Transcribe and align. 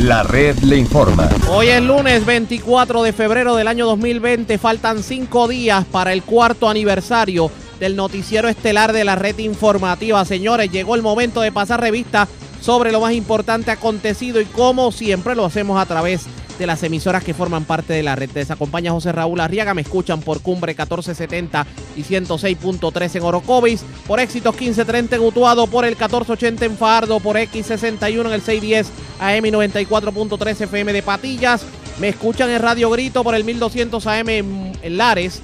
La 0.00 0.22
red 0.22 0.58
le 0.60 0.78
informa. 0.78 1.28
Hoy 1.50 1.68
es 1.68 1.82
lunes 1.82 2.24
24 2.24 3.02
de 3.02 3.12
febrero 3.12 3.54
del 3.54 3.68
año 3.68 3.84
2020. 3.84 4.56
Faltan 4.56 5.02
cinco 5.02 5.46
días 5.46 5.84
para 5.84 6.14
el 6.14 6.22
cuarto 6.22 6.70
aniversario 6.70 7.50
del 7.78 7.96
noticiero 7.96 8.48
estelar 8.48 8.94
de 8.94 9.04
la 9.04 9.14
red 9.14 9.36
informativa. 9.36 10.24
Señores, 10.24 10.72
llegó 10.72 10.94
el 10.94 11.02
momento 11.02 11.42
de 11.42 11.52
pasar 11.52 11.82
revista 11.82 12.26
sobre 12.62 12.92
lo 12.92 13.02
más 13.02 13.12
importante 13.12 13.70
acontecido 13.70 14.40
y 14.40 14.46
como 14.46 14.90
siempre 14.90 15.34
lo 15.34 15.44
hacemos 15.44 15.78
a 15.78 15.84
través 15.84 16.24
de 16.24 16.39
las 16.66 16.82
emisoras 16.82 17.24
que 17.24 17.34
forman 17.34 17.64
parte 17.64 17.92
de 17.92 18.02
la 18.02 18.16
red. 18.16 18.30
Les 18.34 18.50
acompaña 18.50 18.92
José 18.92 19.12
Raúl 19.12 19.40
Arriaga, 19.40 19.74
me 19.74 19.82
escuchan 19.82 20.20
por 20.20 20.40
Cumbre 20.40 20.72
1470 20.72 21.66
y 21.96 22.02
106.3 22.02 23.16
en 23.16 23.22
Orocovis, 23.22 23.84
por 24.06 24.20
Éxitos 24.20 24.54
1530 24.54 25.16
en 25.16 25.22
Utuado, 25.22 25.66
por 25.66 25.84
el 25.84 25.92
1480 25.92 26.64
en 26.64 26.76
Fardo, 26.76 27.20
por 27.20 27.36
X61 27.36 28.26
en 28.26 28.32
el 28.32 28.42
610 28.42 28.90
AM 29.20 29.44
94.3 29.44 30.60
FM 30.62 30.92
de 30.92 31.02
Patillas. 31.02 31.64
Me 31.98 32.08
escuchan 32.08 32.50
en 32.50 32.62
Radio 32.62 32.90
Grito 32.90 33.22
por 33.22 33.34
el 33.34 33.44
1200 33.44 34.06
AM 34.06 34.28
en 34.28 34.96
Lares 34.96 35.42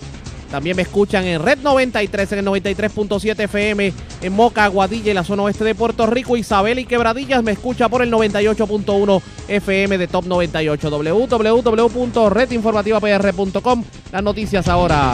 también 0.51 0.77
me 0.77 0.83
escuchan 0.83 1.25
en 1.25 1.43
Red 1.43 1.59
93, 1.59 2.33
en 2.33 2.41
el 2.41 2.47
93.7 2.47 3.45
FM, 3.45 3.93
en 4.23 4.33
Moca, 4.33 4.65
Aguadilla 4.65 5.11
y 5.11 5.15
la 5.15 5.25
zona 5.25 5.43
oeste 5.43 5.65
de 5.65 5.75
Puerto 5.75 6.07
Rico. 6.07 6.37
Isabel 6.37 6.79
y 6.79 6.87
Quebradillas 6.87 7.43
me 7.43 7.51
escucha 7.53 7.89
por 7.89 8.03
el 8.03 8.13
98.1 8.13 9.23
FM 9.49 9.99
de 9.99 10.09
Top 10.09 10.27
98. 10.27 10.91
www.redinformativapr.com. 10.91 13.85
Las 14.13 14.23
noticias 14.23 14.69
ahora. 14.69 15.13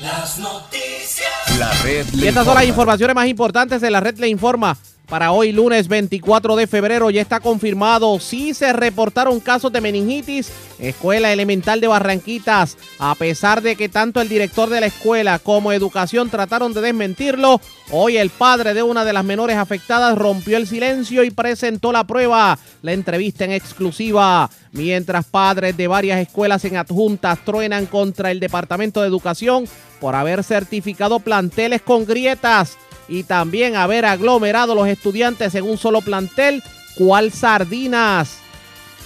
Las 0.00 0.38
noticias. 0.38 1.58
La 1.58 1.70
red 1.82 2.06
Y 2.14 2.26
estas 2.26 2.46
son 2.46 2.54
las 2.54 2.64
informaciones 2.64 3.14
más 3.14 3.26
importantes 3.26 3.80
de 3.80 3.90
la 3.90 4.00
red 4.00 4.18
le 4.18 4.28
informa. 4.28 4.76
Para 5.10 5.32
hoy, 5.32 5.50
lunes 5.50 5.88
24 5.88 6.54
de 6.54 6.68
febrero, 6.68 7.10
ya 7.10 7.20
está 7.20 7.40
confirmado 7.40 8.20
si 8.20 8.54
se 8.54 8.72
reportaron 8.72 9.40
casos 9.40 9.72
de 9.72 9.80
meningitis. 9.80 10.52
Escuela 10.78 11.32
Elemental 11.32 11.80
de 11.80 11.88
Barranquitas, 11.88 12.78
a 13.00 13.16
pesar 13.16 13.60
de 13.60 13.74
que 13.74 13.88
tanto 13.88 14.20
el 14.20 14.28
director 14.28 14.70
de 14.70 14.80
la 14.80 14.86
escuela 14.86 15.40
como 15.40 15.72
Educación 15.72 16.30
trataron 16.30 16.72
de 16.72 16.80
desmentirlo, 16.80 17.60
hoy 17.90 18.18
el 18.18 18.30
padre 18.30 18.72
de 18.72 18.84
una 18.84 19.04
de 19.04 19.12
las 19.12 19.24
menores 19.24 19.56
afectadas 19.56 20.16
rompió 20.16 20.56
el 20.56 20.68
silencio 20.68 21.24
y 21.24 21.32
presentó 21.32 21.90
la 21.90 22.04
prueba. 22.04 22.56
La 22.82 22.92
entrevista 22.92 23.44
en 23.44 23.50
exclusiva. 23.50 24.48
Mientras 24.70 25.26
padres 25.26 25.76
de 25.76 25.88
varias 25.88 26.20
escuelas 26.20 26.64
en 26.64 26.76
adjuntas 26.76 27.44
truenan 27.44 27.86
contra 27.86 28.30
el 28.30 28.38
Departamento 28.38 29.00
de 29.00 29.08
Educación 29.08 29.64
por 29.98 30.14
haber 30.14 30.44
certificado 30.44 31.18
planteles 31.18 31.82
con 31.82 32.06
grietas 32.06 32.78
y 33.10 33.24
también 33.24 33.76
haber 33.76 34.06
aglomerado 34.06 34.74
los 34.74 34.88
estudiantes 34.88 35.54
en 35.56 35.64
un 35.64 35.76
solo 35.76 36.00
plantel, 36.00 36.62
cual 36.94 37.32
sardinas. 37.32 38.38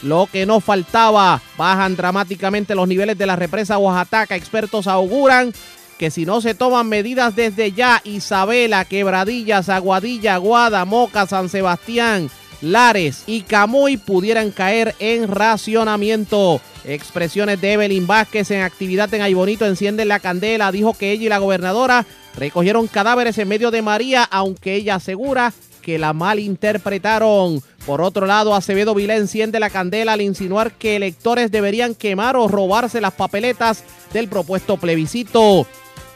Lo 0.03 0.29
que 0.31 0.45
no 0.45 0.61
faltaba, 0.61 1.41
bajan 1.57 1.97
dramáticamente 1.97 2.75
los 2.75 2.87
niveles 2.87 3.17
de 3.17 3.27
la 3.27 3.35
represa 3.35 3.79
Oaxaca. 3.79 4.37
Expertos 4.37 4.87
auguran 4.87 5.55
que 5.99 6.11
si 6.11 6.27
no 6.27 6.43
se 6.43 6.55
toman 6.55 6.89
medidas 6.89 7.35
desde 7.35 7.73
ya, 7.73 8.03
Isabela, 8.05 8.85
Quebradillas, 8.85 9.71
Aguadilla, 9.71 10.35
Aguada, 10.35 10.85
Moca, 10.85 11.27
San 11.27 11.49
Sebastián, 11.49 12.29
Lares 12.61 13.23
y 13.27 13.43
Camuy 13.43 13.97
pudieran 13.97 14.51
caer 14.51 14.95
en 14.99 15.29
racionamiento. 15.29 16.61
Expresiones 16.85 17.59
de 17.63 17.73
Evelyn 17.73 18.07
Vázquez 18.07 18.51
en 18.51 18.61
actividad 18.61 19.13
en 19.15 19.23
Aybonito 19.23 19.65
encienden 19.65 20.09
la 20.09 20.21
candela. 20.21 20.71
Dijo 20.71 20.93
que 20.93 21.13
ella 21.13 21.25
y 21.25 21.29
la 21.31 21.39
gobernadora 21.39 22.05
recogieron 22.37 22.87
cadáveres 22.87 23.39
en 23.39 23.49
medio 23.49 23.71
de 23.71 23.83
María, 23.83 24.25
aunque 24.25 24.75
ella 24.75 24.97
asegura 24.97 25.53
que 25.83 25.99
la 25.99 26.13
malinterpretaron. 26.13 27.63
Por 27.87 28.01
otro 28.01 28.27
lado, 28.27 28.55
Acevedo 28.55 28.95
Vilá 28.95 29.17
enciende 29.17 29.61
la 29.61 29.71
candela 29.71 30.15
al 30.15 30.23
insinuar 30.23 30.73
que 30.73 30.97
electores 30.97 31.51
deberían 31.51 31.95
quemar 31.95 32.37
o 32.37 32.49
robarse 32.49 33.01
las 33.01 33.13
papeletas 33.13 33.85
del 34.13 34.29
propuesto 34.29 34.79
plebiscito. 34.79 35.67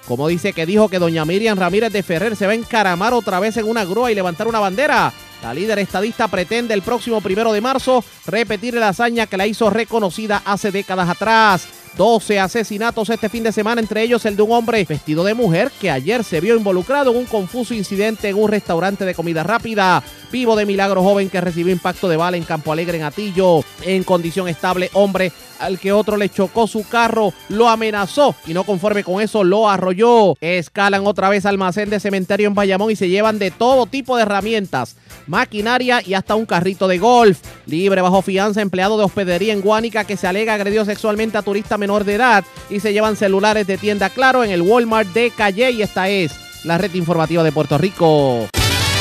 Como 0.06 0.26
dice 0.26 0.54
que 0.54 0.64
dijo 0.64 0.88
que 0.88 0.98
doña 0.98 1.26
Miriam 1.26 1.58
Ramírez 1.58 1.92
de 1.92 2.02
Ferrer 2.02 2.34
se 2.34 2.46
va 2.46 2.52
a 2.52 2.54
encaramar 2.54 3.12
otra 3.12 3.40
vez 3.40 3.58
en 3.58 3.68
una 3.68 3.84
grúa 3.84 4.10
y 4.10 4.14
levantar 4.14 4.48
una 4.48 4.58
bandera. 4.58 5.12
La 5.42 5.52
líder 5.52 5.78
estadista 5.80 6.28
pretende 6.28 6.72
el 6.72 6.80
próximo 6.80 7.20
primero 7.20 7.52
de 7.52 7.60
marzo 7.60 8.02
repetir 8.26 8.74
la 8.74 8.88
hazaña 8.88 9.26
que 9.26 9.36
la 9.36 9.46
hizo 9.46 9.68
reconocida 9.68 10.42
hace 10.46 10.72
décadas 10.72 11.10
atrás. 11.10 11.68
12 11.96 12.38
asesinatos 12.38 13.10
este 13.10 13.28
fin 13.28 13.42
de 13.42 13.52
semana, 13.52 13.80
entre 13.80 14.02
ellos 14.02 14.24
el 14.26 14.36
de 14.36 14.42
un 14.42 14.52
hombre 14.52 14.84
vestido 14.84 15.24
de 15.24 15.34
mujer 15.34 15.70
que 15.80 15.90
ayer 15.90 16.24
se 16.24 16.40
vio 16.40 16.56
involucrado 16.56 17.10
en 17.10 17.16
un 17.18 17.24
confuso 17.24 17.74
incidente 17.74 18.28
en 18.28 18.36
un 18.36 18.48
restaurante 18.48 19.04
de 19.04 19.14
comida 19.14 19.42
rápida. 19.42 20.02
Vivo 20.30 20.56
de 20.56 20.66
milagro 20.66 21.02
joven 21.02 21.30
que 21.30 21.40
recibió 21.40 21.72
impacto 21.72 22.08
de 22.08 22.16
bala 22.16 22.36
en 22.36 22.44
Campo 22.44 22.72
Alegre 22.72 22.98
en 22.98 23.04
Atillo. 23.04 23.62
En 23.82 24.04
condición 24.04 24.48
estable, 24.48 24.90
hombre 24.92 25.32
al 25.58 25.78
que 25.78 25.92
otro 25.92 26.16
le 26.16 26.28
chocó 26.28 26.66
su 26.66 26.86
carro, 26.88 27.32
lo 27.48 27.68
amenazó 27.68 28.34
y 28.46 28.54
no 28.54 28.64
conforme 28.64 29.04
con 29.04 29.20
eso 29.20 29.44
lo 29.44 29.68
arrolló. 29.68 30.36
Escalan 30.40 31.06
otra 31.06 31.28
vez 31.28 31.46
almacén 31.46 31.90
de 31.90 32.00
cementerio 32.00 32.48
en 32.48 32.54
Bayamón 32.54 32.90
y 32.90 32.96
se 32.96 33.08
llevan 33.08 33.38
de 33.38 33.50
todo 33.50 33.86
tipo 33.86 34.16
de 34.16 34.22
herramientas, 34.22 34.96
maquinaria 35.26 36.02
y 36.04 36.14
hasta 36.14 36.34
un 36.34 36.46
carrito 36.46 36.88
de 36.88 36.98
golf. 36.98 37.40
Libre 37.66 38.00
bajo 38.00 38.22
fianza 38.22 38.62
empleado 38.62 38.98
de 38.98 39.04
hospedería 39.04 39.52
en 39.52 39.60
Guánica 39.60 40.04
que 40.04 40.16
se 40.16 40.26
alega 40.26 40.54
agredió 40.54 40.84
sexualmente 40.84 41.38
a 41.38 41.42
turista 41.42 41.78
menor 41.78 42.04
de 42.04 42.14
edad 42.14 42.44
y 42.70 42.80
se 42.80 42.92
llevan 42.92 43.16
celulares 43.16 43.66
de 43.66 43.78
tienda 43.78 44.10
Claro 44.10 44.44
en 44.44 44.50
el 44.50 44.62
Walmart 44.62 45.12
de 45.12 45.30
Calle 45.30 45.70
y 45.70 45.82
esta 45.82 46.08
es 46.08 46.32
la 46.64 46.78
red 46.78 46.94
informativa 46.94 47.42
de 47.42 47.52
Puerto 47.52 47.78
Rico. 47.78 48.48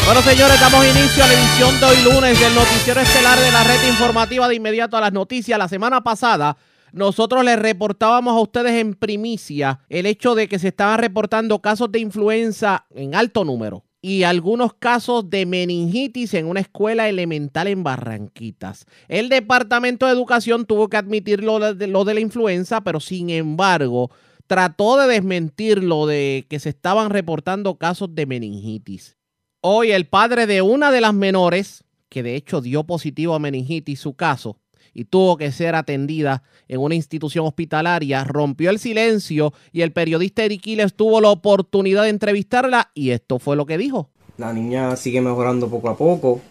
Bueno, 0.07 0.21
señores, 0.21 0.57
damos 0.61 0.85
inicio 0.85 1.21
a 1.21 1.27
la 1.27 1.33
edición 1.33 1.77
de 1.81 1.85
hoy 1.85 1.97
lunes 2.01 2.39
del 2.39 2.55
noticiero 2.55 3.01
estelar 3.01 3.37
de 3.37 3.51
la 3.51 3.65
red 3.65 3.89
informativa 3.89 4.47
de 4.47 4.55
inmediato 4.55 4.95
a 4.95 5.01
las 5.01 5.11
noticias. 5.11 5.59
La 5.59 5.67
semana 5.67 6.01
pasada 6.01 6.55
nosotros 6.93 7.43
les 7.43 7.59
reportábamos 7.59 8.33
a 8.33 8.39
ustedes 8.39 8.71
en 8.79 8.93
primicia 8.93 9.81
el 9.89 10.05
hecho 10.05 10.33
de 10.33 10.47
que 10.47 10.59
se 10.59 10.69
estaban 10.69 10.99
reportando 10.99 11.59
casos 11.59 11.91
de 11.91 11.99
influenza 11.99 12.85
en 12.95 13.15
alto 13.15 13.43
número 13.43 13.83
y 14.01 14.23
algunos 14.23 14.73
casos 14.75 15.29
de 15.29 15.45
meningitis 15.45 16.35
en 16.35 16.45
una 16.45 16.61
escuela 16.61 17.09
elemental 17.09 17.67
en 17.67 17.83
Barranquitas. 17.83 18.85
El 19.09 19.27
Departamento 19.27 20.05
de 20.05 20.13
Educación 20.13 20.65
tuvo 20.65 20.87
que 20.87 20.95
admitir 20.95 21.43
lo 21.43 21.73
de, 21.73 21.85
lo 21.85 22.05
de 22.05 22.13
la 22.13 22.21
influenza, 22.21 22.79
pero 22.79 23.01
sin 23.01 23.29
embargo 23.29 24.09
trató 24.47 24.97
de 24.97 25.07
desmentir 25.07 25.83
lo 25.83 26.07
de 26.07 26.47
que 26.49 26.61
se 26.61 26.69
estaban 26.69 27.09
reportando 27.09 27.75
casos 27.75 28.15
de 28.15 28.25
meningitis. 28.25 29.16
Hoy 29.61 29.91
el 29.91 30.05
padre 30.05 30.45
de 30.47 30.61
una 30.61 30.91
de 30.91 31.01
las 31.01 31.13
menores, 31.13 31.83
que 32.09 32.23
de 32.23 32.35
hecho 32.35 32.61
dio 32.61 32.83
positivo 32.83 33.33
a 33.35 33.39
meningitis 33.39 33.99
su 33.99 34.13
caso 34.13 34.57
y 34.93 35.05
tuvo 35.05 35.37
que 35.37 35.51
ser 35.51 35.75
atendida 35.75 36.43
en 36.67 36.79
una 36.79 36.95
institución 36.95 37.45
hospitalaria, 37.45 38.23
rompió 38.23 38.69
el 38.69 38.79
silencio 38.79 39.53
y 39.71 39.81
el 39.81 39.91
periodista 39.91 40.43
Eriquiles 40.43 40.93
tuvo 40.95 41.21
la 41.21 41.29
oportunidad 41.29 42.03
de 42.03 42.09
entrevistarla 42.09 42.91
y 42.93 43.11
esto 43.11 43.39
fue 43.39 43.55
lo 43.55 43.65
que 43.65 43.77
dijo. 43.77 44.09
La 44.37 44.53
niña 44.53 44.95
sigue 44.95 45.21
mejorando 45.21 45.69
poco 45.69 45.89
a 45.89 45.97
poco. 45.97 46.41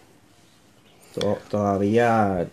To- 1.15 1.37
todavía 1.49 2.47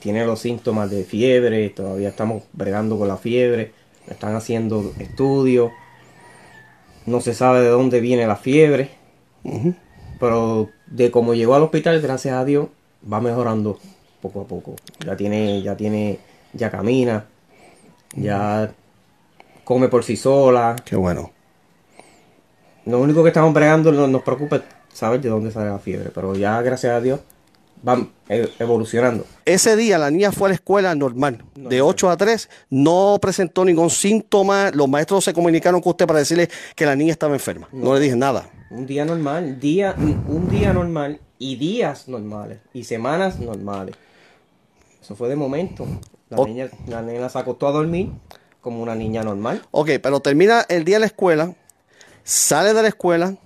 tiene 0.00 0.24
los 0.26 0.40
síntomas 0.40 0.90
de 0.90 1.04
fiebre, 1.04 1.70
todavía 1.70 2.08
estamos 2.10 2.44
bregando 2.52 2.98
con 2.98 3.08
la 3.08 3.16
fiebre. 3.16 3.72
Están 4.06 4.34
haciendo 4.34 4.92
estudios. 4.98 5.70
No 7.06 7.20
se 7.20 7.34
sabe 7.34 7.60
de 7.60 7.68
dónde 7.68 8.00
viene 8.00 8.26
la 8.26 8.36
fiebre. 8.36 8.90
Pero 10.20 10.68
de 10.86 11.10
cómo 11.10 11.34
llegó 11.34 11.54
al 11.54 11.62
hospital, 11.62 12.00
gracias 12.00 12.34
a 12.34 12.44
Dios, 12.44 12.68
va 13.10 13.20
mejorando 13.20 13.78
poco 14.20 14.40
a 14.40 14.44
poco. 14.44 14.74
Ya 15.04 15.16
tiene, 15.16 15.62
ya 15.62 15.76
tiene, 15.76 16.18
ya 16.52 16.70
camina, 16.70 17.26
ya 18.14 18.72
come 19.64 19.88
por 19.88 20.04
sí 20.04 20.16
sola. 20.16 20.76
Qué 20.84 20.96
bueno. 20.96 21.30
Lo 22.86 23.00
único 23.00 23.22
que 23.22 23.28
estamos 23.28 23.52
bregando 23.52 23.92
no 23.92 24.06
nos 24.06 24.22
preocupa 24.22 24.56
es 24.56 24.62
saber 24.92 25.20
de 25.20 25.28
dónde 25.28 25.50
sale 25.52 25.70
la 25.70 25.78
fiebre, 25.78 26.10
pero 26.14 26.34
ya 26.34 26.60
gracias 26.62 26.92
a 26.94 27.00
Dios 27.00 27.20
van 27.82 28.10
e- 28.28 28.48
evolucionando. 28.58 29.24
Ese 29.44 29.76
día 29.76 29.98
la 29.98 30.10
niña 30.10 30.32
fue 30.32 30.48
a 30.48 30.50
la 30.50 30.54
escuela 30.54 30.94
normal, 30.94 31.44
de 31.54 31.80
8 31.82 32.10
a 32.10 32.16
3, 32.16 32.48
no 32.70 33.18
presentó 33.20 33.64
ningún 33.64 33.90
síntoma. 33.90 34.70
Los 34.72 34.88
maestros 34.88 35.24
se 35.24 35.32
comunicaron 35.34 35.80
con 35.80 35.90
usted 35.90 36.06
para 36.06 36.18
decirle 36.20 36.48
que 36.74 36.86
la 36.86 36.96
niña 36.96 37.12
estaba 37.12 37.34
enferma. 37.34 37.68
No, 37.72 37.94
le 37.94 38.00
dije 38.00 38.16
nada. 38.16 38.48
Un 38.70 38.86
día 38.86 39.04
normal, 39.04 39.58
día, 39.60 39.94
un 39.96 40.48
día 40.50 40.72
normal 40.72 41.20
y 41.38 41.56
días 41.56 42.08
normales 42.08 42.58
y 42.74 42.84
semanas 42.84 43.38
normales. 43.38 43.96
Eso 45.02 45.16
fue 45.16 45.28
de 45.28 45.36
momento. 45.36 45.86
La, 46.28 46.44
niña, 46.44 46.68
la 46.86 47.00
nena 47.02 47.28
se 47.30 47.38
acostó 47.38 47.68
a 47.68 47.72
dormir 47.72 48.10
como 48.60 48.82
una 48.82 48.94
niña 48.94 49.22
normal. 49.22 49.62
Ok, 49.70 49.90
pero 50.02 50.20
termina 50.20 50.66
el 50.68 50.84
día 50.84 50.96
de 50.96 51.00
la 51.00 51.06
escuela, 51.06 51.54
sale 52.24 52.74
de 52.74 52.82
la 52.82 52.88
escuela, 52.88 53.36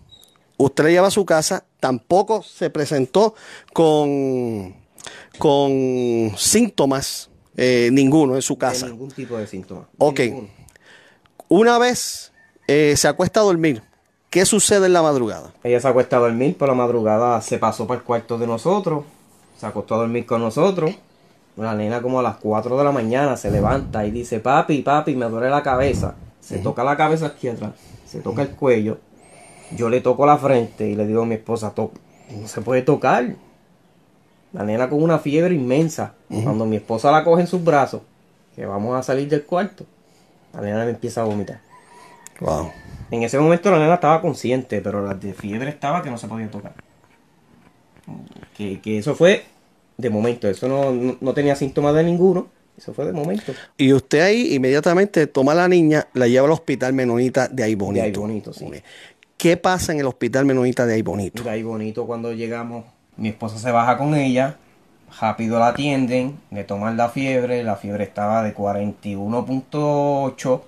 usted 0.57 0.85
la 0.85 0.91
lleva 0.91 1.07
a 1.09 1.13
su 1.13 1.25
casa, 1.25 1.65
tampoco 1.79 2.43
se 2.43 2.71
presentó 2.71 3.35
con, 3.73 4.75
con 5.39 6.33
síntomas 6.37 7.31
eh, 7.57 7.91
ninguno 7.93 8.35
en 8.35 8.43
su 8.43 8.55
De 8.55 8.59
casa. 8.59 8.89
ningún 8.89 9.11
tipo 9.13 9.37
de 9.39 9.47
síntoma. 9.47 9.89
Ok. 9.99 10.19
Ninguno. 10.21 10.49
Una 11.49 11.79
vez 11.79 12.33
eh, 12.67 12.95
se 12.97 13.07
acuesta 13.07 13.41
a 13.41 13.43
dormir, 13.45 13.83
¿qué 14.33 14.45
sucede 14.47 14.87
en 14.87 14.95
la 14.95 15.03
madrugada? 15.03 15.53
Ella 15.63 15.79
se 15.79 15.87
acuesta 15.87 16.17
a 16.17 16.21
dormir, 16.21 16.57
por 16.59 16.67
la 16.69 16.75
madrugada 16.75 17.41
se 17.43 17.59
pasó 17.59 17.87
para 17.87 17.99
el 18.01 18.05
cuarto 18.05 18.39
de 18.39 18.47
nosotros, 18.49 19.05
se 19.57 19.67
acostó 19.67 19.95
a 19.95 19.99
dormir 19.99 20.27
con 20.27 20.41
nosotros. 20.41 20.91
La 21.57 21.75
nena 21.75 22.01
como 22.03 22.19
a 22.19 22.23
las 22.23 22.37
4 22.39 22.77
de 22.79 22.83
la 22.85 22.93
mañana 22.93 23.37
se 23.37 23.51
levanta 23.51 24.07
y 24.07 24.11
dice, 24.11 24.41
papi, 24.41 24.81
papi, 24.83 25.15
me 25.15 25.27
duele 25.27 25.51
la 25.51 25.63
cabeza. 25.63 26.15
Se 26.41 26.59
toca 26.59 26.83
la 26.83 26.97
cabeza 26.97 27.27
aquí 27.27 27.47
atrás, 27.49 27.73
se 28.07 28.21
toca 28.21 28.43
el 28.43 28.49
cuello. 28.51 28.99
Yo 29.77 29.89
le 29.91 30.01
toco 30.01 30.25
la 30.27 30.39
frente 30.39 30.89
y 30.89 30.97
le 30.97 31.07
digo 31.07 31.23
a 31.23 31.27
mi 31.27 31.35
esposa, 31.35 31.71
"To- 31.75 31.93
no 32.41 32.49
se 32.49 32.63
puede 32.63 32.83
tocar. 32.83 33.37
La 34.55 34.65
nena 34.65 34.89
con 34.89 35.03
una 35.03 35.19
fiebre 35.19 35.55
inmensa. 35.55 36.15
Cuando 36.43 36.65
mi 36.67 36.77
esposa 36.77 37.11
la 37.13 37.23
coge 37.23 37.43
en 37.43 37.47
sus 37.47 37.63
brazos, 37.63 38.01
que 38.57 38.65
vamos 38.67 38.99
a 38.99 39.03
salir 39.03 39.29
del 39.29 39.45
cuarto, 39.45 39.85
la 40.55 40.61
nena 40.63 40.85
me 40.85 40.91
empieza 40.91 41.21
a 41.21 41.25
vomitar. 41.25 41.61
Wow. 42.43 42.73
En 43.11 43.23
ese 43.23 43.39
momento 43.39 43.71
la 43.71 43.79
nena 43.79 43.95
estaba 43.95 44.21
consciente, 44.21 44.81
pero 44.81 45.05
la 45.05 45.15
de 45.15 45.35
fiebre 45.35 45.71
estaba 45.71 46.03
que 46.03 46.11
no 46.11 46.19
se 46.19 46.27
podía 46.27 46.51
tocar. 46.51 46.75
Que, 48.57 48.81
que 48.81 48.99
eso 48.99 49.15
fue 49.15 49.45
de 49.97 50.11
momento, 50.11 50.49
eso 50.49 50.69
no, 50.69 50.93
no, 50.93 51.17
no 51.21 51.35
tenía 51.35 51.55
síntomas 51.55 51.95
de 51.95 52.03
ninguno, 52.03 52.49
eso 52.77 52.93
fue 52.95 53.05
de 53.05 53.13
momento. 53.13 53.53
Y 53.77 53.93
usted 53.93 54.21
ahí 54.21 54.55
inmediatamente 54.55 55.27
toma 55.27 55.53
a 55.53 55.55
la 55.55 55.69
niña, 55.69 56.09
la 56.15 56.27
lleva 56.27 56.47
al 56.47 56.53
hospital 56.53 56.93
menonita 56.93 57.49
de 57.49 57.63
ahí 57.63 57.75
bonito. 57.75 58.03
De 58.03 58.09
Ahí 58.09 58.13
Bonito, 58.13 58.53
sí. 58.53 58.67
¿Qué 59.37 59.57
pasa 59.57 59.93
en 59.93 60.01
el 60.01 60.07
hospital 60.07 60.45
menonita 60.45 60.87
de 60.87 60.95
ahí 60.95 61.03
bonito? 61.03 61.43
De 61.43 61.51
ahí 61.51 61.63
bonito 61.63 62.07
cuando 62.07 62.33
llegamos, 62.33 62.85
mi 63.17 63.29
esposa 63.29 63.59
se 63.59 63.71
baja 63.71 63.99
con 63.99 64.15
ella, 64.15 64.57
rápido 65.21 65.59
la 65.59 65.69
atienden, 65.69 66.39
le 66.51 66.65
toman 66.65 66.97
la 66.97 67.09
fiebre, 67.09 67.63
la 67.63 67.77
fiebre 67.77 68.05
estaba 68.05 68.43
de 68.43 68.55
41.8, 68.55 70.61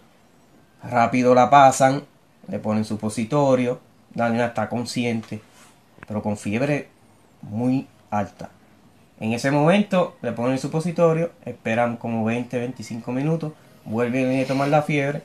rápido 0.89 1.35
la 1.35 1.51
pasan, 1.51 2.03
le 2.49 2.59
ponen 2.59 2.85
supositorio, 2.85 3.81
la 4.15 4.29
nena 4.31 4.47
está 4.47 4.69
consciente, 4.69 5.41
pero 6.07 6.23
con 6.23 6.37
fiebre 6.37 6.89
muy 7.43 7.87
alta. 8.11 8.51
En 9.21 9.33
ese 9.33 9.51
momento 9.51 10.17
le 10.23 10.33
ponen 10.33 10.53
el 10.53 10.59
supositorio, 10.59 11.31
esperan 11.45 11.97
como 11.97 12.25
20, 12.25 12.59
25 12.59 13.13
minutos, 13.13 13.53
vuelven 13.85 14.43
a 14.43 14.47
tomar 14.47 14.69
la 14.69 14.83
fiebre, 14.83 15.23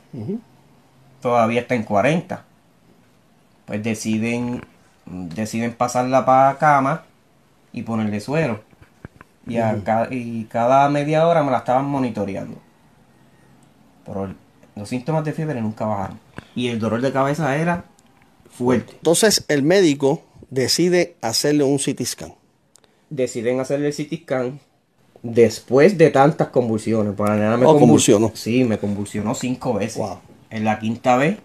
todavía 1.21 1.61
está 1.61 1.75
en 1.75 1.83
40. 1.83 2.43
Pues 3.65 3.83
deciden, 3.83 4.63
deciden 5.05 5.73
pasarla 5.73 6.25
para 6.25 6.57
cama 6.57 7.03
y 7.71 7.83
ponerle 7.83 8.19
suero. 8.19 8.61
Y, 9.47 9.57
a 9.57 9.83
ca- 9.83 10.07
y 10.11 10.45
cada 10.45 10.87
media 10.89 11.27
hora 11.27 11.43
me 11.43 11.51
la 11.51 11.57
estaban 11.59 11.85
monitoreando. 11.85 12.57
Pero 14.05 14.33
los 14.79 14.89
síntomas 14.89 15.23
de 15.23 15.33
fiebre 15.33 15.61
nunca 15.61 15.85
bajaron. 15.85 16.19
Y 16.55 16.67
el 16.67 16.79
dolor 16.79 17.01
de 17.01 17.11
cabeza 17.11 17.55
era 17.55 17.85
fuerte. 18.49 18.93
Entonces 18.93 19.45
el 19.47 19.63
médico 19.63 20.23
decide 20.49 21.15
hacerle 21.21 21.63
un 21.63 21.77
CT 21.77 22.03
scan. 22.05 22.33
deciden 23.09 23.59
hacerle 23.59 23.87
el 23.87 23.93
CT 23.93 24.23
scan 24.23 24.59
después 25.23 25.97
de 25.97 26.09
tantas 26.09 26.47
convulsiones. 26.49 27.13
Porque 27.15 27.31
la 27.33 27.37
nena 27.37 27.57
me 27.57 27.65
Oh, 27.65 27.75
convul- 27.75 27.79
convulsionó. 27.81 28.31
Sí, 28.33 28.63
me 28.63 28.77
convulsionó 28.77 29.35
cinco 29.35 29.73
veces. 29.73 29.97
Wow. 29.97 30.19
En 30.49 30.63
la 30.65 30.79
quinta 30.79 31.15
vez, 31.17 31.37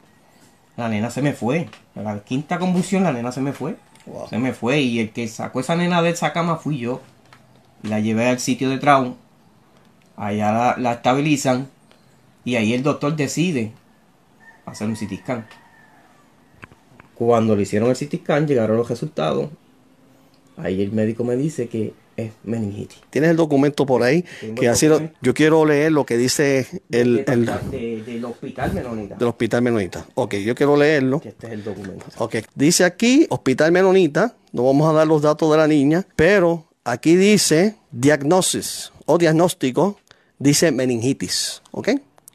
la 0.76 0.88
nena 0.88 1.10
se 1.10 1.22
me 1.22 1.32
fue. 1.32 1.69
En 1.94 2.04
la 2.04 2.19
quinta 2.25 2.58
convulsión, 2.58 3.02
la 3.04 3.12
nena 3.12 3.32
se 3.32 3.40
me 3.40 3.52
fue. 3.52 3.76
Wow. 4.06 4.28
Se 4.28 4.38
me 4.38 4.52
fue. 4.52 4.80
Y 4.80 5.00
el 5.00 5.10
que 5.12 5.26
sacó 5.28 5.60
esa 5.60 5.76
nena 5.76 6.02
de 6.02 6.10
esa 6.10 6.32
cama 6.32 6.56
fui 6.56 6.78
yo. 6.78 7.00
La 7.82 8.00
llevé 8.00 8.28
al 8.28 8.40
sitio 8.40 8.70
de 8.70 8.78
trauma. 8.78 9.14
Allá 10.16 10.52
la, 10.52 10.76
la 10.78 10.92
estabilizan. 10.94 11.69
Y 12.44 12.56
ahí 12.56 12.75
el 12.75 12.82
doctor 12.82 13.17
decide 13.17 13.73
hacer 14.67 14.87
un 14.88 14.94
CT 14.94 15.20
scan. 15.23 15.46
Cuando 17.14 17.55
le 17.55 17.62
hicieron 17.62 17.91
el 17.91 17.96
CT 17.96 18.17
scan, 18.23 18.46
llegaron 18.46 18.76
los 18.76 18.88
resultados. 18.88 19.49
Ahí 20.56 20.82
el 20.82 20.93
médico 20.93 21.25
me 21.25 21.37
dice 21.37 21.69
que 21.69 21.94
es 22.17 22.32
meningitis. 22.44 23.00
¿Tienes 23.11 23.31
el 23.31 23.37
documento 23.37 23.87
por 23.87 24.02
ahí? 24.05 24.25
Tengo 24.41 24.55
Que 24.61 24.69
así 24.69 24.87
lo- 24.87 25.00
yo 25.20 25.35
quiero 25.35 25.64
leer 25.64 25.91
lo 25.91 26.06
que 26.06 26.17
dice 26.17 26.67
el, 26.91 27.25
el- 27.26 27.46
de- 27.70 28.02
del 28.06 28.25
hospital 28.25 28.73
menonita. 28.73 29.17
del 29.17 29.29
hospital 29.29 29.62
menonita. 29.62 30.06
Ok, 30.14 30.35
yo 30.37 30.55
quiero 30.55 30.76
leerlo. 30.76 31.20
Este 31.25 31.47
es 31.49 31.52
el 31.52 31.64
documento. 31.64 32.05
Ok, 32.19 32.37
dice 32.55 32.85
aquí 32.85 33.26
hospital 33.31 33.73
menonita. 33.73 34.37
No 34.52 34.64
vamos 34.64 34.88
a 34.88 34.93
dar 34.93 35.06
los 35.08 35.23
datos 35.23 35.50
de 35.50 35.56
la 35.56 35.67
niña, 35.67 36.06
pero 36.14 36.67
aquí 36.85 37.17
dice 37.17 37.75
diagnosis 37.90 38.93
o 39.06 39.19
diagnóstico. 39.19 39.99
Dice 40.38 40.70
meningitis. 40.73 41.62
Ok, 41.73 41.90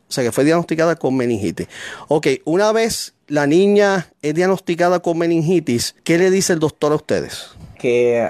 o 0.10 0.12
sea 0.12 0.24
que 0.24 0.32
fue 0.32 0.44
diagnosticada 0.44 0.96
con 0.96 1.16
meningitis. 1.16 1.68
Ok, 2.08 2.28
una 2.46 2.72
vez 2.72 3.14
la 3.28 3.46
niña 3.48 4.10
es 4.24 4.34
diagnosticada 4.34 5.00
con 5.02 5.18
meningitis, 5.20 5.96
¿qué 6.04 6.18
le 6.18 6.32
dice 6.32 6.54
el 6.54 6.60
doctor 6.60 6.92
a 6.92 6.96
ustedes? 6.96 7.52
que 7.78 8.30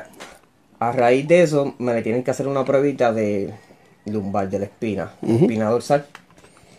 a 0.79 0.91
raíz 0.91 1.27
de 1.27 1.41
eso 1.41 1.73
me 1.79 1.93
le 1.93 2.01
tienen 2.03 2.23
que 2.23 2.31
hacer 2.31 2.47
una 2.47 2.63
pruebita 2.63 3.11
de 3.11 3.53
lumbar 4.05 4.49
de 4.49 4.59
la 4.59 4.65
espina, 4.65 5.13
la 5.21 5.33
espina 5.35 5.69
dorsal. 5.69 6.05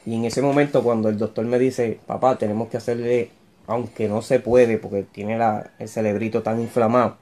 Y 0.06 0.14
en 0.14 0.24
ese 0.24 0.40
momento 0.40 0.82
cuando 0.82 1.08
el 1.08 1.18
doctor 1.18 1.44
me 1.44 1.58
dice, 1.58 1.98
papá, 2.06 2.38
tenemos 2.38 2.68
que 2.68 2.76
hacerle, 2.78 3.30
aunque 3.66 4.08
no 4.08 4.22
se 4.22 4.40
puede 4.40 4.78
porque 4.78 5.02
tiene 5.02 5.36
la- 5.36 5.70
el 5.78 5.88
cerebrito 5.88 6.42
tan 6.42 6.60
inflamado, 6.60 7.16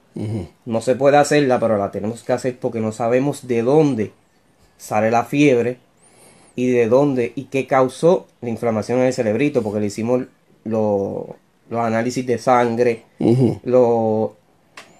no 0.67 0.81
se 0.81 0.95
puede 0.97 1.17
hacerla, 1.17 1.59
pero 1.59 1.77
la 1.79 1.91
tenemos 1.91 2.23
que 2.23 2.33
hacer 2.33 2.59
porque 2.59 2.81
no 2.81 2.93
sabemos 2.93 3.47
de 3.49 3.63
dónde 3.63 4.13
sale 4.77 5.11
la 5.11 5.25
fiebre 5.25 5.79
y 6.59 6.67
de 6.73 6.89
dónde 6.89 7.33
y 7.37 7.45
qué 7.45 7.69
causó 7.69 8.27
la 8.41 8.49
inflamación 8.49 8.99
en 8.99 9.05
el 9.07 9.13
cerebrito, 9.13 9.63
porque 9.63 9.79
le 9.79 9.87
hicimos 9.87 10.23
lo- 10.65 11.37
los 11.71 11.81
análisis 11.81 12.27
de 12.27 12.39
sangre, 12.39 13.05
lo- 13.63 14.35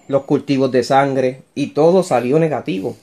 los 0.07 0.23
cultivos 0.23 0.71
de 0.71 0.83
sangre 0.83 1.41
y 1.55 1.67
todo 1.67 2.01
salió 2.03 2.39
negativo. 2.39 2.95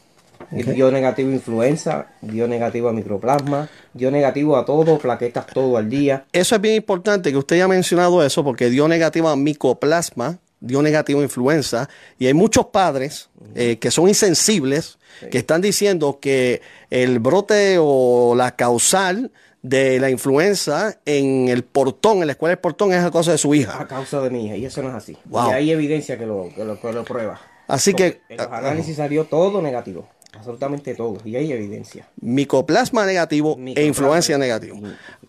Dio 0.50 0.90
negativo 0.90 1.30
a 1.30 1.32
influenza, 1.34 2.06
dio 2.22 2.46
negativo 2.48 2.88
a 2.88 2.92
microplasma, 2.92 3.68
dio 3.92 4.10
negativo 4.10 4.56
a 4.56 4.64
todo, 4.64 4.96
plaquetas 4.98 5.46
todo 5.48 5.76
al 5.76 5.90
día. 5.90 6.24
Eso 6.32 6.54
es 6.54 6.60
bien 6.60 6.76
importante 6.76 7.32
que 7.32 7.36
usted 7.36 7.56
haya 7.56 7.68
mencionado 7.68 8.24
eso 8.24 8.42
porque 8.44 8.70
dio 8.70 8.86
negativo 8.88 9.28
a 9.28 9.36
micoplasma, 9.36 10.38
dio 10.60 10.82
negativo 10.82 11.20
a 11.20 11.22
influenza 11.22 11.88
y 12.18 12.26
hay 12.26 12.34
muchos 12.34 12.66
padres 12.66 13.28
eh, 13.54 13.78
que 13.78 13.90
son 13.90 14.08
insensibles 14.08 14.98
que 15.30 15.38
están 15.38 15.60
diciendo 15.62 16.18
que 16.20 16.60
el 16.90 17.18
brote 17.20 17.76
o 17.80 18.34
la 18.36 18.56
causal 18.56 19.30
de 19.62 19.98
la 19.98 20.10
influenza 20.10 20.98
en 21.06 21.48
el 21.48 21.64
portón, 21.64 22.18
en 22.20 22.26
la 22.26 22.32
escuela 22.32 22.50
del 22.50 22.60
portón 22.60 22.92
es 22.92 23.02
a 23.02 23.10
causa 23.10 23.32
de 23.32 23.38
su 23.38 23.52
a 23.52 23.56
hija. 23.56 23.86
causa 23.88 24.20
de 24.20 24.30
mi 24.30 24.46
hija, 24.46 24.56
y 24.56 24.64
eso 24.64 24.82
no 24.82 24.90
es 24.90 24.94
así. 24.94 25.16
Wow. 25.24 25.50
Y 25.50 25.52
hay 25.54 25.70
evidencia 25.72 26.16
que 26.18 26.26
lo, 26.26 26.48
que 26.54 26.64
lo, 26.64 26.80
que 26.80 26.92
lo 26.92 27.04
prueba. 27.04 27.40
Así 27.66 27.92
que- 27.94 28.20
En 28.28 28.36
los 28.36 28.46
análisis 28.46 28.96
salió 28.96 29.24
todo 29.24 29.60
negativo, 29.60 30.08
absolutamente 30.34 30.94
todo, 30.94 31.18
y 31.24 31.34
hay 31.36 31.50
evidencia. 31.50 32.08
Micoplasma 32.20 33.06
negativo 33.06 33.58
e 33.74 33.84
influencia 33.84 34.38
negativo. 34.38 34.78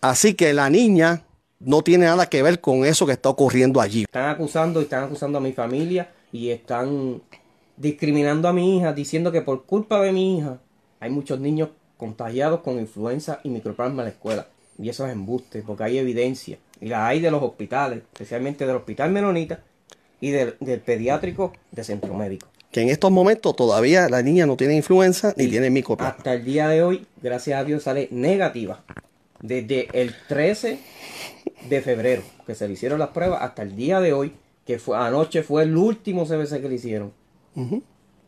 Así 0.01 0.35
que 0.35 0.53
la 0.53 0.69
niña 0.69 1.23
no 1.59 1.81
tiene 1.81 2.05
nada 2.05 2.27
que 2.27 2.43
ver 2.43 2.61
con 2.61 2.85
eso 2.85 3.05
que 3.05 3.13
está 3.13 3.29
ocurriendo 3.29 3.81
allí. 3.81 4.03
Están 4.03 4.29
acusando 4.29 4.79
y 4.79 4.83
están 4.83 5.05
acusando 5.05 5.37
a 5.37 5.41
mi 5.41 5.53
familia 5.53 6.11
y 6.31 6.49
están 6.49 7.21
discriminando 7.77 8.47
a 8.47 8.53
mi 8.53 8.77
hija, 8.77 8.93
diciendo 8.93 9.31
que 9.31 9.41
por 9.41 9.65
culpa 9.65 10.01
de 10.01 10.11
mi 10.11 10.37
hija 10.37 10.59
hay 10.99 11.09
muchos 11.09 11.39
niños 11.39 11.69
contagiados 11.97 12.61
con 12.61 12.79
influenza 12.79 13.39
y 13.43 13.49
microplasma 13.49 14.01
en 14.01 14.05
la 14.05 14.11
escuela. 14.11 14.47
Y 14.79 14.89
eso 14.89 15.05
es 15.07 15.13
embuste, 15.13 15.63
porque 15.65 15.83
hay 15.83 15.97
evidencia. 15.97 16.59
Y 16.79 16.87
la 16.87 17.07
hay 17.07 17.19
de 17.19 17.31
los 17.31 17.41
hospitales, 17.41 18.03
especialmente 18.13 18.67
del 18.67 18.75
Hospital 18.75 19.11
Menonita 19.11 19.61
y 20.21 20.29
del, 20.29 20.55
del 20.59 20.79
pediátrico 20.81 21.53
de 21.71 21.83
Centro 21.83 22.13
Médico. 22.13 22.47
Que 22.71 22.81
en 22.81 22.89
estos 22.89 23.09
momentos 23.09 23.55
todavía 23.55 24.09
la 24.09 24.21
niña 24.21 24.45
no 24.45 24.55
tiene 24.55 24.75
influenza 24.75 25.33
ni 25.35 25.45
Y 25.45 25.47
tiene 25.49 25.71
micoplasma. 25.71 26.17
Hasta 26.17 26.33
el 26.33 26.45
día 26.45 26.67
de 26.67 26.83
hoy, 26.83 27.07
gracias 27.21 27.59
a 27.59 27.63
Dios, 27.63 27.83
sale 27.83 28.07
negativa. 28.11 28.83
Desde 29.41 29.87
el 29.93 30.13
13 30.27 30.79
de 31.69 31.81
febrero, 31.81 32.23
que 32.45 32.55
se 32.55 32.67
le 32.67 32.73
hicieron 32.73 32.99
las 32.99 33.09
pruebas, 33.09 33.41
hasta 33.41 33.63
el 33.63 33.75
día 33.75 33.99
de 33.99 34.13
hoy, 34.13 34.33
que 34.65 34.79
fue 34.79 34.97
anoche 34.97 35.43
fue 35.43 35.63
el 35.63 35.75
último 35.75 36.25
CBC 36.25 36.61
que 36.61 36.69
le 36.69 36.75
hicieron. 36.75 37.13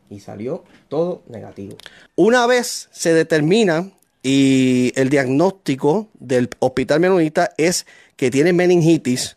Y 0.08 0.18
salió 0.18 0.64
todo 0.88 1.22
negativo. 1.28 1.76
Una 2.16 2.46
vez 2.46 2.88
se 2.90 3.14
determina 3.14 3.90
y 4.22 4.92
el 4.96 5.08
diagnóstico 5.08 6.08
del 6.18 6.50
hospital 6.58 7.00
menonita 7.00 7.52
es 7.56 7.86
que 8.16 8.30
tiene 8.30 8.52
meningitis, 8.52 9.36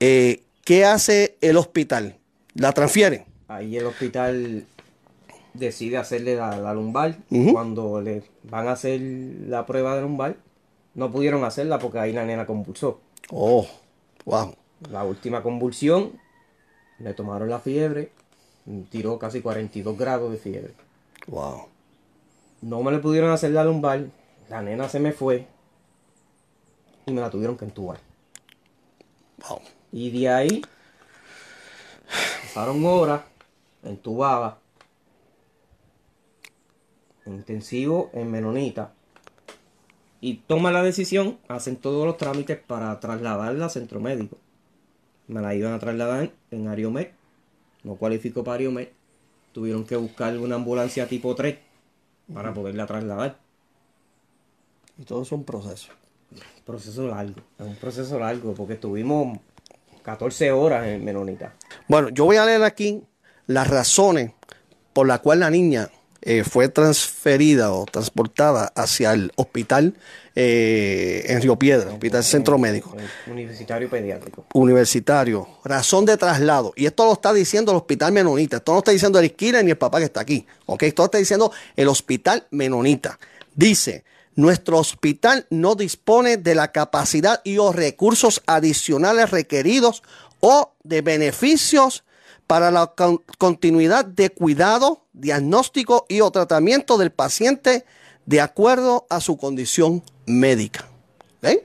eh, 0.00 0.42
¿qué 0.64 0.84
hace 0.84 1.36
el 1.40 1.56
hospital? 1.56 2.16
¿La 2.54 2.72
transfieren? 2.72 3.24
Ahí 3.46 3.76
el 3.76 3.86
hospital 3.86 4.66
decide 5.54 5.96
hacerle 5.96 6.36
la, 6.36 6.58
la 6.58 6.74
lumbar. 6.74 7.18
Ujú. 7.30 7.52
Cuando 7.52 8.00
le 8.00 8.22
van 8.42 8.68
a 8.68 8.72
hacer 8.72 9.00
la 9.00 9.64
prueba 9.66 9.96
de 9.96 10.02
lumbar, 10.02 10.36
no 10.94 11.10
pudieron 11.10 11.44
hacerla 11.44 11.78
porque 11.78 12.00
ahí 12.00 12.12
la 12.12 12.24
nena 12.24 12.44
convulsó. 12.44 13.00
Oh, 13.30 13.66
wow. 14.24 14.54
La 14.90 15.04
última 15.04 15.42
convulsión, 15.42 16.18
le 16.98 17.14
tomaron 17.14 17.50
la 17.50 17.58
fiebre, 17.58 18.12
tiró 18.90 19.18
casi 19.18 19.40
42 19.40 19.98
grados 19.98 20.30
de 20.30 20.38
fiebre. 20.38 20.74
Wow. 21.26 21.68
No 22.62 22.82
me 22.82 22.90
le 22.90 22.98
pudieron 22.98 23.30
hacer 23.30 23.50
la 23.50 23.64
lumbar, 23.64 24.06
la 24.48 24.62
nena 24.62 24.88
se 24.88 24.98
me 24.98 25.12
fue 25.12 25.46
y 27.06 27.12
me 27.12 27.20
la 27.20 27.30
tuvieron 27.30 27.56
que 27.56 27.64
entubar. 27.64 27.98
Wow. 29.48 29.60
Y 29.92 30.10
de 30.10 30.28
ahí 30.28 30.62
pasaron 32.54 32.84
horas, 32.84 33.22
entubaba. 33.82 34.58
en 37.26 37.34
intensivo 37.34 38.10
en 38.14 38.30
Menonita. 38.30 38.94
Y 40.20 40.34
toma 40.46 40.72
la 40.72 40.82
decisión, 40.82 41.38
hacen 41.48 41.76
todos 41.76 42.04
los 42.04 42.16
trámites 42.16 42.58
para 42.58 42.98
trasladarla 42.98 43.66
a 43.66 43.70
centro 43.70 44.00
médico. 44.00 44.36
Me 45.28 45.40
la 45.40 45.54
iban 45.54 45.72
a 45.72 45.78
trasladar 45.78 46.32
en 46.50 46.68
Ariomed. 46.68 47.08
No 47.84 47.94
cualificó 47.94 48.42
para 48.42 48.56
Ariomed. 48.56 48.88
Tuvieron 49.52 49.84
que 49.84 49.96
buscar 49.96 50.36
una 50.38 50.56
ambulancia 50.56 51.06
tipo 51.06 51.34
3 51.34 51.58
para 52.32 52.52
poderla 52.52 52.86
trasladar. 52.86 53.38
Y 54.98 55.04
todo 55.04 55.22
es 55.22 55.30
un 55.32 55.44
proceso. 55.44 55.92
Proceso 56.64 57.06
largo. 57.06 57.40
Es 57.58 57.66
un 57.66 57.76
proceso 57.76 58.18
largo 58.18 58.54
porque 58.54 58.74
estuvimos 58.74 59.38
14 60.02 60.50
horas 60.52 60.86
en 60.86 61.04
Menonita. 61.04 61.54
Bueno, 61.86 62.08
yo 62.08 62.24
voy 62.24 62.36
a 62.36 62.44
leer 62.44 62.62
aquí 62.64 63.02
las 63.46 63.68
razones 63.68 64.32
por 64.92 65.06
las 65.06 65.20
cuales 65.20 65.40
la 65.40 65.50
niña 65.50 65.90
eh, 66.20 66.42
fue 66.44 66.68
transferida 66.68 67.72
o 67.72 67.86
transportada 67.86 68.72
hacia 68.74 69.12
el 69.12 69.32
hospital 69.36 69.94
eh, 70.34 71.24
en 71.28 71.40
Río 71.40 71.56
Piedra, 71.56 71.92
Hospital 71.92 72.24
Centro 72.24 72.58
Médico. 72.58 72.94
Universitario 73.26 73.88
pediátrico. 73.88 74.46
Universitario, 74.54 75.48
razón 75.64 76.04
de 76.04 76.16
traslado. 76.16 76.72
Y 76.76 76.86
esto 76.86 77.06
lo 77.06 77.12
está 77.12 77.32
diciendo 77.32 77.72
el 77.72 77.78
Hospital 77.78 78.12
Menonita. 78.12 78.56
Esto 78.58 78.72
no 78.72 78.78
está 78.78 78.90
diciendo 78.90 79.18
el 79.18 79.26
Esquila 79.26 79.62
ni 79.62 79.70
el 79.70 79.78
papá 79.78 79.98
que 79.98 80.04
está 80.04 80.20
aquí. 80.20 80.46
¿ok? 80.66 80.82
Esto 80.84 81.02
lo 81.02 81.06
está 81.06 81.18
diciendo 81.18 81.52
el 81.76 81.88
Hospital 81.88 82.46
Menonita. 82.50 83.18
Dice, 83.54 84.04
nuestro 84.34 84.78
hospital 84.78 85.46
no 85.50 85.74
dispone 85.74 86.36
de 86.36 86.54
la 86.54 86.70
capacidad 86.70 87.40
y 87.42 87.58
o 87.58 87.72
recursos 87.72 88.42
adicionales 88.46 89.30
requeridos 89.30 90.02
o 90.40 90.74
de 90.84 91.02
beneficios 91.02 92.04
para 92.48 92.72
la 92.72 92.88
con- 92.88 93.22
continuidad 93.36 94.06
de 94.06 94.30
cuidado, 94.30 95.04
diagnóstico 95.12 96.06
y 96.08 96.22
o 96.22 96.30
tratamiento 96.32 96.98
del 96.98 97.12
paciente 97.12 97.84
de 98.26 98.40
acuerdo 98.40 99.06
a 99.10 99.20
su 99.20 99.36
condición 99.36 100.02
médica. 100.26 100.88
¿Ok? 101.42 101.60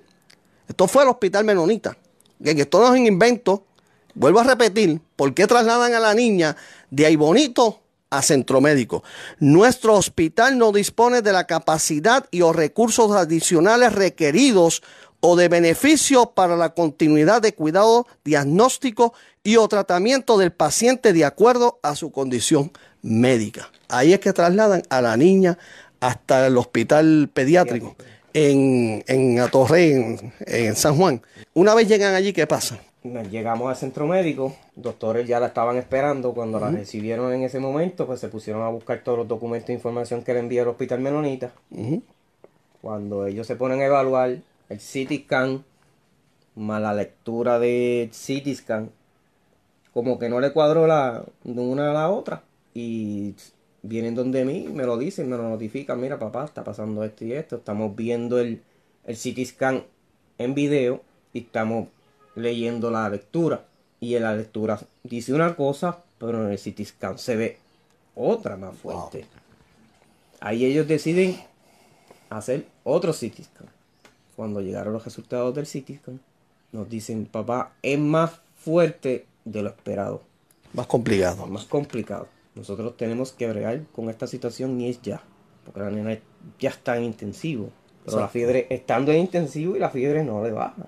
Esto 0.68 0.88
fue 0.88 1.04
el 1.04 1.10
hospital 1.10 1.46
menonita. 1.46 1.92
¿ok? 2.40 2.46
Que 2.46 2.62
esto 2.62 2.80
no 2.80 2.94
es 2.94 3.00
un 3.00 3.08
invento. 3.08 3.66
Vuelvo 4.14 4.42
a 4.42 4.44
repetir, 4.44 5.02
¿por 5.16 5.34
qué 5.34 5.48
trasladan 5.48 5.94
a 5.94 6.00
la 6.00 6.14
niña 6.14 6.56
de 6.92 7.06
ahí 7.06 7.16
bonito 7.16 7.80
a 8.10 8.22
centro 8.22 8.60
médico? 8.60 9.04
Nuestro 9.40 9.96
hospital 9.96 10.58
no 10.58 10.74
dispone 10.74 11.22
de 11.22 11.32
la 11.32 11.48
capacidad 11.48 12.26
y 12.30 12.42
o 12.42 12.52
recursos 12.52 13.12
adicionales 13.14 13.94
requeridos 13.94 14.84
o 15.22 15.38
de 15.38 15.48
beneficio 15.48 16.32
para 16.32 16.58
la 16.58 16.74
continuidad 16.74 17.42
de 17.42 17.56
cuidado 17.56 18.06
diagnóstico 18.26 19.14
y 19.44 19.58
o 19.58 19.68
tratamiento 19.68 20.38
del 20.38 20.52
paciente 20.52 21.14
de 21.14 21.26
acuerdo 21.26 21.80
a 21.84 21.96
su 21.96 22.12
condición 22.12 22.72
médica. 23.02 23.70
Ahí 23.90 24.14
es 24.14 24.20
que 24.20 24.34
trasladan 24.34 24.84
a 24.90 25.02
la 25.02 25.18
niña 25.18 25.58
hasta 26.00 26.48
el 26.48 26.58
hospital 26.58 27.30
pediátrico 27.34 27.96
en, 28.34 29.04
en 29.08 29.40
Atorrey, 29.40 29.92
en, 29.92 30.34
en 30.40 30.76
San 30.76 30.96
Juan. 30.96 31.22
Una 31.54 31.76
vez 31.76 31.88
llegan 31.88 32.16
allí, 32.16 32.34
¿qué 32.34 32.48
pasa? 32.48 32.80
Llegamos 33.04 33.70
al 33.70 33.76
centro 33.76 34.08
médico, 34.08 34.56
doctores 34.76 35.28
ya 35.28 35.38
la 35.42 35.48
estaban 35.48 35.76
esperando, 35.76 36.34
cuando 36.34 36.58
la 36.58 36.72
recibieron 36.72 37.34
en 37.34 37.44
ese 37.44 37.60
momento, 37.60 38.08
pues 38.08 38.22
se 38.22 38.30
pusieron 38.30 38.62
a 38.64 38.70
buscar 38.70 39.04
todos 39.04 39.18
los 39.18 39.28
documentos 39.28 39.70
e 39.72 39.74
información 39.74 40.24
que 40.24 40.34
le 40.34 40.40
envió 40.40 40.62
el 40.62 40.70
hospital 40.70 41.02
Menonita. 41.02 41.52
Ujú. 41.72 42.02
Cuando 42.82 43.28
ellos 43.28 43.46
se 43.46 43.58
ponen 43.58 43.82
a 43.82 43.86
evaluar 43.86 44.38
el 44.70 44.78
CT 44.78 45.26
scan, 45.26 45.66
más 46.56 46.82
la 46.82 46.94
lectura 46.94 47.60
de 47.60 48.10
CT 48.12 48.56
scan, 48.56 48.90
como 49.94 50.18
que 50.18 50.30
no 50.30 50.40
le 50.40 50.52
cuadró 50.52 50.88
la, 50.88 51.24
de 51.44 51.62
una 51.62 51.92
a 51.92 51.94
la 51.94 52.10
otra. 52.10 52.44
Y 52.74 53.36
vienen 53.84 54.16
donde 54.16 54.44
mí, 54.46 54.68
me 54.72 54.86
lo 54.86 54.98
dicen, 54.98 55.30
me 55.30 55.38
lo 55.38 55.44
notifican, 55.44 56.00
mira 56.00 56.18
papá, 56.18 56.46
está 56.46 56.64
pasando 56.64 57.04
esto 57.04 57.26
y 57.26 57.34
esto, 57.34 57.58
estamos 57.58 57.96
viendo 57.96 58.40
el, 58.40 58.62
el 59.06 59.16
CT 59.16 59.46
scan 59.46 59.84
en 60.38 60.56
video 60.56 61.02
y 61.34 61.40
estamos 61.40 61.90
leyendo 62.36 62.90
la 62.90 63.08
lectura. 63.10 63.66
Y 64.00 64.16
en 64.16 64.24
la 64.24 64.36
lectura 64.36 64.80
dice 65.04 65.34
una 65.34 65.56
cosa, 65.56 66.00
pero 66.18 66.44
en 66.44 66.52
el 66.52 66.58
CT 66.58 66.84
scan 66.86 67.18
se 67.20 67.36
ve 67.36 67.58
otra 68.16 68.58
más 68.58 68.76
fuerte. 68.76 69.26
Ahí 70.40 70.66
ellos 70.66 70.88
deciden 70.88 71.38
hacer 72.30 72.66
otro 72.84 73.12
CT 73.14 73.44
scan. 73.44 73.68
Cuando 74.36 74.62
llegaron 74.62 74.94
los 74.94 75.06
resultados 75.06 75.54
del 75.54 75.66
CT 75.66 76.02
scan, 76.02 76.20
nos 76.72 76.90
dicen, 76.90 77.28
papá, 77.28 77.74
es 77.84 78.00
más 78.00 78.42
fuerte 78.58 79.28
de 79.46 79.62
lo 79.62 79.70
esperado, 79.70 80.22
Más 80.74 80.88
complicado. 80.88 81.46
más 81.48 81.66
complicado. 81.66 82.28
Nosotros 82.56 82.96
tenemos 82.98 83.32
que 83.32 83.48
bregar 83.50 83.82
con 83.94 84.10
esta 84.10 84.28
situación 84.28 84.80
y 84.80 84.90
es 84.90 85.02
ya, 85.02 85.22
porque 85.66 85.80
la 85.80 85.90
nena 85.90 86.18
ya 86.60 86.70
está 86.70 86.98
en 86.98 87.04
intensivo. 87.04 87.70
Pero 88.06 88.20
la 88.20 88.28
fiebre, 88.28 88.68
estando 88.70 89.12
en 89.12 89.20
intensivo 89.20 89.76
y 89.76 89.80
la 89.80 89.90
fiebre 89.90 90.24
no 90.24 90.44
le 90.44 90.52
baja. 90.52 90.88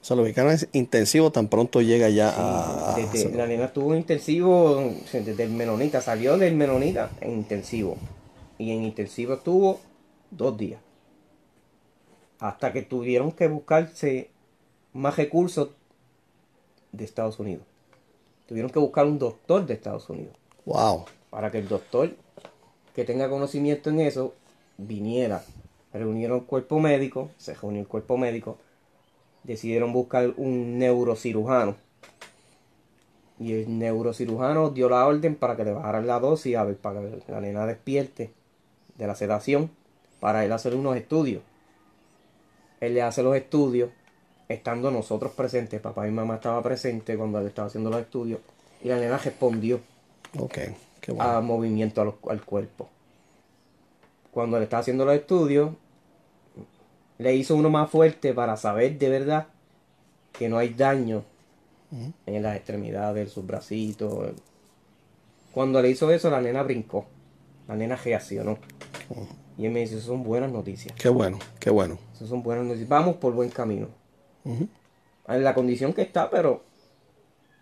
O 0.00 0.04
sea, 0.06 0.16
lo 0.16 0.22
ubicaron 0.22 0.52
es 0.52 0.68
intensivo 0.72 1.30
tan 1.32 1.48
pronto 1.48 1.82
llega 1.82 2.08
ya 2.08 2.30
a... 2.30 2.92
a- 2.94 2.96
Desde- 2.96 3.34
la 3.36 3.46
nena 3.46 3.66
estuvo 3.66 3.92
en 3.92 3.98
intensivo 4.00 4.92
desde 5.12 5.42
el 5.44 5.50
menonita, 5.50 6.00
salió 6.00 6.38
del 6.38 6.54
menonita 6.56 7.10
en 7.20 7.32
intensivo. 7.32 7.96
Y 8.58 8.70
en 8.70 8.84
intensivo 8.84 9.34
estuvo 9.34 9.80
dos 10.30 10.56
días. 10.56 10.80
Hasta 12.38 12.72
que 12.72 12.82
tuvieron 12.82 13.32
que 13.32 13.48
buscarse 13.48 14.30
más 14.92 15.16
recursos 15.16 15.70
de 16.96 17.04
Estados 17.04 17.38
Unidos. 17.38 17.64
Tuvieron 18.46 18.70
que 18.70 18.78
buscar 18.78 19.06
un 19.06 19.18
doctor 19.18 19.66
de 19.66 19.74
Estados 19.74 20.08
Unidos. 20.08 20.34
Wow. 20.64 21.04
Para 21.30 21.50
que 21.50 21.58
el 21.58 21.68
doctor 21.68 22.10
que 22.94 23.04
tenga 23.04 23.28
conocimiento 23.28 23.90
en 23.90 24.00
eso 24.00 24.34
viniera. 24.78 25.44
Reunieron 25.92 26.38
el 26.38 26.44
cuerpo 26.44 26.78
médico, 26.80 27.30
se 27.36 27.54
reunió 27.54 27.80
el 27.80 27.88
cuerpo 27.88 28.16
médico, 28.16 28.58
decidieron 29.44 29.92
buscar 29.92 30.34
un 30.36 30.78
neurocirujano. 30.78 31.76
Y 33.38 33.52
el 33.52 33.78
neurocirujano 33.78 34.70
dio 34.70 34.88
la 34.88 35.06
orden 35.06 35.36
para 35.36 35.56
que 35.56 35.64
le 35.64 35.72
bajaran 35.72 36.06
la 36.06 36.20
dosis, 36.20 36.56
a 36.56 36.64
ver, 36.64 36.76
para 36.76 37.00
que 37.00 37.32
la 37.32 37.40
nena 37.40 37.66
despierte 37.66 38.32
de 38.96 39.06
la 39.06 39.14
sedación, 39.14 39.70
para 40.20 40.44
él 40.44 40.52
hacer 40.52 40.74
unos 40.74 40.96
estudios. 40.96 41.42
Él 42.80 42.94
le 42.94 43.02
hace 43.02 43.22
los 43.22 43.36
estudios, 43.36 43.90
estando 44.48 44.90
nosotros 44.90 45.32
presentes, 45.32 45.80
papá 45.80 46.06
y 46.06 46.10
mamá 46.10 46.36
estaban 46.36 46.62
presentes 46.62 47.16
cuando 47.16 47.40
él 47.40 47.46
estaba 47.46 47.68
haciendo 47.68 47.90
los 47.90 48.00
estudios, 48.00 48.40
y 48.82 48.88
la 48.88 48.98
nena 48.98 49.18
respondió 49.18 49.80
Ok. 50.38 50.58
Qué 51.00 51.12
bueno. 51.12 51.30
a 51.30 51.40
movimiento 51.40 52.18
al 52.28 52.44
cuerpo. 52.44 52.88
Cuando 54.30 54.58
le 54.58 54.64
estaba 54.64 54.80
haciendo 54.80 55.04
los 55.04 55.14
estudios, 55.14 55.70
le 57.18 57.34
hizo 57.34 57.54
uno 57.54 57.70
más 57.70 57.90
fuerte 57.90 58.34
para 58.34 58.56
saber 58.56 58.98
de 58.98 59.08
verdad 59.08 59.46
que 60.32 60.48
no 60.48 60.58
hay 60.58 60.70
daño 60.70 61.22
en 62.26 62.42
las 62.42 62.56
extremidades, 62.56 63.32
sus 63.32 63.46
bracitos. 63.46 64.32
Cuando 65.52 65.80
le 65.80 65.90
hizo 65.90 66.10
eso, 66.10 66.28
la 66.28 66.40
nena 66.40 66.62
brincó. 66.62 67.06
La 67.68 67.76
nena 67.76 67.96
reaccionó. 67.96 68.58
Y 69.56 69.64
él 69.64 69.72
me 69.72 69.80
dice, 69.80 70.00
son 70.00 70.22
buenas 70.22 70.52
noticias. 70.52 70.94
Qué 70.98 71.08
bueno. 71.08 71.38
Qué 71.58 71.70
bueno. 71.70 71.98
Eso 72.14 72.26
son 72.26 72.42
buenas 72.42 72.64
noticias. 72.64 72.88
Vamos 72.88 73.16
por 73.16 73.32
buen 73.32 73.48
camino. 73.48 73.88
En 75.28 75.44
la 75.44 75.54
condición 75.54 75.92
que 75.92 76.02
está, 76.02 76.30
pero 76.30 76.62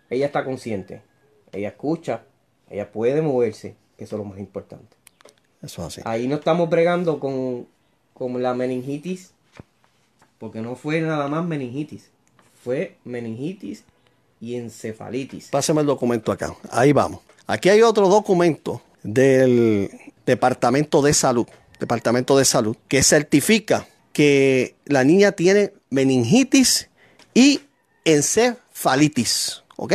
ella 0.09 0.27
está 0.27 0.43
consciente. 0.45 1.01
Ella 1.51 1.69
escucha. 1.69 2.23
Ella 2.69 2.91
puede 2.91 3.21
moverse. 3.21 3.75
que 3.97 4.03
Eso 4.03 4.15
es 4.15 4.19
lo 4.19 4.25
más 4.25 4.39
importante. 4.39 4.95
Eso 5.61 5.81
es 5.81 5.87
así. 5.87 6.01
Ahí 6.05 6.27
no 6.27 6.35
estamos 6.35 6.69
bregando 6.69 7.19
con, 7.19 7.67
con 8.13 8.41
la 8.41 8.53
meningitis. 8.53 9.31
Porque 10.37 10.61
no 10.61 10.75
fue 10.75 11.01
nada 11.01 11.27
más 11.27 11.45
meningitis. 11.45 12.09
Fue 12.63 12.97
meningitis 13.03 13.83
y 14.39 14.55
encefalitis. 14.55 15.49
Pásame 15.49 15.81
el 15.81 15.87
documento 15.87 16.31
acá. 16.31 16.55
Ahí 16.71 16.93
vamos. 16.93 17.21
Aquí 17.47 17.69
hay 17.69 17.81
otro 17.81 18.09
documento 18.09 18.81
del 19.03 19.89
Departamento 20.25 21.01
de 21.01 21.13
Salud. 21.13 21.47
Departamento 21.79 22.37
de 22.37 22.45
Salud. 22.45 22.75
Que 22.87 23.01
certifica 23.03 23.87
que 24.13 24.75
la 24.85 25.03
niña 25.03 25.33
tiene 25.33 25.73
meningitis 25.89 26.89
y 27.33 27.61
encefalitis. 28.03 29.63
¿Ok? 29.75 29.93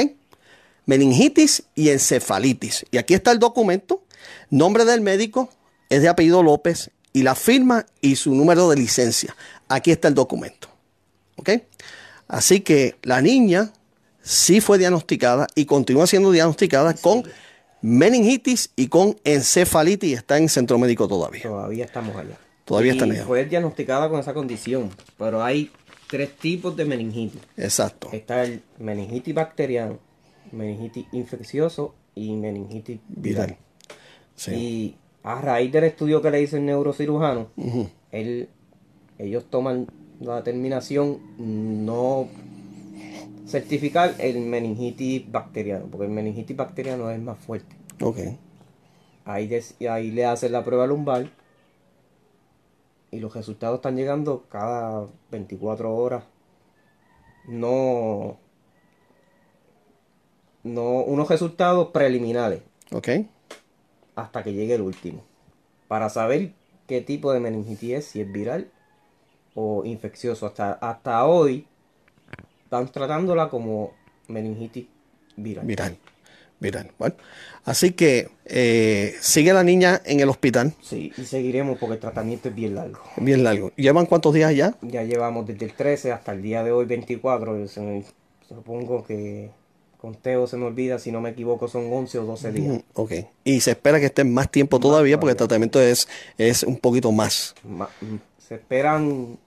Meningitis 0.87 1.63
y 1.75 1.91
encefalitis. 1.91 2.85
Y 2.91 2.99
aquí 2.99 3.15
está 3.15 3.33
el 3.33 3.39
documento. 3.39 4.03
Nombre 4.51 4.85
del 4.85 5.01
médico 5.01 5.51
es 5.89 6.03
de 6.03 6.09
apellido 6.09 6.43
López 6.43 6.91
y 7.13 7.23
la 7.23 7.35
firma 7.35 7.87
y 8.01 8.17
su 8.17 8.35
número 8.35 8.69
de 8.69 8.77
licencia. 8.77 9.35
Aquí 9.69 9.91
está 9.91 10.09
el 10.09 10.15
documento. 10.15 10.69
¿Ok? 11.37 11.51
Así 12.29 12.61
que 12.61 12.97
la 13.03 13.21
niña 13.21 13.73
sí 14.23 14.61
fue 14.61 14.79
diagnosticada 14.79 15.47
y 15.55 15.65
continúa 15.65 16.07
siendo 16.07 16.31
diagnosticada 16.31 16.95
con 16.95 17.25
meningitis 17.83 18.71
y 18.77 18.89
con 18.89 19.19
encefalitis 19.25 20.11
y 20.11 20.15
está 20.15 20.39
en 20.39 20.49
centro 20.49 20.79
médico 20.79 21.09
todavía. 21.09 21.43
Todavía 21.43 21.85
estamos 21.85 22.15
allá. 22.17 22.39
Todavía 22.65 22.93
y 22.93 22.97
están 22.97 23.11
allá. 23.11 23.25
Fue 23.25 23.45
diagnosticada 23.47 24.09
con 24.09 24.21
esa 24.21 24.33
condición. 24.33 24.91
Pero 25.19 25.43
hay 25.43 25.73
tres 26.11 26.37
tipos 26.37 26.77
de 26.77 26.85
meningitis. 26.85 27.41
Exacto. 27.57 28.09
Está 28.13 28.43
el 28.45 28.63
meningitis 28.79 29.35
bacteriano, 29.35 29.99
meningitis 30.53 31.07
infeccioso 31.13 31.95
y 32.15 32.35
meningitis 32.37 32.99
viral. 33.09 33.47
Viral. 33.47 33.57
Sí. 34.35 34.51
Y 34.55 34.97
a 35.23 35.41
raíz 35.41 35.71
del 35.73 35.85
estudio 35.85 36.21
que 36.23 36.31
le 36.31 36.43
hizo 36.43 36.57
el 36.57 36.65
neurocirujano, 36.67 37.49
él, 38.11 38.49
ellos 39.19 39.45
toman 39.51 39.87
la 40.21 40.37
determinación 40.37 41.19
no 41.39 42.29
certificar 43.47 44.15
el 44.19 44.41
meningitis 44.41 45.31
bacteriano, 45.31 45.87
porque 45.91 46.07
el 46.07 46.13
meningitis 46.13 46.57
bacteriano 46.57 47.11
es 47.11 47.21
más 47.21 47.39
fuerte. 47.39 47.75
Ok. 48.01 48.19
Ahí, 49.25 49.47
des- 49.49 49.75
y 49.79 49.87
ahí 49.87 50.11
le 50.11 50.25
hacen 50.25 50.53
la 50.53 50.65
prueba 50.65 50.87
lumbar 50.87 51.29
y 53.11 53.21
los 53.21 53.35
resultados 53.35 53.77
están 53.77 53.97
llegando 53.97 54.45
cada 54.49 55.07
24 55.31 55.95
horas. 55.95 56.25
No, 57.49 58.39
no 60.63 60.91
unos 61.03 61.29
resultados 61.29 61.89
preliminares 61.89 62.63
Ok. 62.93 63.09
hasta 64.15 64.43
que 64.43 64.53
llegue 64.53 64.75
el 64.75 64.83
último. 64.83 65.23
Para 65.89 66.09
saber 66.09 66.53
qué 66.87 67.01
tipo 67.01 67.33
de 67.33 67.41
meningitis 67.41 67.95
es, 67.95 68.05
si 68.05 68.21
es 68.21 68.31
viral 68.31 68.71
o 69.55 69.85
infeccioso. 69.85 70.47
Hasta, 70.47 70.73
hasta 70.75 71.25
hoy 71.27 71.67
están 72.65 72.87
tratándola 72.93 73.49
como 73.49 73.93
meningitis 74.29 74.87
viral. 75.37 75.67
Viral. 75.67 75.97
Viral. 76.61 76.91
Bueno. 76.99 77.15
Así 77.65 77.93
que 77.93 78.31
eh, 78.47 79.15
sigue 79.21 79.53
la 79.53 79.63
niña 79.65 80.01
en 80.05 80.21
el 80.21 80.29
hospital. 80.29 80.75
Sí, 80.83 81.13
y 81.17 81.25
seguiremos 81.25 81.79
porque 81.79 81.95
el 81.95 82.01
tratamiento 82.01 82.49
es 82.49 82.55
bien 82.55 82.75
largo. 82.75 83.01
Bien 83.17 83.43
largo. 83.45 83.73
¿Llevan 83.77 84.07
cuántos 84.07 84.33
días 84.35 84.55
ya? 84.55 84.75
Ya 84.83 85.03
llevamos 85.03 85.47
desde 85.47 85.67
el 85.67 85.75
13 85.75 86.13
hasta 86.13 86.33
el 86.33 86.43
día 86.43 86.63
de 86.65 86.73
hoy 86.73 86.87
24. 86.87 87.59
Yo 87.59 87.69
se 87.69 87.81
me- 87.81 88.05
supongo 88.49 89.05
que 89.05 89.51
conteo 89.99 90.47
se 90.47 90.57
me 90.57 90.65
olvida, 90.65 90.99
si 90.99 91.13
no 91.13 91.21
me 91.21 91.31
equivoco 91.31 91.69
son 91.69 91.93
11 91.93 92.19
o 92.19 92.25
12 92.25 92.51
días. 92.53 92.75
Mm, 92.77 92.79
Ok. 92.95 93.13
Y 93.45 93.61
se 93.61 93.73
espera 93.73 94.01
que 94.01 94.07
estén 94.07 94.33
más 94.33 94.51
tiempo 94.51 94.81
todavía 94.81 95.21
porque 95.21 95.33
el 95.33 95.37
tratamiento 95.37 95.81
es, 95.81 96.09
es 96.39 96.63
un 96.63 96.79
poquito 96.79 97.13
más. 97.13 97.55
Ma- 97.65 97.91
mm, 98.01 98.17
Se 98.39 98.55
esperan, 98.55 99.39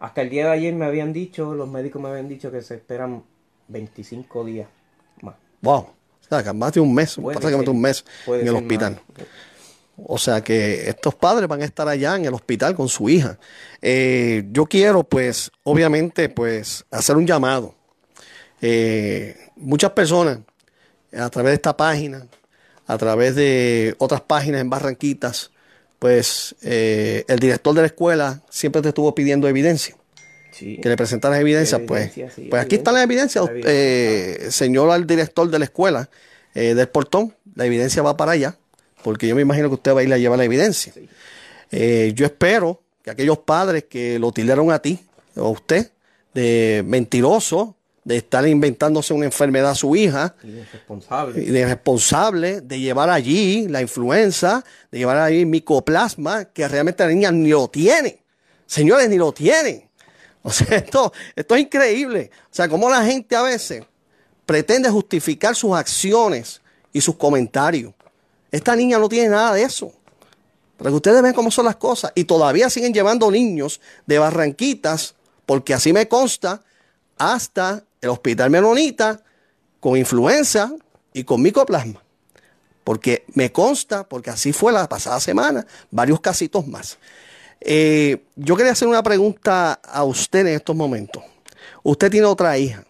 hasta 0.00 0.20
el 0.22 0.30
día 0.30 0.46
de 0.46 0.50
ayer 0.52 0.74
me 0.74 0.84
habían 0.84 1.12
dicho, 1.12 1.54
los 1.54 1.68
médicos 1.68 2.02
me 2.02 2.08
habían 2.08 2.28
dicho 2.28 2.50
que 2.50 2.60
se 2.62 2.74
esperan 2.74 3.22
25 3.68 4.44
días 4.44 4.68
más. 5.22 5.36
Wow. 5.62 5.86
O 6.30 6.40
sea, 6.42 6.52
más 6.52 6.72
de 6.72 6.80
un 6.80 6.94
mes, 6.94 7.14
Puede 7.16 7.34
prácticamente 7.38 7.66
ser- 7.70 7.74
un 7.74 7.80
mes 7.80 8.04
puede 8.26 8.42
en 8.42 8.48
el 8.48 8.54
hospital. 8.56 9.00
O 9.96 10.16
sea 10.16 10.42
que 10.44 10.88
estos 10.88 11.14
padres 11.16 11.48
van 11.48 11.60
a 11.62 11.64
estar 11.64 11.88
allá 11.88 12.14
en 12.16 12.24
el 12.26 12.34
hospital 12.34 12.74
con 12.76 12.88
su 12.88 13.08
hija. 13.08 13.38
Eh, 13.82 14.44
yo 14.52 14.66
quiero, 14.66 15.02
pues, 15.04 15.50
obviamente, 15.64 16.28
pues, 16.28 16.84
hacer 16.90 17.16
un 17.16 17.26
llamado. 17.26 17.74
Eh, 18.60 19.36
muchas 19.56 19.90
personas, 19.92 20.38
a 21.16 21.28
través 21.30 21.50
de 21.50 21.54
esta 21.56 21.76
página, 21.76 22.26
a 22.86 22.96
través 22.98 23.34
de 23.34 23.94
otras 23.98 24.20
páginas 24.20 24.60
en 24.60 24.70
Barranquitas, 24.70 25.50
pues, 25.98 26.54
eh, 26.62 27.24
el 27.28 27.38
director 27.40 27.74
de 27.74 27.80
la 27.80 27.86
escuela 27.88 28.40
siempre 28.50 28.82
te 28.82 28.88
estuvo 28.88 29.14
pidiendo 29.14 29.48
evidencia. 29.48 29.96
Sí. 30.58 30.78
Que 30.82 30.88
le 30.88 30.96
presentaras 30.96 31.38
evidencia, 31.40 31.78
pues, 31.86 32.10
Evidencia, 32.16 32.30
sí, 32.34 32.48
pues 32.50 32.62
aquí 32.62 32.76
está 32.76 32.92
la 32.92 33.02
evidencia, 33.02 33.42
La 33.42 33.50
evidencia. 33.50 33.72
eh, 33.72 34.50
señor 34.50 34.90
al 34.90 35.06
director 35.06 35.48
de 35.50 35.58
la 35.58 35.64
escuela 35.66 36.08
eh, 36.54 36.74
del 36.74 36.88
portón, 36.88 37.34
la 37.54 37.64
evidencia 37.66 38.02
va 38.02 38.16
para 38.16 38.32
allá, 38.32 38.56
porque 39.02 39.28
yo 39.28 39.34
me 39.36 39.42
imagino 39.42 39.68
que 39.68 39.74
usted 39.74 39.94
va 39.94 40.00
a 40.00 40.02
ir 40.04 40.12
a 40.12 40.18
llevar 40.18 40.38
la 40.38 40.44
evidencia. 40.44 40.92
Sí. 40.92 41.08
Eh, 41.70 42.12
yo 42.14 42.24
espero 42.26 42.82
que 43.02 43.10
aquellos 43.10 43.38
padres 43.38 43.84
que 43.88 44.18
lo 44.18 44.32
tildaron 44.32 44.72
a 44.72 44.80
ti 44.80 44.98
o 45.36 45.46
a 45.46 45.50
usted 45.50 45.90
de 46.34 46.82
mentiroso, 46.86 47.76
de 48.04 48.16
estar 48.16 48.46
inventándose 48.48 49.12
una 49.12 49.26
enfermedad 49.26 49.72
a 49.72 49.74
su 49.74 49.94
hija, 49.94 50.34
Y 50.42 50.50
de 50.52 50.64
responsable. 50.72 51.40
de 51.42 51.64
responsable 51.66 52.60
de 52.62 52.80
llevar 52.80 53.10
allí 53.10 53.68
la 53.68 53.82
influenza, 53.82 54.64
de 54.90 54.98
llevar 54.98 55.18
allí 55.18 55.44
micoplasma, 55.44 56.46
que 56.46 56.66
realmente 56.66 57.04
la 57.04 57.10
niña 57.10 57.30
ni 57.32 57.50
lo 57.50 57.68
tiene. 57.68 58.22
Señores, 58.66 59.08
ni 59.10 59.16
lo 59.18 59.32
tienen. 59.32 59.87
O 60.42 60.50
sea, 60.50 60.66
esto, 60.76 61.12
esto 61.34 61.54
es 61.54 61.62
increíble. 61.62 62.30
O 62.44 62.54
sea, 62.54 62.68
cómo 62.68 62.88
la 62.90 63.04
gente 63.04 63.36
a 63.36 63.42
veces 63.42 63.84
pretende 64.46 64.88
justificar 64.90 65.54
sus 65.54 65.74
acciones 65.74 66.60
y 66.92 67.00
sus 67.00 67.16
comentarios. 67.16 67.92
Esta 68.50 68.74
niña 68.74 68.98
no 68.98 69.08
tiene 69.08 69.28
nada 69.28 69.54
de 69.54 69.62
eso. 69.62 69.92
Para 70.76 70.90
que 70.90 70.96
ustedes 70.96 71.20
vean 71.22 71.34
cómo 71.34 71.50
son 71.50 71.66
las 71.66 71.76
cosas. 71.76 72.12
Y 72.14 72.24
todavía 72.24 72.70
siguen 72.70 72.94
llevando 72.94 73.30
niños 73.30 73.80
de 74.06 74.18
Barranquitas, 74.18 75.14
porque 75.44 75.74
así 75.74 75.92
me 75.92 76.08
consta, 76.08 76.62
hasta 77.18 77.84
el 78.00 78.10
hospital 78.10 78.50
Menonita 78.50 79.20
con 79.80 79.96
influenza 79.96 80.72
y 81.12 81.24
con 81.24 81.42
micoplasma. 81.42 82.02
Porque 82.84 83.24
me 83.34 83.52
consta, 83.52 84.08
porque 84.08 84.30
así 84.30 84.52
fue 84.52 84.72
la 84.72 84.88
pasada 84.88 85.20
semana, 85.20 85.66
varios 85.90 86.20
casitos 86.20 86.66
más. 86.66 86.96
Eh, 87.60 88.24
yo 88.36 88.56
quería 88.56 88.72
hacer 88.72 88.88
una 88.88 89.02
pregunta 89.02 89.74
a 89.74 90.04
usted 90.04 90.46
en 90.46 90.54
estos 90.54 90.76
momentos. 90.76 91.22
Usted 91.82 92.10
tiene 92.10 92.26
otra 92.26 92.56
hija. 92.58 92.84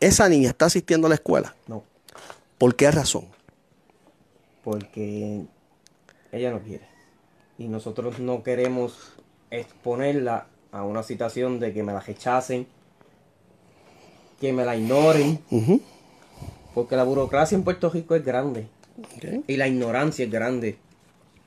Esa 0.00 0.28
niña 0.28 0.50
está 0.50 0.66
asistiendo 0.66 1.06
a 1.06 1.10
la 1.10 1.14
escuela. 1.14 1.54
No, 1.66 1.84
¿Por 2.58 2.74
qué 2.74 2.90
razón? 2.90 3.34
porque 4.64 5.42
ella 6.32 6.50
no 6.50 6.60
quiere. 6.60 6.86
Y 7.58 7.68
nosotros 7.68 8.18
no 8.18 8.42
queremos 8.42 9.12
exponerla 9.50 10.46
a 10.72 10.82
una 10.82 11.02
situación 11.04 11.60
de 11.60 11.72
que 11.72 11.82
me 11.84 11.92
la 11.92 12.00
rechacen, 12.00 12.66
que 14.40 14.52
me 14.52 14.64
la 14.64 14.74
ignoren, 14.76 15.38
porque 16.74 16.96
la 16.96 17.04
burocracia 17.04 17.54
en 17.54 17.62
Puerto 17.62 17.90
Rico 17.90 18.16
es 18.16 18.24
grande. 18.24 18.66
Y 19.46 19.56
la 19.56 19.68
ignorancia 19.68 20.24
es 20.24 20.30
grande. 20.30 20.78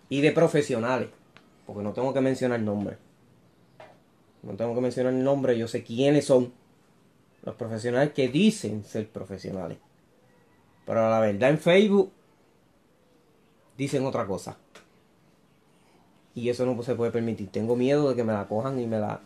Y 0.09 0.21
de 0.21 0.31
profesionales. 0.31 1.09
Porque 1.67 1.83
no 1.83 1.93
tengo 1.93 2.13
que 2.13 2.21
mencionar 2.21 2.61
nombre. 2.61 2.97
No 4.41 4.53
tengo 4.53 4.73
que 4.73 4.81
mencionar 4.81 5.13
el 5.13 5.23
nombre. 5.23 5.57
Yo 5.57 5.67
sé 5.67 5.83
quiénes 5.83 6.25
son. 6.25 6.53
Los 7.43 7.55
profesionales 7.55 8.13
que 8.13 8.29
dicen 8.29 8.83
ser 8.83 9.07
profesionales. 9.09 9.77
Pero 10.85 11.09
la 11.09 11.19
verdad 11.19 11.49
en 11.49 11.59
Facebook 11.59 12.11
dicen 13.77 14.05
otra 14.05 14.25
cosa. 14.25 14.57
Y 16.33 16.49
eso 16.49 16.65
no 16.65 16.81
se 16.81 16.95
puede 16.95 17.11
permitir. 17.11 17.49
Tengo 17.51 17.75
miedo 17.75 18.09
de 18.09 18.15
que 18.15 18.23
me 18.23 18.33
la 18.33 18.47
cojan 18.47 18.79
y 18.79 18.87
me 18.87 18.99
la 18.99 19.19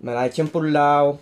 me 0.00 0.12
la 0.12 0.26
echen 0.26 0.48
por 0.48 0.64
un 0.64 0.72
lado. 0.72 1.18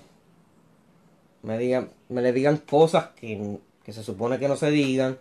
Me 1.43 1.57
digan, 1.57 1.91
me 2.09 2.21
le 2.21 2.33
digan 2.33 2.59
cosas 2.59 3.11
que, 3.17 3.59
que 3.85 3.93
se 3.93 4.03
supone 4.03 4.39
que 4.39 4.49
no 4.49 4.57
se 4.57 4.71
digan. 4.71 5.19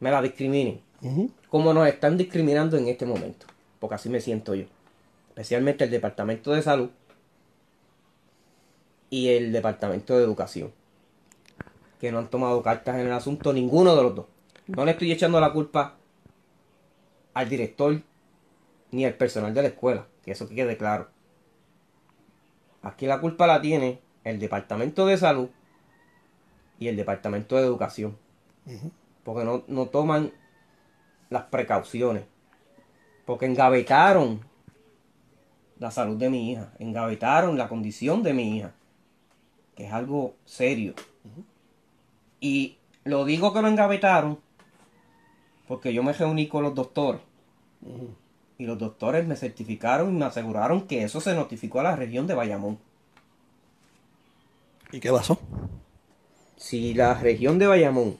Me 0.00 0.10
la 0.10 0.20
discriminen. 0.20 0.80
Ujú. 1.02 1.30
Como 1.48 1.72
nos 1.72 1.88
están 1.88 2.18
discriminando 2.18 2.76
en 2.76 2.88
este 2.88 3.06
momento. 3.06 3.46
Porque 3.80 3.96
así 3.96 4.08
me 4.08 4.20
siento 4.20 4.54
yo. 4.54 4.66
Especialmente 5.30 5.84
el 5.84 5.90
Departamento 5.90 6.52
de 6.52 6.62
Salud 6.62 6.90
y 9.08 9.28
el 9.30 9.52
Departamento 9.52 10.16
de 10.16 10.22
Educación. 10.22 10.72
Que 11.98 12.12
no 12.12 12.18
han 12.18 12.30
tomado 12.30 12.62
cartas 12.62 12.96
en 12.96 13.06
el 13.06 13.12
asunto 13.12 13.52
ninguno 13.52 13.96
de 13.96 14.02
los 14.02 14.14
dos. 14.14 14.26
No 14.68 14.84
le 14.84 14.92
estoy 14.92 15.10
echando 15.10 15.40
la 15.40 15.52
culpa 15.52 15.96
al 17.34 17.48
director 17.48 18.00
ni 18.92 19.04
al 19.04 19.14
personal 19.14 19.52
de 19.52 19.62
la 19.62 19.68
escuela. 19.68 20.06
Que 20.24 20.32
eso 20.32 20.48
quede 20.48 20.76
claro. 20.76 21.08
Aquí 22.82 23.06
la 23.06 23.20
culpa 23.20 23.46
la 23.46 23.60
tiene 23.60 24.00
el 24.24 24.38
Departamento 24.38 25.06
de 25.06 25.16
Salud 25.16 25.48
y 26.78 26.88
el 26.88 26.96
Departamento 26.96 27.56
de 27.56 27.62
Educación. 27.62 28.16
Porque 29.24 29.44
no, 29.44 29.64
no 29.68 29.86
toman 29.86 30.32
las 31.28 31.44
precauciones. 31.44 32.24
Porque 33.30 33.46
engavetaron 33.46 34.40
la 35.78 35.92
salud 35.92 36.16
de 36.16 36.28
mi 36.28 36.50
hija. 36.50 36.72
Engavetaron 36.80 37.56
la 37.56 37.68
condición 37.68 38.24
de 38.24 38.34
mi 38.34 38.56
hija. 38.56 38.72
Que 39.76 39.86
es 39.86 39.92
algo 39.92 40.34
serio. 40.44 40.94
Y 42.40 42.78
lo 43.04 43.24
digo 43.24 43.52
que 43.52 43.62
lo 43.62 43.68
engavetaron 43.68 44.40
porque 45.68 45.94
yo 45.94 46.02
me 46.02 46.12
reuní 46.12 46.48
con 46.48 46.64
los 46.64 46.74
doctores. 46.74 47.20
Y 48.58 48.66
los 48.66 48.76
doctores 48.76 49.24
me 49.28 49.36
certificaron 49.36 50.12
y 50.12 50.18
me 50.18 50.24
aseguraron 50.24 50.88
que 50.88 51.04
eso 51.04 51.20
se 51.20 51.32
notificó 51.32 51.78
a 51.78 51.84
la 51.84 51.94
región 51.94 52.26
de 52.26 52.34
Bayamón. 52.34 52.80
¿Y 54.90 54.98
qué 54.98 55.12
pasó? 55.12 55.38
Si 56.56 56.94
la 56.94 57.14
región 57.14 57.60
de 57.60 57.68
Bayamón 57.68 58.18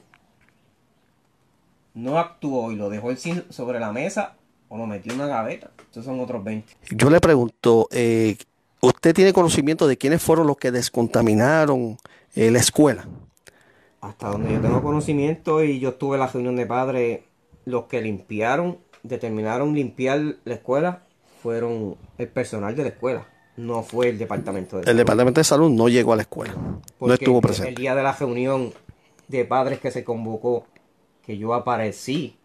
no 1.95 2.17
actuó 2.17 2.71
y 2.71 2.77
lo 2.77 2.89
dejó 2.89 3.09
sobre 3.49 3.81
la 3.81 3.91
mesa 3.91 4.37
o 4.73 4.77
lo 4.77 4.87
metió 4.87 5.11
en 5.11 5.19
una 5.19 5.27
gaveta, 5.27 5.69
estos 5.83 6.05
son 6.05 6.19
otros 6.21 6.41
20. 6.43 6.73
Yo 6.91 7.09
le 7.09 7.19
pregunto, 7.19 7.89
eh, 7.91 8.37
¿usted 8.79 9.13
tiene 9.13 9.33
conocimiento 9.33 9.85
de 9.85 9.97
quiénes 9.97 10.21
fueron 10.21 10.47
los 10.47 10.55
que 10.55 10.71
descontaminaron 10.71 11.97
eh, 12.35 12.49
la 12.51 12.59
escuela? 12.59 13.05
Hasta 13.99 14.29
donde 14.29 14.53
yo 14.53 14.61
tengo 14.61 14.81
conocimiento 14.81 15.61
y 15.61 15.79
yo 15.79 15.89
estuve 15.89 16.15
en 16.15 16.21
la 16.21 16.27
reunión 16.27 16.55
de 16.55 16.65
padres, 16.65 17.19
los 17.65 17.83
que 17.85 18.01
limpiaron, 18.01 18.79
determinaron 19.03 19.73
limpiar 19.75 20.19
la 20.45 20.53
escuela, 20.53 21.03
fueron 21.43 21.97
el 22.17 22.27
personal 22.29 22.73
de 22.75 22.83
la 22.83 22.89
escuela, 22.89 23.27
no 23.57 23.83
fue 23.83 24.07
el 24.09 24.17
departamento 24.17 24.77
de 24.77 24.81
El 24.83 24.85
salud. 24.87 24.97
Departamento 24.99 25.39
de 25.41 25.43
Salud 25.43 25.69
no 25.69 25.89
llegó 25.89 26.13
a 26.13 26.15
la 26.15 26.21
escuela, 26.21 26.53
no 26.55 27.13
estuvo 27.13 27.35
el- 27.37 27.37
El 27.37 27.41
presente. 27.41 27.81
día 27.81 27.93
de 27.93 28.03
la 28.03 28.13
reunión 28.13 28.71
de 29.27 29.43
padres 29.45 29.79
que 29.79 29.91
se 29.91 30.03
convocó, 30.03 30.65
que 31.23 31.37
yo 31.37 31.53
aparecí 31.53 32.37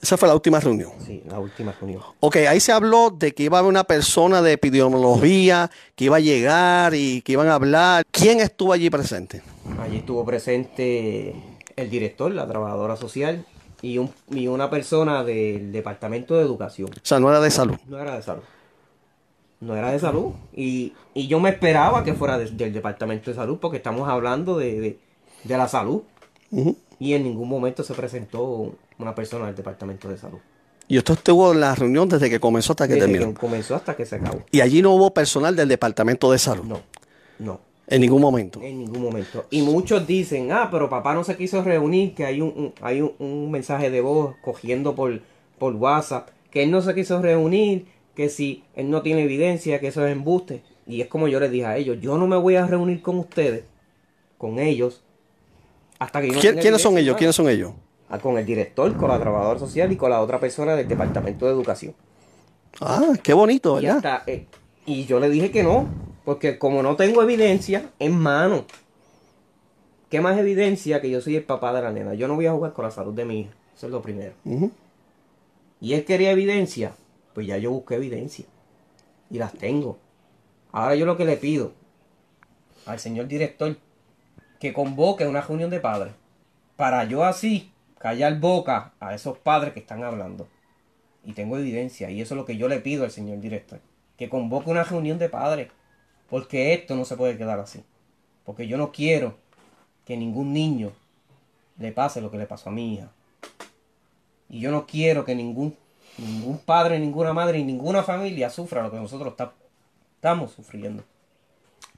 Esa 0.00 0.16
fue 0.16 0.28
la 0.28 0.34
última 0.34 0.60
reunión. 0.60 0.92
Sí, 1.04 1.22
la 1.28 1.38
última 1.38 1.72
reunión. 1.72 2.02
Ok, 2.20 2.36
ahí 2.48 2.60
se 2.60 2.70
habló 2.72 3.10
de 3.10 3.32
que 3.34 3.44
iba 3.44 3.56
a 3.56 3.60
haber 3.60 3.70
una 3.70 3.84
persona 3.84 4.42
de 4.42 4.52
epidemiología 4.52 5.70
que 5.94 6.04
iba 6.04 6.16
a 6.16 6.20
llegar 6.20 6.94
y 6.94 7.22
que 7.22 7.32
iban 7.32 7.48
a 7.48 7.54
hablar. 7.54 8.04
¿Quién 8.10 8.40
estuvo 8.40 8.72
allí 8.72 8.90
presente? 8.90 9.42
Allí 9.80 9.96
estuvo 9.98 10.24
presente 10.24 11.34
el 11.76 11.90
director, 11.90 12.32
la 12.32 12.46
trabajadora 12.46 12.96
social 12.96 13.44
y, 13.82 13.98
un, 13.98 14.10
y 14.30 14.46
una 14.48 14.70
persona 14.70 15.24
del 15.24 15.72
departamento 15.72 16.34
de 16.36 16.42
educación. 16.42 16.90
O 16.90 17.00
sea, 17.02 17.18
no 17.18 17.28
era 17.30 17.40
de 17.40 17.50
salud. 17.50 17.76
No 17.88 17.98
era 17.98 18.16
de 18.16 18.22
salud. 18.22 18.42
No 19.60 19.74
era 19.74 19.90
de 19.90 19.98
salud. 19.98 20.32
Y, 20.54 20.92
y 21.14 21.26
yo 21.28 21.40
me 21.40 21.48
esperaba 21.50 22.04
que 22.04 22.12
fuera 22.14 22.36
de- 22.38 22.50
del 22.50 22.72
departamento 22.72 23.30
de 23.30 23.36
salud 23.36 23.58
porque 23.60 23.78
estamos 23.78 24.08
hablando 24.08 24.58
de, 24.58 24.78
de- 24.80 24.98
de 25.44 25.56
la 25.56 25.68
salud. 25.68 26.02
Y 26.98 27.14
en 27.14 27.24
ningún 27.24 27.48
momento 27.48 27.82
se 27.82 27.92
presentó 27.94 28.74
una 28.98 29.14
persona 29.14 29.46
del 29.46 29.54
departamento 29.54 30.08
de 30.08 30.16
salud. 30.18 30.38
Y 30.88 30.96
esto 30.98 31.14
estuvo 31.14 31.52
en 31.52 31.60
la 31.60 31.74
reunión 31.74 32.08
desde 32.08 32.30
que 32.30 32.38
comenzó 32.38 32.72
hasta 32.72 32.86
que 32.86 32.94
Desde 32.94 33.06
terminó. 33.08 33.34
que 33.34 33.40
comenzó 33.40 33.74
hasta 33.74 33.96
que 33.96 34.06
se 34.06 34.16
acabó. 34.16 34.42
Y 34.52 34.60
allí 34.60 34.82
no 34.82 34.94
hubo 34.94 35.12
personal 35.12 35.56
del 35.56 35.68
departamento 35.68 36.30
de 36.30 36.38
salud. 36.38 36.64
No, 36.64 36.80
no. 37.40 37.60
En 37.88 38.00
ningún 38.00 38.20
momento. 38.20 38.60
En 38.62 38.78
ningún 38.80 39.02
momento. 39.02 39.46
Y 39.50 39.62
muchos 39.62 40.06
dicen, 40.06 40.50
ah, 40.52 40.68
pero 40.70 40.88
papá 40.88 41.14
no 41.14 41.24
se 41.24 41.36
quiso 41.36 41.62
reunir, 41.62 42.14
que 42.14 42.24
hay 42.24 42.40
un, 42.40 42.48
un- 42.56 42.74
hay 42.82 43.00
un, 43.00 43.12
un 43.18 43.50
mensaje 43.50 43.90
de 43.90 44.00
voz 44.00 44.34
cogiendo 44.42 44.94
por, 44.94 45.20
por 45.58 45.74
WhatsApp, 45.74 46.28
que 46.50 46.62
él 46.62 46.70
no 46.70 46.82
se 46.82 46.94
quiso 46.94 47.20
reunir, 47.22 47.86
que 48.14 48.28
si 48.28 48.64
él 48.74 48.88
no 48.90 49.02
tiene 49.02 49.22
evidencia, 49.24 49.78
que 49.80 49.88
eso 49.88 50.04
es 50.06 50.12
embuste. 50.12 50.62
Y 50.86 51.00
es 51.00 51.08
como 51.08 51.26
yo 51.28 51.38
les 51.40 51.50
dije 51.50 51.66
a 51.66 51.76
ellos, 51.76 51.98
yo 52.00 52.16
no 52.16 52.26
me 52.28 52.36
voy 52.36 52.56
a 52.56 52.66
reunir 52.66 53.02
con 53.02 53.18
ustedes, 53.18 53.64
con 54.38 54.58
ellos, 54.60 55.02
hasta 55.98 56.20
que 56.20 56.28
yo 56.28 56.34
no 56.34 56.40
¿Quién- 56.40 56.52
tenga 56.54 56.62
¿Quiénes 56.62 56.82
son 56.82 56.98
ellos? 56.98 57.16
¿Quiénes 57.16 57.36
son 57.36 57.48
ellos? 57.48 57.72
Ah, 58.08 58.18
Con 58.18 58.38
el 58.38 58.46
director, 58.46 58.96
con 58.96 59.08
la 59.08 59.18
trabajadora 59.18 59.58
social 59.58 59.90
y 59.90 59.96
con 59.96 60.10
la 60.10 60.20
otra 60.20 60.38
persona 60.38 60.76
del 60.76 60.86
departamento 60.86 61.46
de 61.46 61.52
educación. 61.52 61.94
Ah, 62.80 63.12
qué 63.22 63.32
bonito, 63.34 63.80
Y, 63.80 63.84
¿verdad? 63.86 63.96
hasta, 63.96 64.30
eh, 64.30 64.46
y 64.84 65.06
yo 65.06 65.18
le 65.18 65.28
dije 65.28 65.50
que 65.50 65.62
no, 65.62 65.88
porque 66.24 66.58
como 66.58 66.82
no 66.82 66.94
tengo 66.96 67.22
evidencia 67.22 67.90
en 67.98 68.16
mano, 68.16 68.64
¿qué 70.10 70.20
más 70.20 70.38
evidencia 70.38 71.00
que 71.00 71.10
yo 71.10 71.20
soy 71.20 71.36
el 71.36 71.44
papá 71.44 71.72
de 71.72 71.82
la 71.82 71.90
nena? 71.90 72.14
Yo 72.14 72.28
no 72.28 72.36
voy 72.36 72.46
a 72.46 72.52
jugar 72.52 72.72
con 72.74 72.84
la 72.84 72.90
salud 72.90 73.14
de 73.14 73.24
mi 73.24 73.40
hija, 73.40 73.50
eso 73.76 73.86
es 73.86 73.92
lo 73.92 74.02
primero. 74.02 74.34
Y 75.80 75.94
él 75.94 76.04
quería 76.04 76.30
evidencia, 76.30 76.92
pues 77.34 77.46
ya 77.46 77.56
yo 77.58 77.70
busqué 77.72 77.96
evidencia 77.96 78.44
y 79.30 79.38
las 79.38 79.52
tengo. 79.52 79.98
Ahora 80.72 80.94
yo 80.94 81.06
lo 81.06 81.16
que 81.16 81.24
le 81.24 81.36
pido 81.36 81.72
al 82.86 83.00
señor 83.00 83.26
director 83.26 83.76
que 84.60 84.72
convoque 84.72 85.26
una 85.26 85.40
reunión 85.40 85.70
de 85.70 85.80
padres 85.80 86.12
para 86.76 87.04
yo 87.04 87.24
así 87.24 87.72
callar 88.06 88.38
boca 88.38 88.92
a 89.00 89.14
esos 89.16 89.36
padres 89.38 89.72
que 89.74 89.80
están 89.80 90.04
hablando. 90.04 90.46
Y 91.24 91.32
tengo 91.32 91.58
evidencia 91.58 92.08
y 92.08 92.20
eso 92.20 92.34
es 92.34 92.36
lo 92.38 92.44
que 92.44 92.56
yo 92.56 92.68
le 92.68 92.78
pido 92.78 93.02
al 93.02 93.10
señor 93.10 93.40
director, 93.40 93.80
que 94.16 94.28
convoque 94.28 94.70
una 94.70 94.84
reunión 94.84 95.18
de 95.18 95.28
padres, 95.28 95.70
porque 96.30 96.72
esto 96.72 96.94
no 96.94 97.04
se 97.04 97.16
puede 97.16 97.36
quedar 97.36 97.58
así. 97.58 97.82
Porque 98.44 98.68
yo 98.68 98.76
no 98.78 98.92
quiero 98.92 99.34
que 100.04 100.16
ningún 100.16 100.52
niño 100.52 100.92
le 101.80 101.90
pase 101.90 102.20
lo 102.20 102.30
que 102.30 102.38
le 102.38 102.46
pasó 102.46 102.68
a 102.68 102.72
mi 102.72 102.94
hija. 102.94 103.10
Y 104.48 104.60
yo 104.60 104.70
no 104.70 104.86
quiero 104.86 105.24
que 105.24 105.34
ningún, 105.34 105.74
ningún 106.16 106.58
padre, 106.58 107.00
ninguna 107.00 107.32
madre 107.32 107.58
y 107.58 107.64
ninguna 107.64 108.04
familia 108.04 108.50
sufra 108.50 108.84
lo 108.84 108.92
que 108.92 108.98
nosotros 108.98 109.34
ta- 109.36 109.52
estamos 110.14 110.52
sufriendo. 110.52 111.02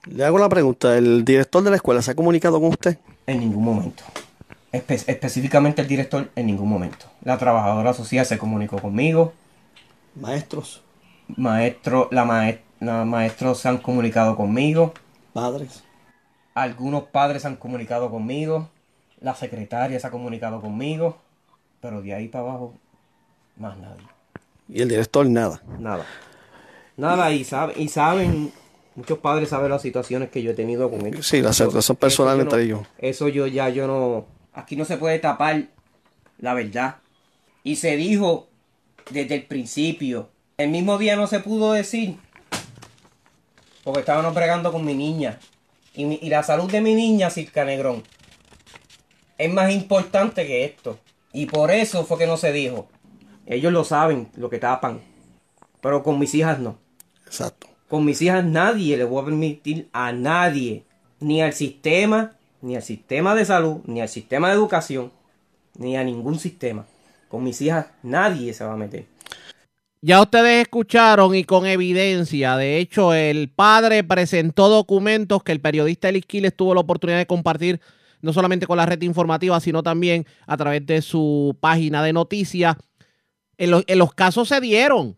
Le 0.07 0.25
hago 0.25 0.38
la 0.38 0.49
pregunta. 0.49 0.97
¿El 0.97 1.23
director 1.23 1.62
de 1.62 1.68
la 1.68 1.77
escuela 1.77 2.01
se 2.01 2.12
ha 2.12 2.14
comunicado 2.14 2.59
con 2.59 2.71
usted? 2.71 2.97
En 3.27 3.40
ningún 3.40 3.62
momento. 3.62 4.05
Espe- 4.72 5.04
específicamente 5.07 5.81
el 5.83 5.88
director, 5.88 6.31
en 6.37 6.46
ningún 6.46 6.68
momento. 6.68 7.07
La 7.22 7.38
trabajadora 7.38 7.94
social 7.94 8.26
se 8.26 8.37
comunicó 8.38 8.78
conmigo. 8.78 9.33
Maestros, 10.14 10.83
Maestro, 11.37 12.09
la, 12.11 12.24
mae- 12.24 12.62
la 12.81 13.04
maestros 13.04 13.59
se 13.61 13.68
han 13.68 13.78
comunicado 13.78 14.37
conmigo. 14.37 14.92
padres. 15.33 15.85
Algunos 16.54 17.04
padres 17.04 17.42
se 17.42 17.48
han 17.48 17.57
comunicado 17.57 18.11
conmigo. 18.11 18.68
La 19.20 19.35
secretaria 19.35 19.98
se 20.00 20.07
ha 20.07 20.11
comunicado 20.11 20.61
conmigo. 20.61 21.18
Pero 21.81 22.02
de 22.02 22.12
ahí 22.14 22.28
para 22.28 22.44
abajo, 22.44 22.74
más 23.57 23.76
nadie. 23.78 24.02
Y 24.68 24.83
el 24.83 24.88
director 24.88 25.24
nada. 25.26 25.62
Nada. 25.78 26.04
Nada, 26.96 27.31
y, 27.33 27.44
sabe, 27.44 27.74
y 27.76 27.88
saben, 27.88 28.52
muchos 28.96 29.18
padres 29.18 29.50
saben 29.50 29.70
las 29.70 29.83
situaciones 29.83 30.31
que 30.31 30.42
yo 30.42 30.50
he 30.50 30.54
tenido 30.54 30.90
con 30.90 31.07
ellos. 31.07 31.26
Sí, 31.28 31.40
la 31.40 31.52
situación 31.52 31.96
personal 31.96 32.37
yo 32.38 32.42
entre 32.42 32.59
no- 32.59 32.64
ellos. 32.64 32.81
Eso 32.98 33.28
yo 33.28 33.46
ya, 33.46 33.68
yo 33.68 33.87
no... 33.87 34.26
Aquí 34.59 34.75
no 34.75 34.85
se 34.85 34.97
puede 34.97 35.21
tapar 35.21 35.68
la 36.38 36.53
verdad. 36.53 36.97
Y 37.62 37.77
se 37.77 37.97
dijo 37.97 38.49
desde 39.11 39.37
el 39.37 39.44
principio. 39.47 40.31
El 40.57 40.71
mismo 40.71 40.99
día 40.99 41.14
no 41.14 41.29
se 41.29 41.38
pudo 41.38 41.73
decir. 41.73 42.16
Porque 43.85 44.01
estábamos 44.01 44.35
bregando 44.35 44.73
con 44.73 44.85
mi 44.85 44.94
niña. 44.94 45.38
Y, 45.94 46.05
mi- 46.07 46.18
y 46.21 46.29
la 46.29 46.42
salud 46.42 46.68
de 46.71 46.81
mi 46.81 46.94
niña, 46.94 47.31
Circa 47.31 47.64
Negrón, 47.64 48.03
es 49.38 49.53
más 49.53 49.73
importante 49.73 50.44
que 50.44 50.64
esto. 50.64 50.99
Y 51.33 51.47
por 51.47 51.71
eso 51.71 52.05
fue 52.05 52.18
que 52.18 52.27
no 52.27 52.37
se 52.37 52.53
dijo. 52.53 52.88
Ellos 53.47 53.73
lo 53.73 53.85
saben, 53.85 54.29
lo 54.35 54.51
que 54.51 54.59
tapan. 54.59 55.01
Pero 55.81 56.03
con 56.03 56.18
mis 56.18 56.35
hijas 56.35 56.59
no. 56.59 56.79
Exacto. 57.27 57.68
Con 57.88 58.05
mis 58.05 58.21
hijas 58.23 58.44
nadie 58.44 58.97
le 58.97 59.05
voy 59.05 59.23
a 59.23 59.27
permitir 59.27 59.88
a 59.92 60.12
nadie, 60.12 60.85
ni 61.21 61.40
al 61.42 61.53
sistema, 61.53 62.33
ni 62.61 62.77
al 62.77 62.83
sistema 62.83 63.35
de 63.35 63.44
salud, 63.44 63.79
ni 63.87 64.01
al 64.01 64.09
sistema 64.09 64.49
de 64.49 64.55
educación, 64.55 65.12
ni 65.77 65.97
a 65.97 66.05
ningún 66.05 66.38
sistema. 66.38 66.87
Con 67.29 67.44
mis 67.44 67.61
hijas 67.61 67.87
nadie 68.03 68.53
se 68.55 68.64
va 68.64 68.73
a 68.73 68.77
meter. 68.77 69.07
Ya 70.01 70.21
ustedes 70.21 70.62
escucharon 70.62 71.35
y 71.35 71.42
con 71.42 71.66
evidencia, 71.66 72.57
de 72.57 72.79
hecho, 72.79 73.14
el 73.14 73.51
padre 73.51 74.05
presentó 74.05 74.68
documentos 74.68 75.42
que 75.42 75.51
el 75.51 75.61
periodista 75.61 76.09
Elis 76.09 76.25
Quiles 76.25 76.55
tuvo 76.55 76.73
la 76.73 76.81
oportunidad 76.81 77.18
de 77.18 77.27
compartir 77.27 77.81
no 78.21 78.33
solamente 78.33 78.66
con 78.66 78.77
la 78.77 78.87
red 78.87 79.03
informativa, 79.03 79.59
sino 79.61 79.83
también 79.83 80.25
a 80.47 80.57
través 80.57 80.87
de 80.87 81.03
su 81.03 81.57
página 81.61 82.03
de 82.03 82.12
noticias. 82.12 82.77
En, 83.57 83.83
en 83.87 83.99
los 83.99 84.14
casos 84.14 84.49
se 84.49 84.61
dieron, 84.61 85.16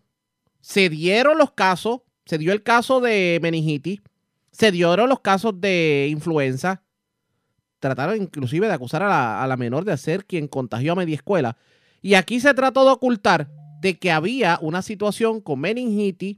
se 0.60 0.88
dieron 0.88 1.36
los 1.36 1.52
casos, 1.52 2.00
se 2.24 2.38
dio 2.38 2.52
el 2.52 2.62
caso 2.62 3.00
de 3.00 3.38
meningitis, 3.42 4.00
se 4.50 4.70
dieron 4.72 5.08
los 5.10 5.20
casos 5.20 5.60
de 5.60 6.08
influenza, 6.10 6.82
trataron 7.80 8.16
inclusive 8.16 8.68
de 8.68 8.72
acusar 8.72 9.02
a 9.02 9.08
la, 9.08 9.42
a 9.42 9.46
la 9.46 9.56
menor 9.56 9.84
de 9.84 9.96
ser 9.96 10.24
quien 10.24 10.46
contagió 10.46 10.92
a 10.92 10.96
media 10.96 11.16
escuela. 11.16 11.56
Y 12.00 12.14
aquí 12.14 12.38
se 12.40 12.54
trató 12.54 12.84
de 12.84 12.92
ocultar 12.92 13.48
de 13.80 13.98
que 13.98 14.12
había 14.12 14.58
una 14.62 14.82
situación 14.82 15.40
con 15.40 15.60
meningitis, 15.60 16.36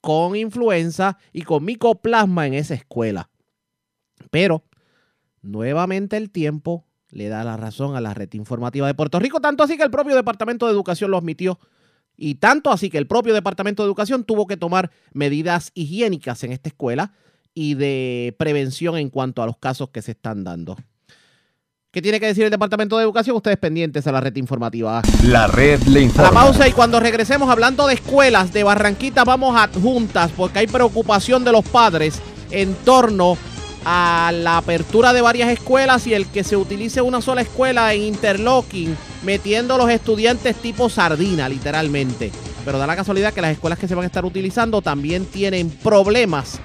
con 0.00 0.36
influenza 0.36 1.18
y 1.32 1.42
con 1.42 1.64
micoplasma 1.64 2.46
en 2.46 2.54
esa 2.54 2.74
escuela. 2.74 3.30
Pero 4.30 4.64
nuevamente 5.42 6.16
el 6.16 6.30
tiempo 6.30 6.84
le 7.10 7.28
da 7.28 7.44
la 7.44 7.56
razón 7.56 7.96
a 7.96 8.00
la 8.00 8.14
red 8.14 8.32
informativa 8.34 8.86
de 8.86 8.94
Puerto 8.94 9.18
Rico, 9.18 9.40
tanto 9.40 9.62
así 9.62 9.76
que 9.76 9.82
el 9.82 9.90
propio 9.90 10.14
Departamento 10.14 10.66
de 10.66 10.72
Educación 10.72 11.10
lo 11.10 11.18
admitió 11.18 11.58
y 12.16 12.36
tanto 12.36 12.70
así 12.70 12.90
que 12.90 12.98
el 12.98 13.06
propio 13.06 13.32
Departamento 13.34 13.82
de 13.82 13.86
Educación 13.86 14.24
tuvo 14.24 14.46
que 14.46 14.56
tomar 14.56 14.90
medidas 15.12 15.72
higiénicas 15.74 16.44
en 16.44 16.52
esta 16.52 16.68
escuela 16.68 17.14
y 17.54 17.74
de 17.74 18.34
prevención 18.38 18.96
en 18.96 19.10
cuanto 19.10 19.42
a 19.42 19.46
los 19.46 19.56
casos 19.56 19.90
que 19.90 20.02
se 20.02 20.12
están 20.12 20.44
dando. 20.44 20.76
¿Qué 21.92 22.00
tiene 22.00 22.20
que 22.20 22.26
decir 22.26 22.44
el 22.44 22.50
Departamento 22.52 22.96
de 22.96 23.02
Educación? 23.02 23.34
Ustedes 23.34 23.56
pendientes 23.56 24.06
a 24.06 24.12
la 24.12 24.20
red 24.20 24.36
informativa. 24.36 25.02
La 25.24 25.48
red 25.48 25.80
le 25.82 25.90
A 25.90 25.92
la 25.94 26.00
informa. 26.00 26.30
pausa 26.30 26.68
y 26.68 26.72
cuando 26.72 27.00
regresemos 27.00 27.50
hablando 27.50 27.88
de 27.88 27.94
escuelas 27.94 28.52
de 28.52 28.62
Barranquita 28.62 29.24
vamos 29.24 29.56
a 29.56 29.68
juntas 29.68 30.30
porque 30.36 30.60
hay 30.60 30.66
preocupación 30.68 31.42
de 31.42 31.50
los 31.50 31.64
padres 31.64 32.22
en 32.52 32.74
torno 32.84 33.36
a 33.84 34.30
la 34.32 34.58
apertura 34.58 35.12
de 35.12 35.20
varias 35.20 35.48
escuelas 35.50 36.06
y 36.06 36.14
el 36.14 36.26
que 36.26 36.44
se 36.44 36.56
utilice 36.56 37.00
una 37.02 37.20
sola 37.20 37.40
escuela 37.40 37.92
en 37.92 38.02
interlocking 38.02 38.96
metiendo 39.24 39.74
a 39.74 39.78
los 39.78 39.90
estudiantes 39.90 40.54
tipo 40.56 40.88
sardina 40.88 41.48
literalmente. 41.48 42.30
Pero 42.64 42.78
da 42.78 42.86
la 42.86 42.94
casualidad 42.94 43.32
que 43.32 43.40
las 43.40 43.50
escuelas 43.52 43.80
que 43.80 43.88
se 43.88 43.96
van 43.96 44.04
a 44.04 44.06
estar 44.06 44.24
utilizando 44.24 44.80
también 44.80 45.24
tienen 45.24 45.70
problemas 45.70 46.60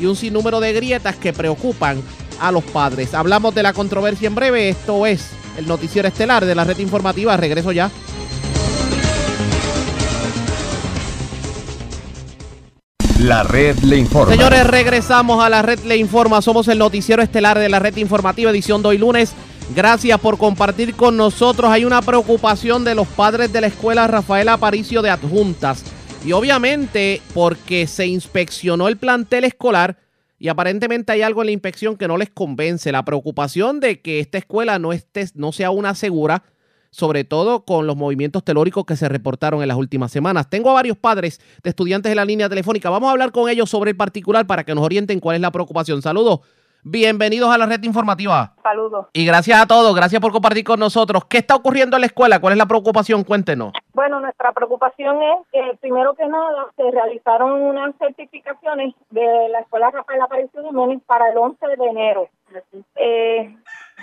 y 0.00 0.06
un 0.06 0.16
sinnúmero 0.16 0.60
de 0.60 0.72
grietas 0.72 1.16
que 1.16 1.32
preocupan 1.32 2.02
a 2.40 2.50
los 2.50 2.64
padres. 2.64 3.14
Hablamos 3.14 3.54
de 3.54 3.62
la 3.62 3.72
controversia 3.72 4.26
en 4.26 4.34
breve. 4.34 4.70
Esto 4.70 5.06
es 5.06 5.28
el 5.58 5.66
noticiero 5.66 6.08
estelar 6.08 6.44
de 6.44 6.54
la 6.54 6.64
red 6.64 6.78
informativa. 6.78 7.36
Regreso 7.36 7.70
ya. 7.72 7.90
La 13.20 13.42
red 13.42 13.76
le 13.80 13.98
informa. 13.98 14.32
Señores, 14.32 14.66
regresamos 14.66 15.44
a 15.44 15.50
la 15.50 15.60
red 15.60 15.80
Le 15.80 15.98
Informa. 15.98 16.40
Somos 16.40 16.68
el 16.68 16.78
noticiero 16.78 17.22
estelar 17.22 17.58
de 17.58 17.68
la 17.68 17.78
red 17.78 17.94
informativa, 17.98 18.50
edición 18.50 18.82
de 18.82 18.88
hoy 18.88 18.98
lunes. 18.98 19.34
Gracias 19.76 20.18
por 20.18 20.38
compartir 20.38 20.94
con 20.94 21.18
nosotros. 21.18 21.70
Hay 21.70 21.84
una 21.84 22.00
preocupación 22.00 22.82
de 22.82 22.94
los 22.94 23.06
padres 23.06 23.52
de 23.52 23.60
la 23.60 23.66
escuela 23.66 24.06
Rafael 24.06 24.48
Aparicio 24.48 25.02
de 25.02 25.10
Adjuntas. 25.10 25.84
Y 26.24 26.32
obviamente 26.32 27.22
porque 27.32 27.86
se 27.86 28.06
inspeccionó 28.06 28.88
el 28.88 28.98
plantel 28.98 29.44
escolar 29.44 29.98
y 30.38 30.48
aparentemente 30.48 31.12
hay 31.12 31.22
algo 31.22 31.42
en 31.42 31.46
la 31.46 31.52
inspección 31.52 31.96
que 31.96 32.08
no 32.08 32.18
les 32.18 32.30
convence. 32.30 32.92
La 32.92 33.04
preocupación 33.04 33.80
de 33.80 34.00
que 34.00 34.20
esta 34.20 34.38
escuela 34.38 34.78
no, 34.78 34.92
esté, 34.92 35.26
no 35.34 35.52
sea 35.52 35.70
una 35.70 35.94
segura 35.94 36.42
sobre 36.90 37.24
todo 37.24 37.64
con 37.64 37.86
los 37.86 37.96
movimientos 37.96 38.44
telúricos 38.44 38.84
que 38.84 38.96
se 38.96 39.08
reportaron 39.08 39.62
en 39.62 39.68
las 39.68 39.76
últimas 39.76 40.10
semanas. 40.10 40.50
Tengo 40.50 40.70
a 40.70 40.74
varios 40.74 40.96
padres 40.96 41.40
de 41.62 41.70
estudiantes 41.70 42.10
en 42.10 42.16
la 42.16 42.24
línea 42.24 42.48
telefónica. 42.48 42.90
Vamos 42.90 43.08
a 43.08 43.12
hablar 43.12 43.32
con 43.32 43.48
ellos 43.48 43.70
sobre 43.70 43.92
el 43.92 43.96
particular 43.96 44.46
para 44.46 44.64
que 44.64 44.74
nos 44.74 44.84
orienten 44.84 45.20
cuál 45.20 45.36
es 45.36 45.40
la 45.40 45.52
preocupación. 45.52 46.02
Saludos. 46.02 46.40
Bienvenidos 46.82 47.52
a 47.52 47.58
la 47.58 47.66
red 47.66 47.82
informativa. 47.82 48.54
Saludos. 48.62 49.08
Y 49.12 49.26
gracias 49.26 49.60
a 49.60 49.66
todos, 49.66 49.94
gracias 49.94 50.20
por 50.20 50.32
compartir 50.32 50.64
con 50.64 50.80
nosotros. 50.80 51.26
¿Qué 51.26 51.36
está 51.36 51.54
ocurriendo 51.54 51.96
en 51.96 52.00
la 52.00 52.06
escuela? 52.06 52.40
¿Cuál 52.40 52.52
es 52.52 52.58
la 52.58 52.66
preocupación? 52.66 53.22
Cuéntenos. 53.22 53.72
Bueno, 53.92 54.18
nuestra 54.20 54.52
preocupación 54.52 55.22
es 55.22 55.46
que 55.52 55.76
primero 55.80 56.14
que 56.14 56.26
nada 56.26 56.68
se 56.76 56.90
realizaron 56.90 57.52
unas 57.52 57.94
certificaciones 57.98 58.94
de 59.10 59.48
la 59.50 59.60
Escuela 59.60 59.90
Rafael 59.90 60.22
Aparicio 60.22 60.62
Jiménez 60.64 61.02
para 61.04 61.28
el 61.28 61.36
11 61.36 61.66
de 61.66 61.86
enero. 61.86 62.28
Eh, 62.96 63.54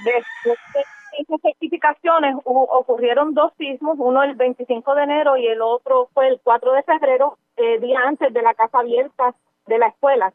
después 0.05 0.59
de 0.75 0.81
esas 1.19 1.41
certificaciones 1.41 2.35
ocurrieron 2.45 3.33
dos 3.33 3.53
sismos, 3.57 3.95
uno 3.97 4.21
el 4.21 4.35
25 4.35 4.93
de 4.93 5.03
enero 5.03 5.35
y 5.35 5.47
el 5.47 5.61
otro 5.63 6.09
fue 6.13 6.27
el 6.27 6.39
4 6.43 6.73
de 6.73 6.83
febrero, 6.83 7.39
eh, 7.55 7.79
día 7.79 8.01
antes 8.05 8.31
de 8.31 8.41
la 8.43 8.53
casa 8.53 8.79
abierta 8.79 9.33
de 9.65 9.79
la 9.79 9.87
escuela. 9.87 10.31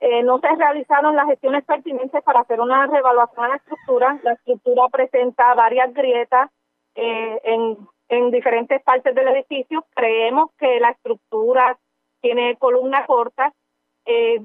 Eh, 0.00 0.22
no 0.22 0.40
se 0.40 0.48
realizaron 0.56 1.14
las 1.14 1.26
gestiones 1.26 1.62
pertinentes 1.64 2.22
para 2.22 2.40
hacer 2.40 2.58
una 2.58 2.86
reevaluación 2.86 3.44
a 3.44 3.48
la 3.48 3.56
estructura. 3.56 4.18
La 4.22 4.32
estructura 4.32 4.88
presenta 4.88 5.52
varias 5.54 5.92
grietas 5.92 6.50
eh, 6.94 7.38
en, 7.44 7.76
en 8.08 8.30
diferentes 8.30 8.82
partes 8.82 9.14
del 9.14 9.28
edificio. 9.28 9.84
Creemos 9.94 10.52
que 10.58 10.80
la 10.80 10.90
estructura 10.90 11.78
tiene 12.22 12.56
columna 12.56 13.04
corta. 13.04 13.52
Eh, 14.06 14.40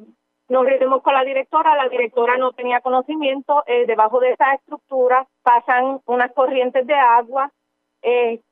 nos 0.49 0.65
reunimos 0.65 1.01
con 1.01 1.13
la 1.13 1.23
directora, 1.23 1.75
la 1.75 1.87
directora 1.87 2.37
no 2.37 2.51
tenía 2.51 2.81
conocimiento. 2.81 3.63
Debajo 3.65 4.19
de 4.19 4.33
esa 4.33 4.53
estructura 4.53 5.25
pasan 5.41 6.01
unas 6.05 6.31
corrientes 6.33 6.85
de 6.85 6.93
agua. 6.93 7.51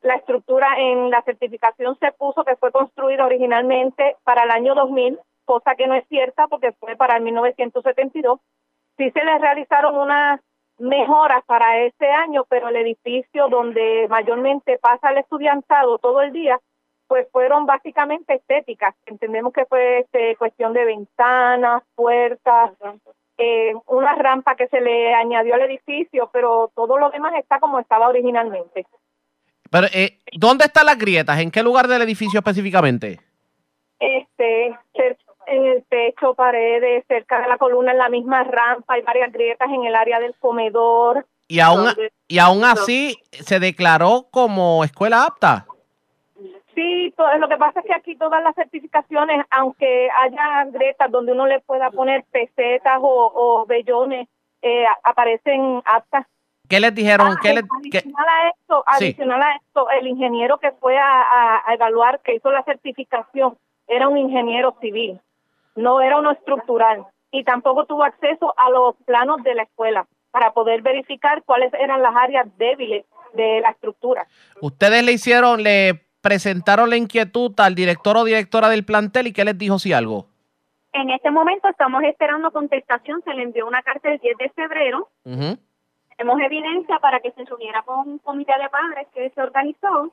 La 0.00 0.14
estructura 0.14 0.74
en 0.76 1.10
la 1.10 1.22
certificación 1.22 1.96
se 2.00 2.10
puso 2.10 2.42
que 2.42 2.56
fue 2.56 2.72
construida 2.72 3.24
originalmente 3.24 4.16
para 4.24 4.42
el 4.42 4.50
año 4.50 4.74
2000, 4.74 5.20
cosa 5.44 5.74
que 5.76 5.86
no 5.86 5.94
es 5.94 6.06
cierta 6.08 6.46
porque 6.48 6.72
fue 6.72 6.96
para 6.96 7.16
el 7.16 7.22
1972. 7.22 8.40
Sí 8.96 9.10
se 9.10 9.24
le 9.24 9.38
realizaron 9.38 9.96
unas 9.96 10.40
mejoras 10.78 11.44
para 11.44 11.78
ese 11.84 12.06
año, 12.06 12.44
pero 12.48 12.68
el 12.68 12.76
edificio 12.76 13.48
donde 13.48 14.06
mayormente 14.08 14.78
pasa 14.78 15.10
el 15.10 15.18
estudiantado 15.18 15.98
todo 15.98 16.20
el 16.22 16.32
día, 16.32 16.58
pues 17.06 17.28
fueron 17.30 17.66
básicamente 17.66 18.34
estéticas. 18.34 18.94
Entendemos 19.06 19.52
que 19.52 19.66
fue 19.66 20.00
este, 20.00 20.36
cuestión 20.36 20.72
de 20.72 20.84
ventanas, 20.84 21.82
puertas, 21.94 22.72
eh, 23.38 23.74
una 23.86 24.14
rampa 24.14 24.56
que 24.56 24.68
se 24.68 24.80
le 24.80 25.14
añadió 25.14 25.54
al 25.54 25.62
edificio, 25.62 26.30
pero 26.32 26.70
todo 26.74 26.98
lo 26.98 27.10
demás 27.10 27.34
está 27.36 27.60
como 27.60 27.78
estaba 27.78 28.08
originalmente. 28.08 28.86
Pero, 29.70 29.86
eh, 29.92 30.18
¿dónde 30.32 30.66
están 30.66 30.86
las 30.86 30.98
grietas? 30.98 31.40
¿En 31.40 31.50
qué 31.50 31.62
lugar 31.62 31.88
del 31.88 32.02
edificio 32.02 32.38
específicamente? 32.38 33.18
Este, 33.98 34.76
en 35.46 35.64
el 35.66 35.84
techo, 35.84 36.34
paredes, 36.34 37.04
cerca 37.08 37.40
de 37.40 37.48
la 37.48 37.58
columna, 37.58 37.92
en 37.92 37.98
la 37.98 38.08
misma 38.08 38.44
rampa, 38.44 38.94
hay 38.94 39.02
varias 39.02 39.32
grietas 39.32 39.68
en 39.70 39.84
el 39.84 39.94
área 39.94 40.20
del 40.20 40.34
comedor. 40.38 41.26
Y 41.48 41.60
aún, 41.60 41.84
Donde- 41.84 42.12
y 42.28 42.38
aún 42.38 42.64
así 42.64 43.16
se 43.30 43.60
declaró 43.60 44.26
como 44.30 44.82
escuela 44.84 45.24
apta. 45.24 45.66
Sí, 46.74 47.14
to- 47.16 47.38
lo 47.38 47.48
que 47.48 47.56
pasa 47.56 47.80
es 47.80 47.86
que 47.86 47.94
aquí 47.94 48.16
todas 48.16 48.42
las 48.42 48.54
certificaciones, 48.56 49.44
aunque 49.50 50.08
haya 50.10 50.64
grietas 50.70 51.10
donde 51.10 51.32
uno 51.32 51.46
le 51.46 51.60
pueda 51.60 51.90
poner 51.90 52.24
pesetas 52.32 52.98
o, 53.00 53.32
o 53.34 53.66
vellones, 53.66 54.26
eh, 54.62 54.84
aparecen 55.04 55.80
aptas. 55.84 56.26
¿Qué 56.68 56.80
les 56.80 56.94
dijeron? 56.94 57.28
Ah, 57.32 57.36
¿Qué 57.40 57.52
les- 57.54 57.64
adicional 57.78 58.26
a 58.26 58.48
esto, 58.48 58.84
Sí. 58.98 59.04
adicional 59.04 59.42
a 59.42 59.52
esto, 59.56 59.90
el 59.90 60.06
ingeniero 60.08 60.58
que 60.58 60.72
fue 60.72 60.98
a, 60.98 61.20
a- 61.22 61.62
a 61.66 61.74
evaluar, 61.74 62.20
que 62.20 62.34
hizo 62.34 62.50
la 62.50 62.62
certificación, 62.64 63.56
era 63.86 64.08
un 64.08 64.16
ingeniero 64.16 64.74
civil, 64.80 65.20
no 65.76 66.00
era 66.00 66.18
uno 66.18 66.30
estructural, 66.32 67.04
y 67.30 67.44
tampoco 67.44 67.84
tuvo 67.84 68.04
acceso 68.04 68.54
a 68.56 68.70
los 68.70 68.94
planos 69.04 69.42
de 69.42 69.54
la 69.54 69.62
escuela 69.64 70.06
para 70.30 70.52
poder 70.52 70.82
verificar 70.82 71.42
cuáles 71.44 71.72
eran 71.74 72.02
las 72.02 72.14
áreas 72.14 72.46
débiles 72.58 73.04
de 73.34 73.60
la 73.60 73.70
estructura. 73.70 74.26
Ustedes 74.60 75.02
le 75.04 75.12
hicieron, 75.12 75.62
le 75.62 76.00
presentaron 76.20 76.90
la 76.90 76.96
inquietud 76.96 77.52
al 77.58 77.74
director 77.74 78.16
o 78.16 78.24
directora 78.24 78.68
del 78.68 78.84
plantel 78.84 79.26
y 79.28 79.32
qué 79.32 79.44
les 79.44 79.58
dijo 79.58 79.78
si 79.78 79.92
algo. 79.92 80.26
En 80.92 81.10
este 81.10 81.30
momento 81.32 81.68
estamos 81.68 82.02
esperando 82.04 82.52
contestación. 82.52 83.20
Se 83.24 83.34
le 83.34 83.42
envió 83.42 83.66
una 83.66 83.82
carta 83.82 84.12
el 84.12 84.18
10 84.20 84.38
de 84.38 84.48
febrero. 84.50 85.08
Ujú. 85.24 85.58
Tenemos 86.16 86.40
evidencia 86.40 86.98
para 87.00 87.18
que 87.18 87.32
se 87.32 87.44
reuniera 87.44 87.82
con 87.82 88.08
un 88.08 88.18
comité 88.18 88.52
de 88.62 88.68
padres 88.68 89.08
que 89.12 89.28
se 89.30 89.40
organizó 89.42 90.12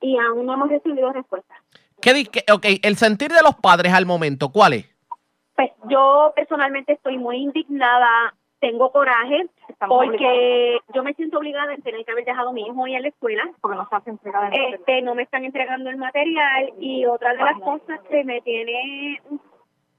y 0.00 0.16
aún 0.18 0.46
no 0.46 0.54
hemos 0.54 0.68
recibido 0.68 1.12
respuesta. 1.12 1.54
¿Qué 2.00 2.14
di- 2.14 2.26
qué- 2.26 2.44
ok, 2.52 2.64
el 2.82 2.96
sentir 2.96 3.32
de 3.32 3.42
los 3.42 3.56
padres 3.56 3.92
al 3.92 4.06
momento, 4.06 4.50
¿cuál 4.50 4.74
es? 4.74 4.91
Pues 5.54 5.70
yo 5.88 6.32
personalmente 6.34 6.94
estoy 6.94 7.18
muy 7.18 7.38
indignada, 7.38 8.34
tengo 8.60 8.90
coraje, 8.92 9.46
porque 9.88 10.78
yo 10.94 11.02
me 11.02 11.14
siento 11.14 11.38
obligada 11.38 11.74
en 11.74 11.82
tener 11.82 12.04
que 12.04 12.12
haber 12.12 12.24
dejado 12.24 12.50
a 12.50 12.52
mi 12.52 12.62
hijo 12.66 12.80
hoy 12.80 12.94
en 12.94 13.02
la 13.02 13.08
escuela. 13.08 13.50
Porque 13.60 13.76
no 13.76 13.88
se 13.88 14.10
de 14.10 14.74
Este, 14.74 15.02
no 15.02 15.14
me 15.14 15.24
están 15.24 15.44
entregando 15.44 15.90
el 15.90 15.96
material 15.96 16.72
y 16.78 17.04
otra 17.06 17.32
de 17.32 17.42
las 17.42 17.58
cosas 17.60 18.00
que 18.08 18.24
me 18.24 18.40
tiene 18.40 19.20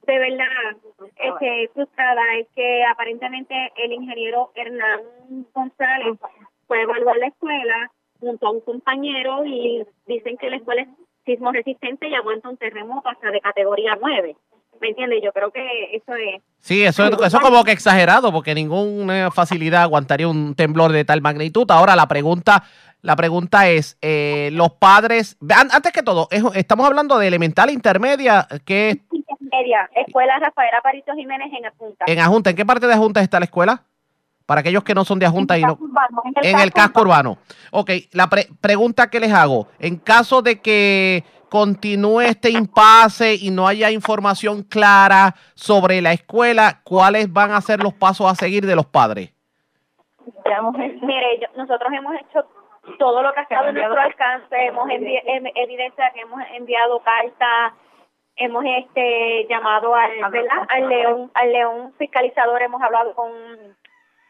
de 0.06 0.20
verdad 0.20 0.76
este, 1.16 1.70
frustrada 1.74 2.22
es 2.38 2.48
que 2.56 2.84
aparentemente 2.86 3.72
el 3.78 3.94
ingeniero 3.94 4.52
Hernán 4.56 5.02
González 5.54 6.20
fue 6.68 6.80
a 6.80 6.84
evaluar 6.84 7.18
la 7.18 7.28
escuela 7.28 7.92
junto 8.20 8.48
a 8.48 8.52
un 8.52 8.62
compañero 8.62 9.46
y 9.46 9.86
dicen 10.06 10.38
que 10.38 10.50
la 10.50 10.58
escuela 10.58 10.82
es 10.84 10.90
sismo 11.26 11.52
resistente 11.52 12.08
y 12.08 12.16
aguanta 12.16 12.50
un 12.50 12.58
terremoto 12.58 13.10
hasta 13.10 13.32
de 13.32 13.40
categoría 13.40 13.98
9. 14.00 14.36
¿Me 14.82 14.90
entiendes? 14.90 15.20
Yo 15.24 15.32
creo 15.32 15.52
que 15.52 15.62
eso 15.96 16.14
es 16.16 16.42
Sí, 16.60 16.84
eso, 16.84 17.06
es- 17.06 17.12
eso 17.14 17.38
es 17.38 17.40
como 17.44 17.64
que 17.64 17.72
exagerado, 17.72 18.32
porque 18.32 18.54
ninguna 18.56 19.32
facilidad 19.32 19.84
aguantaría 19.84 20.28
un 20.28 20.56
temblor 20.56 20.92
de 20.92 21.06
tal 21.06 21.22
magnitud. 21.22 21.66
Ahora 21.72 21.96
la 21.96 22.08
pregunta, 22.08 22.64
la 23.02 23.16
pregunta 23.16 23.70
es, 23.70 23.98
eh, 24.02 24.50
los 24.54 24.72
padres, 24.74 25.38
an- 25.56 25.70
antes 25.72 25.92
que 25.92 26.04
todo, 26.04 26.28
es- 26.32 26.44
estamos 26.56 26.86
hablando 26.86 27.18
de 27.18 27.28
elemental 27.28 27.70
intermedia, 27.70 28.48
que 28.66 29.00
media. 29.40 29.90
Escuela 29.96 30.40
Rafael 30.40 30.74
Aparicio 30.78 31.14
Jiménez 31.16 31.52
en 31.58 31.66
Apunta. 31.66 32.06
en 32.08 32.20
Ajunta, 32.20 32.50
¿en 32.50 32.56
qué 32.56 32.66
parte 32.66 32.88
de 32.88 32.94
Ajunta 32.94 33.22
está 33.22 33.40
la 33.40 33.46
escuela? 33.46 33.84
Para 34.46 34.60
aquellos 34.62 34.84
que 34.84 34.94
no 34.94 35.06
son 35.06 35.20
de 35.20 35.26
Ajunta 35.26 35.58
y 35.58 35.62
no... 35.64 35.78
En 36.42 36.60
el 36.60 36.72
casco 36.74 37.02
urbano. 37.02 37.38
Ok, 37.72 37.92
la 38.12 38.28
pre- 38.30 38.48
pregunta 38.60 39.10
que 39.10 39.20
les 39.20 39.32
hago, 39.34 39.68
en 39.80 39.98
caso 39.98 40.42
de 40.42 40.60
que 40.60 41.24
continúe 41.50 42.22
este 42.22 42.50
impasse 42.50 43.36
y 43.36 43.52
no 43.52 43.68
haya 43.68 43.90
información 43.92 44.64
clara 44.64 45.36
sobre 45.54 46.02
la 46.02 46.12
escuela, 46.12 46.82
¿cuáles 46.84 47.32
van 47.32 47.52
a 47.52 47.62
ser 47.62 47.82
los 47.82 47.94
pasos 47.94 48.30
a 48.30 48.36
seguir 48.36 48.66
de 48.66 48.76
los 48.76 48.86
padres? 48.88 49.32
Mire, 51.02 51.40
yo- 51.42 51.48
nosotros 51.64 51.92
hemos 51.94 52.16
hecho 52.16 52.46
todo 53.00 53.22
lo 53.22 53.34
que 53.34 53.40
ha 53.40 53.44
estado 53.44 53.70
en 53.70 53.76
nuestro 53.76 54.02
alcance, 54.02 54.56
hemos 54.66 54.90
em- 54.90 55.46
evidencia 55.56 56.12
que 56.14 56.22
hemos 56.22 56.42
enviado 56.56 57.00
cartas, 57.02 57.74
hemos 58.36 58.64
este 58.66 59.46
llamado 59.50 59.96
al, 59.96 60.12
¿verdad? 60.32 60.66
al 60.70 60.90
león, 60.90 61.32
al 61.34 61.52
león 61.52 61.94
fiscalizador, 61.98 62.62
hemos 62.62 62.82
hablado 62.82 63.14
con, 63.16 63.32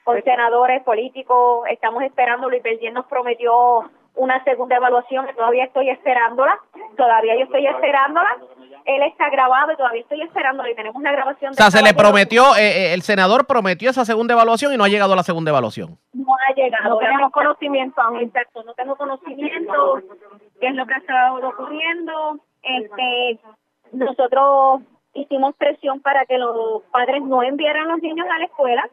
con 0.03 0.21
senadores 0.23 0.83
políticos, 0.83 1.65
estamos 1.69 2.03
esperando, 2.03 2.49
Luis 2.49 2.63
Verdier 2.63 2.93
nos 2.93 3.05
prometió 3.05 3.89
una 4.15 4.43
segunda 4.43 4.75
evaluación, 4.75 5.25
que 5.25 5.33
todavía 5.33 5.65
estoy 5.65 5.89
esperándola, 5.89 6.59
todavía 6.95 7.35
yo 7.35 7.45
estoy 7.45 7.65
esperándola, 7.65 8.37
él 8.85 9.01
está 9.03 9.29
grabado 9.29 9.71
y 9.71 9.77
todavía 9.77 10.01
estoy 10.01 10.21
esperándola 10.21 10.69
y 10.69 10.75
tenemos 10.75 11.01
la 11.01 11.11
grabación 11.11 11.51
O 11.51 11.53
sea, 11.55 11.71
se 11.71 11.81
le 11.81 11.93
prometió, 11.93 12.55
eh, 12.55 12.89
eh, 12.89 12.93
el 12.93 13.01
senador 13.01 13.47
prometió 13.47 13.89
esa 13.89 14.05
segunda 14.05 14.33
evaluación 14.33 14.73
y 14.73 14.77
no 14.77 14.83
ha 14.83 14.89
llegado 14.89 15.13
a 15.13 15.15
la 15.15 15.23
segunda 15.23 15.51
evaluación. 15.51 15.97
no 16.13 16.25
ha 16.35 16.53
llegado. 16.53 16.89
No 16.89 16.97
tenemos 16.97 17.31
conocimiento 17.31 18.01
aún. 18.01 18.19
Exacto, 18.19 18.63
no 18.63 18.73
tengo 18.73 18.95
conocimiento 18.95 20.01
qué 20.59 20.67
es 20.67 20.75
lo 20.75 20.85
que 20.85 20.93
ha 20.93 20.97
estado 20.97 21.47
ocurriendo. 21.47 22.39
Este, 22.61 23.39
nosotros 23.93 24.81
hicimos 25.13 25.55
presión 25.55 26.01
para 26.01 26.25
que 26.25 26.37
los 26.37 26.83
padres 26.91 27.23
no 27.23 27.41
enviaran 27.41 27.89
a 27.89 27.93
los 27.93 28.01
niños 28.01 28.27
a 28.29 28.39
la 28.39 28.45
escuela, 28.45 28.89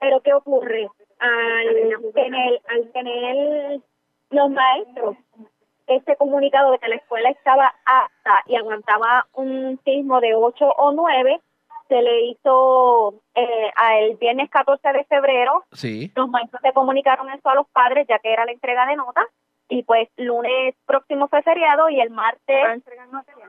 pero 0.00 0.20
¿qué 0.22 0.32
ocurre? 0.34 0.88
Al 1.18 2.12
tener, 2.14 2.60
al 2.68 2.90
tener 2.92 3.80
los 4.30 4.50
maestros 4.50 5.16
este 5.86 6.16
comunicado 6.16 6.70
de 6.72 6.78
que 6.78 6.88
la 6.88 6.96
escuela 6.96 7.30
estaba 7.30 7.74
apta 7.84 8.42
y 8.46 8.56
aguantaba 8.56 9.26
un 9.34 9.78
sismo 9.84 10.20
de 10.20 10.34
8 10.34 10.64
o 10.66 10.92
9, 10.92 11.40
se 11.88 12.02
le 12.02 12.20
hizo 12.26 13.14
eh, 13.34 13.70
el 13.98 14.16
viernes 14.16 14.48
14 14.50 14.92
de 14.92 15.04
febrero 15.04 15.64
Sí. 15.72 16.12
los 16.14 16.28
maestros 16.28 16.62
le 16.62 16.72
comunicaron 16.72 17.28
eso 17.30 17.48
a 17.48 17.56
los 17.56 17.68
padres, 17.70 18.06
ya 18.08 18.20
que 18.20 18.32
era 18.32 18.44
la 18.44 18.52
entrega 18.52 18.86
de 18.86 18.96
notas. 18.96 19.26
Y 19.70 19.84
pues 19.84 20.08
lunes 20.16 20.74
próximo 20.84 21.28
fue 21.28 21.42
feriado 21.42 21.88
y 21.88 22.00
el 22.00 22.10
martes 22.10 22.82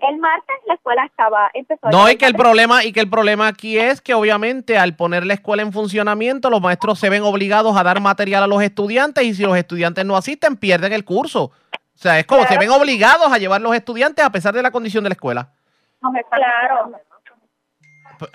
el 0.01 0.17
martes 0.19 0.55
la 0.67 0.75
escuela 0.75 1.03
estaba 1.05 1.49
empezó 1.53 1.87
a 1.87 1.89
No, 1.89 2.09
y 2.09 2.15
que 2.15 2.27
el 2.27 2.35
problema, 2.35 2.83
y 2.83 2.93
que 2.93 2.99
el 2.99 3.09
problema 3.09 3.47
aquí 3.47 3.77
es 3.77 4.01
que 4.01 4.13
obviamente 4.13 4.77
al 4.77 4.95
poner 4.95 5.25
la 5.25 5.33
escuela 5.33 5.63
en 5.63 5.73
funcionamiento, 5.73 6.49
los 6.49 6.61
maestros 6.61 6.99
se 6.99 7.09
ven 7.09 7.23
obligados 7.23 7.75
a 7.75 7.83
dar 7.83 7.99
material 7.99 8.43
a 8.43 8.47
los 8.47 8.61
estudiantes 8.61 9.23
y 9.23 9.33
si 9.33 9.43
los 9.43 9.57
estudiantes 9.57 10.05
no 10.05 10.15
asisten, 10.15 10.55
pierden 10.55 10.93
el 10.93 11.03
curso. 11.03 11.45
O 11.45 11.51
sea, 11.95 12.19
es 12.19 12.25
como 12.25 12.45
se 12.45 12.57
ven 12.57 12.69
obligados 12.69 13.31
a 13.31 13.37
llevar 13.37 13.61
los 13.61 13.75
estudiantes 13.75 14.23
a 14.23 14.31
pesar 14.31 14.53
de 14.53 14.61
la 14.61 14.71
condición 14.71 15.03
de 15.03 15.09
la 15.09 15.13
escuela. 15.13 15.49
claro 16.29 16.91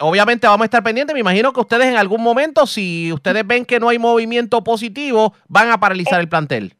Obviamente 0.00 0.48
vamos 0.48 0.62
a 0.62 0.64
estar 0.64 0.82
pendientes. 0.82 1.14
Me 1.14 1.20
imagino 1.20 1.52
que 1.52 1.60
ustedes 1.60 1.86
en 1.86 1.96
algún 1.96 2.20
momento, 2.20 2.66
si 2.66 3.12
ustedes 3.12 3.46
ven 3.46 3.64
que 3.64 3.78
no 3.78 3.88
hay 3.88 4.00
movimiento 4.00 4.64
positivo, 4.64 5.32
van 5.46 5.70
a 5.70 5.78
paralizar 5.78 6.20
el 6.20 6.28
plantel. 6.28 6.74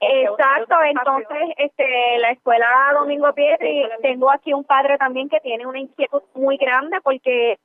Exacto, 0.00 0.76
entonces 0.84 1.54
este 1.56 2.18
la 2.18 2.30
escuela 2.30 2.68
Domingo 2.94 3.32
Pietri, 3.32 3.84
tengo 4.00 4.30
aquí 4.30 4.52
un 4.52 4.64
padre 4.64 4.96
también 4.96 5.28
que 5.28 5.40
tiene 5.40 5.66
una 5.66 5.80
inquietud 5.80 6.22
muy 6.34 6.56
grande 6.56 7.00
porque 7.02 7.58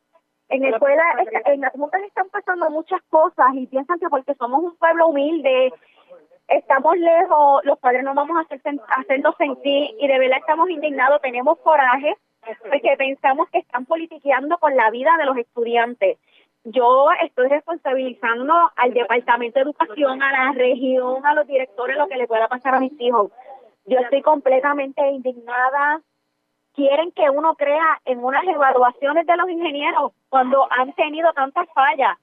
en 0.50 0.62
la 0.62 0.70
escuela, 0.70 1.04
en 1.46 1.62
las 1.62 1.72
juntas 1.74 2.02
están 2.04 2.30
pasando 2.30 2.70
muchas 2.70 3.02
cosas 3.10 3.48
y 3.54 3.68
piensan 3.68 4.00
que 4.00 4.10
porque 4.10 4.34
somos 4.36 4.64
un 4.64 4.76
pueblo 4.78 5.08
humilde, 5.08 5.72
estamos 6.48 6.98
lejos, 6.98 7.66
los 7.66 7.78
padres 7.80 8.04
no 8.04 8.14
vamos 8.14 8.38
a 8.38 8.42
hacer, 8.42 8.62
hacernos 8.98 9.36
sentir 9.38 9.96
y 10.00 10.08
de 10.08 10.20
verdad 10.20 10.40
estamos 10.40 10.70
indignados, 10.70 11.22
tenemos 11.22 11.60
coraje 11.60 12.16
porque 12.70 12.96
pensamos 12.98 13.50
que 13.50 13.60
están 13.60 13.86
politiqueando 13.86 14.58
con 14.58 14.76
la 14.76 14.90
vida 14.92 15.16
de 15.18 15.26
los 15.26 15.38
estudiantes. 15.38 16.18
Yo 16.66 17.10
estoy 17.22 17.50
responsabilizando 17.50 18.54
al 18.78 18.94
Departamento 18.94 19.60
de 19.60 19.64
Educación, 19.64 20.24
a 20.24 20.32
la 20.32 20.52
región, 20.54 21.26
a 21.26 21.34
los 21.34 21.46
directores, 21.46 21.98
lo 21.98 22.08
que 22.08 22.16
le 22.16 22.28
pueda 22.28 22.48
pasar 22.48 22.76
a 22.76 22.80
mis 22.80 22.94
hijos. 23.02 23.32
Yo 23.86 24.00
estoy 24.00 24.22
completamente 24.22 25.06
indignada. 25.10 26.02
Quieren 26.74 27.12
que 27.12 27.30
uno 27.30 27.56
crea 27.56 28.00
en 28.06 28.24
unas 28.24 28.46
evaluaciones 28.46 29.26
de 29.26 29.38
los 29.38 29.50
ingenieros 29.50 30.14
cuando 30.30 30.66
han 30.72 30.94
tenido 30.94 31.34
tantas 31.34 31.68
fallas. 31.74 32.18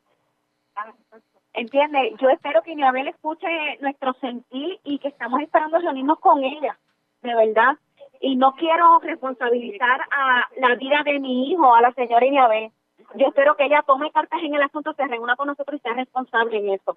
¿Entiende? 1.52 2.14
Yo 2.18 2.30
espero 2.30 2.62
que 2.62 2.72
Inabel 2.72 3.08
escuche 3.08 3.46
nuestro 3.80 4.14
sentir 4.14 4.80
y 4.84 4.98
que 5.00 5.08
estamos 5.08 5.40
esperando 5.42 5.78
reunirnos 5.78 6.18
con 6.18 6.42
ella, 6.42 6.78
de 7.22 7.34
verdad. 7.34 7.76
Y 8.20 8.36
no 8.36 8.54
quiero 8.54 9.00
responsabilizar 9.00 10.00
a 10.10 10.48
la 10.56 10.74
vida 10.76 11.02
de 11.04 11.20
mi 11.20 11.50
hijo, 11.50 11.74
a 11.74 11.82
la 11.82 11.92
señora 11.92 12.24
Inabel. 12.24 12.72
Yo 13.16 13.26
espero 13.28 13.56
que 13.56 13.64
ella 13.66 13.82
tome 13.86 14.10
cartas 14.12 14.40
en 14.44 14.54
el 14.54 14.62
asunto, 14.62 14.92
se 14.94 15.06
reúna 15.06 15.36
con 15.36 15.46
nosotros 15.48 15.78
y 15.78 15.82
sea 15.82 15.94
responsable 15.94 16.58
en 16.58 16.70
eso. 16.74 16.96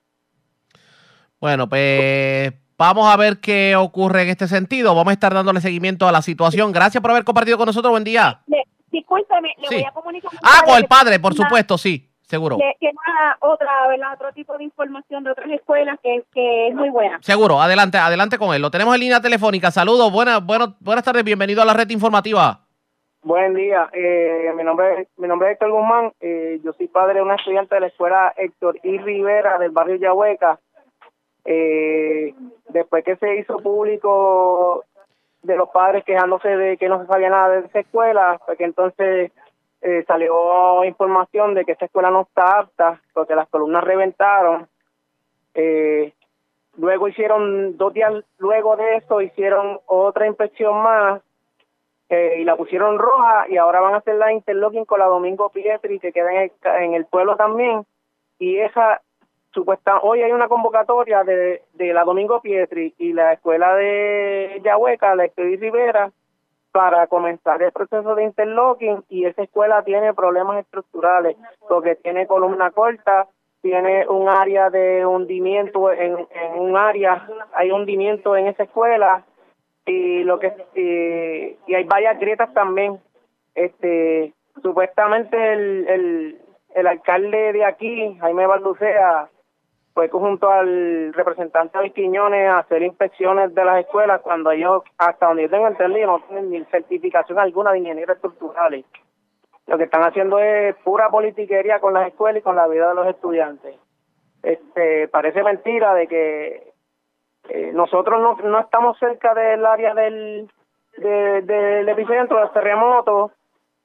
Bueno, 1.40 1.68
pues 1.68 2.54
vamos 2.78 3.12
a 3.12 3.18
ver 3.18 3.40
qué 3.40 3.76
ocurre 3.76 4.24
en 4.24 4.30
este 4.30 4.48
sentido. 4.48 4.96
Vamos 4.96 5.12
a 5.12 5.14
estar 5.14 5.34
dándole 5.34 5.60
seguimiento 5.62 6.08
a 6.08 6.12
la 6.12 6.22
situación. 6.22 6.72
Gracias 6.72 7.02
por 7.02 7.12
haber 7.12 7.24
compartido 7.24 7.58
con 7.58 7.66
nosotros. 7.66 7.92
Buen 7.92 8.04
día. 8.04 8.42
Le, 8.48 8.64
discúlpeme, 8.92 9.50
le 9.58 9.68
Sí. 9.68 9.76
voy 9.76 9.84
a 9.86 9.92
comunicar. 9.92 10.32
Ah, 10.44 10.62
con 10.66 10.78
el 10.78 10.86
padre, 10.86 11.20
por 11.20 11.34
una- 11.34 11.44
supuesto, 11.44 11.78
sí, 11.78 12.10
seguro. 12.22 12.58
que 12.58 12.76
una 12.82 13.38
otra, 13.42 13.88
¿verdad? 13.90 14.14
Otro 14.14 14.32
tipo 14.34 14.58
de 14.58 14.64
información 14.64 15.24
de 15.24 15.32
otras 15.32 15.50
escuelas 15.52 16.00
que, 16.02 16.24
que 16.34 16.70
es 16.70 16.76
muy 16.76 16.90
buena. 16.90 17.20
Seguro, 17.22 17.62
adelante, 17.62 17.98
adelante 17.98 18.38
con 18.38 18.54
él. 18.56 18.62
Lo 18.62 18.72
tenemos 18.72 18.94
en 18.96 19.02
línea 19.02 19.20
telefónica. 19.20 19.70
Saludos, 19.72 20.12
buenas, 20.12 20.46
buenas, 20.46 20.70
buenas 20.80 21.04
tardes, 21.04 21.24
bienvenido 21.26 21.62
a 21.62 21.66
la 21.66 21.74
red 21.74 21.90
informativa. 21.90 22.62
Buen 23.24 23.54
día, 23.54 23.90
eh, 23.94 24.52
mi 24.54 24.66
nombre 24.66 25.08
es 25.08 25.52
Héctor 25.52 25.72
Guzmán, 25.72 26.12
eh, 26.20 26.60
yo 26.62 26.74
soy 26.74 26.90
padre 26.90 27.16
de 27.16 27.22
una 27.22 27.36
estudiante 27.36 27.74
de 27.74 27.80
la 27.80 27.88
escuela 27.88 28.34
Héctor 28.36 28.78
I. 28.84 28.98
Rivera 28.98 29.58
del 29.60 29.72
barrio 29.72 29.96
Yahueca. 29.96 30.60
Eh, 31.46 32.34
después 32.68 33.06
que 33.06 33.16
se 33.16 33.38
hizo 33.38 33.60
público 33.60 34.84
de 35.42 35.56
los 35.56 35.70
padres 35.70 36.04
quejándose 36.04 36.50
de 36.50 36.76
que 36.76 36.90
no 36.90 37.00
se 37.00 37.08
sabía 37.08 37.30
nada 37.30 37.62
de 37.62 37.68
esa 37.68 37.80
escuela, 37.80 38.42
pues 38.46 38.58
que 38.58 38.66
entonces 38.66 39.32
salió 40.08 40.84
información 40.84 41.54
de 41.54 41.64
que 41.64 41.74
esa 41.74 41.86
escuela 41.86 42.10
no 42.10 42.22
está 42.22 42.60
apta 42.60 43.02
porque 43.14 43.36
las 43.36 43.48
columnas 43.48 43.86
reventaron. 43.86 44.68
Luego 46.76 47.08
hicieron, 47.08 47.78
dos 47.78 47.94
días 47.94 48.14
luego 48.38 48.76
de 48.76 48.98
eso, 48.98 49.22
hicieron 49.22 49.80
otra 49.86 50.28
inspección 50.28 50.82
más 50.84 51.22
eh, 52.14 52.42
y 52.42 52.44
la 52.44 52.56
pusieron 52.56 53.00
roja 53.00 53.46
y 53.50 53.58
ahora 53.58 53.80
van 53.80 53.96
a 53.96 53.98
hacer 53.98 54.16
la 54.16 54.32
interlocking 54.32 54.86
con 54.86 55.00
la 55.00 55.06
Domingo 55.06 55.50
Pietri 55.50 56.00
que 56.00 56.12
queda 56.14 56.30
en 56.44 56.94
el, 56.94 57.06
pueblo 57.06 57.36
también. 57.36 57.86
Y 58.38 58.60
esa 58.60 59.02
supuesta 59.52 60.00
hoy 60.02 60.22
hay 60.22 60.32
una 60.32 60.48
convocatoria 60.48 61.24
de, 61.24 61.64
de 61.74 61.94
la 61.94 62.04
Domingo 62.04 62.40
Pietri 62.40 62.94
y 63.00 63.14
la 63.14 63.34
escuela 63.34 63.76
de 63.76 64.62
Yahueca, 64.64 65.16
la 65.16 65.26
Escuela 65.26 65.58
Rivera 65.58 66.12
para 66.72 67.08
comenzar 67.08 67.64
el 67.64 67.72
proceso 67.72 68.14
de 68.14 68.26
interlocking 68.26 69.04
y 69.10 69.26
esa 69.26 69.42
escuela 69.42 69.84
tiene 69.84 70.14
problemas 70.14 70.60
estructurales 70.60 71.36
porque 71.68 71.96
tiene 71.96 72.28
columna 72.28 72.70
corta, 72.70 73.28
tiene 73.62 74.08
un 74.08 74.30
área 74.30 74.70
de 74.70 75.04
hundimiento 75.04 75.92
en, 75.92 76.28
en 76.32 76.60
un 76.60 76.78
área, 76.78 77.28
hay 77.54 77.72
hundimiento 77.72 78.36
en 78.36 78.48
esa 78.48 78.64
escuela 78.64 79.26
y 79.86 80.24
lo 80.24 80.40
que 80.40 80.54
y, 81.68 81.74
hay 81.74 81.84
varias 81.84 82.20
grietas 82.20 82.54
también. 82.54 83.00
Este 83.56 84.34
supuestamente 84.62 85.54
el, 85.54 85.88
el, 85.88 86.42
el 86.76 86.88
alcalde 86.88 87.54
de 87.54 87.66
aquí 87.66 88.18
Jaime 88.20 88.48
Balducea 88.48 89.30
fue 89.94 90.10
junto 90.10 90.50
al 90.50 91.14
representante 91.14 91.78
de 91.78 91.92
Quiñones 91.92 92.50
a 92.50 92.60
hacer 92.60 92.82
inspecciones 92.82 93.54
de 93.54 93.64
las 93.64 93.80
escuelas 93.80 94.22
cuando 94.22 94.52
ellos 94.52 94.82
hasta 94.98 95.28
donde 95.28 95.44
yo 95.44 95.50
tengo 95.50 95.68
entendido 95.68 96.08
no 96.08 96.20
tienen 96.28 96.50
ni 96.50 96.66
certificación 96.66 97.38
alguna 97.38 97.72
de 97.72 97.80
ingenieros 97.80 98.16
estructurales. 98.16 98.86
Lo 99.68 99.78
que 99.78 99.84
están 99.86 100.04
haciendo 100.04 100.40
es 100.40 100.76
pura 100.84 101.10
politiquería 101.10 101.80
con 101.80 101.94
las 101.94 102.08
escuelas 102.08 102.42
y 102.42 102.44
con 102.44 102.56
la 102.56 102.68
vida 102.68 102.90
de 102.90 102.96
los 102.96 103.08
estudiantes. 103.08 103.76
Este 104.42 105.08
parece 105.08 105.44
mentira 105.44 105.94
de 105.94 106.08
que 106.08 106.73
eh, 107.50 107.72
nosotros 107.74 108.22
no, 108.22 108.36
no 108.50 108.60
estamos 108.60 108.98
cerca 109.00 109.34
del 109.34 109.66
área 109.66 109.94
del, 109.94 110.50
de- 110.98 111.42
del 111.42 111.90
epicentro 111.90 112.40
del 112.40 112.52
terremoto 112.52 113.32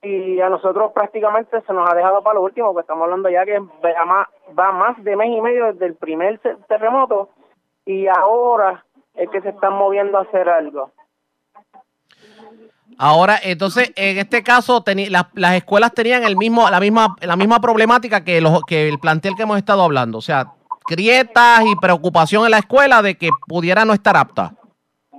y 0.00 0.40
a 0.40 0.48
nosotros 0.48 0.92
prácticamente 0.92 1.60
se 1.62 1.72
nos 1.72 1.90
ha 1.90 1.94
dejado 1.94 2.22
para 2.22 2.34
lo 2.34 2.42
último, 2.42 2.68
porque 2.72 2.82
estamos 2.84 3.04
hablando 3.04 3.28
ya 3.28 3.44
que 3.44 3.58
va 3.58 4.04
más, 4.06 4.28
va 4.56 4.70
más 4.72 5.02
de 5.02 5.16
mes 5.16 5.28
y 5.36 5.40
medio 5.40 5.72
desde 5.72 5.86
el 5.86 5.94
primer 5.96 6.38
terremoto 6.68 7.30
y 7.84 8.06
ahora 8.06 8.84
es 9.14 9.28
que 9.30 9.40
se 9.40 9.48
están 9.48 9.72
moviendo 9.72 10.18
a 10.18 10.22
hacer 10.22 10.48
algo. 10.48 10.92
Ahora, 13.00 13.36
entonces, 13.42 13.92
en 13.96 14.18
este 14.18 14.42
caso, 14.42 14.82
las, 15.10 15.26
las 15.34 15.54
escuelas 15.54 15.92
tenían 15.92 16.24
el 16.24 16.36
mismo, 16.36 16.68
la 16.68 16.80
misma, 16.80 17.14
la 17.20 17.36
misma 17.36 17.60
problemática 17.60 18.24
que, 18.24 18.40
los, 18.40 18.62
que 18.64 18.88
el 18.88 18.98
plantel 18.98 19.34
que 19.36 19.42
hemos 19.44 19.56
estado 19.58 19.82
hablando. 19.84 20.18
O 20.18 20.20
sea, 20.20 20.46
grietas 20.88 21.60
y 21.66 21.76
preocupación 21.76 22.44
en 22.44 22.50
la 22.52 22.58
escuela 22.58 23.02
de 23.02 23.16
que 23.16 23.28
pudiera 23.46 23.84
no 23.84 23.92
estar 23.92 24.16
apta. 24.16 24.52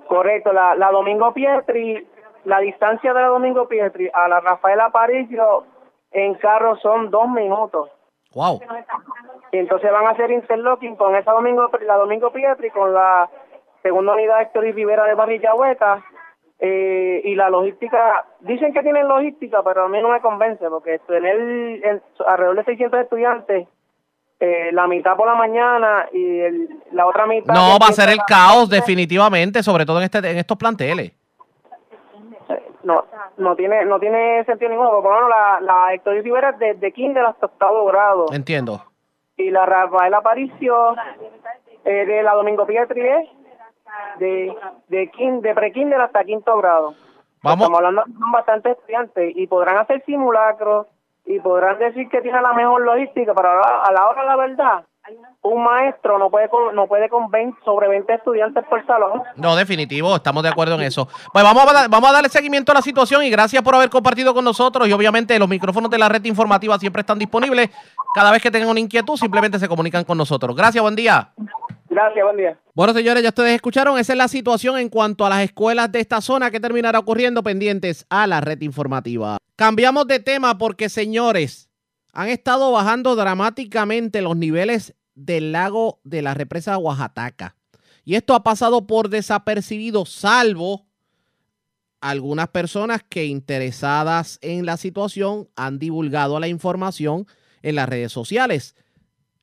Correcto, 0.07 0.51
la, 0.51 0.75
la 0.75 0.91
Domingo 0.91 1.33
Pietri, 1.33 2.07
la 2.45 2.59
distancia 2.59 3.13
de 3.13 3.21
la 3.21 3.27
Domingo 3.27 3.67
Pietri 3.67 4.09
a 4.13 4.27
la 4.27 4.39
Rafael 4.39 4.79
Aparicio 4.81 5.65
en 6.11 6.33
carro 6.35 6.75
son 6.77 7.11
dos 7.11 7.29
minutos. 7.29 7.89
Wow. 8.33 8.59
Y 9.51 9.57
entonces 9.57 9.91
van 9.91 10.05
a 10.07 10.11
hacer 10.11 10.31
interlocking 10.31 10.95
con 10.95 11.15
esa 11.15 11.31
Domingo, 11.31 11.69
la 11.85 11.95
Domingo 11.95 12.31
Pietri, 12.31 12.69
con 12.71 12.93
la 12.93 13.29
segunda 13.83 14.13
unidad 14.13 14.41
Héctor 14.41 14.65
y 14.67 14.71
Rivera 14.71 15.05
de 15.05 15.13
Barrilla 15.15 15.53
Hueca. 15.55 16.03
Eh, 16.61 17.21
y 17.23 17.35
la 17.35 17.49
logística, 17.49 18.25
dicen 18.41 18.73
que 18.73 18.81
tienen 18.81 19.07
logística, 19.07 19.63
pero 19.63 19.85
a 19.85 19.87
mí 19.87 20.01
no 20.01 20.09
me 20.09 20.19
convence, 20.19 20.67
porque 20.69 20.99
tener 21.07 21.37
en- 21.39 22.01
alrededor 22.27 22.57
de 22.57 22.63
600 22.65 22.99
estudiantes, 22.99 23.67
eh, 24.39 24.69
la 24.71 24.87
mitad 24.87 25.15
por 25.17 25.27
la 25.27 25.35
mañana 25.35 26.07
y 26.13 26.39
el- 26.39 26.69
la 26.91 27.05
otra 27.05 27.25
mitad... 27.25 27.53
No, 27.53 27.77
va 27.79 27.87
a 27.87 27.91
ser 27.93 28.09
el 28.09 28.19
caos 28.27 28.69
definitivamente, 28.69 29.61
sobre 29.63 29.85
todo 29.85 29.97
en, 29.99 30.05
este, 30.05 30.17
en 30.19 30.37
estos 30.37 30.57
planteles. 30.57 31.11
No, 32.83 33.03
no 33.37 33.55
tiene 33.55 33.85
no 33.85 33.99
tiene 33.99 34.43
sentido 34.45 34.69
ninguno, 34.71 34.89
porque 34.89 35.03
por 35.03 35.11
lo 35.11 35.27
menos 35.27 35.29
la, 35.29 35.59
la 35.61 35.93
Héctor 35.93 36.15
y 36.15 36.21
Rivera 36.21 36.49
es 36.51 36.59
desde 36.59 36.91
kinder 36.93 37.25
hasta 37.25 37.45
octavo 37.47 37.85
grado. 37.85 38.25
Entiendo. 38.31 38.81
y 39.37 39.51
la 39.51 39.65
Rafael 39.65 40.13
Aparicio 40.13 40.95
eh, 41.85 42.05
de 42.05 42.23
la 42.23 42.33
Domingo 42.33 42.65
Pietri 42.65 43.01
de 43.01 44.55
de, 44.87 45.11
kin- 45.11 45.41
de 45.41 45.53
pre-kinder 45.53 45.99
hasta 45.99 46.23
quinto 46.23 46.55
grado. 46.57 46.93
Vamos. 47.43 47.61
Estamos 47.67 47.77
hablando 47.77 48.03
son 48.19 48.31
bastantes 48.31 48.77
estudiantes 48.77 49.33
y 49.35 49.47
podrán 49.47 49.77
hacer 49.77 50.03
simulacros 50.05 50.87
y 51.29 51.39
podrán 51.39 51.77
decir 51.77 52.09
que 52.09 52.21
tiene 52.21 52.41
la 52.41 52.53
mejor 52.53 52.81
logística, 52.81 53.35
pero 53.35 53.49
a 53.49 53.91
la, 53.91 54.07
hora 54.07 54.23
de 54.23 54.27
la 54.27 54.35
verdad, 54.35 54.85
un 55.43 55.63
maestro 55.63 56.17
no 56.17 56.31
puede 56.31 56.49
no 56.73 56.87
puede 56.87 57.07
con 57.07 57.29
20, 57.29 57.55
sobre 57.63 57.87
20 57.87 58.11
estudiantes 58.15 58.65
por 58.67 58.83
salón. 58.87 59.21
No, 59.35 59.55
definitivo, 59.55 60.15
estamos 60.15 60.41
de 60.41 60.49
acuerdo 60.49 60.73
en 60.73 60.81
eso. 60.81 61.07
Pues 61.31 61.43
vamos 61.43 61.63
a, 61.71 61.87
vamos 61.87 62.09
a 62.09 62.13
darle 62.13 62.29
seguimiento 62.29 62.71
a 62.71 62.75
la 62.75 62.81
situación 62.81 63.23
y 63.23 63.29
gracias 63.29 63.61
por 63.61 63.75
haber 63.75 63.91
compartido 63.91 64.33
con 64.33 64.43
nosotros. 64.43 64.87
Y 64.87 64.91
obviamente 64.91 65.37
los 65.37 65.47
micrófonos 65.47 65.91
de 65.91 65.99
la 65.99 66.09
red 66.09 66.25
informativa 66.25 66.79
siempre 66.79 67.01
están 67.01 67.19
disponibles. 67.19 67.69
Cada 68.15 68.31
vez 68.31 68.41
que 68.41 68.49
tengan 68.49 68.69
una 68.69 68.79
inquietud, 68.79 69.15
simplemente 69.15 69.59
se 69.59 69.69
comunican 69.69 70.05
con 70.05 70.17
nosotros. 70.17 70.55
Gracias, 70.55 70.81
buen 70.81 70.95
día. 70.95 71.29
Gracias. 71.89 72.23
Buen 72.23 72.37
día. 72.37 72.59
Bueno, 72.73 72.93
señores, 72.93 73.23
ya 73.23 73.29
ustedes 73.29 73.55
escucharon, 73.55 73.97
esa 73.97 74.13
es 74.13 74.17
la 74.17 74.27
situación 74.27 74.77
en 74.77 74.89
cuanto 74.89 75.25
a 75.25 75.29
las 75.29 75.43
escuelas 75.43 75.91
de 75.91 75.99
esta 75.99 76.21
zona 76.21 76.51
que 76.51 76.59
terminará 76.59 76.99
ocurriendo 76.99 77.43
pendientes 77.43 78.05
a 78.09 78.27
la 78.27 78.41
red 78.41 78.61
informativa. 78.61 79.37
Cambiamos 79.55 80.07
de 80.07 80.19
tema 80.19 80.57
porque, 80.57 80.87
señores, 80.87 81.69
han 82.13 82.29
estado 82.29 82.71
bajando 82.71 83.15
dramáticamente 83.15 84.21
los 84.21 84.37
niveles 84.37 84.95
del 85.15 85.51
lago 85.51 85.99
de 86.03 86.21
la 86.21 86.33
represa 86.33 86.77
Oaxaca. 86.77 87.55
Y 88.05 88.15
esto 88.15 88.33
ha 88.33 88.43
pasado 88.43 88.87
por 88.87 89.09
desapercibido, 89.09 90.05
salvo 90.05 90.85
algunas 92.01 92.47
personas 92.49 93.03
que 93.07 93.25
interesadas 93.25 94.39
en 94.41 94.65
la 94.65 94.77
situación 94.77 95.49
han 95.55 95.79
divulgado 95.79 96.39
la 96.39 96.47
información 96.47 97.27
en 97.61 97.75
las 97.75 97.89
redes 97.89 98.11
sociales. 98.11 98.75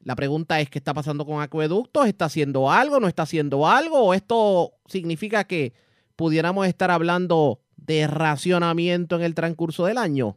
La 0.06 0.14
pregunta 0.14 0.60
es, 0.60 0.70
¿qué 0.70 0.78
está 0.78 0.94
pasando 0.94 1.26
con 1.26 1.42
Acueductos? 1.42 2.06
¿Está 2.06 2.26
haciendo 2.26 2.70
algo? 2.70 3.00
¿No 3.00 3.08
está 3.08 3.24
haciendo 3.24 3.66
algo? 3.66 3.98
¿O 4.04 4.14
esto 4.14 4.74
significa 4.86 5.42
que 5.42 5.72
pudiéramos 6.14 6.68
estar 6.68 6.92
hablando 6.92 7.58
de 7.76 8.06
racionamiento 8.06 9.16
en 9.16 9.22
el 9.22 9.34
transcurso 9.34 9.84
del 9.84 9.98
año? 9.98 10.36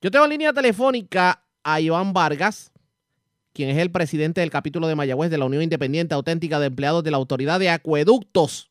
Yo 0.00 0.12
tengo 0.12 0.26
en 0.26 0.30
línea 0.30 0.52
telefónica 0.52 1.42
a 1.64 1.80
Iván 1.80 2.12
Vargas, 2.12 2.72
quien 3.52 3.70
es 3.70 3.78
el 3.78 3.90
presidente 3.90 4.40
del 4.40 4.50
capítulo 4.50 4.86
de 4.86 4.94
Mayagüez 4.94 5.32
de 5.32 5.38
la 5.38 5.46
Unión 5.46 5.64
Independiente 5.64 6.14
Auténtica 6.14 6.60
de 6.60 6.66
Empleados 6.66 7.02
de 7.02 7.10
la 7.10 7.16
Autoridad 7.16 7.58
de 7.58 7.70
Acueductos, 7.70 8.70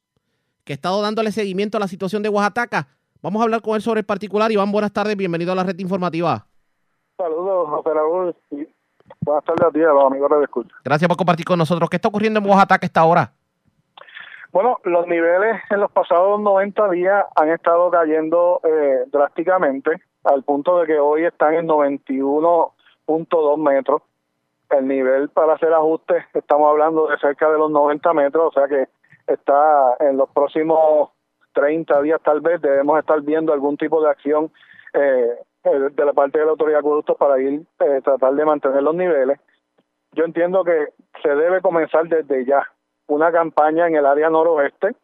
que 0.64 0.72
ha 0.72 0.76
estado 0.76 1.02
dándole 1.02 1.34
seguimiento 1.34 1.76
a 1.76 1.82
la 1.82 1.90
situación 1.90 2.24
de 2.24 2.30
Oaxaca. 2.30 2.88
Vamos 3.22 3.42
a 3.42 3.44
hablar 3.44 3.62
con 3.62 3.76
él 3.76 3.82
sobre 3.82 4.00
el 4.00 4.06
particular. 4.06 4.50
Iván, 4.50 4.72
buenas 4.72 4.94
tardes, 4.94 5.18
bienvenido 5.18 5.52
a 5.52 5.56
la 5.56 5.66
red 5.66 5.78
informativa. 5.78 6.48
Saludos, 7.18 7.68
José. 7.70 8.75
Buenas 9.26 9.44
tardes 9.44 9.66
a 9.66 9.72
ti, 9.72 9.82
a 9.82 9.88
los 9.88 10.06
amigos 10.06 10.30
de 10.30 10.44
escucha. 10.44 10.76
Gracias 10.84 11.08
por 11.08 11.18
compartir 11.18 11.48
con 11.48 11.58
nosotros. 11.58 11.90
¿Qué 11.90 11.96
está 11.96 12.10
ocurriendo 12.10 12.40
en 12.40 12.46
Oaxaca 12.46 12.76
a 12.76 12.86
esta 12.86 13.04
hora? 13.06 13.32
Bueno, 14.52 14.78
los 14.84 15.08
niveles 15.08 15.64
en 15.72 15.80
los 15.80 15.92
pasados 15.92 16.40
90 16.40 16.90
días 16.92 17.26
han 17.36 17.50
estado 17.50 17.90
cayendo 17.90 18.62
eh, 18.64 19.06
drásticamente, 19.12 20.00
al 20.24 20.44
punto 20.44 20.80
de 20.80 20.86
que 20.86 21.00
hoy 21.00 21.26
están 21.26 21.56
en 21.56 21.68
91.2 21.68 23.58
metros. 23.58 24.04
El 24.70 24.88
nivel 24.88 25.30
para 25.30 25.54
hacer 25.54 25.74
ajustes, 25.74 26.24
estamos 26.36 26.70
hablando 26.70 27.08
de 27.08 27.18
cerca 27.18 27.50
de 27.50 27.58
los 27.58 27.72
90 27.72 28.14
metros, 28.14 28.56
o 28.56 28.60
sea 28.60 28.68
que 28.68 28.88
está 29.26 29.96
en 30.02 30.18
los 30.18 30.30
próximos 30.30 31.10
30 31.54 32.02
días 32.02 32.22
tal 32.24 32.42
vez 32.42 32.62
debemos 32.62 33.00
estar 33.00 33.20
viendo 33.22 33.54
algún 33.54 33.78
tipo 33.78 34.04
de 34.04 34.10
acción 34.10 34.52
eh, 34.94 35.36
eh, 35.66 35.90
de 35.92 36.06
la 36.06 36.14
parte 36.14 36.40
de 36.40 36.46
la 36.46 36.52
autoridad 36.52 36.78
de 36.78 36.80
acueductos 36.80 37.18
para 37.18 37.40
ir 37.40 37.62
eh, 37.80 38.02
tratar 38.04 38.34
de 38.34 38.46
mantener 38.46 38.84
los 38.84 38.96
niveles. 38.96 39.40
Yo 40.14 40.24
entiendo 40.24 40.64
que 40.64 40.90
se 41.22 41.30
debe 41.30 41.62
comenzar 41.62 42.08
desde 42.08 42.46
ya 42.46 42.68
una 43.08 43.32
campaña 43.32 43.88
en 43.88 43.96
el 43.96 44.06
área 44.06 44.30
noroeste 44.30 44.96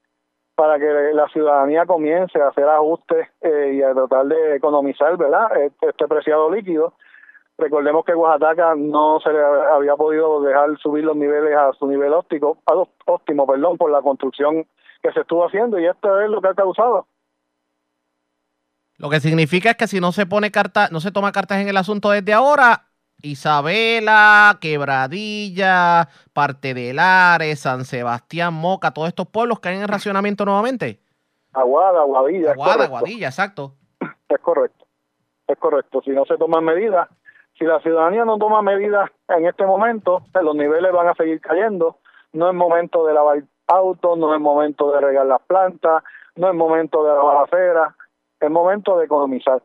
para 0.55 0.77
que 0.79 1.13
la 1.13 1.27
ciudadanía 1.29 1.85
comience 1.85 2.39
a 2.39 2.49
hacer 2.49 2.65
ajustes 2.65 3.27
eh, 3.41 3.73
y 3.75 3.81
a 3.81 3.93
tratar 3.93 4.27
de 4.27 4.55
economizar, 4.55 5.17
¿verdad? 5.17 5.57
Este, 5.57 5.89
este 5.89 6.07
preciado 6.07 6.51
líquido. 6.51 6.93
Recordemos 7.57 8.05
que 8.05 8.15
Oaxaca 8.15 8.75
no 8.75 9.19
se 9.19 9.31
le 9.31 9.39
había 9.39 9.95
podido 9.95 10.41
dejar 10.41 10.77
subir 10.77 11.03
los 11.03 11.15
niveles 11.15 11.55
a 11.55 11.73
su 11.73 11.87
nivel 11.87 12.13
óptico, 12.13 12.57
a 12.65 12.73
óptimo, 13.05 13.45
perdón, 13.45 13.77
por 13.77 13.91
la 13.91 14.01
construcción 14.01 14.65
que 15.01 15.11
se 15.11 15.21
estuvo 15.21 15.45
haciendo 15.45 15.79
y 15.79 15.85
esto 15.85 16.21
es 16.21 16.29
lo 16.29 16.41
que 16.41 16.49
ha 16.49 16.53
causado. 16.53 17.05
Lo 19.01 19.09
que 19.09 19.19
significa 19.19 19.71
es 19.71 19.77
que 19.77 19.87
si 19.87 19.99
no 19.99 20.11
se 20.11 20.27
pone 20.27 20.51
carta, 20.51 20.87
no 20.91 20.99
se 20.99 21.11
toma 21.11 21.31
cartas 21.31 21.59
en 21.59 21.67
el 21.67 21.75
asunto 21.75 22.11
desde 22.11 22.33
ahora, 22.33 22.83
Isabela, 23.23 24.59
Quebradilla, 24.61 26.07
Parte 26.33 26.75
de 26.75 26.93
Lares, 26.93 27.61
San 27.61 27.83
Sebastián, 27.83 28.53
Moca, 28.53 28.91
todos 28.91 29.07
estos 29.07 29.27
pueblos 29.27 29.59
caen 29.59 29.81
en 29.81 29.87
racionamiento 29.87 30.45
nuevamente. 30.45 30.99
Aguada, 31.51 32.01
Aguadilla. 32.01 32.51
Aguada. 32.51 32.85
Aguadilla, 32.85 33.29
exacto. 33.29 33.73
Es 34.29 34.39
correcto, 34.39 34.85
es 35.47 35.57
correcto. 35.57 36.03
Si 36.05 36.11
no 36.11 36.23
se 36.25 36.37
toman 36.37 36.63
medidas, 36.63 37.09
si 37.57 37.65
la 37.65 37.79
ciudadanía 37.79 38.23
no 38.23 38.37
toma 38.37 38.61
medidas 38.61 39.09
en 39.29 39.47
este 39.47 39.65
momento, 39.65 40.21
pues 40.31 40.45
los 40.45 40.55
niveles 40.55 40.91
van 40.91 41.07
a 41.07 41.15
seguir 41.15 41.41
cayendo. 41.41 41.97
No 42.33 42.47
es 42.47 42.53
momento 42.53 43.03
de 43.07 43.15
lavar 43.15 43.41
autos, 43.65 44.15
no 44.19 44.35
es 44.35 44.39
momento 44.39 44.91
de 44.91 45.01
regar 45.01 45.25
las 45.25 45.41
plantas, 45.41 46.03
no 46.35 46.49
es 46.49 46.53
momento 46.53 47.03
de 47.03 47.09
lavar 47.09 47.45
aceras, 47.45 47.95
es 48.45 48.51
momento 48.51 48.97
de 48.97 49.05
economizar. 49.05 49.61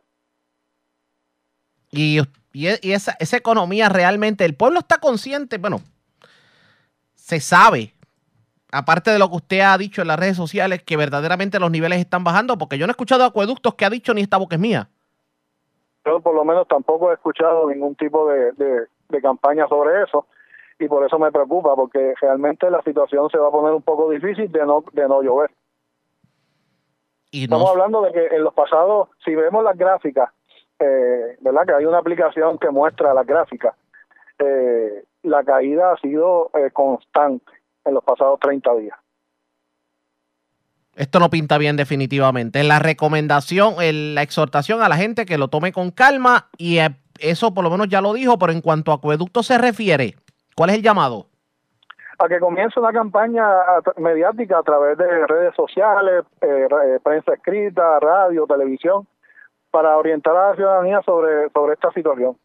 Y, 1.90 2.20
y, 2.52 2.68
y 2.82 2.92
esa, 2.92 3.16
esa 3.18 3.36
economía 3.36 3.88
realmente, 3.88 4.44
el 4.44 4.56
pueblo 4.56 4.80
está 4.80 4.98
consciente, 4.98 5.58
bueno, 5.58 5.80
se 7.14 7.40
sabe, 7.40 7.92
aparte 8.70 9.10
de 9.10 9.18
lo 9.18 9.28
que 9.28 9.36
usted 9.36 9.60
ha 9.60 9.78
dicho 9.78 10.02
en 10.02 10.08
las 10.08 10.18
redes 10.18 10.36
sociales, 10.36 10.82
que 10.82 10.96
verdaderamente 10.96 11.58
los 11.58 11.70
niveles 11.70 11.98
están 11.98 12.24
bajando, 12.24 12.58
porque 12.58 12.78
yo 12.78 12.86
no 12.86 12.90
he 12.90 12.92
escuchado 12.92 13.24
acueductos 13.24 13.74
que 13.74 13.84
ha 13.84 13.90
dicho 13.90 14.14
ni 14.14 14.20
esta 14.20 14.36
boca 14.36 14.56
es 14.56 14.60
mía. 14.60 14.88
Yo 16.04 16.20
por 16.20 16.34
lo 16.34 16.44
menos 16.44 16.68
tampoco 16.68 17.10
he 17.10 17.14
escuchado 17.14 17.68
ningún 17.68 17.96
tipo 17.96 18.28
de, 18.30 18.52
de, 18.52 18.86
de 19.08 19.22
campaña 19.22 19.66
sobre 19.68 20.04
eso 20.04 20.26
y 20.78 20.86
por 20.88 21.04
eso 21.04 21.18
me 21.18 21.32
preocupa, 21.32 21.74
porque 21.74 22.14
realmente 22.20 22.70
la 22.70 22.82
situación 22.82 23.28
se 23.30 23.38
va 23.38 23.48
a 23.48 23.50
poner 23.50 23.72
un 23.72 23.82
poco 23.82 24.10
difícil 24.10 24.52
de 24.52 24.64
no, 24.64 24.84
de 24.92 25.08
no 25.08 25.22
llover. 25.22 25.50
Y 27.30 27.44
Estamos 27.44 27.64
no, 27.66 27.70
hablando 27.70 28.02
de 28.02 28.12
que 28.12 28.26
en 28.36 28.44
los 28.44 28.54
pasados, 28.54 29.08
si 29.24 29.34
vemos 29.34 29.62
las 29.64 29.76
gráficas, 29.76 30.30
eh, 30.78 31.36
¿verdad? 31.40 31.66
Que 31.66 31.72
hay 31.74 31.84
una 31.84 31.98
aplicación 31.98 32.58
que 32.58 32.70
muestra 32.70 33.12
las 33.14 33.26
gráficas. 33.26 33.74
eh, 34.38 35.04
la 35.22 35.42
caída 35.44 35.92
ha 35.92 35.96
sido 35.96 36.50
eh, 36.54 36.70
constante 36.70 37.50
en 37.84 37.94
los 37.94 38.04
pasados 38.04 38.38
30 38.40 38.74
días. 38.76 38.96
esto 40.94 41.18
no 41.20 41.28
pinta 41.30 41.58
bien 41.58 41.76
definitivamente. 41.76 42.62
La 42.64 42.78
recomendación, 42.78 43.74
el- 43.82 44.14
la 44.14 44.22
exhortación 44.22 44.82
a 44.82 44.88
la 44.88 44.96
gente 44.96 45.26
que 45.26 45.36
lo 45.36 45.48
tome 45.48 45.70
con 45.72 45.90
calma 45.90 46.48
y 46.56 46.78
eso 47.18 47.52
por 47.52 47.64
lo 47.64 47.70
menos 47.70 47.88
ya 47.88 48.00
lo 48.00 48.14
dijo, 48.14 48.38
pero 48.38 48.52
en 48.52 48.62
cuanto 48.62 48.92
a 48.92 48.94
acueducto 48.94 49.42
se 49.42 49.58
refiere, 49.58 50.16
¿cuál 50.54 50.70
es 50.70 50.76
el 50.76 50.82
llamado? 50.82 51.28
A 52.18 52.28
que 52.28 52.38
comience 52.40 52.80
una 52.80 52.92
campaña 52.92 53.44
mediática 53.98 54.58
a 54.58 54.62
través 54.62 54.96
de 54.96 55.26
redes 55.26 55.54
sociales, 55.54 56.24
eh, 56.40 56.66
eh, 56.66 56.98
prensa 57.02 57.34
escrita, 57.34 58.00
radio, 58.00 58.46
televisión, 58.46 59.06
para 59.70 59.96
orientar 59.96 60.34
a 60.34 60.50
la 60.50 60.56
ciudadanía 60.56 61.02
sobre, 61.04 61.50
sobre 61.50 61.74
esta 61.74 61.92
situación. 61.92 62.36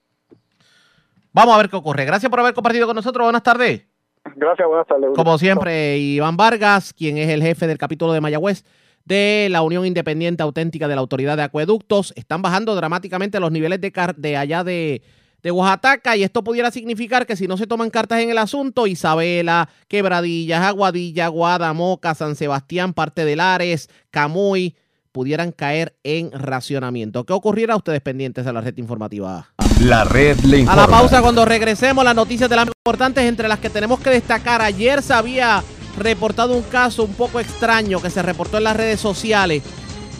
Vamos 1.31 1.55
a 1.55 1.57
ver 1.59 1.69
qué 1.69 1.77
ocurre. 1.77 2.03
Gracias 2.03 2.29
por 2.29 2.41
haber 2.41 2.53
compartido 2.53 2.85
con 2.85 2.95
nosotros. 2.97 3.23
Buenas 3.25 3.43
tardes. 3.43 3.87
Gracias, 4.35 4.67
buenas 4.67 4.85
tardes. 4.85 5.11
Como 5.15 5.37
siempre, 5.37 5.97
Iván 5.97 6.35
Vargas, 6.35 6.93
quien 6.93 7.17
es 7.17 7.29
el 7.29 7.41
jefe 7.41 7.65
del 7.65 7.77
capítulo 7.77 8.11
de 8.11 8.19
Mayagüez 8.21 8.65
de 9.05 9.47
la 9.49 9.61
Unión 9.61 9.85
Independiente 9.85 10.43
Auténtica 10.43 10.87
de 10.87 10.95
la 10.95 11.01
Autoridad 11.01 11.37
de 11.37 11.43
Acueductos, 11.43 12.13
están 12.17 12.41
bajando 12.41 12.75
dramáticamente 12.75 13.39
los 13.39 13.51
niveles 13.51 13.79
de, 13.81 13.91
car- 13.91 14.15
de 14.15 14.35
allá 14.37 14.63
de, 14.63 15.01
de 15.43 15.51
Oaxaca 15.51 16.15
y 16.15 16.23
esto 16.23 16.43
pudiera 16.43 16.71
significar 16.71 17.25
que 17.25 17.35
si 17.35 17.47
no 17.47 17.57
se 17.57 17.67
toman 17.67 17.89
cartas 17.89 18.19
en 18.21 18.29
el 18.29 18.37
asunto, 18.37 18.87
Isabela, 18.87 19.69
Quebradillas, 19.87 20.61
Aguadilla, 20.63 21.27
Guada, 21.29 21.73
Moca, 21.73 22.13
San 22.15 22.35
Sebastián, 22.35 22.93
parte 22.93 23.25
de 23.25 23.35
Lares, 23.35 23.89
Camuy, 24.11 24.75
pudieran 25.11 25.51
caer 25.51 25.95
en 26.03 26.31
racionamiento. 26.31 27.25
¿Qué 27.25 27.33
ocurriera? 27.33 27.75
Ustedes 27.75 28.01
pendientes 28.01 28.45
de 28.45 28.53
la 28.53 28.61
red 28.61 28.77
informativa. 28.77 29.49
La 29.81 30.03
red 30.03 30.39
le 30.41 30.57
A 30.57 30.59
informa. 30.61 30.81
la 30.83 30.87
pausa 30.87 31.21
cuando 31.21 31.43
regresemos 31.43 32.05
las 32.05 32.15
noticias 32.15 32.49
de 32.49 32.55
las 32.55 32.67
importantes 32.67 33.23
entre 33.25 33.47
las 33.47 33.59
que 33.59 33.69
tenemos 33.69 33.99
que 33.99 34.11
destacar. 34.11 34.61
Ayer 34.61 35.01
se 35.01 35.13
había 35.13 35.63
reportado 35.97 36.55
un 36.55 36.63
caso 36.63 37.03
un 37.03 37.13
poco 37.13 37.39
extraño 37.39 38.01
que 38.01 38.09
se 38.09 38.21
reportó 38.21 38.57
en 38.57 38.63
las 38.63 38.77
redes 38.77 38.99
sociales 39.01 39.63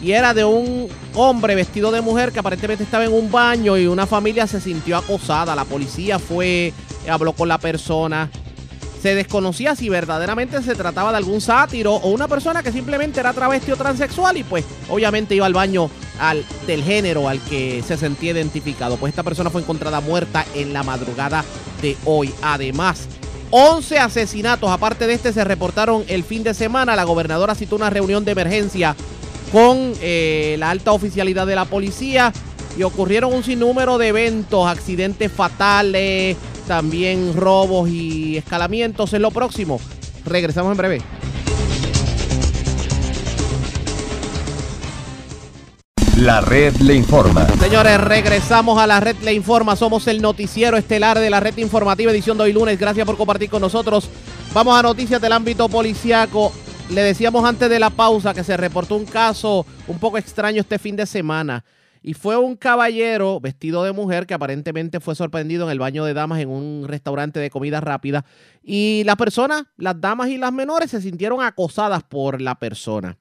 y 0.02 0.12
era 0.12 0.34
de 0.34 0.44
un 0.44 0.88
hombre 1.14 1.54
vestido 1.54 1.92
de 1.92 2.00
mujer 2.00 2.32
que 2.32 2.40
aparentemente 2.40 2.82
estaba 2.82 3.04
en 3.04 3.12
un 3.12 3.30
baño 3.30 3.78
y 3.78 3.86
una 3.86 4.06
familia 4.06 4.48
se 4.48 4.60
sintió 4.60 4.96
acosada. 4.96 5.54
La 5.54 5.64
policía 5.64 6.18
fue, 6.18 6.72
habló 7.08 7.32
con 7.32 7.48
la 7.48 7.58
persona. 7.58 8.28
Se 9.00 9.14
desconocía 9.14 9.76
si 9.76 9.88
verdaderamente 9.88 10.60
se 10.62 10.74
trataba 10.74 11.12
de 11.12 11.18
algún 11.18 11.40
sátiro 11.40 11.94
o 11.94 12.10
una 12.10 12.26
persona 12.26 12.62
que 12.62 12.72
simplemente 12.72 13.20
era 13.20 13.32
travesti 13.32 13.72
o 13.72 13.76
transexual 13.76 14.36
y 14.36 14.44
pues 14.44 14.64
obviamente 14.88 15.34
iba 15.34 15.46
al 15.46 15.54
baño 15.54 15.88
al, 16.18 16.44
del 16.66 16.82
género 16.82 17.28
al 17.28 17.40
que 17.40 17.82
se 17.86 17.96
sentía 17.96 18.32
identificado. 18.32 18.96
Pues 18.96 19.10
esta 19.10 19.22
persona 19.22 19.50
fue 19.50 19.60
encontrada 19.60 20.00
muerta 20.00 20.44
en 20.54 20.72
la 20.72 20.82
madrugada 20.82 21.44
de 21.80 21.96
hoy. 22.04 22.32
Además, 22.42 23.08
11 23.50 23.98
asesinatos, 23.98 24.70
aparte 24.70 25.06
de 25.06 25.12
este, 25.12 25.32
se 25.32 25.44
reportaron 25.44 26.04
el 26.08 26.24
fin 26.24 26.42
de 26.42 26.54
semana. 26.54 26.96
La 26.96 27.04
gobernadora 27.04 27.54
citó 27.54 27.76
una 27.76 27.90
reunión 27.90 28.24
de 28.24 28.32
emergencia 28.32 28.96
con 29.52 29.92
eh, 30.00 30.56
la 30.58 30.70
alta 30.70 30.92
oficialidad 30.92 31.46
de 31.46 31.54
la 31.54 31.66
policía 31.66 32.32
y 32.76 32.82
ocurrieron 32.82 33.34
un 33.34 33.44
sinnúmero 33.44 33.98
de 33.98 34.08
eventos, 34.08 34.66
accidentes 34.66 35.30
fatales, 35.30 36.38
también 36.66 37.36
robos 37.36 37.90
y 37.90 38.38
escalamientos 38.38 39.12
en 39.12 39.22
lo 39.22 39.30
próximo. 39.30 39.78
Regresamos 40.24 40.72
en 40.72 40.78
breve. 40.78 41.02
La 46.16 46.40
red 46.40 46.74
le 46.76 46.94
informa. 46.94 47.46
Señores, 47.58 48.00
regresamos 48.00 48.78
a 48.78 48.86
la 48.86 49.00
red 49.00 49.16
Le 49.22 49.32
Informa. 49.32 49.76
Somos 49.76 50.06
el 50.06 50.22
noticiero 50.22 50.76
estelar 50.76 51.18
de 51.18 51.30
la 51.30 51.40
red 51.40 51.56
informativa 51.56 52.12
edición 52.12 52.38
de 52.38 52.44
hoy 52.44 52.52
lunes. 52.52 52.78
Gracias 52.78 53.04
por 53.04 53.16
compartir 53.16 53.50
con 53.50 53.60
nosotros 53.60 54.08
Vamos 54.54 54.78
a 54.78 54.82
noticias 54.82 55.18
del 55.20 55.32
ámbito 55.32 55.66
policiaco. 55.66 56.52
Le 56.92 57.00
decíamos 57.02 57.42
antes 57.46 57.70
de 57.70 57.80
la 57.80 57.88
pausa 57.88 58.34
que 58.34 58.44
se 58.44 58.54
reportó 58.54 58.96
un 58.96 59.06
caso 59.06 59.64
un 59.88 59.98
poco 59.98 60.18
extraño 60.18 60.60
este 60.60 60.78
fin 60.78 60.94
de 60.94 61.06
semana. 61.06 61.64
Y 62.02 62.12
fue 62.12 62.36
un 62.36 62.54
caballero 62.54 63.40
vestido 63.40 63.82
de 63.82 63.92
mujer 63.92 64.26
que 64.26 64.34
aparentemente 64.34 65.00
fue 65.00 65.14
sorprendido 65.14 65.64
en 65.64 65.70
el 65.70 65.78
baño 65.78 66.04
de 66.04 66.12
damas 66.12 66.40
en 66.40 66.50
un 66.50 66.84
restaurante 66.86 67.40
de 67.40 67.48
comida 67.48 67.80
rápida. 67.80 68.26
Y 68.62 69.04
las 69.06 69.16
personas, 69.16 69.64
las 69.78 69.98
damas 70.02 70.28
y 70.28 70.36
las 70.36 70.52
menores, 70.52 70.90
se 70.90 71.00
sintieron 71.00 71.40
acosadas 71.40 72.02
por 72.02 72.42
la 72.42 72.56
persona. 72.56 73.16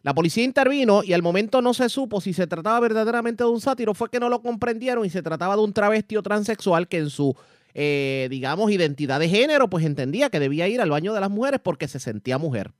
La 0.00 0.14
policía 0.14 0.44
intervino 0.44 1.02
y 1.04 1.12
al 1.12 1.20
momento 1.20 1.60
no 1.60 1.74
se 1.74 1.90
supo 1.90 2.22
si 2.22 2.32
se 2.32 2.46
trataba 2.46 2.80
verdaderamente 2.80 3.44
de 3.44 3.50
un 3.50 3.60
sátiro. 3.60 3.92
Fue 3.92 4.08
que 4.08 4.18
no 4.18 4.30
lo 4.30 4.40
comprendieron 4.40 5.04
y 5.04 5.10
se 5.10 5.20
trataba 5.20 5.56
de 5.56 5.62
un 5.62 5.74
travesti 5.74 6.16
o 6.16 6.22
transexual 6.22 6.88
que 6.88 6.96
en 6.96 7.10
su, 7.10 7.36
eh, 7.74 8.28
digamos, 8.30 8.70
identidad 8.70 9.20
de 9.20 9.28
género, 9.28 9.68
pues 9.68 9.84
entendía 9.84 10.30
que 10.30 10.40
debía 10.40 10.68
ir 10.68 10.80
al 10.80 10.88
baño 10.88 11.12
de 11.12 11.20
las 11.20 11.30
mujeres 11.30 11.60
porque 11.62 11.86
se 11.86 12.00
sentía 12.00 12.38
mujer. 12.38 12.72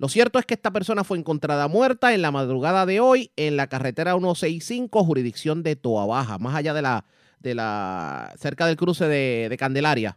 Lo 0.00 0.08
cierto 0.08 0.38
es 0.38 0.46
que 0.46 0.54
esta 0.54 0.70
persona 0.70 1.04
fue 1.04 1.18
encontrada 1.18 1.68
muerta 1.68 2.14
en 2.14 2.22
la 2.22 2.30
madrugada 2.30 2.86
de 2.86 3.00
hoy 3.00 3.32
en 3.36 3.58
la 3.58 3.66
carretera 3.66 4.12
165, 4.12 5.04
jurisdicción 5.04 5.62
de 5.62 5.76
Toa 5.76 6.06
Baja, 6.06 6.38
más 6.38 6.54
allá 6.54 6.72
de 6.72 6.80
la, 6.80 7.04
de 7.38 7.54
la, 7.54 8.32
cerca 8.38 8.64
del 8.64 8.78
cruce 8.78 9.06
de, 9.06 9.48
de 9.50 9.56
Candelaria. 9.58 10.16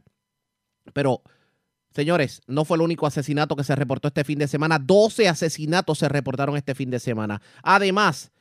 Pero, 0.93 1.21
señores, 1.93 2.41
no 2.47 2.63
fue 2.63 2.77
el 2.77 2.81
único 2.81 3.05
asesinato 3.05 3.57
que 3.57 3.65
se 3.65 3.75
reportó 3.75 4.07
este 4.07 4.23
fin 4.23 4.39
de 4.39 4.47
semana. 4.47 4.79
12 4.79 5.27
asesinatos 5.27 5.99
se 5.99 6.07
reportaron 6.07 6.55
este 6.55 6.75
fin 6.75 6.89
de 6.89 7.01
semana. 7.01 7.41
Además, 7.61 8.31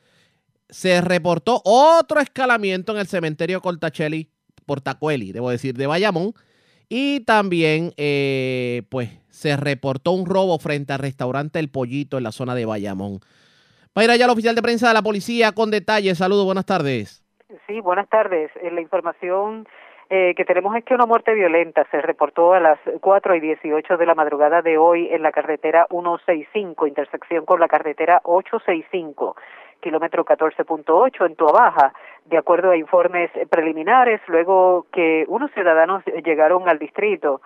se 0.69 1.01
reportó 1.01 1.61
otro 1.65 2.21
escalamiento 2.21 2.93
en 2.93 2.99
el 2.99 3.07
cementerio 3.07 3.61
Cortachelli, 3.61 4.29
Portacueli, 4.65 5.33
debo 5.33 5.49
decir, 5.49 5.75
de 5.75 5.87
Bayamón. 5.87 6.33
Y 6.87 7.19
también, 7.19 7.93
eh, 7.97 8.83
pues, 8.87 9.09
se 9.33 9.57
reportó 9.57 10.11
un 10.11 10.27
robo 10.27 10.59
frente 10.59 10.93
al 10.93 10.99
restaurante 10.99 11.57
El 11.57 11.69
Pollito 11.69 12.17
en 12.17 12.23
la 12.23 12.31
zona 12.31 12.53
de 12.53 12.67
Bayamón. 12.67 13.19
Va 13.97 14.03
a 14.03 14.05
ir 14.05 14.11
allá 14.11 14.31
oficial 14.31 14.53
de 14.53 14.61
prensa 14.61 14.87
de 14.87 14.93
la 14.93 15.01
policía 15.01 15.53
con 15.53 15.71
detalles. 15.71 16.19
Saludos, 16.19 16.45
buenas 16.45 16.67
tardes. 16.67 17.25
Sí, 17.65 17.79
buenas 17.81 18.07
tardes. 18.09 18.51
Eh, 18.61 18.69
La 18.71 18.81
información 18.81 19.67
eh, 20.11 20.33
que 20.37 20.45
tenemos 20.45 20.75
es 20.75 20.85
que 20.85 20.93
una 20.93 21.07
muerte 21.07 21.33
violenta 21.33 21.85
se 21.89 21.99
reportó 22.01 22.53
a 22.53 22.59
las 22.59 22.77
4 23.01 23.35
y 23.35 23.39
18 23.39 23.97
de 23.97 24.05
la 24.05 24.13
madrugada 24.13 24.61
de 24.61 24.77
hoy 24.77 25.09
en 25.11 25.23
la 25.23 25.31
carretera 25.31 25.87
165, 25.89 26.85
intersección 26.85 27.43
con 27.45 27.59
la 27.59 27.67
carretera 27.67 28.21
865 28.23 29.35
kilómetro 29.81 30.23
14.8 30.23 31.25
en 31.25 31.35
Tua 31.35 31.51
Baja, 31.51 31.93
de 32.23 32.37
acuerdo 32.37 32.71
a 32.71 32.77
informes 32.77 33.29
preliminares, 33.49 34.21
luego 34.27 34.85
que 34.93 35.25
unos 35.27 35.51
ciudadanos 35.51 36.05
llegaron 36.23 36.69
al 36.69 36.79
distrito 36.79 37.41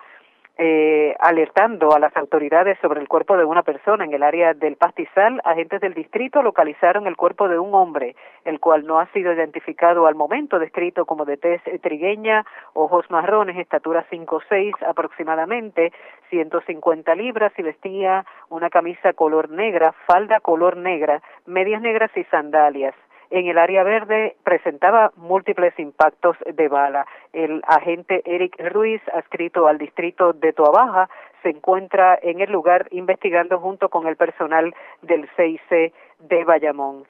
eh, 0.60 1.14
alertando 1.20 1.94
a 1.94 2.00
las 2.00 2.16
autoridades 2.16 2.76
sobre 2.82 3.00
el 3.00 3.06
cuerpo 3.06 3.36
de 3.36 3.44
una 3.44 3.62
persona 3.62 4.04
en 4.04 4.12
el 4.12 4.24
área 4.24 4.54
del 4.54 4.74
pastizal, 4.74 5.40
agentes 5.44 5.80
del 5.80 5.94
distrito 5.94 6.42
localizaron 6.42 7.06
el 7.06 7.16
cuerpo 7.16 7.48
de 7.48 7.60
un 7.60 7.72
hombre, 7.74 8.16
el 8.44 8.58
cual 8.58 8.84
no 8.84 8.98
ha 8.98 9.06
sido 9.12 9.32
identificado 9.32 10.08
al 10.08 10.16
momento, 10.16 10.58
descrito 10.58 11.06
como 11.06 11.24
de 11.24 11.36
tez 11.36 11.62
trigueña, 11.80 12.44
ojos 12.74 13.08
marrones, 13.08 13.56
estatura 13.56 14.04
5'6 14.10 14.74
aproximadamente, 14.84 15.92
150 16.30 17.14
libras 17.14 17.52
y 17.56 17.62
vestía 17.62 18.24
una 18.48 18.68
camisa 18.68 19.12
color 19.12 19.50
negra, 19.50 19.94
falda 20.08 20.40
color 20.40 20.76
negra, 20.76 21.22
medias 21.46 21.80
negras 21.80 22.10
y 22.16 22.24
sandalias 22.24 22.96
en 23.30 23.46
el 23.46 23.58
área 23.58 23.82
verde 23.82 24.36
presentaba 24.42 25.12
múltiples 25.16 25.78
impactos 25.78 26.36
de 26.46 26.68
bala. 26.68 27.06
El 27.32 27.62
agente 27.66 28.22
Eric 28.24 28.56
Ruiz, 28.72 29.02
adscrito 29.12 29.66
al 29.66 29.78
distrito 29.78 30.32
de 30.32 30.52
Toabaja, 30.52 31.08
se 31.42 31.50
encuentra 31.50 32.18
en 32.20 32.40
el 32.40 32.50
lugar 32.50 32.88
investigando 32.90 33.58
junto 33.58 33.88
con 33.88 34.06
el 34.06 34.16
personal 34.16 34.74
del 35.02 35.28
CIC 35.36 35.92
de 36.20 36.44
Bayamón. 36.44 37.04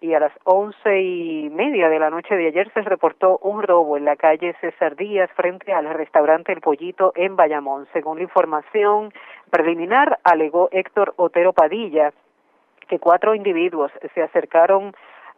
Y 0.00 0.12
a 0.12 0.20
las 0.20 0.32
once 0.44 1.00
y 1.00 1.48
media 1.48 1.88
de 1.88 1.98
la 1.98 2.10
noche 2.10 2.36
de 2.36 2.48
ayer 2.48 2.70
se 2.74 2.82
reportó 2.82 3.38
un 3.38 3.62
robo 3.62 3.96
en 3.96 4.04
la 4.04 4.16
calle 4.16 4.54
César 4.60 4.96
Díaz 4.96 5.30
frente 5.34 5.72
al 5.72 5.88
restaurante 5.94 6.52
El 6.52 6.60
Pollito 6.60 7.12
en 7.16 7.36
Bayamón. 7.36 7.86
Según 7.94 8.18
la 8.18 8.24
información 8.24 9.14
preliminar, 9.48 10.18
alegó 10.24 10.68
Héctor 10.72 11.14
Otero 11.16 11.54
Padilla 11.54 12.12
que 12.86 12.98
cuatro 12.98 13.34
individuos 13.34 13.90
se 14.14 14.22
acercaron 14.22 14.94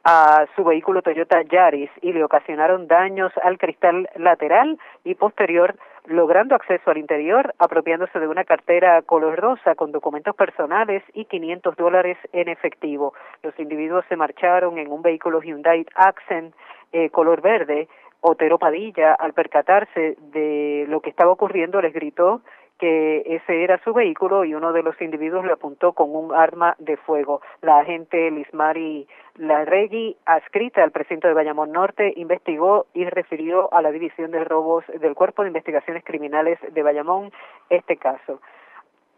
a 0.09 0.47
su 0.55 0.63
vehículo 0.63 1.03
Toyota 1.03 1.43
Yaris 1.43 1.91
y 2.01 2.13
le 2.13 2.23
ocasionaron 2.23 2.87
daños 2.87 3.33
al 3.43 3.59
cristal 3.59 4.09
lateral 4.15 4.79
y 5.03 5.17
posterior, 5.17 5.75
logrando 6.05 6.55
acceso 6.55 6.93
al 6.93 6.99
interior, 6.99 7.53
apropiándose 7.59 8.21
de 8.21 8.29
una 8.29 8.45
cartera 8.45 9.03
color 9.03 9.37
rosa 9.37 9.75
con 9.75 9.91
documentos 9.91 10.37
personales 10.37 11.03
y 11.13 11.25
500 11.25 11.75
dólares 11.75 12.17
en 12.33 12.49
efectivo. 12.49 13.15
Los 13.43 13.59
individuos 13.59 14.05
se 14.09 14.15
marcharon 14.15 14.79
en 14.79 14.93
un 14.93 15.03
vehículo 15.03 15.43
Hyundai 15.43 15.85
Accent 15.97 16.55
eh, 16.93 17.11
color 17.11 17.41
verde. 17.41 17.89
Otero 18.21 18.59
Padilla, 18.59 19.13
al 19.13 19.33
percatarse 19.33 20.17
de 20.33 20.87
lo 20.89 21.01
que 21.01 21.11
estaba 21.11 21.33
ocurriendo, 21.33 21.81
les 21.81 21.93
gritó 21.93 22.43
que 22.79 23.23
ese 23.27 23.65
era 23.65 23.79
su 23.83 23.93
vehículo 23.93 24.45
y 24.45 24.55
uno 24.55 24.73
de 24.73 24.83
los 24.83 25.01
individuos 25.01 25.45
le 25.45 25.53
apuntó 25.53 25.93
con 25.93 26.15
un 26.15 26.35
arma 26.35 26.75
de 26.79 26.97
fuego. 26.97 27.41
La 27.63 27.79
agente 27.79 28.31
Lismari 28.31 29.07
Larregui, 29.37 30.17
adscrita 30.27 30.83
al 30.83 30.91
presidente 30.91 31.29
de 31.29 31.35
Bayamón 31.35 31.73
Norte, 31.73 32.13
investigó 32.17 32.87
y 32.95 33.05
refirió 33.05 33.73
a 33.73 33.83
la 33.83 33.93
División 33.93 34.31
de 34.31 34.45
Robos 34.45 34.85
del 35.01 35.15
Cuerpo 35.15 35.43
de 35.43 35.49
Investigaciones 35.49 36.05
Criminales 36.05 36.59
de 36.73 36.83
Bayamón 36.83 37.33
este 37.71 37.97
caso. 37.97 38.41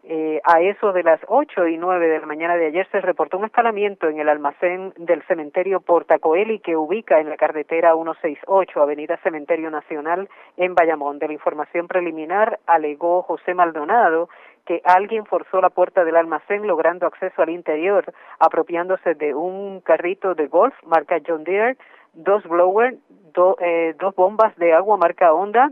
Eh, 0.03 0.39
a 0.45 0.61
eso 0.61 0.93
de 0.93 1.03
las 1.03 1.19
ocho 1.27 1.67
y 1.67 1.77
nueve 1.77 2.07
de 2.07 2.19
la 2.19 2.25
mañana 2.25 2.55
de 2.55 2.67
ayer 2.67 2.87
se 2.89 3.01
reportó 3.01 3.37
un 3.37 3.45
escalamiento 3.45 4.07
en 4.07 4.19
el 4.19 4.29
almacén 4.29 4.93
del 4.97 5.21
cementerio 5.23 5.81
Portacoeli 5.81 6.59
que 6.59 6.77
ubica 6.77 7.19
en 7.19 7.29
la 7.29 7.35
carretera 7.35 7.93
168, 7.93 8.81
Avenida 8.81 9.17
Cementerio 9.17 9.69
Nacional 9.69 10.29
en 10.55 10.73
Bayamón. 10.73 11.19
De 11.19 11.27
la 11.27 11.33
información 11.33 11.87
preliminar 11.87 12.59
alegó 12.65 13.23
José 13.23 13.53
Maldonado 13.53 14.29
que 14.65 14.81
alguien 14.85 15.25
forzó 15.25 15.61
la 15.61 15.69
puerta 15.69 16.03
del 16.05 16.15
almacén 16.15 16.65
logrando 16.65 17.07
acceso 17.07 17.41
al 17.41 17.49
interior, 17.49 18.05
apropiándose 18.39 19.15
de 19.15 19.33
un 19.33 19.81
carrito 19.81 20.35
de 20.35 20.47
golf 20.47 20.75
marca 20.85 21.17
John 21.25 21.43
Deere, 21.43 21.75
dos 22.13 22.43
blowers, 22.43 22.97
do, 23.33 23.57
eh, 23.59 23.95
dos 23.99 24.15
bombas 24.15 24.55
de 24.57 24.73
agua 24.73 24.97
marca 24.97 25.33
Honda, 25.33 25.71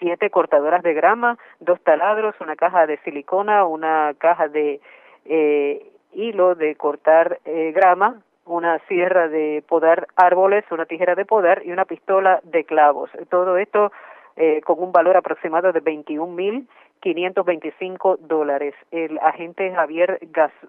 siete 0.00 0.30
cortadoras 0.30 0.82
de 0.82 0.94
grama, 0.94 1.38
dos 1.60 1.80
taladros, 1.82 2.34
una 2.40 2.56
caja 2.56 2.86
de 2.86 2.96
silicona, 2.98 3.64
una 3.64 4.14
caja 4.18 4.48
de 4.48 4.80
eh, 5.26 5.86
hilo 6.12 6.56
de 6.56 6.74
cortar 6.74 7.38
eh, 7.44 7.72
grama, 7.72 8.20
una 8.46 8.80
sierra 8.88 9.28
de 9.28 9.62
podar 9.68 10.08
árboles, 10.16 10.64
una 10.72 10.86
tijera 10.86 11.14
de 11.14 11.24
podar 11.24 11.64
y 11.64 11.70
una 11.70 11.84
pistola 11.84 12.40
de 12.42 12.64
clavos. 12.64 13.10
Todo 13.28 13.56
esto 13.56 13.92
eh, 14.36 14.60
con 14.62 14.82
un 14.82 14.90
valor 14.90 15.16
aproximado 15.16 15.72
de 15.72 15.80
21 15.80 16.26
mil 16.32 16.68
525 17.00 18.18
dólares. 18.20 18.74
El 18.90 19.18
agente 19.18 19.72
Javier 19.72 20.18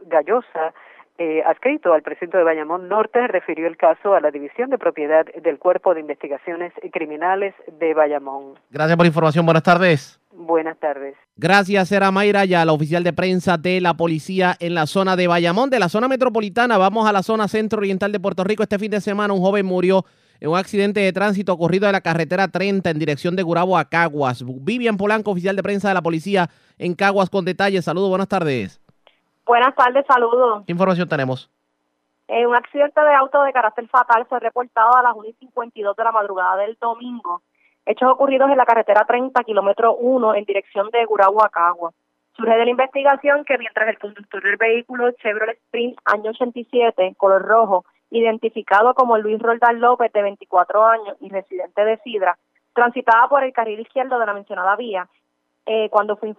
Gallosa 0.06 0.74
eh, 1.18 1.44
adscrito 1.46 1.94
al 1.94 2.02
presidente 2.02 2.38
de 2.38 2.44
Bayamón 2.44 2.88
Norte, 2.88 3.28
refirió 3.28 3.68
el 3.68 3.78
caso 3.78 4.14
a 4.14 4.22
la 4.22 4.32
División 4.32 4.70
de 4.70 4.78
Propiedad 4.78 5.26
del 5.42 5.60
Cuerpo 5.60 5.94
de 5.94 6.02
Investigaciones 6.02 6.74
Criminales 6.92 7.54
de 7.80 7.94
Bayamón. 7.94 8.56
Gracias 8.70 8.98
por 8.98 9.06
la 9.06 9.10
información. 9.10 9.46
Buenas 9.46 9.64
tardes. 9.64 10.20
Buenas 10.34 10.80
tardes. 10.80 11.16
Gracias, 11.36 11.92
era 11.92 12.10
Mayra, 12.10 12.46
ya 12.46 12.64
la 12.66 12.72
oficial 12.72 13.04
de 13.04 13.14
prensa 13.14 13.58
de 13.58 13.82
la 13.82 13.96
policía 13.96 14.56
en 14.60 14.74
la 14.76 14.88
zona 14.88 15.16
de 15.16 15.28
Bayamón, 15.28 15.70
de 15.70 15.80
la 15.80 15.90
zona 15.90 16.08
metropolitana. 16.08 16.78
Vamos 16.78 17.08
a 17.08 17.12
la 17.12 17.22
zona 17.22 17.48
centro-oriental 17.48 18.12
de 18.12 18.20
Puerto 18.20 18.44
Rico. 18.44 18.64
Este 18.64 18.80
fin 18.80 18.92
de 18.92 19.02
semana 19.02 19.34
un 19.34 19.42
joven 19.42 19.66
murió 19.66 20.06
en 20.40 20.50
un 20.50 20.58
accidente 20.58 21.02
de 21.02 21.14
tránsito 21.14 21.54
ocurrido 21.54 21.86
en 21.86 21.92
la 21.92 22.02
carretera 22.02 22.48
30 22.48 22.90
en 22.90 23.00
dirección 23.00 23.36
de 23.36 23.44
Gurabo 23.44 23.78
a 23.78 23.90
Caguas. 23.90 24.44
Vivian 24.46 24.98
Polanco, 24.98 25.32
oficial 25.32 25.56
de 25.56 25.64
prensa 25.64 25.90
de 25.90 25.94
la 25.94 26.02
policía 26.02 26.50
en 26.78 26.96
Caguas, 26.96 27.30
con 27.30 27.46
detalles. 27.46 27.86
Saludos, 27.86 28.10
buenas 28.10 28.28
tardes. 28.28 28.82
Buenas 29.52 29.76
tardes, 29.76 30.06
saludos. 30.08 30.64
¿Qué 30.66 30.72
información 30.72 31.10
tenemos? 31.10 31.52
Eh, 32.30 32.48
un 32.48 32.56
accidente 32.56 33.02
de 33.02 33.14
auto 33.16 33.44
de 33.44 33.52
carácter 33.52 33.86
fatal 33.90 34.26
fue 34.26 34.40
reportado 34.40 34.96
a 34.96 35.04
las 35.04 35.14
1 35.14 35.28
y 35.28 35.34
52 35.34 35.94
de 35.94 36.04
la 36.06 36.14
madrugada 36.14 36.56
del 36.56 36.78
domingo. 36.80 37.42
Hechos 37.86 38.10
ocurridos 38.10 38.50
en 38.50 38.56
la 38.56 38.66
carretera 38.66 39.04
30, 39.06 39.44
kilómetro 39.44 39.96
1, 39.96 40.36
en 40.36 40.46
dirección 40.46 40.90
de 40.92 41.04
Gurabo 41.04 41.44
a 41.44 41.50
Cagua. 41.50 41.92
Surge 42.38 42.56
de 42.56 42.64
la 42.64 42.72
investigación 42.72 43.44
que 43.44 43.58
mientras 43.58 43.90
el 43.90 44.00
conductor 44.00 44.42
del 44.42 44.56
vehículo 44.56 45.12
Chevrolet 45.22 45.58
Sprint 45.66 46.00
año 46.06 46.30
87, 46.30 47.16
color 47.18 47.42
rojo, 47.42 47.84
identificado 48.10 48.94
como 48.94 49.18
Luis 49.18 49.38
Roldán 49.38 49.82
López, 49.82 50.14
de 50.14 50.22
24 50.22 50.86
años 50.86 51.18
y 51.20 51.28
residente 51.28 51.84
de 51.84 51.98
Sidra, 52.06 52.38
transitaba 52.74 53.28
por 53.28 53.44
el 53.44 53.52
carril 53.52 53.82
izquierdo 53.82 54.18
de 54.18 54.26
la 54.26 54.34
mencionada 54.34 54.78
vía, 54.78 55.10
eh, 55.66 55.90
cuando 55.90 56.16
fue, 56.16 56.34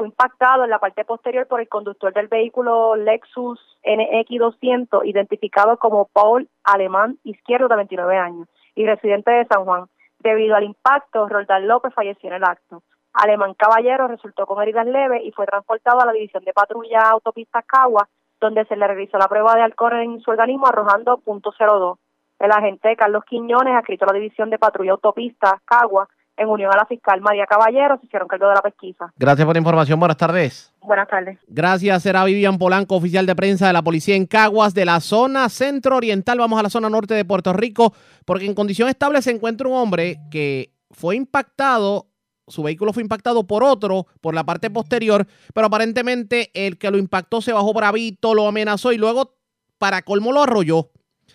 fue 0.00 0.06
impactado 0.06 0.64
en 0.64 0.70
la 0.70 0.78
parte 0.78 1.04
posterior 1.04 1.46
por 1.46 1.60
el 1.60 1.68
conductor 1.68 2.14
del 2.14 2.28
vehículo 2.28 2.96
Lexus 2.96 3.60
NX200, 3.84 5.02
identificado 5.04 5.76
como 5.76 6.06
Paul 6.06 6.48
Alemán 6.64 7.18
Izquierdo, 7.22 7.68
de 7.68 7.76
29 7.76 8.16
años 8.16 8.48
y 8.74 8.86
residente 8.86 9.30
de 9.30 9.44
San 9.44 9.66
Juan. 9.66 9.88
Debido 10.20 10.56
al 10.56 10.64
impacto, 10.64 11.28
Roldán 11.28 11.68
López 11.68 11.92
falleció 11.92 12.30
en 12.30 12.36
el 12.36 12.44
acto. 12.44 12.82
Alemán 13.12 13.52
Caballero 13.52 14.08
resultó 14.08 14.46
con 14.46 14.62
heridas 14.62 14.86
leves 14.86 15.20
y 15.22 15.32
fue 15.32 15.44
transportado 15.44 16.00
a 16.00 16.06
la 16.06 16.12
división 16.12 16.44
de 16.44 16.54
patrulla 16.54 17.02
autopistas 17.02 17.66
Cagua, 17.66 18.08
donde 18.40 18.64
se 18.64 18.76
le 18.76 18.86
realizó 18.86 19.18
la 19.18 19.28
prueba 19.28 19.54
de 19.54 19.64
alcohol 19.64 20.00
en 20.00 20.18
su 20.22 20.30
organismo 20.30 20.66
arrojando 20.66 21.18
.02. 21.26 21.98
El 22.38 22.52
agente 22.52 22.96
Carlos 22.96 23.24
Quiñones, 23.26 23.76
adscrito 23.76 24.06
a 24.06 24.14
la 24.14 24.18
división 24.18 24.48
de 24.48 24.58
patrulla 24.58 24.92
autopistas 24.92 25.60
Cagua, 25.66 26.08
en 26.40 26.48
unión 26.48 26.72
a 26.72 26.76
la 26.76 26.86
fiscal 26.86 27.20
María 27.20 27.44
Caballero, 27.46 27.98
se 28.00 28.06
hicieron 28.06 28.26
cargo 28.26 28.48
de 28.48 28.54
la 28.54 28.62
pesquisa. 28.62 29.12
Gracias 29.16 29.44
por 29.44 29.54
la 29.54 29.58
información. 29.58 30.00
Buenas 30.00 30.16
tardes. 30.16 30.72
Buenas 30.80 31.06
tardes. 31.06 31.38
Gracias, 31.46 32.02
será 32.02 32.24
Vivian 32.24 32.56
Polanco, 32.56 32.96
oficial 32.96 33.26
de 33.26 33.36
prensa 33.36 33.66
de 33.66 33.74
la 33.74 33.82
policía 33.82 34.16
en 34.16 34.24
Caguas, 34.24 34.72
de 34.72 34.86
la 34.86 35.00
zona 35.00 35.50
centro-oriental. 35.50 36.38
Vamos 36.38 36.58
a 36.58 36.62
la 36.62 36.70
zona 36.70 36.88
norte 36.88 37.12
de 37.12 37.26
Puerto 37.26 37.52
Rico, 37.52 37.92
porque 38.24 38.46
en 38.46 38.54
condición 38.54 38.88
estable 38.88 39.20
se 39.20 39.32
encuentra 39.32 39.68
un 39.68 39.74
hombre 39.74 40.16
que 40.30 40.72
fue 40.90 41.14
impactado, 41.14 42.06
su 42.48 42.62
vehículo 42.62 42.94
fue 42.94 43.02
impactado 43.02 43.46
por 43.46 43.62
otro, 43.62 44.06
por 44.22 44.34
la 44.34 44.44
parte 44.44 44.70
posterior, 44.70 45.26
pero 45.52 45.66
aparentemente 45.66 46.50
el 46.54 46.78
que 46.78 46.90
lo 46.90 46.96
impactó 46.96 47.42
se 47.42 47.52
bajó 47.52 47.74
bravito, 47.74 48.32
lo 48.32 48.48
amenazó 48.48 48.92
y 48.92 48.96
luego, 48.96 49.36
para 49.76 50.00
colmo, 50.00 50.32
lo 50.32 50.42
arrolló. 50.42 50.90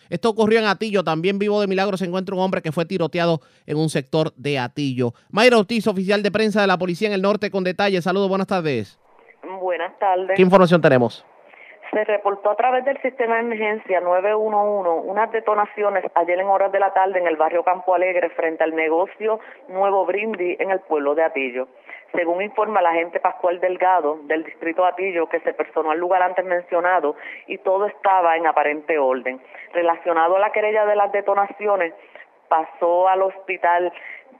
Esto 0.09 0.29
ocurrió 0.29 0.59
en 0.59 0.65
Atillo. 0.65 1.03
También 1.03 1.39
vivo 1.39 1.61
de 1.61 1.67
milagro 1.67 1.97
se 1.97 2.05
encuentra 2.05 2.35
un 2.35 2.41
hombre 2.41 2.61
que 2.61 2.71
fue 2.71 2.85
tiroteado 2.85 3.41
en 3.65 3.77
un 3.77 3.89
sector 3.89 4.33
de 4.35 4.59
Atillo. 4.59 5.13
Mayra 5.31 5.57
Ortiz, 5.57 5.87
oficial 5.87 6.23
de 6.23 6.31
prensa 6.31 6.61
de 6.61 6.67
la 6.67 6.77
policía 6.77 7.07
en 7.07 7.13
el 7.13 7.21
norte, 7.21 7.51
con 7.51 7.63
detalles. 7.63 8.03
Saludos, 8.03 8.29
buenas 8.29 8.47
tardes. 8.47 8.99
Buenas 9.61 9.97
tardes. 9.99 10.35
¿Qué 10.35 10.41
información 10.41 10.81
tenemos? 10.81 11.25
Se 11.91 12.03
reportó 12.03 12.49
a 12.49 12.55
través 12.55 12.83
del 12.83 13.01
sistema 13.01 13.35
de 13.35 13.41
emergencia 13.41 14.01
911 14.01 15.07
unas 15.07 15.31
detonaciones 15.31 16.03
ayer 16.15 16.39
en 16.39 16.47
horas 16.47 16.71
de 16.71 16.79
la 16.79 16.93
tarde 16.93 17.19
en 17.19 17.27
el 17.27 17.37
barrio 17.37 17.63
Campo 17.63 17.95
Alegre 17.95 18.29
frente 18.31 18.63
al 18.63 18.75
negocio 18.75 19.39
Nuevo 19.69 20.05
Brindis 20.05 20.59
en 20.59 20.71
el 20.71 20.81
pueblo 20.81 21.15
de 21.15 21.23
Atillo. 21.23 21.69
Según 22.15 22.41
informa 22.41 22.81
la 22.81 22.91
agente 22.91 23.19
Pascual 23.19 23.59
Delgado 23.59 24.19
del 24.23 24.43
distrito 24.43 24.85
Atillo, 24.85 25.27
que 25.27 25.41
se 25.41 25.53
personó 25.53 25.91
al 25.91 25.99
lugar 25.99 26.21
antes 26.21 26.45
mencionado 26.45 27.15
y 27.47 27.57
todo 27.57 27.87
estaba 27.87 28.37
en 28.37 28.47
aparente 28.47 28.97
orden. 28.97 29.41
Relacionado 29.73 30.37
a 30.37 30.39
la 30.39 30.51
querella 30.51 30.85
de 30.85 30.95
las 30.95 31.11
detonaciones, 31.11 31.93
pasó 32.47 33.09
al 33.09 33.21
hospital 33.21 33.91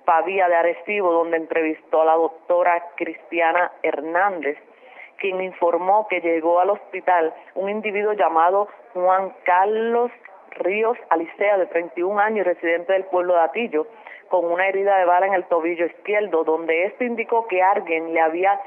Pavía 0.05 0.47
de 0.47 0.55
Arecibo, 0.55 1.11
donde 1.11 1.37
entrevistó 1.37 2.03
a 2.03 2.05
la 2.05 2.13
doctora 2.13 2.91
Cristiana 2.95 3.71
Hernández, 3.83 4.57
quien 5.17 5.41
informó 5.41 6.07
que 6.07 6.21
llegó 6.21 6.59
al 6.59 6.69
hospital 6.69 7.33
un 7.55 7.69
individuo 7.69 8.13
llamado 8.13 8.69
Juan 8.93 9.33
Carlos 9.43 10.11
Ríos 10.51 10.97
Alicea, 11.09 11.57
de 11.57 11.65
31 11.65 12.19
años, 12.19 12.45
residente 12.45 12.93
del 12.93 13.05
pueblo 13.05 13.33
de 13.33 13.41
Atillo, 13.41 13.87
con 14.29 14.45
una 14.45 14.67
herida 14.67 14.97
de 14.97 15.05
bala 15.05 15.27
en 15.27 15.33
el 15.33 15.45
tobillo 15.45 15.85
izquierdo, 15.85 16.43
donde 16.43 16.85
esto 16.85 17.03
indicó 17.03 17.47
que 17.47 17.61
alguien 17.61 18.13
le 18.13 18.21
había 18.21 18.59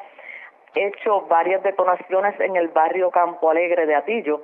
hecho 0.75 1.23
varias 1.23 1.63
detonaciones 1.63 2.39
en 2.41 2.57
el 2.57 2.69
barrio 2.69 3.11
Campo 3.11 3.51
Alegre 3.51 3.87
de 3.87 3.95
Atillo. 3.95 4.43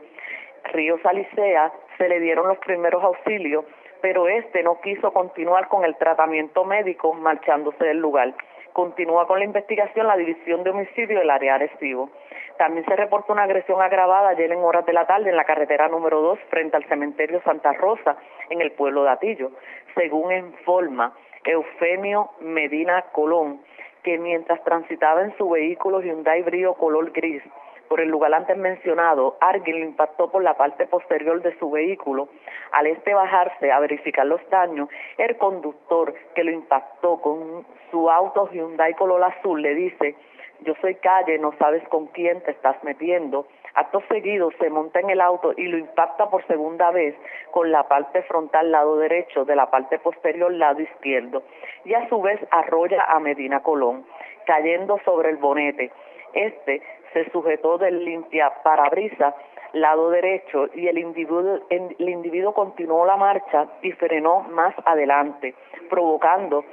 Ríos 0.65 1.01
Alicea 1.05 1.73
se 1.99 2.09
le 2.09 2.21
dieron 2.21 2.49
los 2.49 2.59
primeros 2.59 3.03
auxilios, 3.03 3.65
pero 4.01 4.29
este 4.29 4.63
no 4.63 4.81
quiso 4.81 5.13
continuar 5.13 5.69
con 5.69 5.85
el 5.85 5.97
tratamiento 5.97 6.65
médico 6.65 7.13
marchándose 7.15 7.85
del 7.85 7.99
lugar. 7.99 8.35
Continúa 8.73 9.27
con 9.27 9.39
la 9.39 9.45
investigación 9.45 10.07
la 10.07 10.17
División 10.17 10.65
de 10.65 10.71
Homicidio 10.71 11.21
del 11.21 11.31
área 11.31 11.55
Arecibo. 11.55 12.11
También 12.59 12.85
se 12.87 12.97
reportó 12.97 13.33
una 13.33 13.45
agresión 13.45 13.81
agravada 13.81 14.31
ayer 14.31 14.51
en 14.51 14.59
horas 14.59 14.85
de 14.87 14.93
la 14.93 15.07
tarde 15.07 15.31
en 15.31 15.37
la 15.37 15.45
carretera 15.45 15.89
número 15.89 16.21
2 16.21 16.39
frente 16.51 16.77
al 16.77 16.85
cementerio 16.89 17.41
Santa 17.43 17.73
Rosa 17.73 18.17
en 18.51 18.61
el 18.61 18.73
pueblo 18.73 19.05
de 19.05 19.11
Atillo. 19.11 19.51
Según 19.95 20.33
informa 20.33 21.15
Eufemio 21.45 22.31
Medina 22.41 23.03
Colón, 23.13 23.61
que 24.03 24.19
mientras 24.19 24.63
transitaba 24.65 25.23
en 25.23 25.37
su 25.37 25.49
vehículo 25.49 26.01
Hyundai 26.01 26.43
Brio 26.43 26.75
color 26.75 27.13
gris 27.13 27.43
por 27.89 28.01
el 28.01 28.09
lugar 28.09 28.33
antes 28.35 28.57
mencionado, 28.57 29.37
alguien 29.41 29.81
lo 29.81 29.87
impactó 29.87 30.31
por 30.31 30.43
la 30.43 30.55
parte 30.55 30.87
posterior 30.87 31.41
de 31.43 31.57
su 31.59 31.71
vehículo. 31.71 32.29
Al 32.73 32.87
este 32.87 33.15
bajarse 33.15 33.71
a 33.71 33.79
verificar 33.79 34.27
los 34.27 34.41
daños, 34.51 34.89
el 35.19 35.37
conductor 35.37 36.15
que 36.35 36.45
lo 36.45 36.51
impactó 36.51 37.21
con 37.21 37.65
su 37.91 38.11
auto 38.11 38.49
Hyundai 38.51 38.95
color 38.95 39.23
azul 39.23 39.63
le 39.63 39.75
dice, 39.75 40.17
yo 40.65 40.75
soy 40.81 40.97
calle, 40.97 41.39
no 41.39 41.53
sabes 41.59 41.87
con 41.89 42.07
quién 42.09 42.41
te 42.43 42.51
estás 42.51 42.83
metiendo. 42.83 43.47
Acto 43.75 44.03
seguido 44.09 44.51
se 44.61 44.71
monta 44.71 45.01
en 45.01 45.11
el 45.11 45.21
auto 45.21 45.53
y 45.57 45.67
lo 45.67 45.79
impacta 45.79 46.31
por 46.31 46.47
segunda 46.47 46.91
vez 46.91 47.15
con 47.51 47.71
la 47.71 47.89
parte 47.89 48.23
frontal 48.23 48.71
lado 48.71 48.97
derecho 48.97 49.45
de 49.45 49.57
la 49.57 49.71
parte 49.71 49.99
posterior 49.99 50.53
lado 50.53 50.81
izquierdo 50.81 51.43
y 51.85 51.95
a 51.95 52.09
su 52.09 52.21
vez 52.23 52.41
arrolla 52.51 53.05
a 53.05 53.19
Medina 53.21 53.63
Colón, 53.63 54.05
cayendo 54.47 54.99
sobre 55.05 55.31
el 55.31 55.37
bonete. 55.37 55.91
Este 56.33 56.83
se 57.13 57.31
sujetó 57.31 57.79
del 57.79 58.05
limpia 58.05 58.53
parabrisas 58.63 59.35
lado 59.73 60.11
derecho 60.11 60.69
y 60.75 60.87
el 60.87 60.99
individuo, 60.99 61.61
el 61.69 62.09
individuo 62.09 62.55
continuó 62.55 63.05
la 63.05 63.17
marcha 63.17 63.67
y 63.83 63.91
frenó 63.93 64.41
más 64.51 64.75
adelante, 64.85 65.55
provocando 65.91 66.65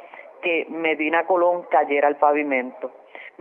que 0.41 0.65
Medina 0.69 1.25
Colón 1.25 1.63
cayera 1.69 2.07
al 2.07 2.17
pavimento. 2.17 2.91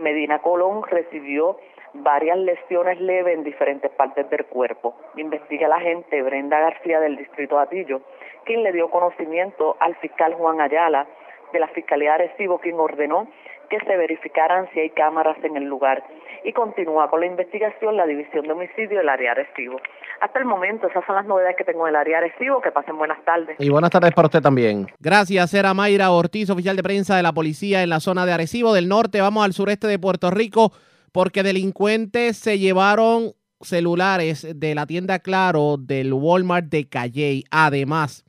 Medina 0.01 0.39
Colón 0.39 0.83
recibió 0.83 1.57
varias 1.93 2.37
lesiones 2.37 2.99
leves 2.99 3.35
en 3.35 3.43
diferentes 3.43 3.91
partes 3.91 4.29
del 4.29 4.45
cuerpo. 4.45 4.95
Investiga 5.15 5.67
la 5.67 5.75
agente 5.75 6.21
Brenda 6.21 6.59
García 6.59 6.99
del 6.99 7.17
Distrito 7.17 7.59
Atillo, 7.59 8.01
quien 8.45 8.63
le 8.63 8.71
dio 8.71 8.89
conocimiento 8.89 9.75
al 9.79 9.95
fiscal 9.95 10.33
Juan 10.33 10.61
Ayala 10.61 11.07
de 11.53 11.59
la 11.59 11.67
Fiscalía 11.69 12.17
de 12.17 12.31
quien 12.61 12.79
ordenó 12.79 13.27
que 13.69 13.79
se 13.79 13.97
verificaran 13.97 14.69
si 14.73 14.79
hay 14.79 14.89
cámaras 14.89 15.37
en 15.43 15.55
el 15.55 15.63
lugar 15.63 16.03
y 16.43 16.53
continúa 16.53 17.09
con 17.09 17.19
la 17.19 17.25
investigación 17.25 17.97
la 17.97 18.05
División 18.05 18.43
de 18.45 18.51
Homicidio 18.51 18.97
del 18.97 19.09
área 19.09 19.33
de 19.33 19.41
Arecibo. 19.41 19.79
Hasta 20.21 20.39
el 20.39 20.45
momento, 20.45 20.87
esas 20.87 21.05
son 21.05 21.15
las 21.15 21.25
novedades 21.25 21.55
que 21.57 21.63
tengo 21.63 21.87
en 21.87 21.89
el 21.89 21.95
área 21.95 22.19
de 22.19 22.25
Arecibo. 22.27 22.61
Que 22.61 22.71
pasen 22.71 22.97
buenas 22.97 23.23
tardes. 23.25 23.55
Y 23.59 23.69
buenas 23.69 23.91
tardes 23.91 24.13
para 24.13 24.27
usted 24.27 24.41
también. 24.41 24.87
Gracias, 24.99 25.53
era 25.53 25.73
Mayra 25.73 26.11
Ortiz, 26.11 26.49
oficial 26.49 26.75
de 26.75 26.83
prensa 26.83 27.15
de 27.15 27.23
la 27.23 27.33
policía 27.33 27.83
en 27.83 27.89
la 27.89 27.99
zona 27.99 28.25
de 28.25 28.33
Arecibo 28.33 28.73
del 28.73 28.87
norte. 28.87 29.21
Vamos 29.21 29.43
al 29.45 29.53
sureste 29.53 29.87
de 29.87 29.99
Puerto 29.99 30.31
Rico 30.31 30.71
porque 31.11 31.43
delincuentes 31.43 32.37
se 32.37 32.57
llevaron 32.57 33.33
celulares 33.61 34.47
de 34.59 34.75
la 34.75 34.85
tienda 34.85 35.19
Claro 35.19 35.77
del 35.77 36.13
Walmart 36.13 36.67
de 36.67 36.87
Calley. 36.87 37.43
Además, 37.51 38.25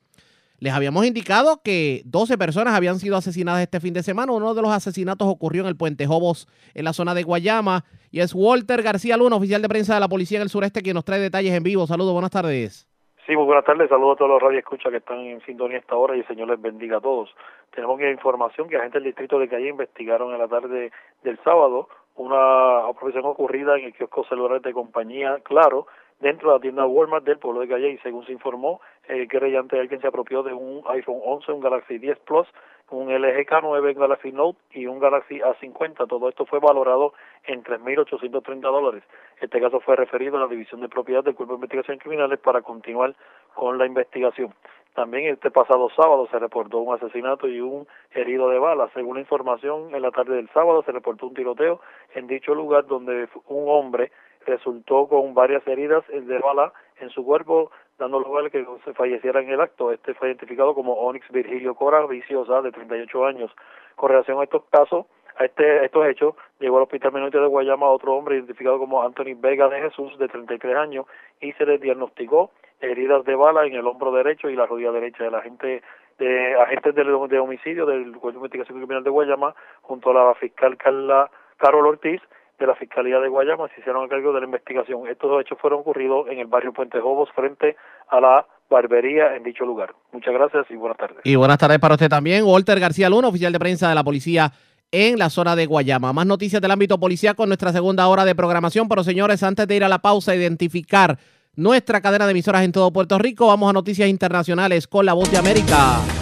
les 0.63 0.73
habíamos 0.73 1.05
indicado 1.05 1.61
que 1.65 2.03
12 2.05 2.39
personas 2.39 2.75
habían 2.77 3.01
sido 3.01 3.17
asesinadas 3.17 3.63
este 3.63 3.81
fin 3.81 3.93
de 3.95 4.05
semana. 4.05 4.31
Uno 4.31 4.55
de 4.55 4.63
los 4.63 4.71
asesinatos 4.71 5.27
ocurrió 5.27 5.63
en 5.63 5.69
el 5.69 5.77
Puente 5.77 6.07
Jobos, 6.07 6.47
en 6.75 6.85
la 6.85 6.93
zona 6.93 7.15
de 7.15 7.25
Guayama. 7.25 7.83
Y 8.13 8.21
es 8.21 8.33
Walter 8.33 8.81
García 8.81 9.17
Luna, 9.17 9.35
oficial 9.35 9.61
de 9.61 9.69
prensa 9.69 9.95
de 9.95 9.99
la 9.99 10.07
policía 10.07 10.39
en 10.39 10.43
el 10.43 10.51
sureste, 10.51 10.81
quien 10.81 10.95
nos 10.95 11.05
trae 11.05 11.19
detalles 11.19 11.53
en 11.53 11.65
vivo. 11.65 11.89
Saludos, 11.89 12.13
buenas 12.13 12.31
tardes. 12.31 12.89
Sí, 13.27 13.35
muy 13.35 13.45
buenas 13.45 13.65
tardes. 13.65 13.89
Saludos 13.89 14.15
a 14.15 14.19
todos 14.19 14.31
los 14.31 14.43
radioescuchas 14.43 14.93
que 14.93 14.99
están 14.99 15.19
en 15.19 15.41
sintonía 15.41 15.79
esta 15.79 15.97
hora 15.97 16.15
y 16.15 16.21
el 16.21 16.27
Señor 16.29 16.47
les 16.47 16.63
bendiga 16.63 16.99
a 16.99 17.01
todos. 17.01 17.35
Tenemos 17.75 18.01
información 18.01 18.69
que 18.69 18.77
agentes 18.77 19.03
del 19.03 19.11
distrito 19.11 19.41
de 19.41 19.49
Calle 19.49 19.69
investigaron 19.69 20.33
en 20.33 20.39
la 20.39 20.47
tarde 20.47 20.93
del 21.25 21.39
sábado 21.43 21.89
una 22.15 22.87
operación 22.87 23.25
ocurrida 23.25 23.77
en 23.79 23.87
el 23.87 23.95
kiosco 23.95 24.25
celular 24.27 24.61
de 24.61 24.73
compañía 24.73 25.41
Claro, 25.43 25.89
dentro 26.23 26.49
de 26.49 26.55
la 26.55 26.61
tienda 26.61 26.87
Walmart 26.87 27.25
del 27.25 27.39
pueblo 27.39 27.61
de 27.61 27.68
Calle 27.68 27.91
y 27.91 27.99
según 27.99 28.25
se 28.25 28.33
informó, 28.33 28.81
el 29.09 29.29
querellante 29.29 29.79
alguien 29.79 30.01
se 30.01 30.07
apropió 30.07 30.43
de 30.45 30.55
un 30.55 30.83
iPhone 30.89 31.20
11, 31.23 31.51
un 31.51 31.61
Galaxy 31.61 31.99
10 31.99 32.18
Plus, 32.20 32.47
un 32.91 33.12
LG 33.12 33.45
K9, 33.45 33.95
un 33.95 34.01
Galaxy 34.01 34.33
Note 34.33 34.59
y 34.70 34.87
un 34.87 35.01
Galaxy 35.01 35.41
A50. 35.41 36.07
Todo 36.09 36.29
esto 36.29 36.47
fue 36.47 36.61
valorado 36.61 37.12
en 37.45 37.64
3.830 37.64 38.61
dólares. 38.61 39.03
Este 39.41 39.61
caso 39.61 39.81
fue 39.81 39.97
referido 39.97 40.37
a 40.37 40.41
la 40.41 40.47
División 40.47 40.81
de 40.81 40.89
Propiedad 40.89 41.25
del 41.25 41.35
Cuerpo 41.35 41.55
de 41.55 41.57
Investigación 41.57 41.99
Criminales 41.99 42.39
para 42.39 42.62
continuar 42.62 43.16
con 43.55 43.77
la 43.77 43.87
investigación. 43.87 44.55
También 44.95 45.33
este 45.33 45.51
pasado 45.51 45.89
sábado 45.97 46.29
se 46.31 46.39
reportó 46.39 46.79
un 46.79 46.95
asesinato 46.95 47.49
y 47.49 47.61
un 47.61 47.89
herido 48.12 48.49
de 48.51 48.59
bala. 48.59 48.91
Según 48.95 49.14
la 49.14 49.23
información, 49.23 49.95
en 49.95 50.03
la 50.03 50.11
tarde 50.11 50.37
del 50.37 50.51
sábado 50.51 50.83
se 50.85 50.93
reportó 50.93 51.27
un 51.27 51.35
tiroteo 51.35 51.81
en 52.14 52.27
dicho 52.27 52.55
lugar 52.55 52.87
donde 52.87 53.27
un 53.49 53.64
hombre 53.68 54.12
resultó 54.47 55.09
con 55.09 55.34
varias 55.34 55.66
heridas 55.66 56.05
de 56.09 56.38
bala 56.38 56.72
en 57.01 57.11
su 57.11 57.24
cuerpo, 57.24 57.70
dando 57.99 58.20
lugar 58.20 58.47
a 58.47 58.51
que 58.51 58.66
se 58.84 58.95
falleciera 58.95 59.40
en 59.40 59.51
el 59.51 59.61
acto. 59.61 59.93
Este 59.93 60.14
fue 60.14 60.28
identificado 60.28 60.74
como 60.74 60.95
Onyx 60.95 61.30
Virgilio 61.30 61.74
Cora 61.74 62.07
Viciosa, 62.07 62.62
de 62.62 62.72
38 62.72 63.26
años. 63.26 63.51
Con 63.97 64.11
relación 64.11 64.40
a 64.40 64.45
estos 64.45 64.64
casos, 64.70 65.07
a, 65.36 65.45
este, 65.45 65.84
estos 65.84 66.07
hechos, 66.07 66.34
llegó 66.61 66.76
al 66.76 66.84
Hospital 66.84 67.12
Menonite 67.12 67.38
de 67.38 67.47
Guayama 67.47 67.88
otro 67.88 68.14
hombre 68.14 68.36
identificado 68.36 68.78
como 68.78 69.03
Anthony 69.03 69.34
Vega 69.36 69.68
de 69.68 69.80
Jesús, 69.80 70.16
de 70.18 70.28
33 70.28 70.76
años, 70.76 71.07
y 71.40 71.53
se 71.53 71.66
le 71.66 71.78
diagnosticó 71.78 72.51
heridas 72.80 73.24
de 73.24 73.36
bala 73.36 73.64
en 73.66 73.74
el 73.74 73.86
hombro 73.86 74.12
derecho 74.12 74.51
y 74.51 74.57
la 74.57 74.66
rodilla 74.66 74.93
derecha. 74.93 75.26
El 75.26 75.34
agente 75.34 75.82
de 76.18 76.55
agentes 76.55 76.95
de, 76.95 77.05
de 77.05 77.38
homicidio 77.38 77.86
del 77.86 78.12
Cuerpo 78.12 78.30
de 78.30 78.36
Investigación 78.36 78.78
Criminal 78.78 79.05
de 79.05 79.11
Guayama, 79.11 79.55
junto 79.82 80.11
a 80.11 80.14
la 80.14 80.34
fiscal 80.34 80.76
Carla 80.76 81.30
Carol 81.57 81.86
Ortiz, 81.86 82.20
de 82.63 82.69
la 82.69 82.75
Fiscalía 82.77 83.19
de 83.19 83.29
Guayama 83.29 83.69
se 83.75 83.81
hicieron 83.81 84.05
a 84.05 84.09
cargo 84.09 84.33
de 84.33 84.41
la 84.41 84.47
investigación. 84.47 85.07
Estos 85.09 85.31
dos 85.31 85.43
hechos 85.43 85.59
fueron 85.61 85.81
ocurridos 85.81 86.29
en 86.29 86.39
el 86.39 86.47
barrio 86.47 86.73
Puente 86.73 87.01
Jobos 87.01 87.29
frente 87.35 87.77
a 88.09 88.21
la 88.21 88.47
barbería 88.71 89.37
en 89.37 89.43
dicho 89.43 89.65
lugar. 89.65 89.95
Muchas 90.13 90.33
gracias 90.33 90.67
y 90.71 90.77
buenas 90.77 90.97
tardes. 90.97 91.19
Y 91.25 91.37
buenas 91.37 91.59
tardes 91.59 91.79
para 91.79 91.95
usted 91.95 92.09
también. 92.09 92.45
Walter 92.45 92.79
García 92.81 93.11
Luna, 93.11 93.29
oficial 93.29 93.53
de 93.53 93.59
prensa 93.59 93.89
de 93.89 93.95
la 93.95 94.05
policía 94.05 94.53
en 94.91 95.19
la 95.19 95.29
zona 95.29 95.57
de 95.57 95.67
Guayama. 95.67 96.13
Más 96.13 96.27
noticias 96.27 96.63
del 96.63 96.71
ámbito 96.71 96.99
policial 96.99 97.35
con 97.35 97.49
nuestra 97.49 97.73
segunda 97.73 98.07
hora 98.07 98.25
de 98.25 98.35
programación. 98.35 98.89
Pero 98.89 99.03
señores, 99.03 99.43
antes 99.43 99.67
de 99.67 99.77
ir 99.77 99.85
a 99.85 99.89
la 99.89 99.99
pausa, 99.99 100.35
identificar 100.35 101.19
nuestra 101.57 102.01
cadena 102.01 102.27
de 102.27 102.31
emisoras 102.31 102.63
en 102.63 102.73
todo 102.73 102.93
Puerto 102.93 103.19
Rico, 103.19 103.49
vamos 103.49 103.69
a 103.69 103.73
noticias 103.73 104.09
internacionales 104.09 104.87
con 104.87 105.05
la 105.05 105.13
voz 105.13 105.31
de 105.31 105.39
América. 105.39 106.22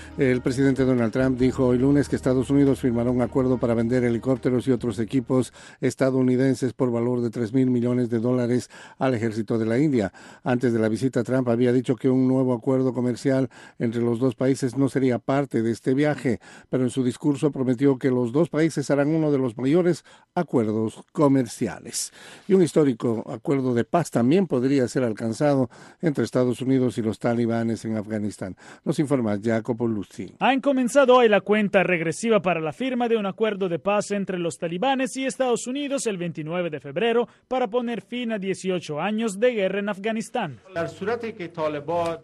El 0.17 0.41
presidente 0.41 0.83
Donald 0.83 1.13
Trump 1.13 1.39
dijo 1.39 1.67
hoy 1.67 1.77
lunes 1.77 2.09
que 2.09 2.17
Estados 2.17 2.49
Unidos 2.49 2.81
firmará 2.81 3.09
un 3.09 3.21
acuerdo 3.21 3.57
para 3.57 3.73
vender 3.73 4.03
helicópteros 4.03 4.67
y 4.67 4.71
otros 4.71 4.99
equipos 4.99 5.53
estadounidenses 5.79 6.73
por 6.73 6.91
valor 6.91 7.21
de 7.21 7.29
3 7.29 7.53
mil 7.53 7.71
millones 7.71 8.09
de 8.09 8.19
dólares 8.19 8.69
al 8.99 9.13
ejército 9.13 9.57
de 9.57 9.65
la 9.65 9.79
India. 9.79 10.11
Antes 10.43 10.73
de 10.73 10.79
la 10.79 10.89
visita, 10.89 11.23
Trump 11.23 11.47
había 11.47 11.71
dicho 11.71 11.95
que 11.95 12.09
un 12.09 12.27
nuevo 12.27 12.53
acuerdo 12.53 12.93
comercial 12.93 13.49
entre 13.79 14.01
los 14.01 14.19
dos 14.19 14.35
países 14.35 14.75
no 14.75 14.89
sería 14.89 15.17
parte 15.17 15.61
de 15.61 15.71
este 15.71 15.93
viaje, 15.93 16.41
pero 16.69 16.83
en 16.83 16.89
su 16.89 17.05
discurso 17.05 17.49
prometió 17.49 17.97
que 17.97 18.11
los 18.11 18.33
dos 18.33 18.49
países 18.49 18.91
harán 18.91 19.07
uno 19.15 19.31
de 19.31 19.37
los 19.37 19.57
mayores 19.57 20.03
acuerdos 20.35 21.01
comerciales. 21.13 22.11
Y 22.49 22.53
un 22.53 22.61
histórico 22.61 23.23
acuerdo 23.31 23.73
de 23.73 23.85
paz 23.85 24.11
también 24.11 24.45
podría 24.45 24.89
ser 24.89 25.05
alcanzado 25.05 25.69
entre 26.01 26.25
Estados 26.25 26.61
Unidos 26.61 26.97
y 26.97 27.01
los 27.01 27.17
talibanes 27.17 27.85
en 27.85 27.95
Afganistán. 27.95 28.57
Nos 28.83 28.99
informa 28.99 29.39
Jacopo 29.41 29.87
Luz. 29.87 30.00
Han 30.39 30.61
comenzado 30.61 31.15
hoy 31.15 31.29
la 31.29 31.41
cuenta 31.41 31.83
regresiva 31.83 32.41
para 32.41 32.59
la 32.59 32.73
firma 32.73 33.07
de 33.07 33.17
un 33.17 33.25
acuerdo 33.25 33.69
de 33.69 33.79
paz 33.79 34.11
entre 34.11 34.39
los 34.39 34.57
talibanes 34.57 35.15
y 35.17 35.25
Estados 35.25 35.67
Unidos 35.67 36.07
el 36.07 36.17
29 36.17 36.69
de 36.69 36.79
febrero 36.79 37.27
para 37.47 37.67
poner 37.67 38.01
fin 38.01 38.31
a 38.31 38.39
18 38.39 38.99
años 38.99 39.39
de 39.39 39.51
guerra 39.51 39.79
en 39.79 39.89
Afganistán. 39.89 40.59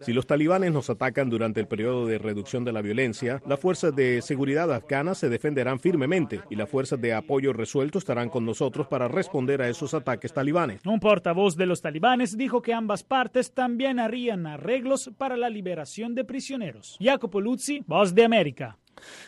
Si 0.00 0.12
los 0.12 0.26
talibanes 0.26 0.72
nos 0.72 0.90
atacan 0.90 1.30
durante 1.30 1.60
el 1.60 1.68
periodo 1.68 2.06
de 2.06 2.18
reducción 2.18 2.64
de 2.64 2.72
la 2.72 2.82
violencia, 2.82 3.42
las 3.46 3.60
fuerzas 3.60 3.94
de 3.94 4.22
seguridad 4.22 4.72
afganas 4.72 5.18
se 5.18 5.28
defenderán 5.28 5.80
firmemente 5.80 6.40
y 6.50 6.56
las 6.56 6.68
fuerzas 6.68 7.00
de 7.00 7.14
apoyo 7.14 7.52
resuelto 7.52 7.98
estarán 7.98 8.28
con 8.28 8.44
nosotros 8.44 8.86
para 8.86 9.08
responder 9.08 9.62
a 9.62 9.68
esos 9.68 9.94
ataques 9.94 10.32
talibanes. 10.32 10.80
Un 10.84 11.00
portavoz 11.00 11.56
de 11.56 11.66
los 11.66 11.80
talibanes 11.80 12.36
dijo 12.36 12.62
que 12.62 12.72
ambas 12.72 13.02
partes 13.02 13.52
también 13.52 14.00
harían 14.00 14.46
arreglos 14.46 15.10
para 15.16 15.36
la 15.36 15.50
liberación 15.50 16.14
de 16.14 16.24
prisioneros. 16.24 16.96
Jacopo 17.00 17.40
Luzzi 17.40 17.67
Voz 17.86 18.14
de 18.14 18.24
América. 18.24 18.76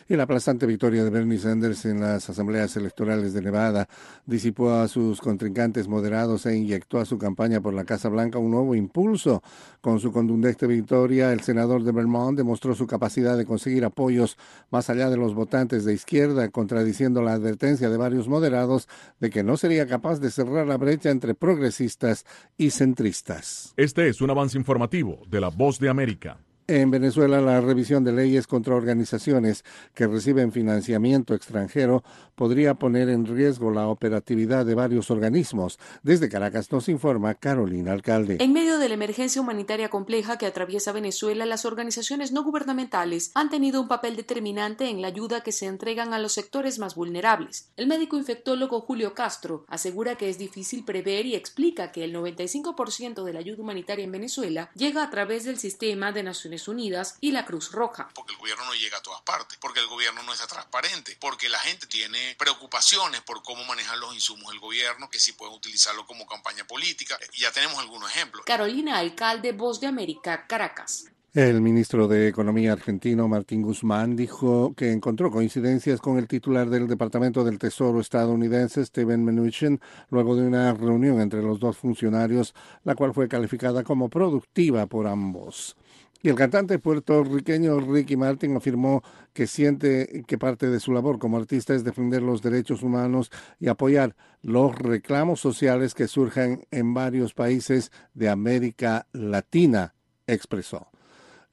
Y 0.07 0.15
la 0.15 0.23
aplastante 0.23 0.65
victoria 0.65 1.03
de 1.03 1.09
Bernie 1.09 1.37
Sanders 1.37 1.85
en 1.85 2.01
las 2.01 2.29
asambleas 2.29 2.75
electorales 2.75 3.33
de 3.33 3.41
Nevada 3.41 3.87
disipó 4.25 4.71
a 4.71 4.87
sus 4.87 5.21
contrincantes 5.21 5.87
moderados 5.87 6.45
e 6.45 6.55
inyectó 6.55 6.99
a 6.99 7.05
su 7.05 7.17
campaña 7.17 7.61
por 7.61 7.73
la 7.73 7.85
Casa 7.85 8.09
Blanca 8.09 8.39
un 8.39 8.51
nuevo 8.51 8.75
impulso. 8.75 9.41
Con 9.79 9.99
su 9.99 10.11
contundente 10.11 10.67
victoria, 10.67 11.31
el 11.31 11.41
senador 11.41 11.83
de 11.83 11.91
Vermont 11.91 12.37
demostró 12.37 12.75
su 12.75 12.87
capacidad 12.87 13.37
de 13.37 13.45
conseguir 13.45 13.85
apoyos 13.85 14.37
más 14.69 14.89
allá 14.89 15.09
de 15.09 15.17
los 15.17 15.33
votantes 15.33 15.85
de 15.85 15.93
izquierda, 15.93 16.49
contradiciendo 16.49 17.21
la 17.21 17.33
advertencia 17.33 17.89
de 17.89 17.97
varios 17.97 18.27
moderados 18.27 18.87
de 19.19 19.29
que 19.29 19.43
no 19.43 19.57
sería 19.57 19.87
capaz 19.87 20.19
de 20.19 20.31
cerrar 20.31 20.67
la 20.67 20.77
brecha 20.77 21.09
entre 21.09 21.33
progresistas 21.33 22.25
y 22.57 22.71
centristas. 22.71 23.73
Este 23.77 24.07
es 24.07 24.21
un 24.21 24.29
avance 24.29 24.57
informativo 24.57 25.21
de 25.27 25.41
la 25.41 25.49
Voz 25.49 25.79
de 25.79 25.89
América. 25.89 26.37
En 26.73 26.89
Venezuela, 26.89 27.41
la 27.41 27.59
revisión 27.59 28.05
de 28.05 28.13
leyes 28.13 28.47
contra 28.47 28.75
organizaciones 28.75 29.65
que 29.93 30.07
reciben 30.07 30.53
financiamiento 30.53 31.33
extranjero 31.33 32.01
podría 32.35 32.75
poner 32.75 33.09
en 33.09 33.25
riesgo 33.25 33.71
la 33.71 33.89
operatividad 33.89 34.65
de 34.65 34.73
varios 34.73 35.11
organismos. 35.11 35.79
Desde 36.01 36.29
Caracas 36.29 36.71
nos 36.71 36.87
informa 36.87 37.35
Carolina 37.35 37.91
Alcalde. 37.91 38.37
En 38.39 38.53
medio 38.53 38.77
de 38.77 38.87
la 38.87 38.93
emergencia 38.93 39.41
humanitaria 39.41 39.89
compleja 39.89 40.37
que 40.37 40.45
atraviesa 40.45 40.93
Venezuela, 40.93 41.45
las 41.45 41.65
organizaciones 41.65 42.31
no 42.31 42.41
gubernamentales 42.41 43.31
han 43.35 43.49
tenido 43.49 43.81
un 43.81 43.89
papel 43.89 44.15
determinante 44.15 44.87
en 44.89 45.01
la 45.01 45.09
ayuda 45.09 45.43
que 45.43 45.51
se 45.51 45.65
entregan 45.65 46.13
a 46.13 46.19
los 46.19 46.31
sectores 46.31 46.79
más 46.79 46.95
vulnerables. 46.95 47.69
El 47.75 47.87
médico 47.87 48.15
infectólogo 48.15 48.79
Julio 48.79 49.13
Castro 49.13 49.65
asegura 49.67 50.15
que 50.15 50.29
es 50.29 50.37
difícil 50.37 50.85
prever 50.85 51.25
y 51.25 51.35
explica 51.35 51.91
que 51.91 52.05
el 52.05 52.15
95% 52.15 53.25
de 53.25 53.33
la 53.33 53.39
ayuda 53.39 53.61
humanitaria 53.61 54.05
en 54.05 54.13
Venezuela 54.13 54.71
llega 54.73 55.03
a 55.03 55.09
través 55.09 55.43
del 55.43 55.57
sistema 55.57 56.13
de 56.13 56.23
Naciones 56.23 56.60
Unidas 56.67 57.17
y 57.21 57.31
la 57.31 57.45
Cruz 57.45 57.71
Roja. 57.71 58.09
Porque 58.13 58.33
el 58.33 58.39
gobierno 58.39 58.65
no 58.65 58.73
llega 58.73 58.97
a 58.97 59.01
todas 59.01 59.21
partes, 59.21 59.57
porque 59.59 59.79
el 59.79 59.87
gobierno 59.87 60.23
no 60.23 60.33
está 60.33 60.47
transparente, 60.47 61.17
porque 61.19 61.49
la 61.49 61.59
gente 61.59 61.87
tiene 61.87 62.35
preocupaciones 62.37 63.21
por 63.21 63.41
cómo 63.43 63.63
manejar 63.65 63.97
los 63.97 64.13
insumos 64.13 64.51
del 64.51 64.59
gobierno, 64.59 65.09
que 65.09 65.19
si 65.19 65.33
pueden 65.33 65.55
utilizarlo 65.55 66.05
como 66.05 66.25
campaña 66.25 66.65
política. 66.65 67.17
Y 67.33 67.41
ya 67.41 67.51
tenemos 67.51 67.77
algunos 67.79 68.09
ejemplos. 68.11 68.45
Carolina 68.45 68.97
Alcalde, 68.97 69.51
Voz 69.51 69.79
de 69.79 69.87
América, 69.87 70.47
Caracas. 70.47 71.05
El 71.33 71.61
ministro 71.61 72.09
de 72.09 72.27
Economía 72.27 72.73
argentino, 72.73 73.29
Martín 73.29 73.61
Guzmán, 73.61 74.17
dijo 74.17 74.73
que 74.75 74.91
encontró 74.91 75.31
coincidencias 75.31 76.01
con 76.01 76.17
el 76.17 76.27
titular 76.27 76.69
del 76.69 76.89
Departamento 76.89 77.45
del 77.45 77.57
Tesoro 77.57 78.01
estadounidense, 78.01 78.85
Steven 78.85 79.23
Mnuchin, 79.23 79.79
luego 80.09 80.35
de 80.35 80.45
una 80.45 80.73
reunión 80.73 81.21
entre 81.21 81.41
los 81.41 81.57
dos 81.61 81.77
funcionarios, 81.77 82.53
la 82.83 82.95
cual 82.95 83.13
fue 83.13 83.29
calificada 83.29 83.81
como 83.85 84.09
productiva 84.09 84.87
por 84.87 85.07
ambos. 85.07 85.77
Y 86.23 86.29
el 86.29 86.35
cantante 86.35 86.77
puertorriqueño 86.77 87.79
Ricky 87.79 88.15
Martin 88.15 88.55
afirmó 88.55 89.03
que 89.33 89.47
siente 89.47 90.23
que 90.27 90.37
parte 90.37 90.69
de 90.69 90.79
su 90.79 90.91
labor 90.91 91.17
como 91.17 91.37
artista 91.37 91.73
es 91.73 91.83
defender 91.83 92.21
los 92.21 92.41
derechos 92.41 92.83
humanos 92.83 93.31
y 93.59 93.69
apoyar 93.69 94.15
los 94.41 94.75
reclamos 94.77 95.39
sociales 95.39 95.95
que 95.95 96.07
surjan 96.07 96.63
en 96.69 96.93
varios 96.93 97.33
países 97.33 97.91
de 98.13 98.29
América 98.29 99.07
Latina, 99.13 99.95
expresó. 100.27 100.87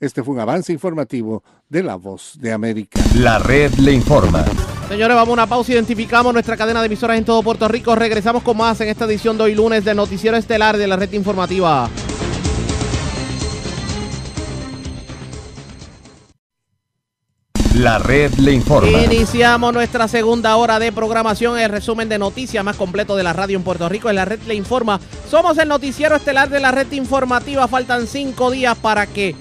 Este 0.01 0.23
fue 0.23 0.35
un 0.35 0.41
avance 0.41 0.73
informativo 0.73 1.43
de 1.69 1.83
La 1.83 1.97
Voz 1.97 2.39
de 2.39 2.53
América. 2.53 3.01
La 3.17 3.39
red 3.39 3.73
le 3.75 3.93
informa. 3.93 4.45
Señores, 4.89 5.17
vamos 5.17 5.31
a 5.31 5.33
una 5.33 5.47
pausa. 5.47 5.73
Identificamos 5.73 6.33
nuestra 6.33 6.57
cadena 6.57 6.81
de 6.81 6.87
emisoras 6.87 7.19
en 7.19 7.25
todo 7.25 7.43
Puerto 7.43 7.67
Rico. 7.67 7.97
Regresamos 7.97 8.43
con 8.43 8.57
más 8.57 8.81
en 8.81 8.89
esta 8.89 9.07
edición 9.07 9.37
de 9.37 9.45
hoy 9.45 9.55
lunes 9.55 9.85
del 9.85 9.97
Noticiero 9.97 10.37
Estelar 10.37 10.77
de 10.77 10.87
la 10.87 10.97
Red 10.97 11.13
Informativa. 11.13 11.91
La 17.79 18.01
red 18.01 18.35
le 18.39 18.53
informa. 18.53 19.05
Iniciamos 19.05 19.73
nuestra 19.73 20.09
segunda 20.09 20.57
hora 20.57 20.81
de 20.81 20.91
programación, 20.91 21.57
el 21.61 21.71
resumen 21.71 22.09
de 22.09 22.19
noticias 22.19 22.65
más 22.65 22.75
completo 22.75 23.15
de 23.15 23.23
la 23.23 23.33
radio 23.33 23.57
en 23.57 23.63
Puerto 23.63 23.89
Rico. 23.89 24.11
En 24.11 24.17
la 24.17 24.25
red 24.25 24.41
le 24.49 24.57
informa. 24.57 24.99
Somos 25.31 25.57
el 25.59 25.69
noticiero 25.69 26.17
estelar 26.17 26.49
de 26.49 26.59
la 26.59 26.73
red 26.73 26.91
informativa. 26.91 27.69
Faltan 27.69 28.09
cinco 28.09 28.51
días 28.51 28.77
para 28.77 29.07
que 29.07 29.37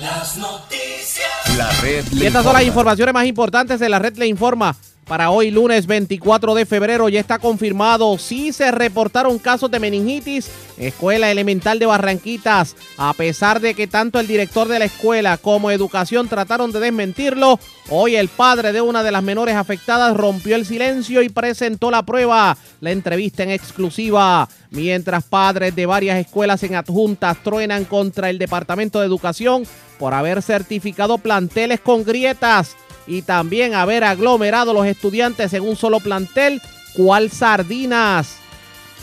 Las 0.00 0.36
noticias. 0.38 1.28
La 1.56 1.70
red 1.80 2.04
le 2.08 2.24
Y 2.24 2.26
estas 2.26 2.42
son 2.42 2.54
las 2.54 2.64
informaciones 2.64 3.14
más 3.14 3.26
importantes 3.26 3.78
de 3.78 3.88
la 3.88 4.00
red 4.00 4.16
le 4.16 4.26
informa. 4.26 4.74
Para 5.06 5.30
hoy, 5.30 5.52
lunes 5.52 5.86
24 5.86 6.56
de 6.56 6.66
febrero, 6.66 7.08
ya 7.08 7.20
está 7.20 7.38
confirmado 7.38 8.18
si 8.18 8.52
se 8.52 8.72
reportaron 8.72 9.38
casos 9.38 9.70
de 9.70 9.78
meningitis. 9.78 10.50
Escuela 10.78 11.30
Elemental 11.30 11.78
de 11.78 11.86
Barranquitas, 11.86 12.74
a 12.98 13.12
pesar 13.14 13.60
de 13.60 13.74
que 13.74 13.86
tanto 13.86 14.18
el 14.18 14.26
director 14.26 14.66
de 14.66 14.80
la 14.80 14.86
escuela 14.86 15.38
como 15.38 15.70
Educación 15.70 16.26
trataron 16.28 16.72
de 16.72 16.80
desmentirlo, 16.80 17.60
hoy 17.88 18.16
el 18.16 18.26
padre 18.26 18.72
de 18.72 18.80
una 18.80 19.04
de 19.04 19.12
las 19.12 19.22
menores 19.22 19.54
afectadas 19.54 20.16
rompió 20.16 20.56
el 20.56 20.66
silencio 20.66 21.22
y 21.22 21.28
presentó 21.28 21.92
la 21.92 22.02
prueba. 22.02 22.58
La 22.80 22.90
entrevista 22.90 23.44
en 23.44 23.50
exclusiva. 23.50 24.48
Mientras 24.70 25.22
padres 25.22 25.76
de 25.76 25.86
varias 25.86 26.18
escuelas 26.18 26.64
en 26.64 26.74
adjuntas 26.74 27.38
truenan 27.44 27.84
contra 27.84 28.28
el 28.28 28.38
Departamento 28.38 28.98
de 28.98 29.06
Educación 29.06 29.62
por 30.00 30.14
haber 30.14 30.42
certificado 30.42 31.18
planteles 31.18 31.78
con 31.78 32.02
grietas 32.02 32.76
y 33.06 33.22
también 33.22 33.74
haber 33.74 34.04
aglomerado 34.04 34.72
los 34.72 34.86
estudiantes 34.86 35.52
en 35.52 35.62
un 35.62 35.76
solo 35.76 36.00
plantel, 36.00 36.60
cual 36.94 37.30
sardinas. 37.30 38.36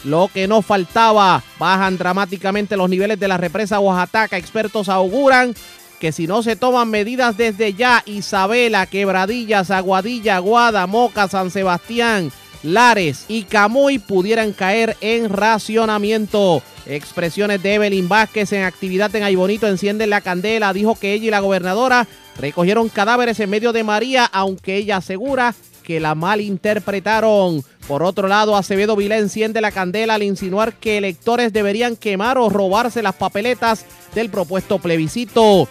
Lo 0.04 0.30
que 0.34 0.47
no 0.47 0.62
faltaba, 0.62 1.43
bajan 1.58 1.97
dramáticamente 1.97 2.76
los 2.76 2.89
niveles 2.89 3.20
de 3.20 3.28
la 3.28 3.38
represa 3.38 3.80
Oaxaca. 3.80 4.38
Expertos 4.38 4.89
auguran 4.89 5.56
que 5.99 6.12
si 6.12 6.28
no 6.28 6.43
se 6.43 6.58
toman 6.58 6.89
medidas 6.89 7.38
desde 7.38 7.74
ya, 7.74 8.04
Isabela, 8.06 8.86
Quebradillas, 8.86 9.72
Aguadilla, 9.72 10.36
Aguada, 10.36 10.86
Moca, 10.86 11.30
San 11.30 11.49
Sebastián, 11.49 12.30
Lares 12.64 13.24
y 13.30 13.43
Camuy 13.43 13.99
pudieran 13.99 14.51
caer 14.51 14.97
en 14.99 15.30
racionamiento. 15.30 16.62
Expresiones 16.86 17.64
de 17.64 17.76
Evelyn 17.76 18.10
Vázquez 18.10 18.51
en 18.51 18.64
actividad 18.64 19.16
en 19.16 19.24
Aybonito 19.24 19.68
encienden 19.68 20.10
la 20.10 20.20
candela. 20.20 20.74
Dijo 20.74 20.95
que 20.95 21.14
ella 21.14 21.28
y 21.28 21.32
la 21.32 21.39
gobernadora 21.39 22.08
recogieron 22.38 22.90
cadáveres 22.90 23.40
en 23.40 23.50
medio 23.50 23.74
de 23.74 23.84
María, 23.84 24.26
aunque 24.26 24.78
ella 24.78 24.98
asegura 24.98 25.54
que 25.84 26.00
la 26.00 26.16
malinterpretaron. 26.16 27.64
Por 27.88 28.04
otro 28.04 28.28
lado, 28.28 28.56
Acevedo 28.56 28.96
Vilá 28.96 29.18
enciende 29.18 29.62
la 29.62 29.72
candela 29.72 30.16
al 30.16 30.24
insinuar 30.24 30.74
que 30.74 30.98
electores 30.98 31.54
deberían 31.54 31.96
quemar 31.96 32.38
o 32.38 32.50
robarse 32.50 33.04
las 33.04 33.16
papeletas 33.16 33.86
del 34.16 34.30
propuesto 34.30 34.80
plebiscito. 34.80 35.68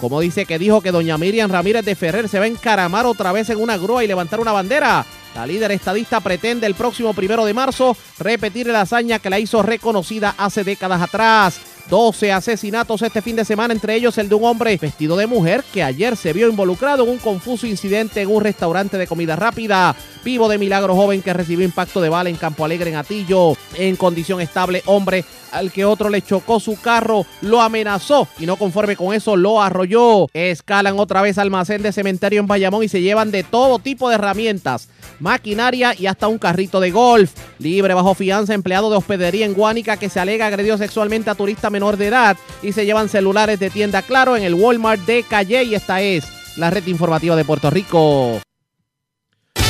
Como 0.00 0.20
dice 0.20 0.46
que 0.46 0.60
dijo 0.60 0.80
que 0.80 0.92
doña 0.92 1.18
Miriam 1.18 1.50
Ramírez 1.50 1.84
de 1.84 1.96
Ferrer 1.96 2.28
se 2.28 2.38
va 2.38 2.44
a 2.44 2.48
encaramar 2.48 3.04
otra 3.04 3.32
vez 3.32 3.50
en 3.50 3.60
una 3.60 3.76
grúa 3.76 4.04
y 4.04 4.06
levantar 4.06 4.38
una 4.38 4.52
bandera. 4.52 5.04
La 5.34 5.46
líder 5.46 5.72
estadista 5.72 6.20
pretende 6.20 6.66
el 6.66 6.74
próximo 6.74 7.12
primero 7.14 7.44
de 7.44 7.52
marzo 7.54 7.96
repetir 8.18 8.68
la 8.68 8.82
hazaña 8.82 9.18
que 9.18 9.30
la 9.30 9.40
hizo 9.40 9.62
reconocida 9.62 10.34
hace 10.38 10.62
décadas 10.62 11.02
atrás. 11.02 11.60
12 11.88 12.32
asesinatos 12.32 13.02
este 13.02 13.22
fin 13.22 13.36
de 13.36 13.44
semana, 13.44 13.72
entre 13.72 13.94
ellos 13.94 14.18
el 14.18 14.28
de 14.28 14.34
un 14.34 14.44
hombre 14.44 14.76
vestido 14.76 15.16
de 15.16 15.26
mujer 15.26 15.64
que 15.72 15.82
ayer 15.82 16.16
se 16.16 16.32
vio 16.32 16.48
involucrado 16.48 17.04
en 17.04 17.10
un 17.10 17.18
confuso 17.18 17.66
incidente 17.66 18.20
en 18.20 18.30
un 18.30 18.42
restaurante 18.42 18.98
de 18.98 19.06
comida 19.06 19.36
rápida. 19.36 19.96
Vivo 20.24 20.48
de 20.48 20.58
milagro 20.58 20.94
joven 20.94 21.22
que 21.22 21.32
recibió 21.32 21.64
impacto 21.64 22.00
de 22.00 22.08
bala 22.08 22.28
en 22.28 22.36
Campo 22.36 22.64
Alegre 22.64 22.90
en 22.90 22.96
Atillo. 22.96 23.56
En 23.76 23.96
condición 23.96 24.40
estable, 24.40 24.82
hombre 24.86 25.24
al 25.52 25.72
que 25.72 25.84
otro 25.84 26.10
le 26.10 26.22
chocó 26.22 26.60
su 26.60 26.80
carro, 26.80 27.26
lo 27.40 27.60
amenazó 27.60 28.28
y 28.38 28.46
no 28.46 28.56
conforme 28.56 28.96
con 28.96 29.14
eso 29.14 29.36
lo 29.36 29.62
arrolló. 29.62 30.28
Escalan 30.32 30.98
otra 30.98 31.22
vez 31.22 31.38
almacén 31.38 31.82
de 31.82 31.92
cementerio 31.92 32.40
en 32.40 32.46
Bayamón 32.46 32.84
y 32.84 32.88
se 32.88 33.00
llevan 33.00 33.30
de 33.30 33.44
todo 33.44 33.78
tipo 33.78 34.08
de 34.08 34.16
herramientas, 34.16 34.88
maquinaria 35.20 35.94
y 35.98 36.06
hasta 36.06 36.28
un 36.28 36.38
carrito 36.38 36.80
de 36.80 36.90
golf. 36.90 37.32
Libre 37.58 37.94
bajo 37.94 38.14
fianza 38.14 38.54
empleado 38.54 38.90
de 38.90 38.96
hospedería 38.96 39.46
en 39.46 39.54
Guánica 39.54 39.96
que 39.96 40.08
se 40.08 40.20
alega 40.20 40.46
agredió 40.46 40.78
sexualmente 40.78 41.30
a 41.30 41.34
turista 41.34 41.70
menor 41.70 41.96
de 41.96 42.08
edad 42.08 42.36
y 42.62 42.72
se 42.72 42.86
llevan 42.86 43.08
celulares 43.08 43.60
de 43.60 43.70
tienda 43.70 44.02
Claro 44.02 44.36
en 44.36 44.42
el 44.42 44.54
Walmart 44.54 45.04
de 45.06 45.22
Calle 45.22 45.64
y 45.64 45.74
esta 45.74 46.00
es 46.00 46.24
la 46.56 46.70
red 46.70 46.86
informativa 46.86 47.36
de 47.36 47.44
Puerto 47.44 47.70
Rico. 47.70 48.40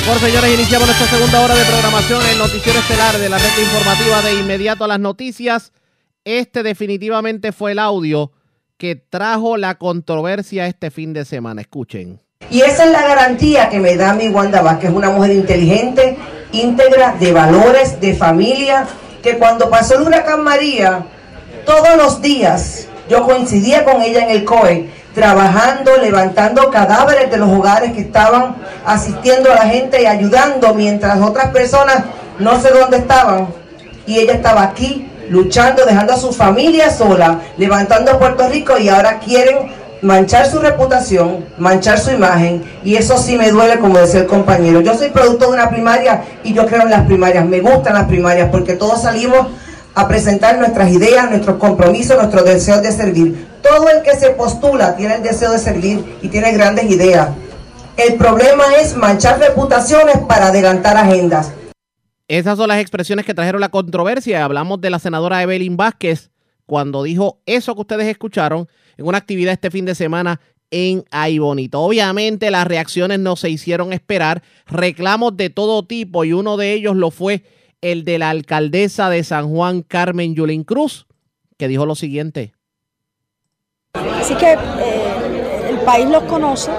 Por 0.07 0.19
señores, 0.21 0.55
iniciamos 0.55 0.87
nuestra 0.89 1.07
segunda 1.07 1.41
hora 1.45 1.55
de 1.55 1.65
programación 1.67 2.25
en 2.33 2.39
Noticiero 2.39 2.79
Estelar 2.79 3.19
de 3.19 3.29
la 3.29 3.37
red 3.37 3.59
informativa 3.61 4.23
de 4.23 4.41
inmediato 4.41 4.85
a 4.85 4.89
las 4.89 5.01
noticias. 5.01 5.73
Este 6.25 6.63
definitivamente 6.63 7.53
fue 7.53 7.73
el 7.73 7.79
audio 7.79 8.33
que 8.79 8.97
trajo 8.97 9.59
la 9.59 9.77
controversia 9.77 10.67
este 10.67 10.91
fin 10.91 11.13
de 11.13 11.25
semana. 11.25 11.61
Escuchen. 11.61 12.21
Y 12.51 12.63
esa 12.63 12.85
es 12.85 12.91
la 12.91 13.03
garantía 13.03 13.69
que 13.69 13.79
me 13.79 13.97
da 13.97 14.15
mi 14.15 14.29
Wanda 14.29 14.63
Vázquez, 14.63 14.91
una 14.91 15.11
mujer 15.11 15.33
inteligente, 15.33 16.17
íntegra, 16.53 17.15
de 17.19 17.33
valores, 17.33 18.01
de 18.01 18.15
familia, 18.15 18.87
que 19.23 19.37
cuando 19.37 19.69
pasó 19.69 19.97
el 19.97 20.03
huracán 20.03 20.43
María, 20.43 21.05
todos 21.67 21.97
los 21.97 22.23
días 22.23 22.87
yo 23.09 23.25
coincidía 23.25 23.85
con 23.85 24.01
ella 24.03 24.25
en 24.25 24.31
el 24.31 24.45
COE 24.45 24.91
trabajando, 25.15 25.97
levantando 25.97 26.71
cadáveres 26.71 27.31
de 27.31 27.39
los 27.39 27.49
hogares 27.51 27.93
que 27.93 28.03
estaban 28.03 28.57
asistiendo 28.87 29.51
a 29.51 29.57
la 29.57 29.63
gente 29.63 30.03
y 30.03 30.07
ayudando 30.07 30.75
mientras 30.75 31.21
otras 31.21 31.49
personas 31.49 32.05
no 32.39 32.61
sé 32.61 32.71
dónde 32.71 32.99
estaban. 32.99 33.49
Y 34.07 34.19
ella 34.19 34.35
estaba 34.35 34.63
aquí 34.63 35.11
luchando, 35.29 35.85
dejando 35.85 36.15
a 36.15 36.19
su 36.19 36.33
familia 36.33 36.91
sola, 36.91 37.41
levantando 37.57 38.19
Puerto 38.19 38.49
Rico 38.49 38.79
y 38.79 38.89
ahora 38.89 39.19
quieren 39.19 39.73
manchar 40.03 40.47
su 40.47 40.59
reputación, 40.59 41.45
manchar 41.59 41.99
su 41.99 42.11
imagen 42.11 42.63
y 42.85 42.97
eso 42.97 43.19
sí 43.19 43.37
me 43.37 43.51
duele 43.51 43.79
como 43.79 43.99
decía 43.99 44.21
el 44.21 44.27
compañero. 44.27 44.81
Yo 44.81 44.95
soy 44.95 45.09
producto 45.09 45.47
de 45.47 45.53
una 45.53 45.71
primaria 45.71 46.23
y 46.45 46.53
yo 46.53 46.67
creo 46.67 46.83
en 46.83 46.91
las 46.91 47.07
primarias, 47.07 47.47
me 47.47 47.61
gustan 47.61 47.95
las 47.95 48.07
primarias 48.07 48.49
porque 48.51 48.75
todos 48.75 49.03
salimos 49.03 49.49
a 49.95 50.07
presentar 50.07 50.59
nuestras 50.59 50.93
ideas, 50.93 51.29
nuestros 51.29 51.57
compromisos, 51.57 52.17
nuestros 52.17 52.45
deseos 52.45 52.83
de 52.83 52.93
servir. 52.93 53.49
Todo 53.63 53.89
el 53.91 54.03
que 54.03 54.15
se 54.15 54.31
postula 54.31 54.95
tiene 54.97 55.17
el 55.17 55.23
deseo 55.23 55.51
de 55.51 55.59
servir 55.59 56.19
y 56.23 56.29
tiene 56.29 56.53
grandes 56.53 56.89
ideas. 56.89 57.31
El 57.97 58.15
problema 58.15 58.65
es 58.81 58.97
manchar 58.97 59.41
reputaciones 59.41 60.19
para 60.19 60.49
adelantar 60.49 60.97
agendas. 60.97 61.53
Esas 62.29 62.57
son 62.57 62.69
las 62.69 62.79
expresiones 62.79 63.27
que 63.27 63.35
trajeron 63.35 63.61
la 63.61 63.71
controversia. 63.71 64.45
Hablamos 64.45 64.81
de 64.81 64.91
la 64.91 65.01
senadora 65.01 65.43
Evelyn 65.43 65.77
Vázquez 65.77 66.31
cuando 66.65 67.03
dijo 67.03 67.41
eso 67.47 67.75
que 67.75 67.81
ustedes 67.81 68.07
escucharon 68.07 68.69
en 68.99 69.07
una 69.07 69.19
actividad 69.19 69.55
este 69.55 69.71
fin 69.71 69.87
de 69.87 69.95
semana 69.95 70.41
en 70.71 71.05
Ay 71.11 71.39
Bonito. 71.39 71.81
Obviamente 71.81 72.51
las 72.51 72.67
reacciones 72.67 73.19
no 73.19 73.37
se 73.37 73.49
hicieron 73.49 73.93
esperar, 73.93 74.43
reclamos 74.67 75.37
de 75.37 75.49
todo 75.49 75.85
tipo 75.85 76.25
y 76.25 76.33
uno 76.33 76.57
de 76.57 76.75
ellos 76.75 76.95
lo 76.97 77.11
fue 77.11 77.45
el 77.81 78.05
de 78.05 78.19
la 78.19 78.31
alcaldesa 78.31 79.09
de 79.09 79.25
San 79.25 79.49
Juan, 79.49 79.83
Carmen 79.83 80.35
Yulín 80.35 80.65
Cruz, 80.65 81.07
que 81.57 81.69
dijo 81.69 81.87
lo 81.87 81.95
siguiente. 81.95 82.53
Así 83.95 84.35
que 84.35 84.53
eh, 84.53 85.71
el 85.71 85.79
país 85.79 86.09
los 86.09 86.25
conoce, 86.25 86.71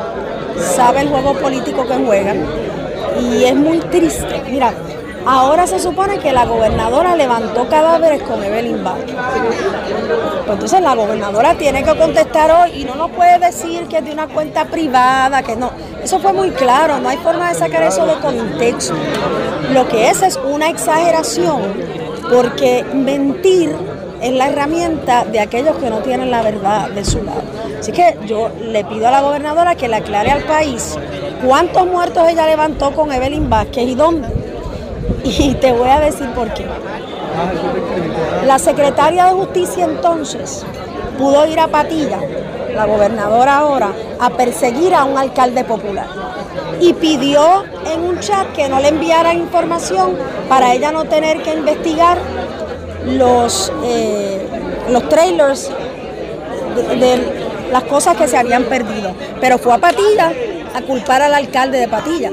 sabe 0.58 1.02
el 1.02 1.08
juego 1.08 1.34
político 1.40 1.88
que 1.88 1.96
juegan 1.96 2.46
y 3.22 3.44
es 3.44 3.56
muy 3.56 3.80
triste. 3.80 4.42
Mira, 4.50 4.74
ahora 5.26 5.68
se 5.68 5.80
supone 5.80 6.20
que 6.20 6.32
la 6.32 6.46
gobernadora 6.46 7.16
levantó 7.16 7.68
cadáveres 7.68 8.22
con 8.24 8.44
Evelyn 8.44 8.84
Vázquez. 8.84 9.16
Pues 10.46 10.54
entonces 10.54 10.82
la 10.82 10.96
gobernadora 10.96 11.56
tiene 11.56 11.84
que 11.84 11.96
contestar 11.96 12.52
hoy 12.52 12.82
y 12.82 12.86
no 12.86 12.96
nos 12.96 13.12
puede 13.12 13.40
decir 13.40 13.88
que 13.88 13.98
es 13.98 14.06
de 14.06 14.12
una 14.12 14.28
cuenta 14.28 14.66
privada, 14.66 15.44
que 15.44 15.56
no. 15.56 15.72
Eso 16.04 16.20
fue 16.20 16.34
muy 16.34 16.52
claro, 16.52 17.00
no 17.00 17.10
hay 17.10 17.18
forma 17.18 17.50
de 17.50 17.56
sacar 17.56 17.84
eso 17.84 18.06
de 18.06 18.16
contexto. 18.16 18.96
Lo 19.74 19.88
que 19.88 20.10
es 20.10 20.22
es 20.22 20.38
una 20.38 20.70
exageración 20.70 21.62
porque 22.32 22.86
mentir 22.94 23.76
es 24.22 24.34
la 24.34 24.50
herramienta 24.50 25.26
de 25.26 25.40
aquellos 25.40 25.78
que 25.78 25.90
no 25.90 26.00
tienen 26.00 26.32
la 26.32 26.42
verdad 26.42 26.90
de 26.90 27.06
su 27.06 27.24
lado. 27.24 27.42
Así 27.80 27.92
que 27.92 28.18
yo 28.26 28.50
le 28.62 28.84
pido 28.84 29.08
a 29.08 29.12
la 29.12 29.22
gobernadora 29.22 29.76
que 29.76 29.88
le 29.88 29.96
aclare 29.96 30.32
al 30.32 30.44
país 30.44 30.98
cuántos 31.46 31.86
muertos 31.86 32.28
ella 32.28 32.46
levantó 32.46 32.92
con 32.92 33.12
Evelyn 33.12 33.50
Vázquez 33.50 33.88
y 33.88 33.96
dónde. 33.96 34.49
Y 35.24 35.54
te 35.56 35.72
voy 35.72 35.90
a 35.90 36.00
decir 36.00 36.30
por 36.32 36.54
qué. 36.54 36.66
La 38.46 38.60
secretaria 38.60 39.26
de 39.26 39.32
Justicia 39.32 39.86
entonces 39.86 40.66
pudo 41.18 41.46
ir 41.46 41.60
a 41.60 41.68
Patilla, 41.68 42.20
la 42.74 42.86
gobernadora 42.86 43.58
ahora, 43.58 43.92
a 44.20 44.30
perseguir 44.32 44.96
a 44.96 45.04
un 45.04 45.18
alcalde 45.18 45.64
popular. 45.64 46.08
Y 46.80 46.94
pidió 46.94 47.66
en 47.94 48.02
un 48.02 48.20
chat 48.20 48.52
que 48.54 48.70
no 48.70 48.80
le 48.80 48.90
enviara 48.90 49.34
información 49.34 50.18
para 50.48 50.74
ella 50.74 50.92
no 50.92 51.06
tener 51.06 51.42
que 51.44 51.54
investigar 51.54 52.18
los, 53.06 53.72
eh, 53.84 54.48
los 54.90 55.08
trailers 55.10 55.70
de, 56.76 56.96
de 56.96 57.70
las 57.72 57.84
cosas 57.84 58.16
que 58.16 58.28
se 58.28 58.38
habían 58.38 58.64
perdido. 58.64 59.14
Pero 59.42 59.58
fue 59.58 59.74
a 59.74 59.78
Patilla 59.78 60.32
a 60.74 60.82
culpar 60.82 61.22
al 61.22 61.34
alcalde 61.34 61.80
de 61.80 61.88
Patilla. 61.88 62.32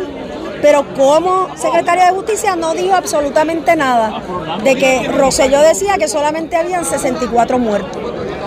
Pero 0.62 0.84
como 0.94 1.54
secretaria 1.56 2.06
de 2.06 2.12
Justicia 2.12 2.56
no 2.56 2.74
dijo 2.74 2.94
absolutamente 2.94 3.76
nada 3.76 4.22
de 4.62 4.74
que 4.76 5.08
Roselló 5.08 5.60
decía 5.60 5.98
que 5.98 6.08
solamente 6.08 6.56
habían 6.56 6.84
64 6.84 7.58
muertos. 7.58 8.02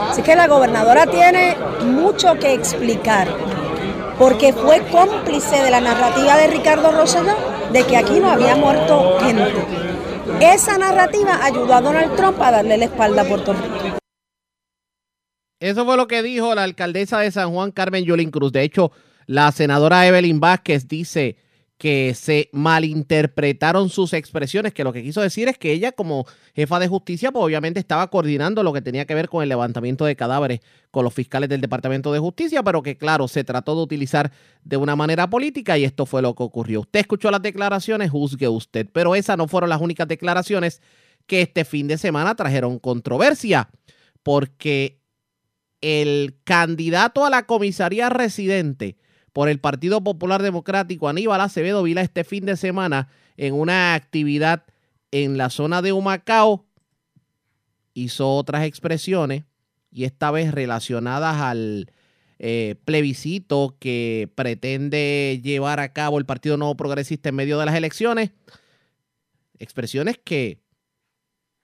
Así 0.10 0.22
que 0.22 0.36
la 0.36 0.48
gobernadora 0.48 1.06
tiene 1.06 1.56
mucho 1.86 2.36
que 2.36 2.54
explicar, 2.54 3.28
porque 4.18 4.54
fue 4.54 4.82
cómplice 4.92 5.62
de 5.62 5.72
la 5.72 5.82
narrativa 5.82 6.36
de 6.38 6.48
Ricardo 6.48 6.92
Rosselló 6.92 7.36
de 7.72 7.84
que 7.84 7.98
aquí 7.98 8.20
no 8.20 8.32
había 8.32 8.56
muerto 8.56 9.20
gente. 9.20 9.66
Esa 10.40 10.78
narrativa 10.78 11.40
ayudó 11.44 11.74
a 11.74 11.82
Donald 11.82 12.16
Trump 12.16 12.42
a 12.42 12.52
darle 12.52 12.78
la 12.78 12.86
espalda 12.86 13.22
a 13.22 13.26
Puerto 13.26 13.54
Rico. 13.54 14.00
Eso 15.60 15.86
fue 15.86 15.98
lo 15.98 16.08
que 16.08 16.24
dijo 16.24 16.56
la 16.56 16.64
alcaldesa 16.64 17.20
de 17.20 17.32
San 17.32 17.52
Juan, 17.52 17.72
Carmen 17.72 18.06
Yulín 18.06 18.32
Cruz. 18.32 18.54
De 18.54 18.64
hecho, 18.64 18.92
la 19.26 19.52
senadora 19.52 20.08
Evelyn 20.08 20.40
Vázquez 20.40 20.88
dice 20.88 21.36
que 21.80 22.14
se 22.14 22.50
malinterpretaron 22.52 23.90
sus 23.90 24.12
expresiones, 24.12 24.74
que 24.74 24.84
lo 24.84 24.92
que 24.92 25.02
quiso 25.02 25.22
decir 25.22 25.48
es 25.48 25.58
que 25.58 25.72
ella 25.72 25.94
como 25.94 26.26
jefa 26.54 26.78
de 26.78 26.90
justicia, 26.90 27.32
pues 27.32 27.46
obviamente 27.46 27.80
estaba 27.80 28.10
coordinando 28.10 28.64
lo 28.64 28.74
que 28.74 28.82
tenía 28.82 29.06
que 29.06 29.16
ver 29.16 29.30
con 29.30 29.44
el 29.44 29.50
levantamiento 29.50 30.04
de 30.04 30.18
cadáveres 30.18 30.60
con 30.92 31.06
los 31.06 31.14
fiscales 31.14 31.48
del 31.48 31.62
Departamento 31.62 32.12
de 32.12 32.20
Justicia, 32.20 32.64
pero 32.64 32.84
que 32.84 32.98
claro, 32.98 33.30
se 33.30 33.46
trató 33.46 33.76
de 33.76 33.82
utilizar 33.82 34.30
de 34.62 34.76
una 34.76 34.98
manera 34.98 35.30
política 35.30 35.78
y 35.78 35.86
esto 35.86 36.06
fue 36.06 36.22
lo 36.22 36.36
que 36.36 36.44
ocurrió. 36.44 36.82
Usted 36.82 37.00
escuchó 37.00 37.32
las 37.32 37.42
declaraciones, 37.42 38.12
juzgue 38.12 38.50
usted, 38.50 38.86
pero 38.92 39.16
esas 39.16 39.38
no 39.38 39.48
fueron 39.48 39.70
las 39.70 39.80
únicas 39.80 40.10
declaraciones 40.10 40.82
que 41.28 41.42
este 41.42 41.64
fin 41.64 41.88
de 41.88 41.98
semana 41.98 42.36
trajeron 42.36 42.78
controversia, 42.80 43.70
porque 44.22 45.00
el 45.80 46.36
candidato 46.44 47.26
a 47.26 47.30
la 47.30 47.46
comisaría 47.46 48.10
residente, 48.10 48.98
por 49.34 49.50
el 49.50 49.60
Partido 49.60 50.04
Popular 50.04 50.42
Democrático, 50.42 51.08
Aníbal 51.08 51.42
Acevedo 51.42 51.84
Vila, 51.84 52.02
este 52.02 52.24
fin 52.24 52.46
de 52.46 52.58
semana 52.58 53.10
en 53.38 53.54
una 53.54 53.94
actividad 53.94 54.64
en 55.12 55.38
la 55.38 55.50
zona 55.50 55.82
de 55.82 55.94
Humacao, 55.94 56.66
hizo 57.94 58.36
otras 58.36 58.66
expresiones 58.66 59.44
y 59.92 60.04
esta 60.04 60.32
vez 60.32 60.52
relacionadas 60.54 61.38
al 61.38 61.92
eh, 62.38 62.76
plebiscito 62.86 63.76
que 63.80 64.30
pretende 64.36 65.42
llevar 65.44 65.80
a 65.80 65.94
cabo 65.94 66.20
el 66.20 66.26
Partido 66.26 66.58
Nuevo 66.58 66.76
Progresista 66.76 67.30
en 67.30 67.36
medio 67.36 67.60
de 67.60 67.66
las 67.66 67.76
elecciones. 67.76 68.32
Expresiones 69.58 70.18
que 70.24 70.62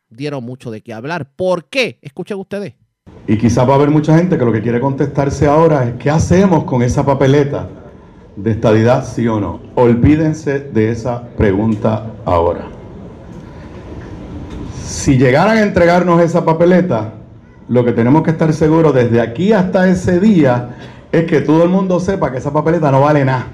dieron 0.10 0.44
mucho 0.44 0.72
de 0.72 0.82
qué 0.82 0.94
hablar. 0.94 1.32
¿Por 1.36 1.70
qué? 1.70 2.00
Escuchen 2.02 2.38
ustedes. 2.38 2.76
Y 3.28 3.38
quizá 3.38 3.64
va 3.64 3.74
a 3.74 3.78
haber 3.78 3.90
mucha 3.90 4.16
gente 4.18 4.38
que 4.38 4.46
lo 4.46 4.52
que 4.52 4.62
quiere 4.62 4.80
contestarse 4.80 5.48
ahora 5.48 5.84
es 5.86 5.94
qué 5.96 6.12
hacemos 6.12 6.64
con 6.66 6.84
esa 6.84 7.04
papeleta 7.04 7.68
de 8.36 8.52
estadidad, 8.52 9.04
sí 9.04 9.28
o 9.28 9.40
no. 9.40 9.62
Olvídense 9.74 10.60
de 10.60 10.92
esa 10.92 11.24
pregunta 11.36 12.06
ahora. 12.24 12.68
Si 14.84 15.18
llegaran 15.18 15.58
a 15.58 15.64
entregarnos 15.64 16.22
esa 16.22 16.46
papeleta, 16.46 17.14
lo 17.68 17.84
que 17.84 17.94
tenemos 17.94 18.22
que 18.22 18.30
estar 18.30 18.54
seguros 18.54 18.94
desde 18.94 19.20
aquí 19.20 19.54
hasta 19.54 19.90
ese 19.90 20.20
día 20.20 20.76
es 21.12 21.26
que 21.26 21.42
todo 21.42 21.64
el 21.64 21.70
mundo 21.70 22.00
sepa 22.00 22.32
que 22.32 22.38
esa 22.38 22.54
papeleta 22.54 22.92
no 22.92 23.02
vale 23.02 23.26
nada. 23.26 23.48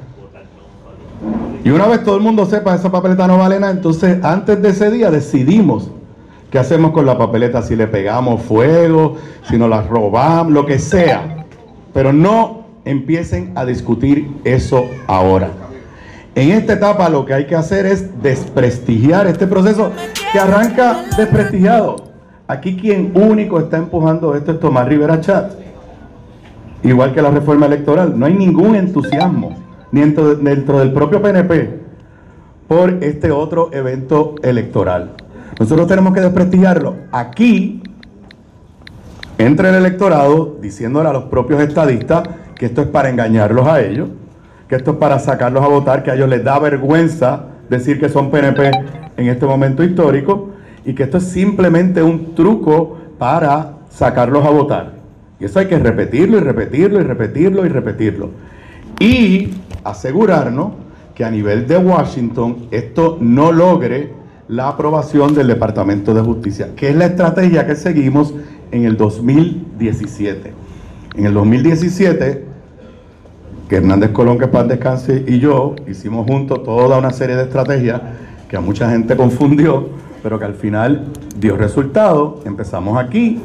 Y 1.64 1.70
una 1.70 1.88
vez 1.88 2.04
todo 2.04 2.18
el 2.18 2.22
mundo 2.22 2.46
sepa 2.46 2.72
que 2.72 2.80
esa 2.80 2.92
papeleta 2.92 3.26
no 3.26 3.38
vale 3.38 3.58
nada, 3.58 3.72
entonces 3.72 4.22
antes 4.22 4.62
de 4.62 4.70
ese 4.70 4.92
día 4.92 5.10
decidimos 5.10 5.92
qué 6.52 6.60
hacemos 6.60 6.92
con 6.92 7.06
la 7.06 7.18
papeleta, 7.18 7.62
si 7.62 7.76
le 7.76 7.88
pegamos 7.88 8.42
fuego, 8.44 9.16
si 9.50 9.58
nos 9.58 9.70
la 9.70 9.82
robamos, 9.82 10.54
lo 10.54 10.66
que 10.66 10.78
sea. 10.78 11.46
Pero 11.94 12.14
no 12.14 12.66
empiecen 12.86 13.54
a 13.56 13.66
discutir 13.66 14.30
eso 14.44 14.86
ahora. 15.08 15.50
En 16.36 16.52
esta 16.52 16.74
etapa 16.74 17.10
lo 17.10 17.26
que 17.26 17.34
hay 17.34 17.46
que 17.46 17.56
hacer 17.56 17.86
es 17.86 18.22
desprestigiar 18.22 19.28
este 19.28 19.48
proceso 19.48 19.92
que 20.32 20.40
arranca 20.40 21.04
desprestigiado. 21.18 21.96
Aquí 22.48 22.76
quien 22.76 23.12
único 23.16 23.60
está 23.60 23.78
empujando 23.78 24.36
esto 24.36 24.52
es 24.52 24.60
Tomás 24.60 24.88
Rivera 24.88 25.20
Chat. 25.22 25.54
Igual 26.84 27.14
que 27.14 27.22
la 27.22 27.32
reforma 27.32 27.66
electoral. 27.66 28.18
No 28.18 28.26
hay 28.26 28.34
ningún 28.34 28.76
entusiasmo, 28.76 29.56
ni 29.92 30.02
dentro, 30.02 30.80
del 30.80 30.94
propio 30.94 31.22
PNP, 31.22 31.80
por 32.68 33.04
este 33.04 33.32
otro 33.32 33.70
evento 33.72 34.36
electoral. 34.42 35.16
Nosotros 35.62 35.86
tenemos 35.86 36.16
que 36.16 36.22
desprestigiarlo. 36.22 36.96
Aquí 37.12 37.84
entra 39.38 39.70
el 39.70 39.76
electorado 39.76 40.58
diciéndole 40.60 41.10
a 41.10 41.14
los 41.14 41.26
propios 41.26 41.62
estadistas 41.62 42.28
que 42.56 42.66
esto 42.66 42.82
es 42.82 42.88
para 42.88 43.12
engañarlos 43.12 43.68
a 43.68 43.80
ellos, 43.80 44.10
que 44.68 44.76
esto 44.76 44.94
es 44.94 44.98
para 44.98 45.20
sacarlos 45.20 45.64
a 45.64 45.68
votar, 45.68 46.02
que 46.02 46.10
a 46.10 46.16
ellos 46.16 46.30
les 46.30 46.44
da 46.44 46.58
vergüenza 46.58 47.46
decir 47.70 48.00
que 48.00 48.10
son 48.10 48.32
PNP 48.32 48.72
en 49.18 49.28
este 49.28 49.46
momento 49.46 49.84
histórico 49.84 50.50
y 50.84 50.96
que 50.96 51.04
esto 51.04 51.18
es 51.18 51.26
simplemente 51.26 52.02
un 52.02 52.34
truco 52.34 52.98
para 53.20 53.74
sacarlos 53.92 54.44
a 54.44 54.50
votar. 54.50 54.94
Y 55.40 55.46
eso 55.46 55.60
hay 55.60 55.68
que 55.68 55.78
repetirlo 55.78 56.38
y 56.38 56.40
repetirlo 56.40 57.00
y 57.00 57.04
repetirlo 57.04 57.68
y 57.68 57.70
repetirlo. 57.70 58.30
Y 59.00 59.54
asegurarnos 59.84 60.72
que 61.14 61.24
a 61.24 61.30
nivel 61.30 61.68
de 61.68 61.78
Washington 61.78 62.66
esto 62.72 63.20
no 63.22 63.52
logre 63.52 64.21
la 64.52 64.68
aprobación 64.68 65.34
del 65.34 65.48
Departamento 65.48 66.14
de 66.14 66.20
Justicia, 66.20 66.76
que 66.76 66.90
es 66.90 66.96
la 66.96 67.06
estrategia 67.06 67.66
que 67.66 67.74
seguimos 67.74 68.34
en 68.72 68.84
el 68.84 68.98
2017. 68.98 70.54
En 71.16 71.26
el 71.26 71.34
2017, 71.34 72.46
que 73.70 73.76
Hernández 73.78 74.12
Colón, 74.12 74.38
que 74.38 74.48
paz 74.48 74.68
descanse, 74.68 75.24
y 75.26 75.40
yo 75.40 75.74
hicimos 75.88 76.28
juntos 76.28 76.64
toda 76.64 77.00
una 77.00 77.12
serie 77.12 77.38
de 77.38 77.44
estrategias 77.44 78.02
que 78.50 78.58
a 78.58 78.60
mucha 78.60 78.92
gente 78.92 79.16
confundió, 79.16 79.88
pero 80.22 80.38
que 80.38 80.44
al 80.44 80.56
final 80.56 81.06
dio 81.40 81.56
resultado. 81.56 82.42
Empezamos 82.44 82.98
aquí, 82.98 83.42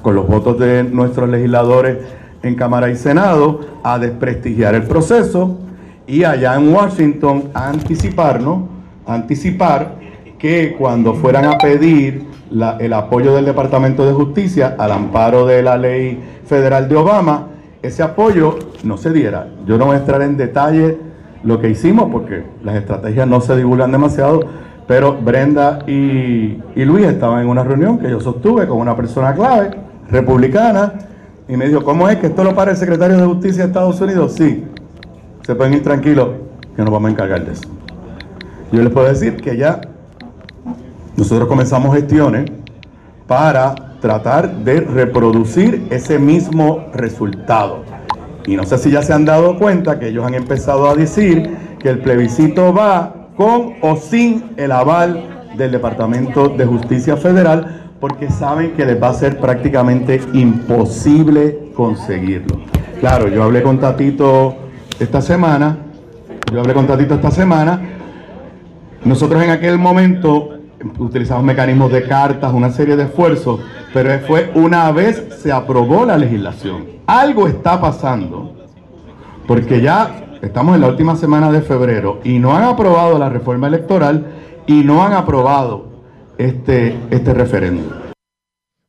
con 0.00 0.14
los 0.14 0.28
votos 0.28 0.60
de 0.60 0.84
nuestros 0.84 1.28
legisladores 1.28 1.98
en 2.44 2.54
Cámara 2.54 2.88
y 2.88 2.94
Senado, 2.94 3.62
a 3.82 3.98
desprestigiar 3.98 4.76
el 4.76 4.84
proceso 4.84 5.58
y 6.06 6.22
allá 6.22 6.54
en 6.54 6.72
Washington 6.72 7.50
a 7.52 7.68
anticiparnos, 7.68 8.60
anticipar 9.08 10.05
que 10.46 10.76
cuando 10.78 11.14
fueran 11.14 11.44
a 11.46 11.58
pedir 11.58 12.24
el 12.78 12.92
apoyo 12.92 13.34
del 13.34 13.46
Departamento 13.46 14.06
de 14.06 14.12
Justicia 14.12 14.76
al 14.78 14.92
amparo 14.92 15.44
de 15.44 15.60
la 15.60 15.76
ley 15.76 16.22
federal 16.44 16.88
de 16.88 16.94
Obama, 16.94 17.48
ese 17.82 18.04
apoyo 18.04 18.56
no 18.84 18.96
se 18.96 19.12
diera. 19.12 19.48
Yo 19.66 19.76
no 19.76 19.86
voy 19.86 19.96
a 19.96 19.98
entrar 19.98 20.22
en 20.22 20.36
detalle 20.36 20.98
lo 21.42 21.60
que 21.60 21.68
hicimos 21.68 22.10
porque 22.12 22.44
las 22.62 22.76
estrategias 22.76 23.26
no 23.26 23.40
se 23.40 23.56
divulgan 23.56 23.90
demasiado, 23.90 24.40
pero 24.86 25.16
Brenda 25.16 25.80
y, 25.84 26.62
y 26.76 26.84
Luis 26.84 27.06
estaban 27.06 27.42
en 27.42 27.48
una 27.48 27.64
reunión 27.64 27.98
que 27.98 28.08
yo 28.08 28.20
sostuve 28.20 28.68
con 28.68 28.78
una 28.78 28.94
persona 28.94 29.34
clave, 29.34 29.70
republicana, 30.08 30.92
y 31.48 31.56
me 31.56 31.66
dijo, 31.66 31.82
¿cómo 31.82 32.08
es 32.08 32.18
que 32.18 32.28
esto 32.28 32.44
lo 32.44 32.54
para 32.54 32.70
el 32.70 32.76
secretario 32.76 33.16
de 33.16 33.26
Justicia 33.26 33.64
de 33.64 33.68
Estados 33.70 34.00
Unidos? 34.00 34.34
Sí, 34.34 34.62
se 35.44 35.56
pueden 35.56 35.74
ir 35.74 35.82
tranquilos, 35.82 36.28
que 36.76 36.82
nos 36.82 36.92
vamos 36.92 37.08
a 37.08 37.12
encargar 37.12 37.44
de 37.44 37.52
eso. 37.52 37.68
Yo 38.70 38.82
les 38.82 38.92
puedo 38.92 39.08
decir 39.08 39.36
que 39.38 39.56
ya 39.56 39.80
nosotros 41.16 41.48
comenzamos 41.48 41.94
gestiones 41.94 42.50
para 43.26 43.74
tratar 44.00 44.54
de 44.56 44.80
reproducir 44.80 45.86
ese 45.90 46.18
mismo 46.18 46.86
resultado. 46.92 47.82
Y 48.46 48.56
no 48.56 48.64
sé 48.64 48.78
si 48.78 48.90
ya 48.90 49.02
se 49.02 49.12
han 49.12 49.24
dado 49.24 49.58
cuenta 49.58 49.98
que 49.98 50.08
ellos 50.08 50.24
han 50.24 50.34
empezado 50.34 50.88
a 50.88 50.94
decir 50.94 51.56
que 51.78 51.88
el 51.88 51.98
plebiscito 51.98 52.72
va 52.72 53.30
con 53.36 53.74
o 53.80 53.96
sin 53.96 54.52
el 54.56 54.72
aval 54.72 55.50
del 55.56 55.72
Departamento 55.72 56.48
de 56.48 56.64
Justicia 56.64 57.16
Federal 57.16 57.90
porque 58.00 58.30
saben 58.30 58.72
que 58.72 58.84
les 58.84 59.02
va 59.02 59.08
a 59.08 59.14
ser 59.14 59.38
prácticamente 59.38 60.20
imposible 60.34 61.70
conseguirlo. 61.74 62.60
Claro, 63.00 63.28
yo 63.28 63.42
hablé 63.42 63.62
con 63.62 63.80
Tatito 63.80 64.54
esta 64.98 65.20
semana, 65.20 65.78
yo 66.52 66.60
hablé 66.60 66.74
con 66.74 66.86
Tatito 66.86 67.14
esta 67.14 67.30
semana, 67.30 67.80
nosotros 69.04 69.42
en 69.42 69.50
aquel 69.50 69.78
momento 69.78 70.55
utilizamos 70.98 71.44
mecanismos 71.44 71.90
de 71.92 72.04
cartas, 72.04 72.52
una 72.52 72.70
serie 72.70 72.96
de 72.96 73.04
esfuerzos, 73.04 73.60
pero 73.92 74.18
fue 74.26 74.50
una 74.54 74.90
vez 74.92 75.22
se 75.40 75.52
aprobó 75.52 76.04
la 76.04 76.18
legislación. 76.18 76.86
Algo 77.06 77.46
está 77.46 77.80
pasando, 77.80 78.56
porque 79.46 79.80
ya 79.80 80.38
estamos 80.42 80.74
en 80.74 80.82
la 80.82 80.88
última 80.88 81.16
semana 81.16 81.50
de 81.50 81.62
febrero 81.62 82.20
y 82.24 82.38
no 82.38 82.54
han 82.56 82.64
aprobado 82.64 83.18
la 83.18 83.28
reforma 83.28 83.68
electoral 83.68 84.26
y 84.66 84.82
no 84.82 85.04
han 85.04 85.12
aprobado 85.12 86.04
este, 86.38 86.98
este 87.10 87.32
referéndum. 87.32 87.92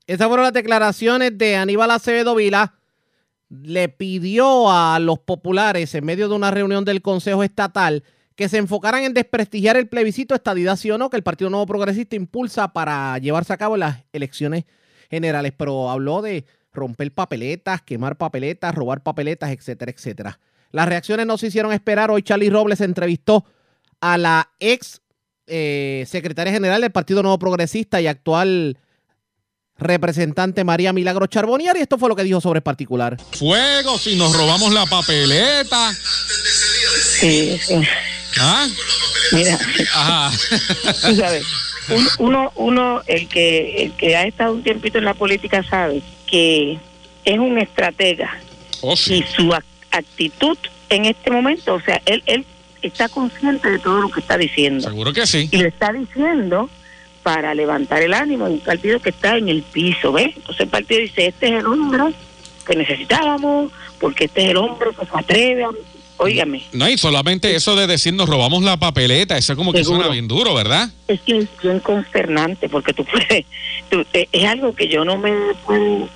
Esas 0.06 0.28
fueron 0.28 0.46
las 0.46 0.54
declaraciones 0.54 1.38
de 1.38 1.58
Aníbal 1.58 1.92
Acevedo 1.92 2.36
Vila. 2.36 2.74
Le 3.50 3.90
pidió 3.90 4.72
a 4.72 5.00
los 5.00 5.20
populares, 5.20 5.94
en 5.96 6.06
medio 6.06 6.28
de 6.28 6.36
una 6.36 6.52
reunión 6.52 6.86
del 6.86 7.02
Consejo 7.02 7.44
Estatal, 7.44 8.04
que 8.38 8.48
se 8.48 8.58
enfocaran 8.58 9.04
en 9.04 9.16
desprestigiar 9.16 9.78
el 9.78 9.88
plebiscito 9.88 10.36
estadidad 10.36 10.78
sí 10.78 10.92
o 10.92 11.00
no 11.00 11.10
que 11.10 11.18
el 11.18 11.24
Partido 11.24 11.50
Nuevo 11.50 11.66
Progresista 11.66 12.16
impulsa 12.16 12.72
para 12.72 13.18
llevarse 13.18 13.52
a 13.52 13.58
cabo 13.58 13.76
en 13.76 13.80
las 13.80 14.04
elecciones 14.14 14.66
generales. 15.10 15.54
Pero 15.58 15.90
habló 15.90 16.22
de 16.22 16.46
romper 16.72 17.12
papeletas, 17.12 17.82
quemar 17.82 18.16
papeletas, 18.16 18.76
robar 18.76 19.02
papeletas, 19.02 19.50
etcétera, 19.50 19.92
etcétera. 19.92 20.40
Las 20.72 20.88
reacciones 20.88 21.26
no 21.26 21.40
se 21.40 21.48
hicieron 21.48 21.74
esperar. 21.74 22.12
Hoy 22.12 22.22
Charlie 22.22 22.52
Robles 22.52 22.80
entrevistó 22.82 23.44
a 24.02 24.20
la 24.20 24.52
ex 24.60 25.02
eh, 25.48 26.06
secretaria 26.08 26.54
general 26.54 26.82
del 26.82 26.92
Partido 26.92 27.24
Nuevo 27.24 27.40
Progresista 27.40 28.00
y 28.00 28.06
actual 28.06 28.78
representante 29.80 30.64
María 30.64 30.94
Milagro 30.94 31.26
Charbonier 31.26 31.76
y 31.76 31.82
esto 31.82 31.98
fue 31.98 32.10
lo 32.10 32.16
que 32.16 32.24
dijo 32.24 32.40
sobre 32.40 32.60
el 32.60 32.64
particular. 32.64 33.18
Fuego 33.32 33.98
si 33.98 34.16
nos 34.16 34.38
robamos 34.38 34.72
la 34.72 34.86
papeleta. 34.86 35.92
Sí, 37.20 37.58
sí. 37.60 37.82
¿Ah? 38.40 38.68
Mira, 39.32 39.58
Ajá. 39.94 40.32
tú 41.08 41.16
sabes, 41.16 41.46
un- 41.90 42.08
uno, 42.28 42.52
uno, 42.56 43.02
el 43.08 43.28
que, 43.28 43.84
el 43.84 43.92
que 43.94 44.16
ha 44.16 44.24
estado 44.26 44.54
un 44.54 44.64
tiempito 44.64 44.98
en 44.98 45.06
la 45.06 45.14
política 45.14 45.64
sabe 45.64 46.02
que 46.28 46.78
es 47.26 47.40
un 47.40 47.58
estratega 47.58 48.40
y 49.08 49.24
su 49.36 49.50
ac- 49.52 49.64
actitud 49.92 50.58
en 50.90 51.06
este 51.06 51.32
momento, 51.32 51.74
o 51.76 51.82
sea, 51.82 52.02
él, 52.06 52.24
él 52.26 52.46
está 52.82 53.10
consciente 53.10 53.70
de 53.70 53.80
todo 53.80 54.02
lo 54.02 54.10
que 54.10 54.20
está 54.22 54.38
diciendo. 54.38 54.88
Seguro 54.88 55.12
que 55.14 55.26
sí. 55.28 55.50
Y 55.52 55.58
lo 55.58 55.68
está 55.68 55.92
diciendo 55.92 56.70
para 57.24 57.54
levantar 57.54 58.02
el 58.02 58.14
ánimo 58.14 58.46
de 58.46 58.54
un 58.54 58.60
partido 58.62 59.02
que 59.02 59.10
está 59.10 59.36
en 59.38 59.50
el 59.50 59.64
piso, 59.64 60.14
¿ves? 60.14 60.28
Entonces 60.38 60.62
el 60.62 60.70
partido 60.70 61.02
dice, 61.02 61.28
este 61.28 61.48
es 61.48 61.54
el 61.60 61.66
hombre 61.68 62.14
que 62.66 62.76
necesitábamos, 62.76 63.72
porque 64.00 64.26
este 64.26 64.46
es 64.46 64.50
el 64.52 64.58
hombre 64.58 64.90
que 64.98 65.06
se 65.06 65.12
atreve 65.14 65.64
a... 65.66 65.70
Óigame, 66.20 66.64
No, 66.74 66.90
y 66.90 66.98
solamente 66.98 67.56
eso 67.56 67.76
de 67.76 67.86
decir 67.88 68.14
nos 68.14 68.28
robamos 68.28 68.64
la 68.64 68.78
papeleta, 68.78 69.38
eso 69.38 69.56
como 69.56 69.72
que 69.72 69.80
Seguro. 69.84 70.00
suena 70.02 70.12
bien 70.14 70.28
duro, 70.28 70.54
¿verdad? 70.56 70.90
es 71.08 71.22
que 71.22 71.38
es 71.38 71.48
bien 71.62 71.80
consternante 71.80 72.68
porque 72.70 72.92
tú 72.94 73.06
puedes, 73.06 73.46
tú- 73.90 74.04
eh, 74.14 74.28
es 74.32 74.46
algo 74.46 74.74
que 74.76 74.88
yo 74.88 75.06
no 75.06 75.18
me 75.18 75.32
puedo, 75.66 76.10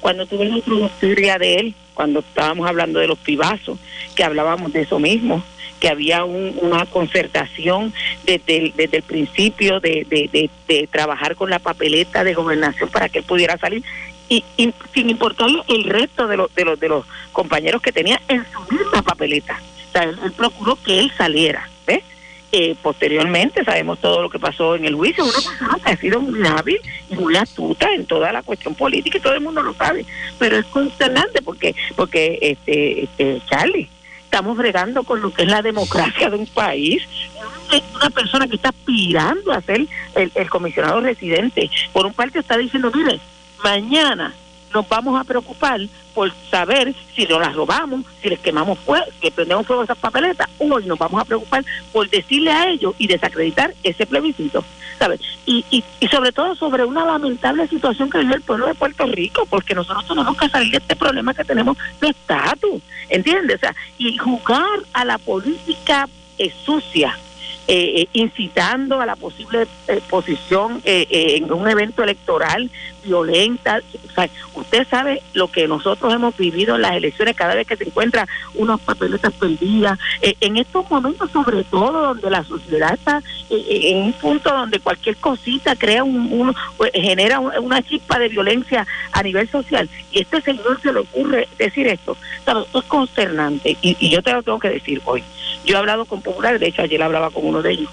cuando 0.00 0.26
tuve 0.26 0.44
la 0.44 0.56
introductoria 0.56 1.38
de 1.38 1.54
él, 1.56 1.74
cuando 1.94 2.20
estábamos 2.20 2.68
hablando 2.68 2.98
de 3.00 3.08
los 3.08 3.18
pibazos, 3.18 3.78
que 4.14 4.22
hablábamos 4.22 4.72
de 4.72 4.82
eso 4.82 4.98
mismo, 4.98 5.42
que 5.80 5.88
había 5.88 6.24
un- 6.24 6.58
una 6.60 6.84
concertación 6.86 7.92
desde 8.24 8.56
el, 8.58 8.72
desde 8.76 8.98
el 8.98 9.02
principio 9.02 9.80
de, 9.80 10.06
de, 10.08 10.28
de- 10.32 10.50
de 10.68 10.86
trabajar 10.88 11.36
con 11.36 11.50
la 11.50 11.58
papeleta 11.58 12.22
de 12.24 12.34
gobernación 12.34 12.88
para 12.90 13.08
que 13.08 13.20
él 13.20 13.24
pudiera 13.24 13.56
salir 13.58 13.82
y, 14.28 14.44
sin 14.92 15.10
importar 15.10 15.48
el 15.68 15.84
resto 15.84 16.26
de 16.26 16.36
los, 16.36 16.54
de 16.54 16.64
los 16.64 16.80
de 16.80 16.88
los 16.88 17.06
compañeros 17.32 17.80
que 17.82 17.92
tenía 17.92 18.20
en 18.28 18.44
su 18.52 18.74
misma 18.74 19.02
papeleta. 19.02 19.60
O 19.88 19.92
sea, 19.92 20.02
él, 20.04 20.18
él 20.22 20.32
procuró 20.32 20.76
que 20.82 20.98
él 20.98 21.12
saliera, 21.16 21.68
¿ves? 21.86 22.02
Eh, 22.50 22.76
posteriormente 22.82 23.62
sabemos 23.62 23.98
todo 23.98 24.22
lo 24.22 24.30
que 24.30 24.38
pasó 24.38 24.74
en 24.74 24.86
el 24.86 24.94
juicio, 24.94 25.22
una 25.22 25.34
persona 25.34 25.78
que 25.84 25.90
ha 25.90 25.96
sido 25.96 26.20
muy 26.20 26.46
hábil 26.46 26.80
y 27.10 27.14
muy 27.14 27.36
astuta 27.36 27.92
en 27.92 28.06
toda 28.06 28.32
la 28.32 28.42
cuestión 28.42 28.74
política 28.74 29.18
y 29.18 29.20
todo 29.20 29.34
el 29.34 29.42
mundo 29.42 29.62
lo 29.62 29.74
sabe, 29.74 30.06
pero 30.38 30.56
es 30.56 30.64
consternante 30.66 31.42
porque 31.42 31.74
porque 31.94 32.38
este, 32.40 33.04
este 33.04 33.42
Charlie 33.50 33.90
estamos 34.24 34.56
bregando 34.56 35.04
con 35.04 35.20
lo 35.20 35.32
que 35.32 35.42
es 35.42 35.48
la 35.48 35.62
democracia 35.62 36.30
de 36.30 36.36
un 36.36 36.46
país. 36.46 37.02
Una 37.96 38.10
persona 38.10 38.46
que 38.46 38.56
está 38.56 38.70
aspirando 38.70 39.52
a 39.52 39.60
ser 39.60 39.86
el, 40.14 40.32
el 40.34 40.50
comisionado 40.50 41.00
residente, 41.00 41.70
por 41.92 42.06
un 42.06 42.14
parte 42.14 42.38
está 42.38 42.56
diciendo, 42.56 42.90
mire, 42.94 43.20
mañana 43.62 44.34
nos 44.72 44.88
vamos 44.88 45.18
a 45.18 45.24
preocupar 45.24 45.80
por 46.14 46.32
saber 46.50 46.94
si 47.14 47.24
nos 47.26 47.40
las 47.40 47.54
robamos, 47.54 48.04
si 48.20 48.28
les 48.28 48.40
quemamos 48.40 48.78
fuego, 48.80 49.06
que 49.20 49.30
prendemos 49.30 49.66
fuego 49.66 49.82
a 49.82 49.84
esas 49.84 49.98
papeletas. 49.98 50.48
Hoy 50.58 50.84
nos 50.84 50.98
vamos 50.98 51.20
a 51.20 51.24
preocupar 51.24 51.64
por 51.92 52.08
decirle 52.10 52.50
a 52.50 52.68
ellos 52.68 52.94
y 52.98 53.06
desacreditar 53.06 53.72
ese 53.82 54.04
plebiscito, 54.06 54.64
¿sabes? 54.98 55.20
Y, 55.46 55.64
y, 55.70 55.84
y 56.00 56.08
sobre 56.08 56.32
todo 56.32 56.54
sobre 56.54 56.84
una 56.84 57.04
lamentable 57.04 57.66
situación 57.68 58.10
que 58.10 58.18
vive 58.18 58.34
el 58.34 58.42
pueblo 58.42 58.66
de 58.66 58.74
Puerto 58.74 59.06
Rico, 59.06 59.46
porque 59.48 59.74
nosotros 59.74 60.06
tenemos 60.06 60.36
que 60.36 60.48
salir 60.48 60.70
de 60.72 60.78
este 60.78 60.96
problema 60.96 61.34
que 61.34 61.44
tenemos 61.44 61.76
de 62.00 62.08
estatus, 62.08 62.82
¿entiendes? 63.08 63.56
O 63.56 63.60
sea, 63.60 63.74
y 63.96 64.18
jugar 64.18 64.80
a 64.92 65.04
la 65.04 65.18
política 65.18 66.08
eh, 66.38 66.52
sucia, 66.64 67.16
eh, 67.68 68.00
eh, 68.02 68.08
incitando 68.14 69.00
a 69.00 69.06
la 69.06 69.14
posible 69.14 69.66
eh, 69.88 70.00
posición 70.08 70.80
eh, 70.84 71.06
eh, 71.10 71.36
en 71.36 71.52
un 71.52 71.68
evento 71.68 72.02
electoral 72.02 72.70
violenta. 73.04 73.80
O 74.08 74.12
sea, 74.12 74.28
usted 74.54 74.86
sabe 74.88 75.22
lo 75.34 75.48
que 75.48 75.68
nosotros 75.68 76.12
hemos 76.12 76.36
vivido 76.36 76.74
en 76.76 76.82
las 76.82 76.92
elecciones 76.96 77.36
cada 77.36 77.54
vez 77.54 77.66
que 77.66 77.76
se 77.76 77.84
encuentra 77.84 78.26
unas 78.54 78.80
papeletas 78.80 79.32
perdidas. 79.34 79.98
En 80.20 80.56
estos 80.56 80.90
momentos, 80.90 81.30
sobre 81.30 81.62
todo, 81.64 82.08
donde 82.08 82.28
la 82.30 82.42
sociedad 82.44 82.92
está 82.94 83.22
en 83.50 83.98
un 83.98 84.12
punto 84.14 84.50
donde 84.50 84.80
cualquier 84.80 85.16
cosita 85.16 85.76
crea 85.76 86.04
un, 86.04 86.28
un- 86.32 86.54
pues, 86.76 86.90
genera 86.92 87.38
un- 87.38 87.52
una 87.62 87.80
chispa 87.82 88.18
de 88.18 88.28
violencia 88.28 88.86
a 89.12 89.22
nivel 89.22 89.48
social. 89.48 89.88
Y 90.12 90.20
este 90.20 90.40
señor 90.42 90.80
se 90.82 90.92
le 90.92 91.00
ocurre 91.00 91.48
decir 91.58 91.86
esto. 91.86 92.16
¿Sabe? 92.44 92.62
Esto 92.62 92.78
es 92.80 92.84
consternante. 92.86 93.76
Y, 93.80 93.96
y 94.00 94.10
yo 94.10 94.22
te 94.22 94.32
lo 94.32 94.42
tengo 94.42 94.58
que 94.58 94.70
decir 94.70 95.00
hoy. 95.04 95.22
Yo 95.68 95.76
he 95.76 95.78
hablado 95.78 96.04
con 96.06 96.22
populares, 96.22 96.60
de 96.60 96.68
hecho 96.68 96.82
ayer 96.82 97.02
hablaba 97.02 97.30
con 97.30 97.44
uno 97.46 97.60
de 97.62 97.72
ellos, 97.72 97.90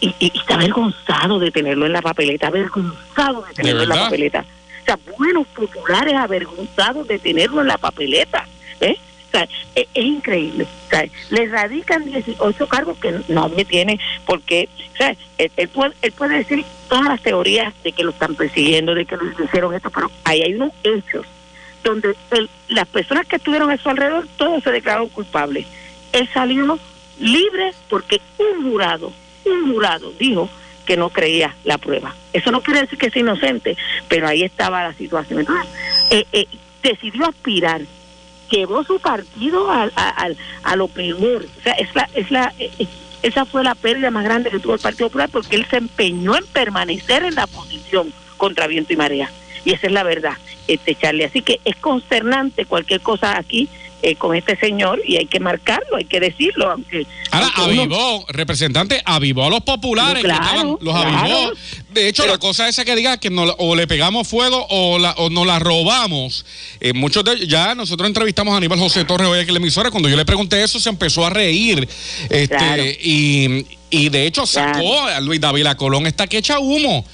y, 0.00 0.08
y- 0.20 0.30
y 0.32 0.38
está 0.38 0.54
avergonzado 0.54 1.38
de 1.38 1.50
tenerlo 1.50 1.84
en 1.86 1.92
la 1.92 2.02
papeleta, 2.02 2.46
avergonzado 2.46 3.42
de 3.42 3.54
tenerlo 3.54 3.82
en 3.82 3.88
la 3.88 3.94
papeleta. 3.96 4.44
O 4.82 4.84
sea, 4.84 4.98
buenos 5.18 5.46
populares 5.48 6.14
avergonzados 6.14 7.08
de 7.08 7.18
tenerlo 7.18 7.60
en 7.62 7.66
la 7.66 7.78
papeleta. 7.78 8.46
¿eh? 8.80 8.96
O 9.28 9.30
sea, 9.32 9.48
es, 9.74 9.88
es 9.92 10.04
increíble. 10.04 10.64
O 10.86 10.90
sea, 10.90 11.04
le 11.30 11.46
radican 11.48 12.04
18 12.04 12.66
cargos 12.68 12.96
que 12.98 13.12
nadie 13.28 13.64
tiene, 13.64 13.98
porque 14.24 14.68
o 14.94 14.96
sea, 14.96 15.16
él, 15.38 15.50
él 15.56 15.68
puede, 15.68 15.92
él 16.02 16.12
puede 16.12 16.36
decir 16.38 16.64
todas 16.88 17.06
las 17.06 17.20
teorías 17.22 17.74
de 17.82 17.90
que 17.92 18.04
lo 18.04 18.10
están 18.10 18.36
persiguiendo, 18.36 18.94
de 18.94 19.04
que 19.06 19.16
lo 19.16 19.44
hicieron 19.44 19.74
esto, 19.74 19.90
pero 19.90 20.08
ahí 20.24 20.42
hay 20.42 20.54
unos 20.54 20.70
hechos 20.84 21.26
donde 21.82 22.14
el- 22.30 22.48
las 22.68 22.86
personas 22.86 23.26
que 23.26 23.36
estuvieron 23.36 23.70
a 23.70 23.76
su 23.78 23.88
alrededor, 23.88 24.26
todos 24.36 24.62
se 24.62 24.70
declararon 24.70 25.08
culpables. 25.08 25.66
Él 26.12 26.28
salió 26.32 26.78
libre 27.18 27.72
porque 27.88 28.20
un 28.38 28.70
jurado, 28.70 29.12
un 29.44 29.72
jurado 29.72 30.12
dijo 30.18 30.48
que 30.84 30.96
no 30.96 31.10
creía 31.10 31.54
la 31.64 31.78
prueba. 31.78 32.14
Eso 32.32 32.50
no 32.50 32.62
quiere 32.62 32.82
decir 32.82 32.98
que 32.98 33.06
es 33.06 33.16
inocente, 33.16 33.76
pero 34.08 34.28
ahí 34.28 34.42
estaba 34.42 34.84
la 34.84 34.94
situación. 34.94 35.40
Entonces, 35.40 35.68
eh, 36.10 36.24
eh, 36.32 36.46
decidió 36.82 37.26
aspirar, 37.26 37.82
llevó 38.50 38.84
su 38.84 38.98
partido 39.00 39.70
a, 39.70 39.90
a, 39.96 40.28
a 40.62 40.76
lo 40.76 40.88
peor. 40.88 41.46
O 41.58 41.62
sea, 41.62 41.72
es 41.72 41.94
la, 41.94 42.08
es 42.14 42.30
la, 42.30 42.52
eh, 42.58 42.70
eh, 42.78 42.86
esa 43.22 43.44
fue 43.44 43.64
la 43.64 43.74
pérdida 43.74 44.10
más 44.10 44.24
grande 44.24 44.50
que 44.50 44.60
tuvo 44.60 44.74
el 44.74 44.80
Partido 44.80 45.08
Popular 45.08 45.28
porque 45.30 45.56
él 45.56 45.66
se 45.68 45.78
empeñó 45.78 46.36
en 46.36 46.46
permanecer 46.46 47.24
en 47.24 47.34
la 47.34 47.46
posición 47.46 48.12
contra 48.36 48.66
viento 48.66 48.92
y 48.92 48.96
marea. 48.96 49.30
Y 49.64 49.72
esa 49.72 49.88
es 49.88 49.92
la 49.92 50.04
verdad, 50.04 50.34
este 50.68 50.94
Charlie. 50.94 51.24
Así 51.24 51.42
que 51.42 51.60
es 51.64 51.74
consternante 51.76 52.66
cualquier 52.66 53.00
cosa 53.00 53.36
aquí 53.36 53.68
eh, 54.06 54.14
con 54.14 54.36
este 54.36 54.56
señor 54.56 55.00
y 55.04 55.16
hay 55.16 55.26
que 55.26 55.40
marcarlo, 55.40 55.96
hay 55.96 56.04
que 56.04 56.20
decirlo, 56.20 56.70
aunque... 56.70 57.06
Ahora 57.32 57.48
aunque 57.56 57.72
uno- 57.80 57.82
avivó, 57.82 58.26
representante, 58.28 59.02
avivó 59.04 59.46
a 59.46 59.50
los 59.50 59.62
populares, 59.62 60.22
que 60.22 60.28
Claro, 60.28 60.44
estaban- 60.44 60.76
los 60.80 60.94
claro. 60.94 61.18
avivó. 61.18 61.52
De 61.90 62.08
hecho, 62.08 62.24
la 62.26 62.38
cosa 62.38 62.68
esa 62.68 62.84
que 62.84 62.94
diga 62.94 63.18
que 63.18 63.30
no, 63.30 63.42
o 63.58 63.74
le 63.74 63.86
pegamos 63.88 64.28
fuego 64.28 64.64
o, 64.70 64.98
la, 65.00 65.12
o 65.18 65.28
nos 65.28 65.44
la 65.46 65.58
robamos. 65.58 66.44
eh, 66.80 66.92
muchos 66.92 67.24
de 67.24 67.46
ya 67.48 67.74
nosotros 67.74 68.06
entrevistamos 68.06 68.54
a 68.54 68.58
Aníbal 68.58 68.78
José 68.78 69.04
Torres 69.04 69.26
hoy 69.28 69.38
aquí 69.40 69.48
en 69.48 69.54
la 69.54 69.60
emisora. 69.60 69.90
Cuando 69.90 70.08
yo 70.08 70.16
le 70.16 70.24
pregunté 70.24 70.62
eso, 70.62 70.78
se 70.78 70.88
empezó 70.88 71.26
a 71.26 71.30
reír. 71.30 71.88
Este, 72.30 72.46
Claro. 72.48 72.82
y, 72.84 73.66
y 73.90 74.08
de 74.08 74.26
hecho 74.26 74.46
sacó 74.46 75.02
a 75.02 75.18
Luis 75.20 75.40
David 75.40 75.66
Colón 75.76 76.06
está 76.06 76.26
que 76.28 76.38
echa 76.38 76.58
humo. 76.60 77.04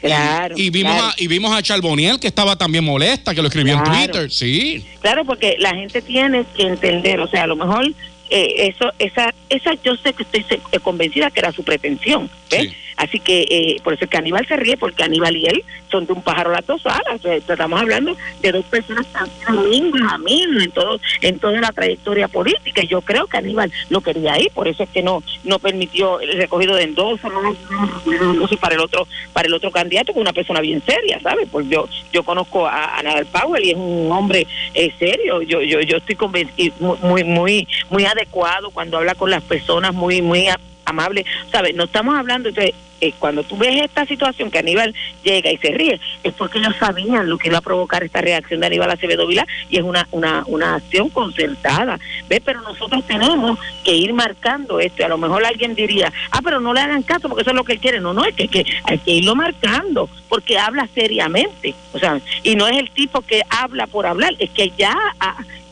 Claro, 0.00 0.54
Y, 0.58 0.66
y 0.66 0.70
vimos 0.70 0.92
claro. 0.92 1.08
a, 1.08 1.14
y 1.16 1.26
vimos 1.26 1.56
a 1.56 1.62
Charboniel 1.62 2.20
que 2.20 2.26
estaba 2.26 2.56
también 2.56 2.84
molesta, 2.84 3.34
que 3.34 3.42
lo 3.42 3.48
escribió 3.48 3.74
en. 3.74 3.84
Twitter. 3.84 4.30
Sí. 4.30 4.84
Claro, 5.00 5.24
porque 5.24 5.56
la 5.58 5.74
gente 5.74 6.02
tiene 6.02 6.44
que 6.56 6.64
entender, 6.64 7.20
o 7.20 7.28
sea, 7.28 7.44
a 7.44 7.46
lo 7.46 7.56
mejor 7.56 7.86
eh, 8.30 8.72
eso, 8.74 8.90
esa, 8.98 9.32
esa 9.48 9.74
yo 9.84 9.94
sé 9.96 10.12
que 10.12 10.24
estoy 10.24 10.44
eh, 10.72 10.80
convencida 10.80 11.30
que 11.30 11.40
era 11.40 11.52
su 11.52 11.62
pretensión, 11.62 12.28
¿ves? 12.50 12.72
Así 12.96 13.20
que 13.20 13.46
eh, 13.50 13.76
por 13.84 13.94
eso 13.94 14.04
es 14.04 14.10
que 14.10 14.16
Aníbal 14.16 14.46
se 14.46 14.56
ríe, 14.56 14.76
porque 14.76 15.02
Aníbal 15.02 15.36
y 15.36 15.46
él 15.46 15.64
son 15.90 16.06
de 16.06 16.12
un 16.12 16.22
pájaro 16.22 16.50
las 16.50 16.66
dos 16.66 16.82
sea, 16.82 17.36
estamos 17.36 17.80
hablando 17.80 18.16
de 18.40 18.52
dos 18.52 18.64
personas 18.66 19.06
sido 19.06 19.60
amigos, 19.60 20.00
amigos 20.10 20.64
en 20.64 20.70
todo, 20.70 21.00
en 21.20 21.38
toda 21.38 21.60
la 21.60 21.72
trayectoria 21.72 22.28
política. 22.28 22.82
Y 22.82 22.88
yo 22.88 23.00
creo 23.00 23.26
que 23.26 23.36
Aníbal 23.36 23.72
lo 23.90 24.00
quería 24.00 24.34
ahí, 24.34 24.48
por 24.54 24.68
eso 24.68 24.82
es 24.82 24.88
que 24.90 25.02
no, 25.02 25.22
no 25.44 25.58
permitió 25.58 26.20
el 26.20 26.32
recogido 26.36 26.74
de 26.74 26.84
endoso, 26.84 27.28
no, 27.28 27.42
no, 27.42 28.46
para 28.60 28.74
el 28.74 28.80
otro, 28.80 29.06
para 29.32 29.48
el 29.48 29.54
otro 29.54 29.70
candidato, 29.70 30.12
que 30.12 30.18
es 30.18 30.22
una 30.22 30.32
persona 30.32 30.60
bien 30.60 30.82
seria, 30.84 31.20
¿sabes? 31.20 31.48
Pues 31.50 31.68
yo, 31.68 31.88
yo 32.12 32.22
conozco 32.22 32.66
a, 32.66 32.98
a 32.98 33.02
Nadal 33.02 33.26
Powell 33.26 33.64
y 33.64 33.70
es 33.70 33.76
un 33.76 34.10
hombre 34.10 34.46
eh, 34.74 34.92
serio. 34.98 35.42
Yo, 35.42 35.60
yo, 35.60 35.80
yo 35.80 35.98
estoy 35.98 36.16
convencido, 36.16 36.74
muy, 37.02 37.24
muy, 37.24 37.68
muy 37.90 38.04
adecuado 38.04 38.70
cuando 38.70 38.98
habla 38.98 39.14
con 39.14 39.30
las 39.30 39.42
personas, 39.42 39.94
muy, 39.94 40.22
muy 40.22 40.48
amable, 40.84 41.24
¿sabes? 41.50 41.74
No 41.74 41.84
estamos 41.84 42.16
hablando, 42.16 42.48
entonces, 42.48 42.74
eh, 43.00 43.12
cuando 43.18 43.42
tú 43.42 43.56
ves 43.56 43.82
esta 43.82 44.04
situación 44.06 44.50
que 44.50 44.58
Aníbal 44.58 44.94
llega 45.22 45.50
y 45.50 45.56
se 45.58 45.70
ríe, 45.70 46.00
es 46.22 46.32
porque 46.34 46.58
ellos 46.58 46.74
sabían 46.78 47.28
lo 47.28 47.38
que 47.38 47.48
iba 47.48 47.58
a 47.58 47.62
provocar 47.62 48.04
esta 48.04 48.20
reacción 48.20 48.60
de 48.60 48.66
Aníbal 48.66 48.90
Acevedo 48.90 49.26
Vilá 49.26 49.46
y 49.70 49.78
es 49.78 49.82
una, 49.82 50.06
una, 50.10 50.44
una 50.46 50.74
acción 50.76 51.08
concertada, 51.10 51.98
¿ves? 52.28 52.40
Pero 52.44 52.60
nosotros 52.62 53.04
tenemos 53.06 53.58
que 53.84 53.94
ir 53.94 54.12
marcando 54.12 54.80
esto 54.80 55.04
a 55.04 55.08
lo 55.08 55.18
mejor 55.18 55.44
alguien 55.44 55.74
diría, 55.74 56.12
ah, 56.30 56.40
pero 56.42 56.60
no 56.60 56.72
le 56.72 56.80
hagan 56.80 57.02
caso 57.02 57.28
porque 57.28 57.42
eso 57.42 57.50
es 57.50 57.56
lo 57.56 57.64
que 57.64 57.74
él 57.74 57.80
quiere, 57.80 58.00
no, 58.00 58.12
no, 58.12 58.24
es 58.24 58.34
que, 58.34 58.48
que 58.48 58.64
hay 58.84 58.98
que 58.98 59.12
irlo 59.12 59.34
marcando 59.34 60.08
porque 60.28 60.58
habla 60.58 60.88
seriamente, 60.94 61.74
o 61.92 61.98
sea, 61.98 62.20
y 62.42 62.56
no 62.56 62.66
es 62.66 62.76
el 62.78 62.90
tipo 62.90 63.20
que 63.22 63.42
habla 63.48 63.86
por 63.86 64.06
hablar, 64.06 64.34
es 64.38 64.50
que 64.50 64.72
ya 64.76 64.94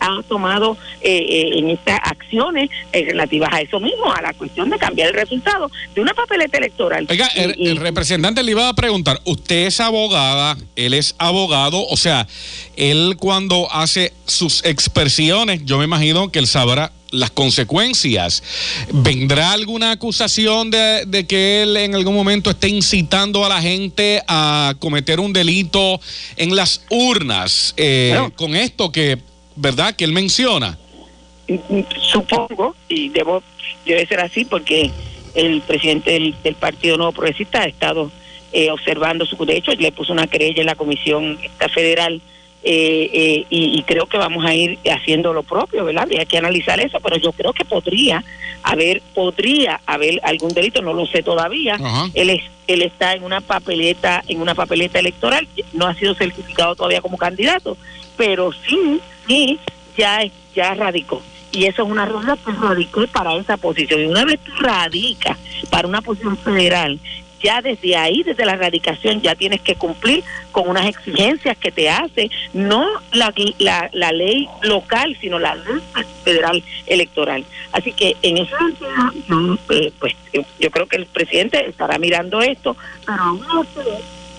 ha, 0.05 0.19
ha 0.19 0.23
tomado 0.23 0.77
eh, 1.01 1.19
eh, 1.19 1.59
en 1.59 1.71
estas 1.71 1.99
acciones 2.03 2.71
eh, 2.93 3.05
relativas 3.05 3.53
a 3.53 3.61
eso 3.61 3.81
mismo, 3.81 4.13
a 4.13 4.23
la 4.23 4.33
cuestión 4.35 4.71
de 4.71 4.79
cambiar 4.79 5.09
el 5.09 5.15
resultado 5.15 5.71
de 5.95 6.01
una 6.01 6.15
papeleta 6.15 6.59
electoral. 6.59 7.07
Oiga, 7.09 7.27
el, 7.35 7.55
el 7.59 7.77
representante 7.77 8.43
le 8.43 8.53
iba 8.53 8.69
a 8.69 8.75
preguntar, 8.75 9.21
usted 9.25 9.67
es 9.67 9.81
abogada, 9.81 10.57
él 10.77 10.95
es 10.95 11.15
abogado, 11.19 11.87
o 11.87 11.97
sea, 11.97 12.27
él 12.77 13.17
cuando 13.19 13.69
hace 13.73 14.13
sus 14.27 14.65
expresiones, 14.65 15.65
yo 15.65 15.79
me 15.79 15.85
imagino 15.85 16.31
que 16.31 16.39
él 16.39 16.47
sabrá 16.47 16.93
las 17.15 17.31
consecuencias. 17.31 18.43
¿Vendrá 18.93 19.53
alguna 19.53 19.93
acusación 19.93 20.71
de, 20.71 21.05
de 21.07 21.27
que 21.27 21.63
él 21.63 21.77
en 21.77 21.95
algún 21.95 22.15
momento 22.15 22.51
esté 22.51 22.69
incitando 22.69 23.45
a 23.45 23.49
la 23.49 23.63
gente 23.63 24.23
a 24.27 24.75
cometer 24.79 25.21
un 25.21 25.33
delito 25.33 26.01
en 26.37 26.57
las 26.57 26.83
urnas 26.91 27.75
eh, 27.77 28.19
con 28.37 28.57
esto 28.57 28.91
que, 28.91 29.19
verdad, 29.57 29.95
que 29.95 30.05
él 30.05 30.13
menciona? 30.13 30.79
Supongo, 32.01 32.75
y 32.89 33.11
debo, 33.11 33.43
debe 33.85 34.07
ser 34.07 34.21
así 34.21 34.45
porque 34.45 34.91
el 35.35 35.61
presidente 35.63 36.13
del, 36.13 36.35
del 36.43 36.55
Partido 36.55 36.97
Nuevo 36.97 37.13
Progresista 37.13 37.63
ha 37.63 37.67
estado 37.67 38.11
eh, 38.53 38.71
observando 38.71 39.27
su 39.27 39.37
de 39.45 39.57
hecho 39.57 39.73
le 39.73 39.91
puso 39.91 40.13
una 40.13 40.29
querella 40.29 40.61
en 40.61 40.67
la 40.67 40.77
Comisión 40.77 41.39
esta 41.43 41.69
Federal 41.69 42.23
eh, 42.67 43.11
eh, 43.13 43.47
y, 43.51 43.79
y 43.79 43.83
creo 43.83 44.07
que 44.07 44.17
vamos 44.17 44.43
a 44.45 44.55
ir 44.55 44.79
haciendo 44.91 45.35
lo 45.35 45.43
propio, 45.43 45.85
¿verdad? 45.85 46.09
Hay 46.19 46.25
que 46.25 46.39
analizar 46.39 46.81
eso, 46.81 46.99
pero 47.01 47.17
yo 47.19 47.31
creo 47.33 47.53
que 47.53 47.65
podría 47.65 48.25
haber, 48.63 49.03
podría 49.15 49.81
haber 49.85 50.19
algún 50.23 50.49
delito, 50.55 50.81
no 50.81 50.95
lo 50.95 51.07
sé 51.07 51.23
todavía. 51.23 51.77
Él 52.15 52.31
es, 52.31 52.43
él 52.67 52.81
está 52.81 53.13
en 53.13 53.23
una 53.23 53.43
papeleta, 53.43 54.25
en 54.27 54.41
una 54.41 54.55
papeleta 54.55 54.99
electoral, 54.99 55.47
no 55.75 55.87
ha 55.87 55.95
sido 55.95 56.15
certificado 56.15 56.75
todavía 56.75 57.03
como 57.03 57.19
candidato, 57.19 57.77
pero 58.17 58.51
sí, 58.53 59.01
sí, 59.29 59.59
ya, 59.99 60.23
ya 60.55 60.73
radicó. 60.73 61.23
Y 61.53 61.67
eso 61.67 61.83
es 61.83 61.89
una 61.89 62.07
realidad 62.07 62.39
que 62.45 62.53
radicó 62.53 63.07
para 63.09 63.35
esa 63.35 63.59
posición. 63.59 64.01
Y 64.01 64.07
una 64.07 64.25
vez 64.25 64.41
tú 64.41 64.53
radicas 64.59 65.39
para 65.71 65.87
una 65.87 66.01
posición 66.01 66.39
federal, 66.39 66.99
ya 67.45 67.61
desde 67.61 67.95
ahí, 67.95 68.23
desde 68.23 68.47
la 68.47 68.57
radicación, 68.57 69.21
ya 69.21 69.35
tienes 69.35 69.61
que 69.61 69.75
cumplir 69.75 70.25
con 70.51 70.67
unas 70.67 70.87
exigencias 70.87 71.57
que 71.59 71.71
te 71.71 71.91
hace, 71.91 72.31
no 72.55 72.89
la, 73.13 73.35
la, 73.93 74.13
ley 74.13 74.49
local, 74.63 75.15
sino 75.21 75.39
la 75.39 75.55
ley 75.55 75.83
federal 76.25 76.65
electoral. 76.87 77.45
Así 77.71 77.93
que 77.93 78.17
en 78.23 78.39
ese 78.39 78.57
sentido, 78.57 79.59
eh, 79.69 79.93
pues 80.01 80.15
yo, 80.59 80.71
creo 80.71 80.87
que 80.87 80.97
el 80.97 81.07
presidente 81.07 81.69
estará 81.69 81.99
mirando 81.99 82.41
esto, 82.41 82.77
pero 83.05 83.67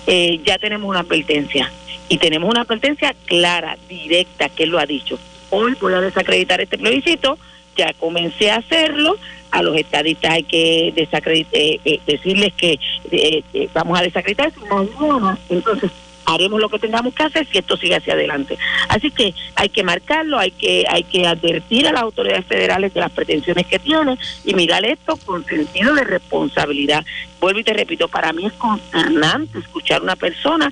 eh, 0.07 0.41
ya 0.43 0.57
tenemos 0.57 0.89
una 0.89 1.01
advertencia. 1.01 1.71
Y 2.09 2.17
tenemos 2.17 2.49
una 2.49 2.61
advertencia 2.61 3.15
clara, 3.25 3.77
directa, 3.87 4.49
que 4.49 4.63
él 4.63 4.69
lo 4.69 4.79
ha 4.79 4.85
dicho. 4.85 5.19
Hoy 5.51 5.75
voy 5.79 5.93
a 5.93 6.01
desacreditar 6.01 6.59
este 6.59 6.77
plebiscito 6.77 7.37
ya 7.75 7.93
comencé 7.93 8.51
a 8.51 8.57
hacerlo. 8.57 9.17
A 9.55 9.61
los 9.63 9.75
estadistas 9.77 10.31
hay 10.31 10.43
que 10.43 10.93
desacredit- 10.95 11.47
eh, 11.53 11.79
eh, 11.85 11.99
decirles 12.05 12.53
que 12.53 12.73
eh, 13.11 13.41
eh, 13.53 13.69
vamos 13.73 13.97
a 13.97 14.03
desacreditar. 14.03 14.51
Mañana, 14.69 15.37
entonces 15.49 15.91
haremos 16.25 16.59
lo 16.59 16.69
que 16.69 16.79
tengamos 16.79 17.13
que 17.13 17.23
hacer 17.23 17.47
si 17.49 17.59
esto 17.59 17.77
sigue 17.77 17.95
hacia 17.95 18.13
adelante. 18.13 18.57
Así 18.89 19.11
que 19.11 19.33
hay 19.55 19.69
que 19.69 19.83
marcarlo, 19.83 20.39
hay 20.39 20.51
que 20.51 20.83
hay 20.89 21.03
que 21.03 21.25
advertir 21.25 21.87
a 21.87 21.93
las 21.93 22.01
autoridades 22.01 22.45
federales 22.47 22.93
de 22.93 22.99
las 22.99 23.11
pretensiones 23.11 23.65
que 23.67 23.79
tienen 23.79 24.17
y 24.43 24.53
mirar 24.55 24.83
esto 24.85 25.17
con 25.25 25.45
sentido 25.45 25.93
de 25.93 26.03
responsabilidad. 26.03 27.05
Vuelvo 27.39 27.59
y 27.59 27.63
te 27.63 27.73
repito, 27.73 28.07
para 28.07 28.33
mí 28.33 28.45
es 28.45 28.53
consternante 28.53 29.59
escuchar 29.59 30.01
una 30.01 30.15
persona 30.15 30.69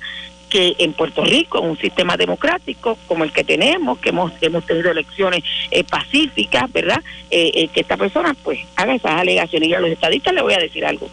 que 0.54 0.76
en 0.78 0.92
Puerto 0.92 1.24
Rico, 1.24 1.58
en 1.58 1.70
un 1.70 1.78
sistema 1.78 2.16
democrático 2.16 2.96
como 3.08 3.24
el 3.24 3.32
que 3.32 3.42
tenemos, 3.42 3.98
que 3.98 4.10
hemos, 4.10 4.32
hemos 4.40 4.64
tenido 4.64 4.92
elecciones 4.92 5.42
eh, 5.72 5.82
pacíficas, 5.82 6.72
¿verdad? 6.72 7.02
Eh, 7.28 7.50
eh, 7.54 7.68
que 7.74 7.80
esta 7.80 7.96
persona 7.96 8.36
pues 8.40 8.60
haga 8.76 8.94
esas 8.94 9.20
alegaciones. 9.20 9.68
Y 9.68 9.74
a 9.74 9.80
los 9.80 9.90
estadistas 9.90 10.32
les 10.32 10.44
voy 10.44 10.54
a 10.54 10.58
decir 10.58 10.86
algo. 10.86 11.10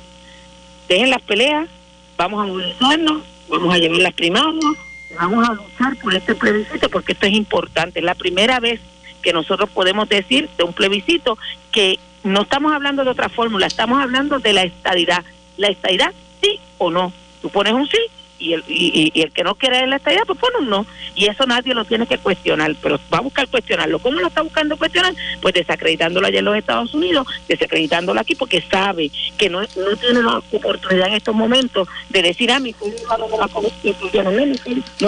Dejen 0.87 1.09
las 1.09 1.23
peleas, 1.23 1.67
vamos 2.17 2.43
a 2.43 2.45
movilizarnos, 2.45 3.23
vamos 3.49 3.73
a 3.73 3.79
llevar 3.79 3.97
las 3.97 4.13
primarias, 4.13 4.63
vamos 5.19 5.49
a 5.49 5.53
luchar 5.55 5.95
por 6.03 6.13
este 6.13 6.35
plebiscito 6.35 6.87
porque 6.89 7.13
esto 7.13 7.25
es 7.25 7.33
importante. 7.33 7.97
Es 7.97 8.05
la 8.05 8.13
primera 8.13 8.59
vez 8.59 8.79
que 9.23 9.33
nosotros 9.33 9.71
podemos 9.71 10.07
decir 10.07 10.49
de 10.55 10.65
un 10.65 10.73
plebiscito 10.73 11.39
que 11.71 11.97
no 12.23 12.43
estamos 12.43 12.73
hablando 12.73 13.03
de 13.03 13.09
otra 13.09 13.27
fórmula, 13.27 13.65
estamos 13.65 14.03
hablando 14.03 14.37
de 14.37 14.53
la 14.53 14.61
estadidad. 14.61 15.23
La 15.57 15.69
estadidad 15.69 16.13
sí 16.43 16.59
o 16.77 16.91
no. 16.91 17.11
Tú 17.41 17.49
pones 17.49 17.73
un 17.73 17.87
sí 17.87 17.97
y 18.41 18.53
el, 18.53 18.63
y, 18.67 19.11
y- 19.13 19.21
el 19.21 19.31
que 19.31 19.43
no 19.43 19.55
quiere 19.55 19.85
la 19.87 19.97
estadidad, 19.97 20.23
pues 20.25 20.39
pone 20.39 20.65
no. 20.67 20.85
Y 21.15 21.25
eso 21.27 21.45
nadie 21.45 21.73
lo 21.73 21.85
tiene 21.85 22.07
que 22.07 22.17
cuestionar, 22.17 22.75
pero 22.81 22.99
va 23.13 23.19
a 23.19 23.21
buscar 23.21 23.47
cuestionarlo. 23.47 23.99
¿Cómo 23.99 24.19
lo 24.19 24.27
está 24.27 24.41
buscando 24.41 24.77
cuestionar? 24.77 25.13
Pues 25.41 25.53
desacreditándolo 25.53 26.25
allá 26.27 26.39
en 26.39 26.45
los 26.45 26.57
Estados 26.57 26.93
Unidos, 26.93 27.27
desacreditándolo 27.47 28.19
aquí, 28.19 28.35
porque 28.35 28.61
sabe 28.61 29.11
que 29.37 29.49
no, 29.49 29.61
no 29.61 29.95
tiene 29.99 30.23
la 30.23 30.37
oportunidad 30.51 31.07
en 31.07 31.13
estos 31.13 31.35
momentos 31.35 31.87
de 32.09 32.21
decir, 32.21 32.51
ah, 32.51 32.59
mi 32.59 32.69
hijo 32.69 32.85
de 32.85 33.37
la 33.37 33.47
Constitución, 33.47 34.25
no, 34.25 34.31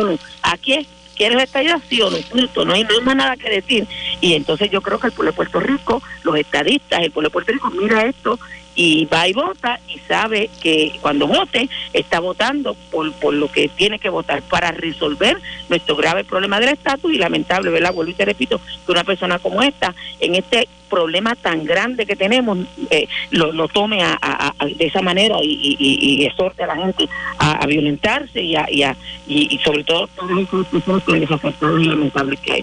no, 0.03 0.11
no, 0.11 0.19
aquí 0.43 0.73
es. 0.73 0.87
¿Quieres 1.15 1.43
estadidad? 1.43 1.79
Sí 1.87 2.01
o 2.01 2.09
no, 2.09 2.17
punto. 2.17 2.65
No 2.65 2.73
hay, 2.73 2.83
no 2.85 2.89
hay 2.89 3.01
más 3.01 3.15
nada 3.15 3.37
que 3.37 3.47
decir. 3.47 3.85
Y 4.19 4.33
entonces 4.33 4.71
yo 4.71 4.81
creo 4.81 4.97
que 4.99 5.05
el 5.07 5.13
pueblo 5.13 5.31
de 5.31 5.35
Puerto 5.35 5.59
Rico, 5.59 6.01
los 6.23 6.35
estadistas, 6.35 7.01
el 7.01 7.11
pueblo 7.11 7.29
de 7.29 7.33
Puerto 7.33 7.51
Rico 7.51 7.69
mira 7.69 8.03
esto 8.07 8.39
y 8.75 9.05
va 9.05 9.27
y 9.27 9.33
vota 9.33 9.79
y 9.87 9.99
sabe 9.99 10.49
que 10.61 10.97
cuando 11.01 11.27
vote 11.27 11.69
está 11.93 12.19
votando 12.19 12.75
por, 12.91 13.11
por 13.13 13.33
lo 13.33 13.51
que 13.51 13.69
tiene 13.69 13.99
que 13.99 14.09
votar 14.09 14.41
para 14.43 14.71
resolver 14.71 15.37
nuestro 15.69 15.95
grave 15.95 16.23
problema 16.23 16.59
del 16.59 16.69
estatus 16.69 17.13
y 17.13 17.17
lamentable, 17.17 17.69
¿verdad? 17.69 17.93
Vuelvo 17.93 18.11
y 18.11 18.15
te 18.15 18.25
repito, 18.25 18.59
que 18.85 18.91
una 18.91 19.03
persona 19.03 19.39
como 19.39 19.61
esta, 19.61 19.93
en 20.19 20.35
este 20.35 20.67
problema 20.93 21.35
tan 21.35 21.65
grande 21.65 22.05
que 22.05 22.15
tenemos, 22.15 22.57
eh, 22.91 23.07
lo, 23.31 23.51
lo 23.51 23.67
tome 23.67 24.01
a- 24.03 24.17
a- 24.21 24.53
a- 24.59 24.65
de 24.65 24.85
esa 24.85 25.01
manera 25.01 25.37
y, 25.41 25.75
y- 25.79 25.97
y- 26.21 26.25
exhorte 26.25 26.63
a 26.63 26.67
la 26.67 26.75
gente 26.75 27.09
a, 27.39 27.65
violentarse 27.65 28.41
y, 28.41 28.55
a, 28.55 28.65
y, 28.69 28.83
a- 28.83 28.95
y- 29.27 29.59
sobre 29.65 29.83
todo. 29.83 30.07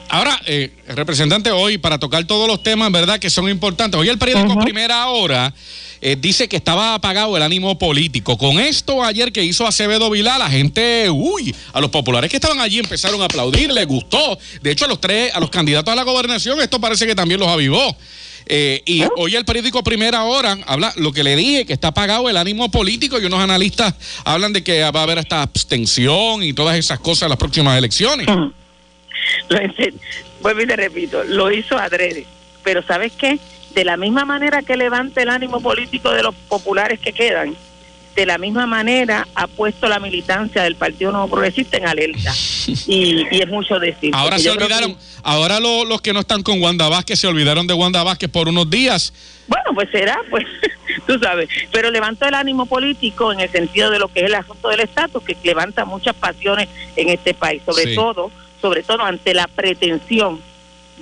Ahora, 0.09 0.41
eh, 0.47 0.71
representante, 0.89 1.51
hoy 1.51 1.79
para 1.79 1.99
tocar 1.99 2.25
todos 2.25 2.47
los 2.47 2.63
temas, 2.63 2.93
¿verdad? 2.93 3.19
Que 3.19 3.31
son 3.31 3.49
importantes. 3.49 3.99
Hoy 4.01 4.09
el 4.09 4.19
periódico 4.19 4.55
Primera 4.65 5.09
Hora 5.09 5.53
eh, 6.03 6.17
dice 6.19 6.49
que 6.49 6.57
estaba 6.57 6.95
apagado 6.95 7.37
el 7.37 7.43
ánimo 7.43 7.79
político. 7.79 8.39
Con 8.39 8.59
esto 8.59 9.05
ayer 9.05 9.33
que 9.33 9.45
hizo 9.45 9.67
Acevedo 9.67 10.09
Vilá, 10.09 10.39
la 10.39 10.49
gente, 10.49 11.11
uy, 11.11 11.55
a 11.75 11.81
los 11.81 11.91
populares 11.91 12.31
que 12.31 12.37
estaban 12.39 12.59
allí 12.61 12.79
empezaron 12.79 13.21
a 13.21 13.27
aplaudir, 13.27 13.71
les 13.71 13.87
gustó. 13.87 14.39
De 14.63 14.71
hecho, 14.71 14.87
a 14.87 14.89
los 14.89 14.99
tres, 15.01 15.31
a 15.35 15.41
los 15.41 15.51
candidatos 15.51 15.93
a 15.93 15.97
la 15.97 16.03
gobernación, 16.05 16.59
esto 16.61 16.81
parece 16.81 17.07
que 17.07 17.15
también 17.15 17.39
los 17.41 17.49
avivó. 17.51 17.95
Eh, 18.53 18.83
y 18.85 19.05
hoy 19.17 19.37
el 19.37 19.45
periódico 19.45 19.85
Primera 19.85 20.25
Hora 20.25 20.59
habla 20.67 20.93
lo 20.97 21.13
que 21.13 21.23
le 21.23 21.37
dije, 21.37 21.65
que 21.65 21.73
está 21.73 21.89
apagado 21.89 22.29
el 22.29 22.37
ánimo 22.37 22.69
político 22.69 23.21
y 23.21 23.25
unos 23.25 23.39
analistas 23.39 23.95
hablan 24.25 24.53
de 24.53 24.65
que 24.65 24.81
va 24.91 25.01
a 25.01 25.03
haber 25.05 25.21
hasta 25.21 25.41
abstención 25.43 26.43
y 26.43 26.53
todas 26.53 26.77
esas 26.77 26.99
cosas 26.99 27.23
en 27.25 27.29
las 27.29 27.39
próximas 27.39 27.79
elecciones. 27.79 28.27
Lo 28.27 29.63
hice- 29.63 29.95
vuelvo 30.43 30.63
y 30.63 30.67
te 30.67 30.75
repito, 30.75 31.23
lo 31.25 31.53
hizo 31.53 31.79
adrede. 31.79 32.27
Pero 32.65 32.83
¿sabes 32.83 33.13
qué? 33.13 33.39
De 33.73 33.85
la 33.85 33.97
misma 33.97 34.25
manera 34.25 34.63
que 34.63 34.77
levanta 34.77 35.23
el 35.23 35.29
ánimo 35.29 35.61
político 35.61 36.11
de 36.11 36.25
los 36.25 36.35
populares 36.49 36.99
que 36.99 37.13
quedan, 37.13 37.55
de 38.15 38.27
la 38.27 38.39
misma 38.39 38.67
manera 38.67 39.27
ha 39.35 39.47
puesto 39.47 39.89
la 39.89 39.99
militancia 40.01 40.63
del 40.63 40.75
Partido 40.77 41.13
Nuevo 41.13 41.29
Progresista 41.29 41.77
en 41.77 41.87
alerta. 41.87 42.33
Y, 42.87 43.27
y 43.31 43.41
es 43.41 43.49
mucho 43.49 43.79
decir. 43.79 44.11
Ahora 44.15 44.39
se 44.39 44.51
olvidaron, 44.51 44.95
que- 44.95 45.01
ahora 45.23 45.61
lo- 45.61 45.85
los 45.85 46.01
que 46.01 46.13
no 46.13 46.21
están 46.21 46.43
con 46.43 46.61
Wanda 46.61 46.89
Vázquez 46.89 47.21
se 47.21 47.27
olvidaron 47.29 47.67
de 47.67 47.75
Wanda 47.75 48.03
Vázquez 48.03 48.29
por 48.29 48.49
unos 48.49 48.69
días. 48.69 49.13
Bueno, 49.47 49.71
pues 49.75 49.89
será, 49.91 50.19
pues, 50.29 50.45
tú 51.07 51.19
sabes. 51.19 51.49
Pero 51.73 51.91
levantó 51.91 52.27
el 52.27 52.35
ánimo 52.35 52.67
político 52.67 53.33
en 53.33 53.41
el 53.41 53.51
sentido 53.51 53.91
de 53.91 53.99
lo 53.99 54.09
que 54.09 54.21
es 54.21 54.27
el 54.27 54.35
asunto 54.35 54.69
del 54.69 54.81
estatus, 54.81 55.23
que 55.25 55.37
levanta 55.45 55.85
muchas 55.85 56.15
pasiones 56.17 56.69
en 56.97 57.09
este 57.09 57.35
país, 57.35 57.63
sobre 57.65 57.85
Sí. 57.85 57.95
todo, 57.95 58.31
sobre 58.61 58.83
todo 58.83 59.03
ante 59.03 59.35
la 59.35 59.47
pretensión 59.49 60.41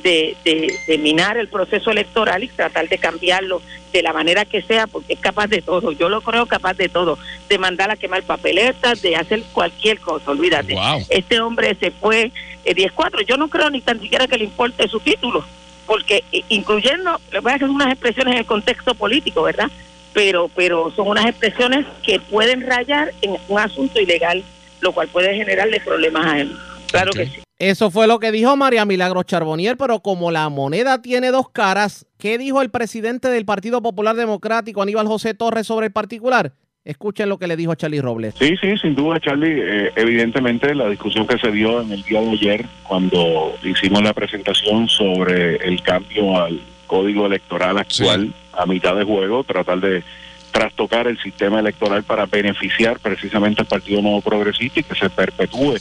de, 0.03 0.37
de, 0.45 0.79
de 0.87 0.99
minar 0.99 1.37
el 1.37 1.49
proceso 1.49 1.91
electoral 1.91 2.45
y 2.45 2.49
tratar 2.49 2.89
de 2.89 2.99
cambiarlo 2.99 3.61
de 3.93 4.03
la 4.03 4.13
manera 4.13 4.45
que 4.45 4.63
sea, 4.63 4.87
porque 4.87 5.15
es 5.15 5.21
capaz 5.21 5.47
de 5.47 5.63
todo. 5.63 5.93
Yo 5.93 6.09
lo 6.09 6.21
creo 6.21 6.47
capaz 6.47 6.75
de 6.75 6.89
todo, 6.89 7.19
de 7.49 7.59
mandar 7.59 7.91
a 7.91 7.97
quemar 7.97 8.23
papeletas, 8.23 9.03
de 9.03 9.17
hacer 9.17 9.43
cualquier 9.53 9.99
cosa, 10.01 10.31
olvídate. 10.31 10.75
Wow. 10.75 11.07
Este 11.09 11.41
hombre 11.41 11.77
se 11.81 11.91
fue 11.91 12.33
eh, 12.65 12.75
10-4. 12.75 13.25
Yo 13.27 13.37
no 13.37 13.49
creo 13.49 13.71
ni 13.71 13.81
tan 13.81 14.01
siquiera 14.01 14.27
que 14.27 14.39
le 14.39 14.45
importe 14.45 14.89
su 14.89 15.01
título, 15.01 15.45
porque 15.87 16.25
eh, 16.33 16.43
incluyendo, 16.49 17.21
le 17.33 17.41
voy 17.41 17.53
a 17.53 17.57
hacer 17.57 17.69
unas 17.69 17.93
expresiones 17.93 18.35
en 18.35 18.39
el 18.41 18.47
contexto 18.47 18.95
político, 18.95 19.43
¿verdad? 19.43 19.71
Pero, 20.13 20.51
pero 20.55 20.93
son 20.95 21.09
unas 21.09 21.27
expresiones 21.27 21.87
que 22.03 22.19
pueden 22.21 22.67
rayar 22.67 23.13
en 23.23 23.37
un 23.49 23.59
asunto 23.59 24.01
ilegal, 24.01 24.43
lo 24.81 24.93
cual 24.93 25.09
puede 25.09 25.35
generarle 25.35 25.81
problemas 25.81 26.27
a 26.27 26.41
él. 26.41 26.57
Claro 26.91 27.13
que 27.13 27.27
sí. 27.27 27.41
Eso 27.59 27.91
fue 27.91 28.07
lo 28.07 28.21
que 28.21 28.31
dijo 28.31 28.57
María 28.57 28.85
Milagro 28.85 29.25
Charbonier, 29.25 29.77
pero 29.77 29.99
como 29.99 30.31
la 30.31 30.49
moneda 30.49 31.03
tiene 31.03 31.33
dos 31.33 31.49
caras, 31.49 32.07
¿qué 32.17 32.39
dijo 32.39 32.63
el 32.63 32.71
presidente 32.71 33.29
del 33.29 33.45
Partido 33.45 33.83
Popular 33.83 34.15
Democrático, 34.15 34.81
Aníbal 34.81 35.09
José 35.09 35.35
Torres, 35.35 35.67
sobre 35.67 35.87
el 35.87 35.93
particular? 35.93 36.53
Escuchen 36.85 37.29
lo 37.29 37.37
que 37.37 37.49
le 37.49 37.57
dijo 37.57 37.75
Charlie 37.75 38.01
Robles. 38.01 38.37
Sí, 38.39 38.57
sí, 38.61 38.79
sin 38.79 38.95
duda, 38.95 39.19
Charlie. 39.19 39.61
Eh, 39.61 39.93
evidentemente, 39.97 40.73
la 40.73 40.89
discusión 40.89 41.27
que 41.27 41.37
se 41.37 41.51
dio 41.51 41.81
en 41.81 41.91
el 41.91 42.05
día 42.05 42.21
de 42.21 42.31
ayer, 42.31 42.67
cuando 42.85 43.53
hicimos 43.65 44.03
la 44.03 44.15
presentación 44.15 44.89
sobre 44.89 45.57
el 45.57 45.83
cambio 45.83 46.41
al 46.41 46.61
código 46.87 47.27
electoral 47.27 47.77
actual 47.77 48.33
a 48.53 48.67
mitad 48.67 48.95
de 48.95 49.03
juego, 49.03 49.43
tratar 49.43 49.81
de 49.81 50.05
trastocar 50.59 51.07
el 51.07 51.17
sistema 51.21 51.61
electoral 51.61 52.03
para 52.03 52.27
beneficiar 52.27 52.99
precisamente 52.99 53.61
al 53.61 53.69
Partido 53.69 54.03
Nuevo 54.03 54.21
Progresista 54.21 54.81
y 54.81 54.83
que 54.83 54.97
se 54.97 55.09
perpetúe 55.09 55.77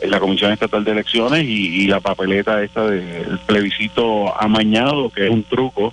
en 0.00 0.08
la 0.08 0.20
Comisión 0.20 0.52
Estatal 0.52 0.84
de 0.84 0.92
Elecciones 0.92 1.42
y, 1.42 1.82
y 1.82 1.86
la 1.88 1.98
papeleta 1.98 2.62
esta 2.62 2.86
del 2.86 3.40
plebiscito 3.40 4.40
amañado, 4.40 5.10
que 5.10 5.24
es 5.24 5.30
un 5.32 5.42
truco 5.42 5.92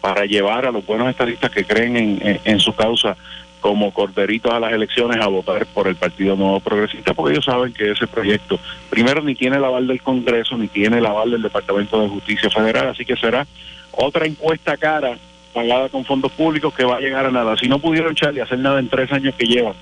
para 0.00 0.24
llevar 0.24 0.64
a 0.64 0.72
los 0.72 0.86
buenos 0.86 1.10
estadistas 1.10 1.50
que 1.50 1.66
creen 1.66 2.40
en, 2.42 2.58
su 2.58 2.74
causa 2.74 3.18
como 3.60 3.92
corderitos 3.92 4.50
a 4.50 4.60
las 4.60 4.72
elecciones 4.72 5.18
a 5.22 5.26
votar 5.26 5.66
por 5.66 5.86
el 5.86 5.96
Partido 5.96 6.36
Nuevo 6.36 6.60
Progresista, 6.60 7.12
porque 7.12 7.34
ellos 7.34 7.44
saben 7.44 7.74
que 7.74 7.90
ese 7.90 8.06
proyecto, 8.06 8.58
primero, 8.88 9.20
ni 9.20 9.34
tiene 9.34 9.58
el 9.58 9.64
aval 9.64 9.86
del 9.86 10.00
Congreso, 10.00 10.56
ni 10.56 10.68
tiene 10.68 10.98
el 10.98 11.06
aval 11.06 11.32
del 11.32 11.42
Departamento 11.42 12.00
de 12.00 12.08
Justicia 12.08 12.48
Federal, 12.48 12.88
así 12.88 13.04
que 13.04 13.16
será 13.16 13.46
otra 13.92 14.24
encuesta 14.24 14.78
cara 14.78 15.18
pagada 15.54 15.88
con 15.88 16.04
fondos 16.04 16.32
públicos 16.32 16.74
que 16.74 16.84
va 16.84 16.96
a 16.96 17.00
llegar 17.00 17.24
a 17.24 17.30
nada. 17.30 17.56
Si 17.56 17.68
no 17.68 17.78
pudieron, 17.78 18.14
Charlie, 18.14 18.42
hacer 18.42 18.58
nada 18.58 18.80
en 18.80 18.88
tres 18.88 19.10
años 19.12 19.34
que 19.36 19.46
llevan, 19.46 19.74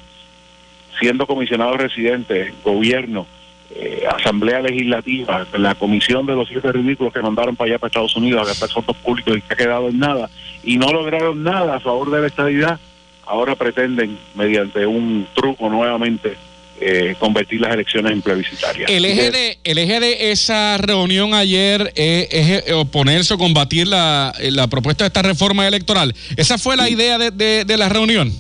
siendo 1.00 1.26
comisionado 1.26 1.76
residente, 1.76 2.52
gobierno, 2.62 3.26
eh, 3.74 4.04
Asamblea 4.14 4.60
Legislativa, 4.60 5.46
la 5.54 5.74
comisión 5.74 6.26
de 6.26 6.34
los 6.34 6.46
siete 6.46 6.70
ridículos 6.70 7.12
que 7.12 7.22
mandaron 7.22 7.56
para 7.56 7.70
allá, 7.70 7.78
para 7.78 7.88
Estados 7.88 8.14
Unidos, 8.14 8.42
a 8.42 8.48
gastar 8.48 8.68
fondos 8.68 8.96
públicos 8.98 9.36
y 9.36 9.40
que 9.40 9.54
ha 9.54 9.56
quedado 9.56 9.88
en 9.88 9.98
nada, 9.98 10.28
y 10.62 10.76
no 10.76 10.92
lograron 10.92 11.42
nada 11.42 11.76
a 11.76 11.80
favor 11.80 12.10
de 12.10 12.20
la 12.20 12.26
estadidad, 12.26 12.78
ahora 13.24 13.56
pretenden, 13.56 14.18
mediante 14.34 14.86
un 14.86 15.26
truco 15.34 15.70
nuevamente, 15.70 16.36
eh, 16.84 17.14
convertir 17.18 17.60
las 17.60 17.72
elecciones 17.74 18.12
en 18.12 18.22
plebiscitarias. 18.22 18.90
El 18.90 19.04
eje, 19.04 19.30
de, 19.30 19.58
el 19.64 19.78
eje 19.78 20.00
de 20.00 20.32
esa 20.32 20.76
reunión 20.78 21.34
ayer 21.34 21.92
eh, 21.96 22.28
es 22.30 22.68
eh, 22.68 22.72
oponerse 22.74 23.34
o 23.34 23.38
combatir 23.38 23.86
la, 23.86 24.32
eh, 24.40 24.50
la 24.50 24.66
propuesta 24.66 25.04
de 25.04 25.08
esta 25.08 25.22
reforma 25.22 25.66
electoral. 25.66 26.14
¿Esa 26.36 26.58
fue 26.58 26.76
la 26.76 26.88
idea 26.90 27.18
de, 27.18 27.30
de- 27.30 27.64
de 27.64 27.76
la 27.76 27.88
reunión? 27.88 28.32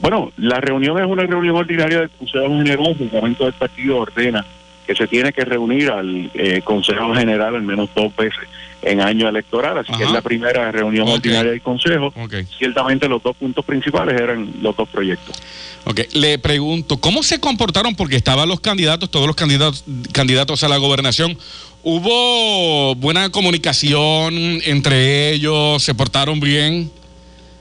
Bueno, 0.00 0.32
la 0.36 0.60
reunión 0.60 0.98
es 0.98 1.06
una 1.06 1.22
reunión 1.24 1.54
ordinaria 1.56 2.00
del 2.00 2.10
Consejo 2.10 2.48
General. 2.48 2.86
El 2.88 2.98
reglamento 2.98 3.44
del 3.44 3.52
partido 3.54 3.98
ordena 3.98 4.42
que 4.42 4.62
que 4.84 4.96
se 4.96 5.06
tiene 5.06 5.32
que 5.32 5.44
reunir 5.44 5.90
al 5.90 6.28
eh, 6.34 6.60
Consejo 6.64 7.14
General 7.14 7.54
al 7.54 7.62
menos 7.62 7.88
dos 7.94 8.14
veces 8.16 8.40
en 8.82 9.00
año 9.00 9.28
electoral, 9.28 9.78
así 9.78 9.92
que 9.92 10.04
es 10.04 10.10
la 10.10 10.20
primera 10.20 10.70
reunión 10.72 11.08
ordinaria 11.08 11.52
del 11.52 11.62
Consejo. 11.62 12.12
Ciertamente 12.58 13.08
los 13.08 13.22
dos 13.22 13.36
puntos 13.36 13.64
principales 13.64 14.20
eran 14.20 14.52
los 14.60 14.76
dos 14.76 14.88
proyectos. 14.88 15.40
Ok, 15.84 16.00
le 16.14 16.38
pregunto, 16.38 16.98
¿cómo 16.98 17.22
se 17.22 17.40
comportaron? 17.40 17.94
Porque 17.94 18.16
estaban 18.16 18.48
los 18.48 18.60
candidatos, 18.60 19.10
todos 19.10 19.26
los 19.26 19.36
candidatos, 19.36 19.84
candidatos 20.12 20.62
a 20.64 20.68
la 20.68 20.76
gobernación. 20.76 21.36
¿Hubo 21.84 22.94
buena 22.96 23.30
comunicación 23.30 24.34
entre 24.64 25.30
ellos? 25.32 25.82
¿Se 25.82 25.94
portaron 25.94 26.38
bien? 26.38 26.90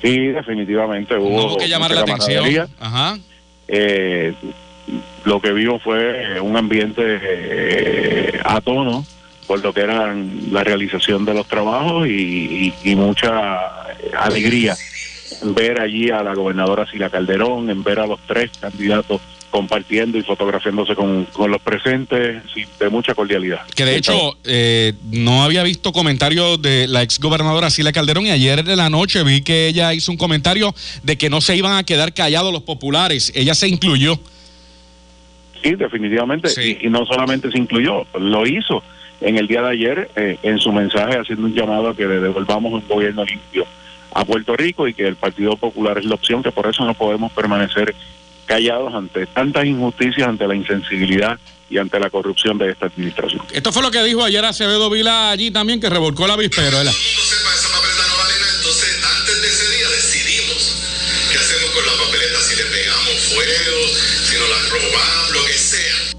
Sí, 0.02 0.27
definitivamente 0.27 1.15
hubo, 1.18 1.30
No 1.30 1.45
hubo 1.45 1.57
que 1.57 1.69
llamar 1.69 1.91
la 1.91 2.02
atención. 2.02 2.69
Ajá. 2.80 3.18
Eh, 3.68 4.34
lo 5.23 5.39
que 5.39 5.53
vimos 5.53 5.81
fue 5.81 6.39
un 6.41 6.57
ambiente 6.57 7.02
eh, 7.06 8.39
a 8.43 8.60
tono 8.61 9.06
por 9.47 9.61
lo 9.63 9.73
que 9.73 9.81
era 9.81 10.15
la 10.51 10.63
realización 10.63 11.26
de 11.26 11.34
los 11.34 11.47
trabajos 11.47 12.07
y, 12.07 12.11
y- 12.84 12.91
y 12.91 12.95
mucha 12.95 13.59
alegría 14.19 14.76
en 15.41 15.53
ver 15.55 15.80
allí 15.81 16.09
a 16.09 16.23
la 16.23 16.34
gobernadora 16.34 16.89
Sila 16.89 17.09
Calderón, 17.09 17.69
en 17.69 17.84
ver 17.84 17.99
a 17.99 18.05
los 18.07 18.19
tres 18.27 18.51
candidatos 18.59 19.22
compartiendo 19.49 20.18
y 20.18 20.22
fotografiándose 20.23 20.95
con, 20.95 21.26
con 21.26 21.51
los 21.51 21.61
presentes, 21.61 22.41
sí, 22.53 22.63
de 22.80 22.89
mucha 22.89 23.13
cordialidad. 23.13 23.65
Que 23.76 23.84
de 23.84 23.97
hecho, 23.97 24.38
eh, 24.45 24.93
no 25.11 25.43
había 25.43 25.61
visto 25.63 25.91
comentarios 25.91 26.61
de 26.61 26.88
la 26.88 27.01
exgobernadora 27.01 27.69
Sila 27.69 27.91
Calderón 27.91 28.27
y 28.27 28.31
ayer 28.31 28.63
de 28.63 28.76
la 28.77 28.89
noche 28.89 29.23
vi 29.26 29.41
que 29.41 29.68
ella 29.68 29.93
hizo 29.93 30.09
un 30.11 30.18
comentario 30.18 30.73
de 31.03 31.18
que 31.18 31.30
no 31.30 31.41
se 31.41 31.57
iban 31.57 31.76
a 31.77 31.84
quedar 31.84 32.13
callados 32.13 32.53
los 32.53 32.61
populares. 32.63 33.31
Ella 33.35 33.53
se 33.53 33.68
incluyó. 33.68 34.18
Sí, 35.61 35.76
definitivamente. 35.76 36.49
Y, 36.65 36.88
y 36.88 36.89
no 36.89 37.05
solamente 37.05 37.51
se 37.51 37.57
incluyó, 37.57 38.05
lo 38.19 38.47
hizo 38.47 38.81
en 39.22 39.38
el 39.38 39.48
día 39.48 39.61
de 39.61 39.69
ayer 39.69 40.11
eh, 40.15 40.38
en 40.43 40.60
su 40.60 40.72
mensaje 40.72 41.18
haciendo 41.18 41.45
un 41.45 41.53
llamado 41.53 41.89
a 41.89 41.95
que 41.95 42.06
le 42.06 42.19
devolvamos 42.19 42.73
un 42.73 42.88
gobierno 42.88 43.23
limpio 43.23 43.65
a 44.14 44.26
Puerto 44.26 44.56
Rico 44.56 44.88
y 44.88 44.93
que 44.93 45.07
el 45.07 45.15
Partido 45.15 45.56
Popular 45.56 45.98
es 45.98 46.06
la 46.06 46.15
opción, 46.15 46.43
que 46.43 46.52
por 46.52 46.68
eso 46.68 46.84
no 46.84 46.93
podemos 46.93 47.31
permanecer 47.31 47.95
callados 48.45 48.93
ante 48.93 49.26
tantas 49.27 49.65
injusticias, 49.65 50.27
ante 50.27 50.48
la 50.48 50.56
insensibilidad 50.56 51.39
y 51.69 51.77
ante 51.77 51.99
la 51.99 52.10
corrupción 52.10 52.57
de 52.57 52.72
esta 52.72 52.88
administración. 52.88 53.41
Esto 53.53 53.72
fue 53.72 53.81
lo 53.81 53.91
que 53.91 54.03
dijo 54.03 54.23
ayer 54.23 54.43
Acevedo 54.43 54.89
Vila 54.89 55.31
allí 55.31 55.52
también, 55.52 55.80
que 55.80 55.89
revolcó 55.89 56.27
la 56.27 56.34
avispero. 56.34 56.77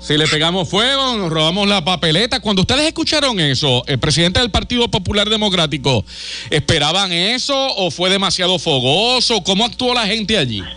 Si 0.02 0.18
le 0.18 0.26
pegamos 0.26 0.68
fuego, 0.68 1.16
nos 1.16 1.30
robamos 1.30 1.68
la 1.68 1.84
papeleta. 1.84 2.40
Cuando 2.40 2.62
ustedes 2.62 2.86
escucharon 2.86 3.38
eso, 3.38 3.84
el 3.86 4.00
presidente 4.00 4.40
del 4.40 4.50
Partido 4.50 4.90
Popular 4.90 5.30
Democrático, 5.30 6.04
¿esperaban 6.50 7.12
eso 7.12 7.54
o 7.76 7.88
fue 7.92 8.10
demasiado 8.10 8.58
fogoso? 8.58 9.44
¿Cómo 9.44 9.64
actuó 9.64 9.94
la 9.94 10.06
gente 10.06 10.36
allí? 10.36 10.62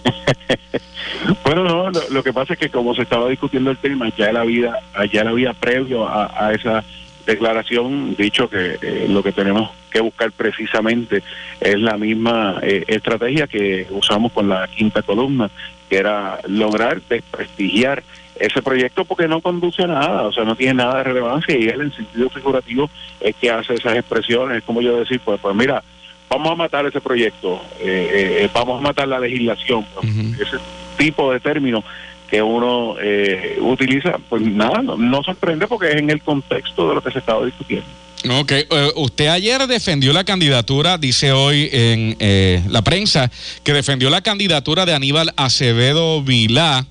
Bueno, 1.43 1.63
no, 1.63 1.91
lo, 2.09 2.23
que 2.23 2.33
pasa 2.33 2.53
es 2.53 2.59
que 2.59 2.69
como 2.69 2.93
se 2.95 3.03
estaba 3.03 3.29
discutiendo 3.29 3.71
el 3.71 3.77
tema, 3.77 4.11
ya 4.17 4.31
la 4.31 4.43
vida, 4.43 4.79
ya 5.11 5.23
la 5.23 5.29
había 5.29 5.53
previo 5.53 6.07
a, 6.07 6.47
a 6.47 6.53
esa 6.53 6.83
declaración 7.25 8.15
dicho 8.15 8.49
que 8.49 8.77
eh, 8.81 9.05
lo 9.09 9.23
que 9.23 9.31
tenemos 9.31 9.71
que 9.91 10.01
buscar 10.01 10.31
precisamente 10.31 11.23
es 11.59 11.79
la 11.79 11.97
misma 11.97 12.59
eh, 12.61 12.83
estrategia 12.87 13.47
que 13.47 13.87
usamos 13.91 14.31
con 14.31 14.49
la 14.49 14.67
quinta 14.67 15.01
columna, 15.01 15.49
que 15.89 15.97
era 15.97 16.39
lograr 16.47 17.01
desprestigiar 17.07 18.03
ese 18.39 18.61
proyecto 18.61 19.05
porque 19.05 19.27
no 19.27 19.41
conduce 19.41 19.83
a 19.83 19.87
nada, 19.87 20.23
o 20.23 20.31
sea, 20.33 20.43
no 20.43 20.55
tiene 20.55 20.75
nada 20.75 20.97
de 20.97 21.03
relevancia 21.03 21.57
y 21.57 21.67
él 21.67 21.81
en 21.81 21.93
sentido 21.93 22.29
figurativo 22.29 22.89
es 23.19 23.35
que 23.35 23.49
hace 23.49 23.75
esas 23.75 23.95
expresiones, 23.95 24.57
es 24.57 24.63
como 24.63 24.81
yo 24.81 24.99
decir, 24.99 25.19
pues, 25.23 25.39
pues 25.41 25.55
mira, 25.55 25.83
vamos 26.29 26.51
a 26.51 26.55
matar 26.55 26.85
ese 26.85 27.01
proyecto, 27.01 27.61
eh, 27.79 28.39
eh, 28.41 28.49
vamos 28.53 28.79
a 28.79 28.83
matar 28.83 29.07
la 29.07 29.19
legislación, 29.19 29.85
pues, 29.93 30.07
ese 30.39 30.57
tipo 30.97 31.31
de 31.31 31.39
términos 31.39 31.83
que 32.29 32.41
uno 32.41 32.95
eh, 32.99 33.57
utiliza, 33.61 34.17
pues 34.29 34.41
nada, 34.41 34.81
no, 34.81 34.97
no 34.97 35.23
sorprende 35.23 35.67
porque 35.67 35.89
es 35.89 35.95
en 35.97 36.09
el 36.09 36.21
contexto 36.21 36.89
de 36.89 36.95
lo 36.95 37.01
que 37.01 37.11
se 37.11 37.19
estaba 37.19 37.45
discutiendo. 37.45 37.87
Ok, 38.29 38.51
eh, 38.51 38.91
usted 38.95 39.27
ayer 39.27 39.67
defendió 39.67 40.11
la 40.11 40.23
candidatura, 40.23 40.97
dice 40.97 41.31
hoy 41.31 41.69
en 41.71 42.15
eh, 42.19 42.63
la 42.69 42.81
prensa, 42.81 43.29
que 43.63 43.73
defendió 43.73 44.09
la 44.09 44.21
candidatura 44.21 44.85
de 44.85 44.95
Aníbal 44.95 45.31
Acevedo 45.35 46.23
Vilá 46.23 46.85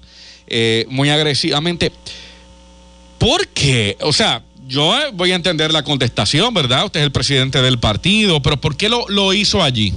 eh, 0.46 0.86
muy 0.88 1.10
agresivamente. 1.10 1.92
¿Por 3.18 3.48
qué? 3.48 3.96
O 4.00 4.12
sea, 4.12 4.42
yo 4.66 4.98
eh, 4.98 5.10
voy 5.12 5.32
a 5.32 5.36
entender 5.36 5.72
la 5.72 5.82
contestación, 5.82 6.52
¿verdad? 6.52 6.86
Usted 6.86 7.00
es 7.00 7.06
el 7.06 7.12
presidente 7.12 7.62
del 7.62 7.78
partido, 7.78 8.40
pero 8.42 8.56
¿por 8.56 8.76
qué 8.76 8.88
lo, 8.88 9.06
lo 9.08 9.32
hizo 9.32 9.62
allí? 9.62 9.94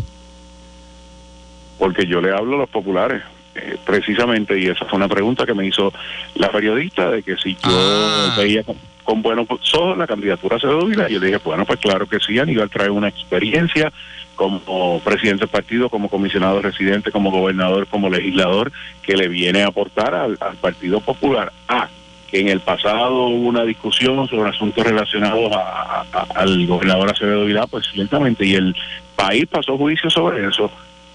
porque 1.77 2.05
yo 2.05 2.21
le 2.21 2.31
hablo 2.31 2.55
a 2.55 2.59
los 2.59 2.69
populares, 2.69 3.21
eh, 3.55 3.77
precisamente, 3.85 4.59
y 4.59 4.67
esa 4.67 4.85
fue 4.85 4.97
una 4.97 5.07
pregunta 5.07 5.45
que 5.45 5.53
me 5.53 5.65
hizo 5.65 5.93
la 6.35 6.51
periodista, 6.51 7.11
de 7.11 7.23
que 7.23 7.35
si 7.37 7.55
yo 7.63 8.33
veía 8.37 8.63
con, 9.07 9.21
buenos 9.21 9.47
ojos 9.73 9.97
la 9.97 10.05
candidatura 10.05 10.55
a 10.55 10.57
Acevedo 10.57 10.85
Vilá, 10.85 11.09
y 11.09 11.13
yo 11.13 11.19
le 11.21 11.27
dije, 11.27 11.39
bueno, 11.43 11.65
pues 11.65 11.79
claro 11.79 12.05
que 12.07 12.19
sí, 12.19 12.37
Aníbal 12.37 12.69
trae 12.69 12.89
una 12.89 13.07
experiencia 13.07 13.91
como 14.35 14.99
presidente 14.99 15.41
del 15.41 15.49
partido, 15.49 15.89
como 15.89 16.09
comisionado 16.09 16.61
residente, 16.61 17.09
como 17.11 17.31
gobernador, 17.31 17.87
como 17.87 18.09
legislador, 18.09 18.71
que 19.01 19.15
le 19.15 19.29
viene 19.29 19.63
a 19.63 19.67
aportar 19.67 20.13
al, 20.13 20.37
al 20.41 20.57
Partido 20.57 20.99
Popular. 20.99 21.51
Ah, 21.69 21.87
que 22.29 22.41
en 22.41 22.49
el 22.49 22.59
pasado 22.59 23.27
hubo 23.27 23.47
una 23.47 23.63
discusión 23.63 24.27
sobre 24.27 24.49
asuntos 24.49 24.85
relacionados 24.85 25.49
a- 25.55 26.01
a- 26.01 26.05
a- 26.11 26.27
al 26.41 26.67
gobernador 26.67 27.09
Acevedo 27.09 27.45
Vilá, 27.45 27.65
pues 27.67 27.85
ciertamente, 27.93 28.45
y 28.45 28.55
el 28.55 28.75
país 29.15 29.45
pasó 29.49 29.77
juicio 29.77 30.09
sobre 30.09 30.45
eso. 30.45 30.69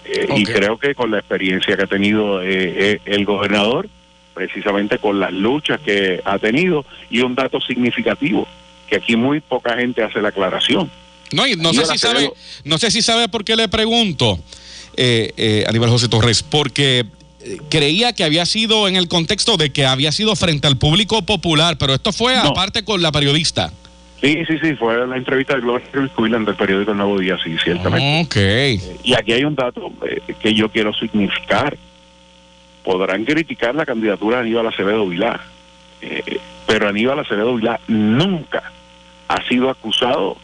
Eh, 0.05 0.27
Y 0.35 0.43
creo 0.43 0.77
que 0.77 0.95
con 0.95 1.11
la 1.11 1.19
experiencia 1.19 1.77
que 1.77 1.83
ha 1.83 1.87
tenido 1.87 2.41
eh, 2.41 2.47
eh, 2.93 2.99
el 3.05 3.23
gobernador, 3.23 3.87
precisamente 4.33 4.97
con 4.97 5.19
las 5.19 5.31
luchas 5.31 5.79
que 5.81 6.21
ha 6.23 6.39
tenido, 6.39 6.85
y 7.09 7.21
un 7.21 7.35
dato 7.35 7.59
significativo, 7.61 8.47
que 8.87 8.97
aquí 8.97 9.15
muy 9.15 9.39
poca 9.41 9.75
gente 9.77 10.03
hace 10.03 10.21
la 10.21 10.29
aclaración. 10.29 10.89
No, 11.31 11.47
y 11.47 11.55
no 11.55 11.73
sé 11.73 11.85
si 11.85 11.97
sabe, 11.97 12.31
no 12.63 12.77
sé 12.77 12.91
si 12.91 13.01
sabe 13.01 13.27
por 13.27 13.43
qué 13.43 13.55
le 13.55 13.67
pregunto, 13.67 14.39
eh, 14.97 15.31
eh, 15.37 15.65
Aníbal 15.67 15.89
José 15.89 16.07
Torres, 16.07 16.43
porque 16.43 17.05
eh, 17.41 17.57
creía 17.69 18.13
que 18.13 18.23
había 18.23 18.45
sido 18.45 18.87
en 18.87 18.95
el 18.95 19.07
contexto 19.07 19.57
de 19.57 19.71
que 19.71 19.85
había 19.85 20.11
sido 20.11 20.35
frente 20.35 20.67
al 20.67 20.77
público 20.77 21.23
popular, 21.23 21.77
pero 21.77 21.93
esto 21.93 22.11
fue 22.11 22.35
No. 22.35 22.49
aparte 22.49 22.83
con 22.83 23.01
la 23.01 23.11
periodista. 23.11 23.71
Sí, 24.21 24.37
sí, 24.47 24.57
sí, 24.63 24.75
fue 24.75 25.05
la 25.05 25.17
entrevista 25.17 25.55
de 25.55 25.61
Gloria 25.61 25.85
Quillan 26.15 26.45
del 26.45 26.55
periódico 26.55 26.91
El 26.91 26.97
Nuevo 26.97 27.19
Día, 27.19 27.37
sí, 27.43 27.57
ciertamente. 27.61 28.77
Ok. 28.77 29.03
Y 29.03 29.13
aquí 29.15 29.33
hay 29.33 29.43
un 29.43 29.53
dato 29.53 29.91
eh, 30.07 30.21
que 30.39 30.53
yo 30.53 30.69
quiero 30.69 30.93
significar. 30.93 31.77
Podrán 32.83 33.25
criticar 33.25 33.75
la 33.75 33.85
candidatura 33.85 34.37
de 34.37 34.43
Aníbal 34.43 34.67
Acevedo 34.67 35.07
Vilá, 35.07 35.39
eh, 36.01 36.39
pero 36.67 36.87
Aníbal 36.87 37.19
Acevedo 37.19 37.55
Vilá 37.55 37.79
nunca 37.87 38.71
ha 39.27 39.47
sido 39.47 39.69
acusado 39.69 40.37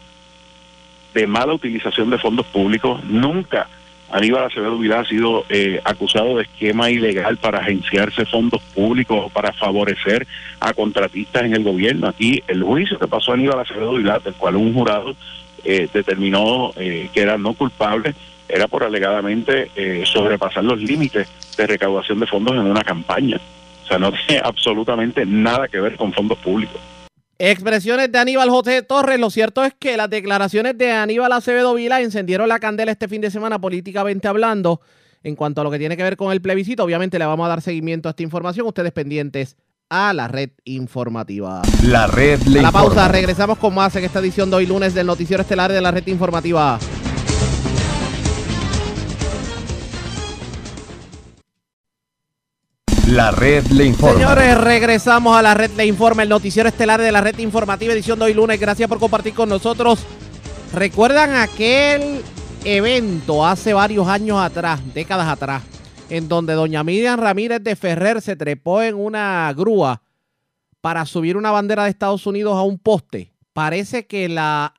de 1.14 1.26
mala 1.26 1.52
utilización 1.52 2.10
de 2.10 2.18
fondos 2.18 2.46
públicos, 2.46 3.02
nunca 3.04 3.68
Aníbal 4.10 4.44
Acevedo 4.44 4.78
Vilá 4.78 5.00
ha 5.00 5.04
sido 5.04 5.44
eh, 5.48 5.80
acusado 5.84 6.36
de 6.36 6.42
esquema 6.42 6.90
ilegal 6.90 7.36
para 7.36 7.58
agenciarse 7.58 8.26
fondos 8.26 8.60
públicos 8.74 9.26
o 9.26 9.28
para 9.28 9.52
favorecer 9.52 10.26
a 10.58 10.72
contratistas 10.72 11.44
en 11.44 11.54
el 11.54 11.62
gobierno. 11.62 12.08
Aquí 12.08 12.42
el 12.48 12.62
juicio 12.62 12.98
que 12.98 13.06
pasó 13.06 13.30
a 13.30 13.34
Aníbal 13.34 13.60
Acevedo 13.60 13.94
Vilá, 13.94 14.18
del 14.18 14.34
cual 14.34 14.56
un 14.56 14.74
jurado 14.74 15.14
eh, 15.62 15.88
determinó 15.92 16.72
eh, 16.76 17.08
que 17.12 17.20
era 17.20 17.38
no 17.38 17.54
culpable, 17.54 18.14
era 18.48 18.66
por 18.66 18.82
alegadamente 18.82 19.70
eh, 19.76 20.02
sobrepasar 20.04 20.64
los 20.64 20.80
límites 20.80 21.28
de 21.60 21.66
recaudación 21.66 22.18
de 22.20 22.26
fondos 22.26 22.54
en 22.54 22.62
una 22.62 22.82
campaña. 22.82 23.40
O 23.84 23.86
sea, 23.86 23.98
no 23.98 24.12
tiene 24.26 24.42
absolutamente 24.44 25.24
nada 25.26 25.68
que 25.68 25.80
ver 25.80 25.96
con 25.96 26.12
fondos 26.12 26.38
públicos. 26.38 26.80
Expresiones 27.38 28.12
de 28.12 28.18
Aníbal 28.18 28.50
José 28.50 28.82
Torres. 28.82 29.18
Lo 29.18 29.30
cierto 29.30 29.64
es 29.64 29.72
que 29.78 29.96
las 29.96 30.10
declaraciones 30.10 30.76
de 30.76 30.92
Aníbal 30.92 31.32
Acevedo 31.32 31.72
Vila 31.74 32.00
encendieron 32.02 32.48
la 32.48 32.58
candela 32.58 32.92
este 32.92 33.08
fin 33.08 33.22
de 33.22 33.30
semana 33.30 33.58
políticamente 33.58 34.28
hablando. 34.28 34.80
En 35.22 35.36
cuanto 35.36 35.60
a 35.60 35.64
lo 35.64 35.70
que 35.70 35.78
tiene 35.78 35.96
que 35.96 36.02
ver 36.02 36.16
con 36.16 36.32
el 36.32 36.42
plebiscito, 36.42 36.84
obviamente 36.84 37.18
le 37.18 37.26
vamos 37.26 37.46
a 37.46 37.48
dar 37.48 37.62
seguimiento 37.62 38.08
a 38.08 38.10
esta 38.10 38.22
información. 38.22 38.66
Ustedes 38.66 38.92
pendientes 38.92 39.56
a 39.88 40.12
la 40.12 40.28
red 40.28 40.50
informativa. 40.64 41.62
La 41.82 42.06
red 42.06 42.42
le 42.42 42.60
A 42.60 42.62
la 42.62 42.72
pausa, 42.72 42.90
informa. 42.90 43.08
regresamos 43.08 43.58
con 43.58 43.74
más 43.74 43.96
en 43.96 44.04
esta 44.04 44.20
edición 44.20 44.50
de 44.50 44.56
hoy 44.56 44.66
lunes 44.66 44.94
del 44.94 45.06
Noticiero 45.06 45.42
Estelar 45.42 45.72
de 45.72 45.80
la 45.80 45.90
red 45.90 46.06
informativa. 46.06 46.78
La 53.10 53.32
red 53.32 53.66
le 53.72 53.86
informa. 53.86 54.14
Señores, 54.14 54.56
regresamos 54.58 55.36
a 55.36 55.42
la 55.42 55.52
red 55.54 55.72
Le 55.72 55.84
Informa, 55.84 56.22
el 56.22 56.28
noticiero 56.28 56.68
estelar 56.68 57.00
de 57.00 57.10
la 57.10 57.20
red 57.20 57.36
informativa, 57.38 57.92
edición 57.92 58.20
de 58.20 58.26
hoy 58.26 58.34
lunes. 58.34 58.60
Gracias 58.60 58.88
por 58.88 59.00
compartir 59.00 59.34
con 59.34 59.48
nosotros. 59.48 60.06
¿Recuerdan 60.72 61.34
aquel 61.34 62.22
evento 62.64 63.44
hace 63.44 63.74
varios 63.74 64.06
años 64.06 64.38
atrás, 64.38 64.80
décadas 64.94 65.26
atrás, 65.26 65.64
en 66.08 66.28
donde 66.28 66.52
doña 66.52 66.84
Miriam 66.84 67.18
Ramírez 67.18 67.60
de 67.64 67.74
Ferrer 67.74 68.22
se 68.22 68.36
trepó 68.36 68.80
en 68.80 68.94
una 68.94 69.52
grúa 69.56 70.02
para 70.80 71.04
subir 71.04 71.36
una 71.36 71.50
bandera 71.50 71.82
de 71.82 71.90
Estados 71.90 72.28
Unidos 72.28 72.54
a 72.54 72.62
un 72.62 72.78
poste. 72.78 73.34
Parece 73.52 74.06
que 74.06 74.28
la 74.28 74.72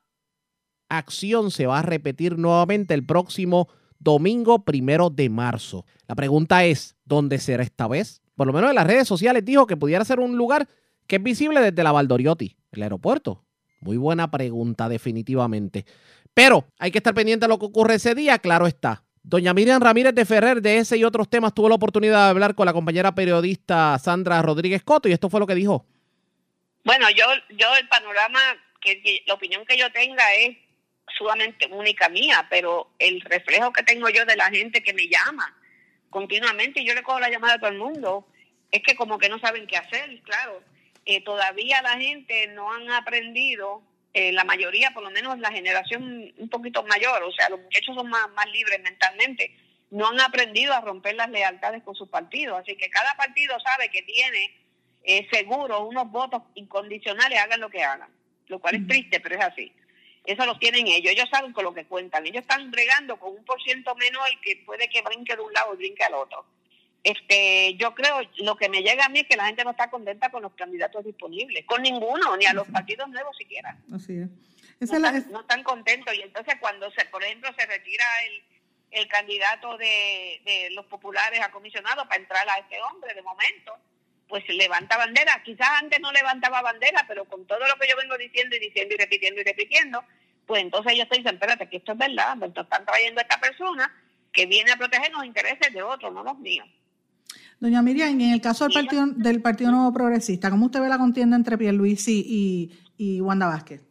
acción 0.87 1.51
se 1.51 1.67
va 1.67 1.79
a 1.79 1.83
repetir 1.83 2.37
nuevamente 2.37 2.93
el 2.93 3.05
próximo 3.05 3.67
domingo 3.99 4.63
primero 4.63 5.09
de 5.09 5.29
marzo. 5.29 5.85
La 6.07 6.15
pregunta 6.15 6.65
es, 6.65 6.95
¿dónde 7.11 7.39
será 7.39 7.61
esta 7.61 7.89
vez? 7.89 8.21
Por 8.37 8.47
lo 8.47 8.53
menos 8.53 8.69
en 8.69 8.75
las 8.77 8.87
redes 8.87 9.05
sociales 9.05 9.43
dijo 9.43 9.67
que 9.67 9.75
pudiera 9.75 10.05
ser 10.05 10.21
un 10.21 10.37
lugar 10.37 10.69
que 11.07 11.17
es 11.17 11.23
visible 11.23 11.59
desde 11.59 11.83
la 11.83 11.91
Valdoriotti, 11.91 12.55
el 12.71 12.83
aeropuerto. 12.83 13.43
Muy 13.81 13.97
buena 13.97 14.31
pregunta, 14.31 14.87
definitivamente. 14.87 15.85
Pero 16.33 16.69
hay 16.79 16.89
que 16.89 16.99
estar 16.99 17.13
pendiente 17.13 17.43
de 17.43 17.49
lo 17.49 17.59
que 17.59 17.65
ocurre 17.65 17.95
ese 17.95 18.15
día, 18.15 18.39
claro 18.39 18.65
está. 18.65 19.03
Doña 19.23 19.53
Miriam 19.53 19.81
Ramírez 19.81 20.15
de 20.15 20.23
Ferrer, 20.23 20.61
de 20.61 20.77
ese 20.77 20.95
y 20.97 21.03
otros 21.03 21.29
temas, 21.29 21.53
tuvo 21.53 21.67
la 21.67 21.75
oportunidad 21.75 22.23
de 22.23 22.29
hablar 22.29 22.55
con 22.55 22.65
la 22.65 22.71
compañera 22.71 23.13
periodista 23.13 23.99
Sandra 23.99 24.41
Rodríguez 24.41 24.81
Coto 24.81 25.09
y 25.09 25.11
esto 25.11 25.29
fue 25.29 25.41
lo 25.41 25.47
que 25.47 25.55
dijo. 25.55 25.85
Bueno, 26.85 27.09
yo, 27.09 27.25
yo 27.49 27.67
el 27.77 27.89
panorama, 27.89 28.39
que, 28.79 29.21
la 29.27 29.33
opinión 29.33 29.65
que 29.65 29.77
yo 29.77 29.91
tenga 29.91 30.23
es 30.35 30.55
sumamente 31.17 31.67
única 31.71 32.07
mía, 32.07 32.47
pero 32.49 32.93
el 32.99 33.19
reflejo 33.19 33.73
que 33.73 33.83
tengo 33.83 34.07
yo 34.07 34.23
de 34.25 34.37
la 34.37 34.49
gente 34.49 34.81
que 34.81 34.93
me 34.93 35.09
llama 35.09 35.57
continuamente, 36.11 36.81
y 36.81 36.85
yo 36.85 36.93
le 36.93 37.01
cojo 37.01 37.19
la 37.19 37.31
llamada 37.31 37.55
a 37.55 37.59
todo 37.59 37.71
el 37.71 37.79
mundo, 37.79 38.27
es 38.69 38.83
que 38.83 38.95
como 38.95 39.17
que 39.17 39.29
no 39.29 39.39
saben 39.39 39.65
qué 39.65 39.77
hacer, 39.77 40.21
claro. 40.21 40.61
Eh, 41.05 41.23
todavía 41.23 41.81
la 41.81 41.97
gente 41.97 42.47
no 42.47 42.71
han 42.71 42.91
aprendido, 42.91 43.81
eh, 44.13 44.31
la 44.31 44.43
mayoría, 44.43 44.91
por 44.91 45.01
lo 45.01 45.09
menos 45.09 45.39
la 45.39 45.51
generación 45.51 46.31
un 46.37 46.49
poquito 46.49 46.83
mayor, 46.83 47.23
o 47.23 47.31
sea, 47.31 47.49
los 47.49 47.61
muchachos 47.61 47.95
son 47.95 48.07
más, 48.09 48.29
más 48.35 48.45
libres 48.51 48.79
mentalmente, 48.83 49.55
no 49.89 50.09
han 50.09 50.21
aprendido 50.21 50.73
a 50.73 50.81
romper 50.81 51.15
las 51.15 51.29
lealtades 51.29 51.81
con 51.83 51.95
sus 51.95 52.09
partidos. 52.09 52.59
Así 52.59 52.75
que 52.75 52.89
cada 52.89 53.13
partido 53.15 53.59
sabe 53.59 53.89
que 53.89 54.01
tiene 54.03 54.55
eh, 55.03 55.27
seguro 55.31 55.85
unos 55.85 56.09
votos 56.11 56.43
incondicionales, 56.55 57.39
hagan 57.39 57.59
lo 57.59 57.69
que 57.69 57.83
hagan, 57.83 58.09
lo 58.47 58.59
cual 58.59 58.75
es 58.75 58.87
triste, 58.87 59.19
pero 59.19 59.35
es 59.35 59.45
así. 59.45 59.73
Eso 60.25 60.45
lo 60.45 60.57
tienen 60.59 60.87
ellos, 60.87 61.11
ellos 61.13 61.29
saben 61.31 61.51
con 61.51 61.63
lo 61.63 61.73
que 61.73 61.85
cuentan, 61.85 62.25
ellos 62.27 62.41
están 62.41 62.69
bregando 62.69 63.17
con 63.17 63.33
un 63.33 63.43
por 63.43 63.61
ciento 63.61 63.95
menor 63.95 64.27
que 64.43 64.57
puede 64.65 64.87
que 64.87 65.01
brinque 65.01 65.35
de 65.35 65.41
un 65.41 65.51
lado 65.51 65.73
y 65.73 65.77
brinque 65.77 66.03
al 66.03 66.13
otro. 66.13 66.45
Este, 67.03 67.73
yo 67.75 67.95
creo, 67.95 68.21
lo 68.37 68.55
que 68.55 68.69
me 68.69 68.83
llega 68.83 69.05
a 69.05 69.09
mí 69.09 69.19
es 69.19 69.27
que 69.27 69.35
la 69.35 69.45
gente 69.47 69.63
no 69.63 69.71
está 69.71 69.89
contenta 69.89 70.29
con 70.29 70.43
los 70.43 70.53
candidatos 70.53 71.03
disponibles, 71.03 71.65
con 71.65 71.81
ninguno, 71.81 72.37
ni 72.37 72.45
a 72.45 72.53
los 72.53 72.67
partidos 72.67 73.09
nuevos 73.09 73.35
siquiera. 73.35 73.75
Así 73.93 74.19
es. 74.19 74.27
No, 74.91 74.99
la- 74.99 75.07
están, 75.17 75.31
no 75.31 75.41
están 75.41 75.63
contentos 75.63 76.13
y 76.13 76.21
entonces 76.21 76.55
cuando 76.59 76.91
se, 76.91 77.05
por 77.05 77.23
ejemplo, 77.23 77.49
se 77.57 77.65
retira 77.65 78.05
el, 78.27 78.43
el 78.91 79.07
candidato 79.07 79.77
de, 79.77 80.41
de 80.45 80.69
los 80.71 80.85
populares 80.85 81.39
a 81.41 81.49
comisionado 81.51 82.07
para 82.07 82.21
entrar 82.21 82.47
a 82.47 82.59
este 82.59 82.79
hombre 82.83 83.13
de 83.15 83.21
momento, 83.23 83.75
pues 84.31 84.43
levanta 84.47 84.97
bandera. 84.97 85.43
Quizás 85.43 85.67
antes 85.79 85.99
no 85.99 86.11
levantaba 86.11 86.63
bandera, 86.63 87.05
pero 87.07 87.25
con 87.25 87.45
todo 87.45 87.59
lo 87.59 87.75
que 87.79 87.87
yo 87.87 87.95
vengo 87.97 88.17
diciendo 88.17 88.55
y 88.55 88.59
diciendo 88.59 88.95
y 88.95 88.97
repitiendo 88.97 89.41
y 89.41 89.43
repitiendo, 89.43 90.03
pues 90.47 90.63
entonces 90.63 90.93
ellos 90.93 91.07
te 91.09 91.17
dicen, 91.17 91.35
espérate, 91.35 91.69
que 91.69 91.77
esto 91.77 91.91
es 91.91 91.97
verdad, 91.97 92.35
nos 92.37 92.55
están 92.55 92.85
trayendo 92.85 93.19
a 93.19 93.23
esta 93.23 93.39
persona 93.39 93.93
que 94.31 94.45
viene 94.45 94.71
a 94.71 94.77
proteger 94.77 95.11
los 95.11 95.25
intereses 95.25 95.73
de 95.73 95.83
otros, 95.83 96.11
no 96.13 96.23
los 96.23 96.39
míos. 96.39 96.67
Doña 97.59 97.81
Miriam, 97.81 98.19
en 98.19 98.31
el 98.31 98.41
caso 98.41 98.63
del 98.63 98.73
partido, 98.73 99.05
del 99.07 99.41
partido 99.41 99.69
Nuevo 99.69 99.93
Progresista, 99.93 100.49
¿cómo 100.49 100.65
usted 100.65 100.81
ve 100.81 100.89
la 100.89 100.97
contienda 100.97 101.35
entre 101.35 101.57
Pierluisi 101.57 102.23
y, 102.25 102.79
y 102.97 103.21
Wanda 103.21 103.47
Vázquez? 103.47 103.81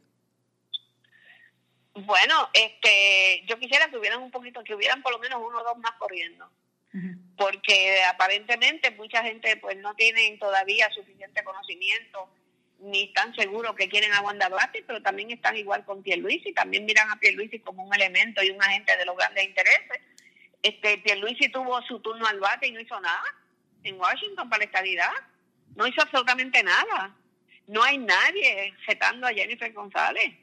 Bueno, 1.94 2.48
este, 2.52 3.44
yo 3.46 3.58
quisiera 3.58 3.88
que 3.88 3.98
hubieran 3.98 4.22
un 4.22 4.30
poquito, 4.30 4.64
que 4.64 4.74
hubieran 4.74 5.02
por 5.02 5.12
lo 5.12 5.18
menos 5.18 5.40
uno 5.46 5.60
o 5.60 5.64
dos 5.64 5.78
más 5.78 5.92
corriendo. 5.98 6.50
Porque 7.36 8.02
aparentemente 8.04 8.90
mucha 8.92 9.22
gente 9.22 9.56
pues 9.58 9.76
no 9.76 9.94
tienen 9.94 10.38
todavía 10.38 10.90
suficiente 10.90 11.44
conocimiento 11.44 12.28
ni 12.80 13.04
están 13.04 13.34
seguros 13.34 13.74
que 13.76 13.88
quieren 13.88 14.12
a 14.12 14.22
Wanda 14.22 14.50
pero 14.86 15.02
también 15.02 15.30
están 15.30 15.56
igual 15.56 15.84
con 15.84 16.02
Pierluisi, 16.02 16.52
también 16.52 16.86
miran 16.86 17.10
a 17.10 17.16
Pierluisi 17.16 17.60
como 17.60 17.84
un 17.84 17.94
elemento 17.94 18.42
y 18.42 18.50
un 18.50 18.62
agente 18.62 18.96
de 18.96 19.04
los 19.04 19.16
grandes 19.16 19.44
intereses. 19.44 20.00
Este 20.62 20.98
Pierluisi 20.98 21.50
tuvo 21.50 21.80
su 21.82 22.00
turno 22.00 22.26
al 22.26 22.40
bate 22.40 22.66
y 22.66 22.72
no 22.72 22.80
hizo 22.80 22.98
nada 23.00 23.22
en 23.84 23.98
Washington 23.98 24.48
para 24.48 24.60
la 24.60 24.64
estabilidad, 24.64 25.12
no 25.76 25.86
hizo 25.86 26.02
absolutamente 26.02 26.62
nada. 26.62 27.14
No 27.66 27.82
hay 27.82 27.98
nadie 27.98 28.74
setando 28.84 29.26
a 29.26 29.32
Jennifer 29.32 29.72
González, 29.72 30.34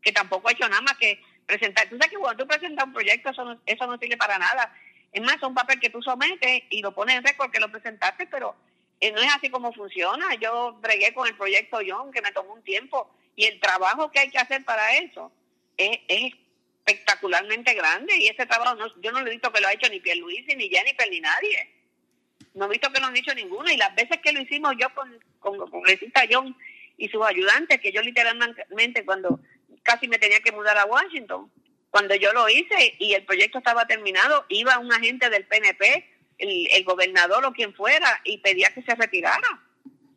que 0.00 0.12
tampoco 0.12 0.48
ha 0.48 0.52
hecho 0.52 0.68
nada 0.68 0.80
más 0.80 0.96
que 0.96 1.22
presentar. 1.46 1.88
Tú 1.88 1.96
sabes 1.96 2.10
que 2.10 2.16
cuando 2.16 2.42
tú 2.42 2.48
presentas 2.48 2.86
un 2.86 2.94
proyecto, 2.94 3.30
eso 3.30 3.44
no, 3.44 3.60
eso 3.66 3.86
no 3.86 3.98
sirve 3.98 4.16
para 4.16 4.38
nada. 4.38 4.74
Es 5.12 5.22
más, 5.22 5.36
es 5.36 5.42
un 5.42 5.54
papel 5.54 5.78
que 5.78 5.90
tú 5.90 6.02
sometes 6.02 6.62
y 6.70 6.80
lo 6.80 6.94
pones 6.94 7.16
en 7.16 7.24
récord 7.24 7.50
que 7.50 7.60
lo 7.60 7.70
presentaste, 7.70 8.26
pero 8.26 8.56
eh, 9.00 9.12
no 9.12 9.20
es 9.20 9.34
así 9.34 9.50
como 9.50 9.72
funciona. 9.72 10.34
Yo 10.36 10.74
bregué 10.80 11.12
con 11.12 11.26
el 11.26 11.36
proyecto 11.36 11.78
John, 11.86 12.10
que 12.10 12.22
me 12.22 12.32
tomó 12.32 12.54
un 12.54 12.62
tiempo, 12.62 13.10
y 13.36 13.44
el 13.44 13.60
trabajo 13.60 14.10
que 14.10 14.20
hay 14.20 14.30
que 14.30 14.38
hacer 14.38 14.64
para 14.64 14.96
eso 14.98 15.30
es, 15.76 15.98
es 16.08 16.32
espectacularmente 16.84 17.74
grande. 17.74 18.16
Y 18.16 18.28
ese 18.28 18.46
trabajo, 18.46 18.74
no, 18.74 18.86
yo 19.00 19.12
no 19.12 19.20
lo 19.20 19.26
he 19.26 19.32
visto 19.32 19.52
que 19.52 19.60
lo 19.60 19.68
ha 19.68 19.72
hecho 19.72 19.90
ni 19.90 20.00
Pierluisi, 20.00 20.56
ni 20.56 20.68
Jennifer, 20.68 21.08
ni 21.10 21.20
nadie. 21.20 21.74
No 22.54 22.66
he 22.66 22.68
visto 22.70 22.90
que 22.92 23.00
lo 23.00 23.06
han 23.06 23.16
hecho 23.16 23.34
ninguno. 23.34 23.70
Y 23.70 23.76
las 23.76 23.94
veces 23.94 24.18
que 24.22 24.32
lo 24.32 24.40
hicimos 24.40 24.74
yo 24.78 24.92
con, 24.94 25.18
con 25.40 25.54
el 25.54 25.70
congresista 25.70 26.22
John 26.30 26.56
y 26.96 27.08
sus 27.08 27.24
ayudantes, 27.24 27.80
que 27.80 27.92
yo 27.92 28.02
literalmente 28.02 29.04
cuando 29.04 29.40
casi 29.82 30.08
me 30.08 30.18
tenía 30.18 30.40
que 30.40 30.52
mudar 30.52 30.78
a 30.78 30.86
Washington, 30.86 31.50
cuando 31.92 32.14
yo 32.16 32.32
lo 32.32 32.48
hice 32.48 32.96
y 32.98 33.12
el 33.12 33.24
proyecto 33.24 33.58
estaba 33.58 33.86
terminado, 33.86 34.46
iba 34.48 34.78
un 34.78 34.90
agente 34.92 35.28
del 35.30 35.44
PNP, 35.46 36.08
el, 36.38 36.66
el 36.72 36.84
gobernador 36.84 37.44
o 37.44 37.52
quien 37.52 37.74
fuera, 37.74 38.18
y 38.24 38.38
pedía 38.38 38.72
que 38.74 38.82
se 38.82 38.94
retirara. 38.94 39.60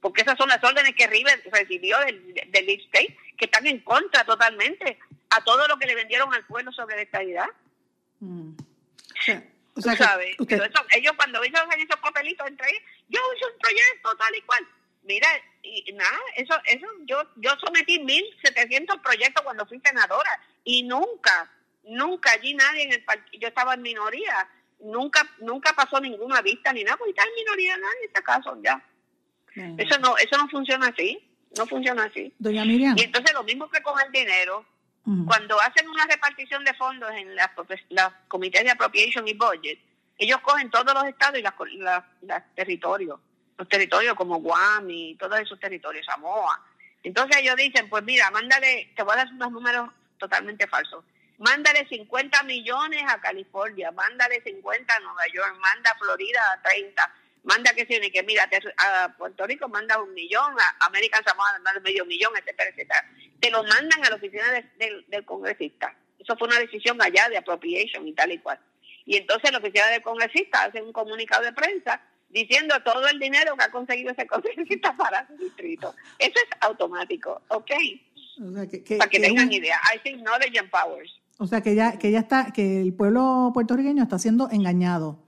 Porque 0.02 0.22
esas 0.22 0.38
son 0.38 0.48
las 0.48 0.64
órdenes 0.64 0.96
que 0.96 1.06
River 1.08 1.44
recibió 1.52 2.00
del, 2.00 2.34
del 2.34 2.66
Deep 2.66 2.80
State, 2.86 3.18
que 3.38 3.46
están 3.46 3.68
en 3.68 3.82
contra 3.82 4.24
totalmente 4.24 4.98
a 5.32 5.44
todo 5.44 5.68
lo 5.68 5.78
que 5.78 5.86
le 5.88 5.96
vendieron 5.96 6.34
al 6.34 6.46
pueblo 6.46 6.72
sobre 6.72 6.96
la 6.96 7.02
estabilidad. 7.02 7.48
O 8.22 9.12
sea, 9.24 9.44
Tú 9.74 9.82
que 9.82 9.98
sabes, 9.98 10.36
usted- 10.40 10.58
pero 10.58 10.64
eso- 10.72 10.86
ellos 10.96 11.14
cuando 11.18 11.42
hacen 11.42 11.82
esos 11.82 12.00
papelitos 12.00 12.48
entre 12.48 12.70
ellos, 12.70 12.82
yo 13.10 13.20
hice 13.36 13.46
un 13.52 13.60
proyecto 13.60 14.16
tal 14.18 14.36
y 14.36 14.42
cual. 14.44 14.68
Mira, 15.04 15.28
y 15.62 15.92
nada, 15.94 16.18
eso, 16.38 16.56
eso, 16.66 16.88
yo, 17.06 17.22
yo 17.36 17.52
sometí 17.60 18.00
1.700 18.00 19.02
proyectos 19.02 19.44
cuando 19.44 19.66
fui 19.68 19.80
senadora 19.84 20.40
y 20.64 20.84
nunca, 20.84 21.52
nunca 21.88 22.32
allí 22.32 22.54
nadie 22.54 22.84
en 22.84 22.94
el 22.94 23.04
partido, 23.04 23.40
yo 23.42 23.48
estaba 23.48 23.74
en 23.76 23.82
minoría, 23.82 24.48
nunca, 24.80 25.22
nunca 25.40 25.74
pasó 25.74 26.00
ninguna 26.00 26.42
vista 26.42 26.72
ni 26.74 26.84
nada, 26.84 26.98
porque 26.98 27.12
está 27.12 27.24
en 27.24 27.36
minoría 27.36 27.78
nadie 27.78 28.00
en 28.02 28.08
este 28.08 28.24
caso 28.24 28.58
ya. 28.64 28.84
Eso 29.78 30.00
no, 30.00 30.18
eso 30.18 30.38
no 30.38 30.50
funciona 30.50 30.88
así, 30.88 31.18
no 31.58 31.66
funciona 31.66 32.04
así. 32.04 32.34
Doña 32.40 32.66
Miriam. 32.66 32.96
Y 32.98 33.04
entonces 33.04 33.34
lo 33.34 33.44
mismo 33.44 33.70
que 33.70 33.82
con 33.82 34.00
el 34.02 34.12
dinero, 34.12 34.66
cuando 35.28 35.62
hacen 35.62 35.88
una 35.88 36.06
repartición 36.08 36.64
de 36.66 36.74
fondos 36.74 37.12
en 37.14 37.36
las 37.36 37.52
las 37.90 38.12
comités 38.28 38.64
de 38.64 38.72
appropriation 38.72 39.28
y 39.28 39.34
budget, 39.36 39.80
ellos 40.18 40.40
cogen 40.42 40.70
todos 40.72 40.94
los 40.94 41.06
estados 41.06 41.38
y 41.38 41.44
las, 41.44 41.54
las- 41.78 42.04
las 42.22 42.56
territorios, 42.56 43.20
los 43.58 43.70
territorios 43.70 44.16
como 44.16 44.38
Guam 44.40 44.90
y 44.90 45.16
todos 45.16 45.40
esos 45.40 45.60
territorios, 45.60 46.06
Samoa. 46.06 46.60
Entonces 47.04 47.38
ellos 47.38 47.56
dicen, 47.56 47.88
pues 47.88 48.04
mira, 48.04 48.32
mándale, 48.32 48.92
te 48.96 49.04
voy 49.04 49.14
a 49.14 49.18
dar 49.18 49.28
unos 49.32 49.52
números 49.52 49.90
totalmente 50.18 50.68
falsos. 50.68 51.06
Mándale 51.38 51.86
50 51.88 52.44
millones 52.44 53.04
a 53.08 53.20
California, 53.20 53.92
mándale 53.92 54.42
50 54.42 54.94
a 54.96 55.00
Nueva 55.02 55.24
York, 55.34 55.58
manda 55.62 55.92
a 55.92 55.98
Florida 55.98 56.40
a 56.54 56.62
30, 56.62 57.14
manda 57.44 57.74
que 57.74 57.86
sí, 57.86 58.00
que 58.12 58.24
mira, 58.24 58.50
a 58.78 59.14
Puerto 59.18 59.46
Rico 59.46 59.68
manda 59.68 60.02
un 60.02 60.14
millón, 60.14 60.56
a 60.60 60.86
American 60.86 61.24
Samoa 61.26 61.52
manda 61.64 61.80
medio 61.82 62.06
millón, 62.06 62.32
etcétera, 62.38 62.70
etcétera. 62.70 63.06
Te 63.40 63.52
lo 63.52 63.64
mandan 63.64 64.04
a 64.06 64.10
la 64.10 64.16
oficina 64.16 64.50
de- 64.52 64.70
del- 64.78 65.06
del 65.10 65.26
congresista. 65.26 65.94
Eso 66.18 66.36
fue 66.38 66.48
una 66.48 66.60
decisión 66.60 67.02
allá 67.02 67.28
de 67.30 67.38
appropriation 67.38 68.08
y 68.08 68.14
tal 68.14 68.32
y 68.32 68.40
cual. 68.40 68.60
Y 69.06 69.18
entonces 69.18 69.52
la 69.52 69.60
oficina 69.60 69.88
del 69.88 70.02
congresista 70.02 70.64
hace 70.64 70.82
un 70.82 70.92
comunicado 70.94 71.44
de 71.44 71.54
prensa 71.54 72.02
diciendo 72.30 72.76
todo 72.84 73.08
el 73.08 73.20
dinero 73.20 73.56
que 73.56 73.64
ha 73.66 73.72
conseguido 73.72 74.12
ese 74.12 74.26
congresista 74.28 74.96
para 74.98 75.28
su 75.28 75.36
distrito. 75.38 75.94
Eso 76.18 76.34
es 76.40 76.48
automático, 76.62 77.42
¿ok? 77.50 77.72
o 78.38 78.52
sea, 78.54 78.68
que, 78.68 78.84
que- 78.84 78.98
Para 78.98 79.10
que 79.10 79.20
tengan 79.20 79.48
un- 79.48 79.54
idea. 79.54 79.80
I 79.94 80.00
think 80.00 80.22
knowledge 80.22 80.58
empowers. 80.58 81.14
O 81.38 81.48
sea, 81.48 81.62
que 81.62 81.76
ya, 81.76 81.98
que 81.98 82.12
ya 82.12 82.20
está, 82.20 82.52
que 82.52 82.82
el 82.82 82.94
pueblo 82.94 83.52
puertorriqueño 83.54 84.04
está 84.04 84.20
siendo 84.20 84.50
engañado. 84.52 85.20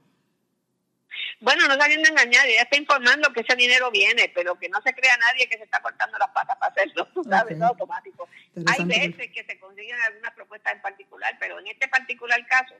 Bueno, 1.40 1.68
no 1.68 1.74
sabiendo 1.74 2.08
engañar, 2.08 2.46
ella 2.46 2.62
está 2.62 2.76
informando 2.76 3.32
que 3.32 3.40
ese 3.40 3.54
dinero 3.54 3.90
viene, 3.92 4.30
pero 4.34 4.58
que 4.58 4.68
no 4.68 4.80
se 4.82 4.92
crea 4.92 5.16
nadie 5.18 5.48
que 5.48 5.56
se 5.56 5.64
está 5.64 5.80
cortando 5.80 6.18
las 6.18 6.30
patas 6.30 6.56
para 6.56 6.72
hacerlo, 6.72 7.06
tú 7.14 7.22
sabes, 7.24 7.54
Ok. 7.54 7.58
no 7.60 7.66
automático. 7.66 8.28
Hay 8.66 8.84
veces 8.84 9.30
que 9.32 9.44
se 9.44 9.58
consiguen 9.60 10.00
algunas 10.00 10.32
propuestas 10.34 10.74
en 10.74 10.82
particular, 10.82 11.36
pero 11.38 11.60
en 11.60 11.68
este 11.68 11.86
particular 11.88 12.44
caso, 12.46 12.74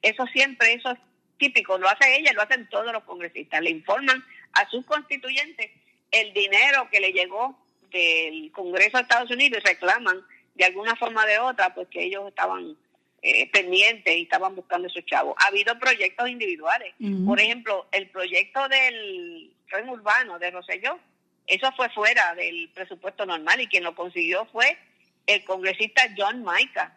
eso 0.00 0.26
siempre, 0.28 0.72
eso 0.72 0.90
es 0.90 0.98
típico, 1.36 1.76
lo 1.76 1.88
hace 1.88 2.16
ella, 2.16 2.32
lo 2.32 2.42
hacen 2.42 2.68
todos 2.68 2.92
los 2.92 3.04
congresistas, 3.04 3.60
le 3.60 3.70
informan 3.70 4.24
a 4.52 4.68
sus 4.70 4.84
constituyentes 4.86 5.70
el 6.10 6.32
dinero 6.32 6.88
que 6.90 7.00
le 7.00 7.12
llegó 7.12 7.58
del 7.90 8.50
Congreso 8.52 8.96
de 8.96 9.02
Estados 9.02 9.30
Unidos 9.30 9.60
y 9.62 9.68
reclaman 9.68 10.22
de 10.58 10.64
alguna 10.66 10.94
forma 10.96 11.22
o 11.24 11.26
de 11.26 11.38
otra, 11.38 11.72
pues 11.74 11.88
que 11.88 12.02
ellos 12.04 12.28
estaban 12.28 12.76
eh, 13.22 13.48
pendientes 13.50 14.14
y 14.14 14.22
estaban 14.22 14.54
buscando 14.54 14.88
esos 14.88 15.04
chavos. 15.06 15.34
Ha 15.38 15.46
habido 15.48 15.78
proyectos 15.78 16.28
individuales. 16.28 16.92
Por 17.26 17.40
ejemplo, 17.40 17.86
el 17.92 18.08
proyecto 18.08 18.68
del 18.68 19.52
tren 19.70 19.88
urbano 19.88 20.38
de 20.38 20.50
Roselló, 20.50 20.98
Eso 21.46 21.72
fue 21.76 21.88
fuera 21.90 22.34
del 22.34 22.68
presupuesto 22.74 23.24
normal 23.24 23.58
y 23.60 23.66
quien 23.68 23.82
lo 23.84 23.94
consiguió 23.94 24.44
fue 24.52 24.76
el 25.26 25.42
congresista 25.44 26.02
John 26.16 26.44
Micah. 26.44 26.94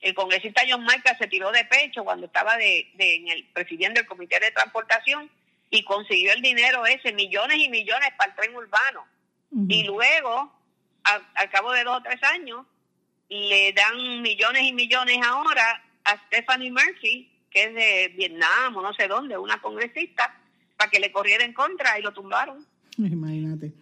El 0.00 0.14
congresista 0.14 0.62
John 0.68 0.82
Micah 0.84 1.16
se 1.18 1.26
tiró 1.26 1.50
de 1.52 1.64
pecho 1.64 2.04
cuando 2.04 2.26
estaba 2.26 2.56
de, 2.56 2.88
de- 2.94 3.16
en 3.16 3.28
el 3.28 3.44
presidiendo 3.52 4.00
el 4.00 4.06
comité 4.06 4.38
de 4.40 4.50
transportación 4.52 5.28
y 5.70 5.82
consiguió 5.84 6.32
el 6.32 6.40
dinero 6.42 6.86
ese, 6.86 7.12
millones 7.12 7.58
y 7.58 7.68
millones 7.68 8.10
para 8.16 8.30
el 8.30 8.36
tren 8.36 8.54
urbano. 8.54 9.06
Y 9.68 9.82
luego, 9.84 10.52
a- 11.04 11.20
al 11.34 11.50
cabo 11.50 11.72
de 11.72 11.82
dos 11.84 11.98
o 11.98 12.02
tres 12.02 12.22
años, 12.22 12.64
le 13.30 13.72
dan 13.72 14.20
millones 14.20 14.62
y 14.64 14.72
millones 14.72 15.18
ahora 15.24 15.82
a 16.04 16.16
Stephanie 16.26 16.70
Murphy, 16.70 17.30
que 17.50 17.64
es 17.64 17.74
de 17.74 18.14
Vietnam 18.16 18.76
o 18.76 18.82
no 18.82 18.92
sé 18.92 19.08
dónde, 19.08 19.38
una 19.38 19.60
congresista, 19.62 20.36
para 20.76 20.90
que 20.90 21.00
le 21.00 21.12
corriera 21.12 21.44
en 21.44 21.52
contra 21.52 21.98
y 21.98 22.02
lo 22.02 22.12
tumbaron. 22.12 22.66
Imagínate. 22.98 23.72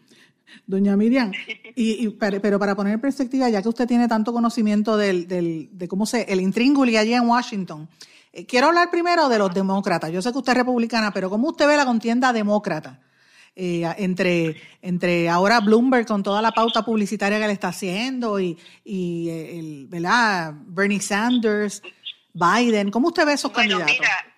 Doña 0.66 0.96
Miriam, 0.96 1.32
y, 1.74 2.06
y 2.06 2.08
pero, 2.10 2.58
para 2.58 2.74
poner 2.74 2.94
en 2.94 3.00
perspectiva, 3.00 3.50
ya 3.50 3.60
que 3.60 3.68
usted 3.68 3.86
tiene 3.86 4.08
tanto 4.08 4.32
conocimiento 4.32 4.96
del, 4.96 5.28
del, 5.28 5.68
de 5.72 5.88
cómo 5.88 6.06
se, 6.06 6.22
el 6.22 6.40
intríngulis 6.40 6.96
allí 6.96 7.12
en 7.12 7.28
Washington, 7.28 7.88
eh, 8.32 8.46
quiero 8.46 8.68
hablar 8.68 8.90
primero 8.90 9.28
de 9.28 9.38
los 9.38 9.52
demócratas. 9.52 10.10
Yo 10.10 10.22
sé 10.22 10.32
que 10.32 10.38
usted 10.38 10.52
es 10.52 10.58
republicana, 10.58 11.12
pero 11.12 11.28
¿cómo 11.28 11.48
usted 11.48 11.66
ve 11.66 11.76
la 11.76 11.84
contienda 11.84 12.32
demócrata? 12.32 13.00
Eh, 13.60 13.82
entre, 13.98 14.54
entre 14.82 15.28
ahora 15.28 15.58
Bloomberg 15.58 16.06
con 16.06 16.22
toda 16.22 16.40
la 16.40 16.52
pauta 16.52 16.84
publicitaria 16.84 17.40
que 17.40 17.46
le 17.48 17.52
está 17.52 17.68
haciendo 17.68 18.38
y, 18.38 18.56
y 18.84 19.28
eh, 19.28 19.58
el, 19.58 19.86
¿verdad? 19.88 20.52
Bernie 20.54 21.00
Sanders, 21.00 21.82
Biden, 22.32 22.90
¿cómo 22.92 23.08
usted 23.08 23.26
ve 23.26 23.32
esos 23.32 23.52
Bueno, 23.52 23.78
candidatos? 23.78 23.98
mira, 23.98 24.34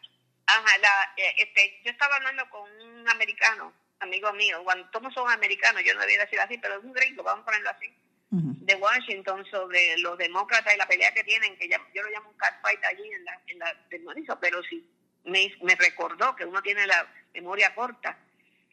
ajá, 0.46 0.78
la, 0.80 0.88
eh, 1.22 1.34
este, 1.38 1.80
yo 1.84 1.90
estaba 1.90 2.16
hablando 2.16 2.48
con 2.48 2.62
un 2.62 3.08
americano, 3.10 3.72
amigo 4.00 4.32
mío, 4.32 4.58
cuando 4.64 4.88
todos 4.88 5.12
son 5.12 5.30
americanos, 5.30 5.82
yo 5.84 5.92
no 5.94 6.00
debía 6.00 6.20
decir 6.24 6.40
así, 6.40 6.56
pero 6.56 6.78
es 6.78 6.84
un 6.84 6.92
gringo, 6.94 7.22
vamos 7.22 7.42
a 7.42 7.44
ponerlo 7.46 7.70
así, 7.70 7.86
de 8.32 8.74
Washington 8.76 9.44
sobre 9.50 9.98
los 9.98 10.16
demócratas 10.16 10.72
y 10.74 10.78
la 10.78 10.86
pelea 10.86 11.12
que 11.12 11.24
tienen, 11.24 11.56
que 11.58 11.68
ya- 11.68 11.80
yo 11.94 12.02
lo 12.02 12.08
llamo 12.10 12.30
un 12.30 12.36
catfight 12.36 12.82
allí 12.84 13.02
en 13.12 13.24
la, 13.24 13.40
en 13.48 13.58
la 13.58 13.74
demonizo, 13.90 14.38
pero 14.40 14.62
sí, 14.62 14.82
me, 15.24 15.52
me 15.62 15.74
recordó 15.74 16.34
que 16.36 16.44
uno 16.46 16.62
tiene 16.62 16.86
la 16.86 17.06
memoria 17.34 17.74
corta, 17.74 18.16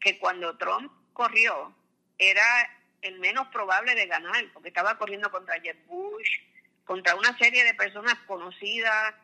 que 0.00 0.18
cuando 0.18 0.56
Trump 0.56 0.92
corrió 1.12 1.74
era 2.18 2.44
el 3.02 3.18
menos 3.20 3.48
probable 3.48 3.94
de 3.94 4.06
ganar, 4.06 4.44
porque 4.52 4.68
estaba 4.68 4.98
corriendo 4.98 5.30
contra 5.30 5.60
Jeb 5.60 5.76
Bush, 5.86 6.40
contra 6.84 7.14
una 7.14 7.36
serie 7.38 7.64
de 7.64 7.74
personas 7.74 8.14
conocidas, 8.26 9.14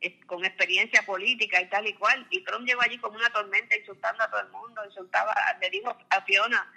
eh, 0.00 0.20
con 0.26 0.44
experiencia 0.44 1.02
política 1.04 1.60
y 1.60 1.68
tal 1.68 1.86
y 1.86 1.94
cual, 1.94 2.26
y 2.30 2.44
Trump 2.44 2.66
llegó 2.66 2.82
allí 2.82 2.98
como 2.98 3.16
una 3.16 3.30
tormenta 3.30 3.76
insultando 3.76 4.22
a 4.22 4.30
todo 4.30 4.40
el 4.40 4.50
mundo, 4.50 4.84
insultaba, 4.84 5.34
le 5.60 5.70
dijo 5.70 5.96
a 6.10 6.22
Fiona, 6.22 6.70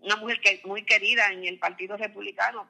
una 0.00 0.16
mujer 0.16 0.40
que 0.40 0.60
muy 0.64 0.84
querida 0.84 1.28
en 1.28 1.44
el 1.44 1.58
Partido 1.58 1.96
Republicano, 1.96 2.68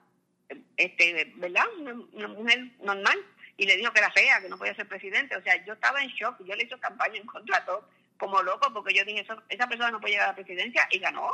este, 0.77 1.33
¿verdad? 1.37 1.65
Una, 1.79 1.95
una 2.13 2.29
mujer 2.29 2.71
normal, 2.81 3.19
y 3.57 3.67
le 3.67 3.77
dijo 3.77 3.93
que 3.93 4.01
era 4.01 4.11
fea, 4.11 4.41
que 4.41 4.49
no 4.49 4.59
podía 4.59 4.75
ser 4.75 4.87
presidente, 4.87 5.37
o 5.37 5.43
sea, 5.43 5.65
yo 5.65 5.73
estaba 5.73 6.03
en 6.03 6.11
shock, 6.11 6.37
yo 6.45 6.55
le 6.55 6.65
hice 6.65 6.79
campaña 6.79 7.17
en 7.17 7.27
contra 7.27 7.61
de 7.61 7.67
todo, 7.67 7.89
como 8.23 8.41
loco, 8.41 8.73
porque 8.73 8.95
yo 8.95 9.05
dije, 9.05 9.23
"Eso- 9.23 9.43
esa 9.49 9.67
persona 9.67 9.91
no 9.91 10.01
puede 10.01 10.13
llegar 10.13 10.29
a 10.29 10.31
la 10.31 10.37
presidencia, 10.37 10.87
y 10.93 11.01
ganó, 11.01 11.27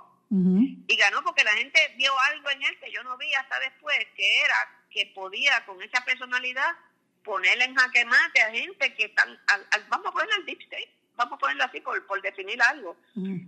y 0.89 0.97
ganó 0.97 1.23
porque 1.23 1.45
la 1.45 1.53
gente 1.53 1.79
vio 1.99 2.11
algo 2.31 2.49
en 2.51 2.63
él 2.63 2.79
que 2.81 2.91
yo 2.91 3.03
no 3.03 3.19
vi 3.19 3.33
hasta 3.35 3.61
después, 3.61 3.99
que 4.17 4.41
era 4.41 4.55
que 4.91 5.13
podía 5.15 5.65
con 5.67 5.83
esa 5.83 6.03
personalidad 6.07 6.71
ponerle 7.23 7.65
en 7.65 7.75
jaque 7.75 8.07
mate 8.07 8.41
a 8.41 8.51
gente 8.51 8.95
que 8.95 9.05
están, 9.05 9.29
al- 9.49 9.67
al- 9.73 9.85
vamos 9.89 10.07
a 10.07 10.13
ponerle 10.13 10.35
al 10.37 10.47
deep 10.47 10.61
state, 10.63 10.91
vamos 11.15 11.35
a 11.35 11.39
ponerlo 11.39 11.65
así 11.65 11.81
por, 11.83 12.07
por 12.07 12.23
definir 12.23 12.61
algo. 12.63 12.97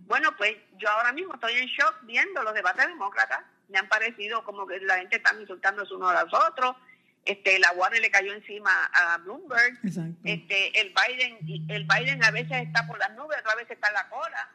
Bueno, 0.07 0.37
pues 0.37 0.55
yo 0.77 0.91
ahora 0.91 1.13
mismo 1.13 1.33
estoy 1.35 1.55
en 1.55 1.67
shock 1.67 1.95
viendo 2.03 2.43
los 2.43 2.53
debates 2.53 2.87
demócratas, 2.89 3.41
me 3.69 3.79
han 3.79 3.89
parecido 3.89 4.45
como 4.45 4.67
que 4.67 4.81
la 4.81 4.99
gente 4.99 5.17
está 5.17 5.35
insultándose 5.41 5.95
uno 5.95 6.09
a 6.11 6.25
los 6.25 6.35
otros, 6.35 6.77
este, 7.25 7.59
la 7.59 7.73
Warner 7.73 8.01
le 8.01 8.11
cayó 8.11 8.33
encima 8.33 8.87
a 8.93 9.19
Bloomberg, 9.19 9.79
este, 10.25 10.81
el 10.81 10.95
Biden, 10.95 11.39
el 11.69 11.85
Biden 11.85 12.25
a 12.25 12.31
veces 12.31 12.53
está 12.67 12.87
por 12.87 12.99
las 12.99 13.15
nubes, 13.15 13.39
otras 13.41 13.57
veces 13.57 13.73
está 13.73 13.89
en 13.89 13.95
la 13.95 14.09
cola, 14.09 14.51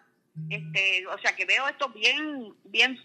este, 0.49 1.07
o 1.07 1.17
sea 1.19 1.35
que 1.35 1.45
veo 1.45 1.67
esto 1.67 1.89
bien, 1.89 2.53
bien, 2.65 2.99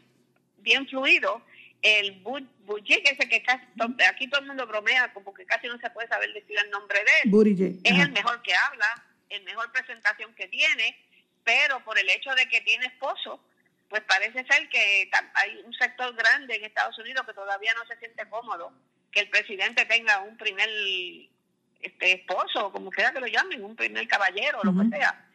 bien 0.58 0.86
fluido. 0.88 1.44
El 1.82 2.22
Bu- 2.22 2.46
Buttigieg, 2.66 3.02
ese 3.08 3.26
que 3.28 3.42
casi, 3.42 3.64
aquí 4.06 4.28
todo 4.28 4.40
el 4.42 4.48
mundo 4.48 4.66
bromea, 4.66 5.12
como 5.14 5.32
que 5.32 5.46
casi 5.46 5.66
no 5.66 5.78
se 5.78 5.88
puede 5.90 6.08
saber 6.08 6.30
decir 6.34 6.58
el 6.58 6.70
nombre 6.70 6.98
de 6.98 7.10
él. 7.24 7.30
Buttigieg, 7.30 7.76
Es 7.84 7.92
ajá. 7.92 8.02
el 8.02 8.12
mejor 8.12 8.42
que 8.42 8.52
habla, 8.54 8.86
el 9.30 9.42
mejor 9.44 9.72
presentación 9.72 10.34
que 10.34 10.46
tiene, 10.48 10.94
pero 11.42 11.82
por 11.84 11.98
el 11.98 12.08
hecho 12.10 12.34
de 12.34 12.46
que 12.50 12.60
tiene 12.60 12.84
esposo, 12.86 13.42
pues 13.88 14.02
parece 14.02 14.44
ser 14.44 14.68
que 14.68 15.10
hay 15.34 15.56
un 15.64 15.72
sector 15.72 16.14
grande 16.14 16.56
en 16.56 16.64
Estados 16.64 16.98
Unidos 16.98 17.24
que 17.26 17.32
todavía 17.32 17.72
no 17.74 17.86
se 17.86 17.96
siente 17.98 18.28
cómodo 18.28 18.72
que 19.12 19.20
el 19.20 19.28
presidente 19.30 19.84
tenga 19.86 20.20
un 20.22 20.36
primer 20.36 20.68
este 21.80 22.12
esposo, 22.12 22.70
como 22.72 22.90
quiera 22.90 23.12
que 23.12 23.20
lo 23.20 23.26
llamen, 23.26 23.64
un 23.64 23.74
primer 23.76 24.06
caballero, 24.06 24.60
lo 24.62 24.72
que 24.76 24.88
sea. 24.96 25.26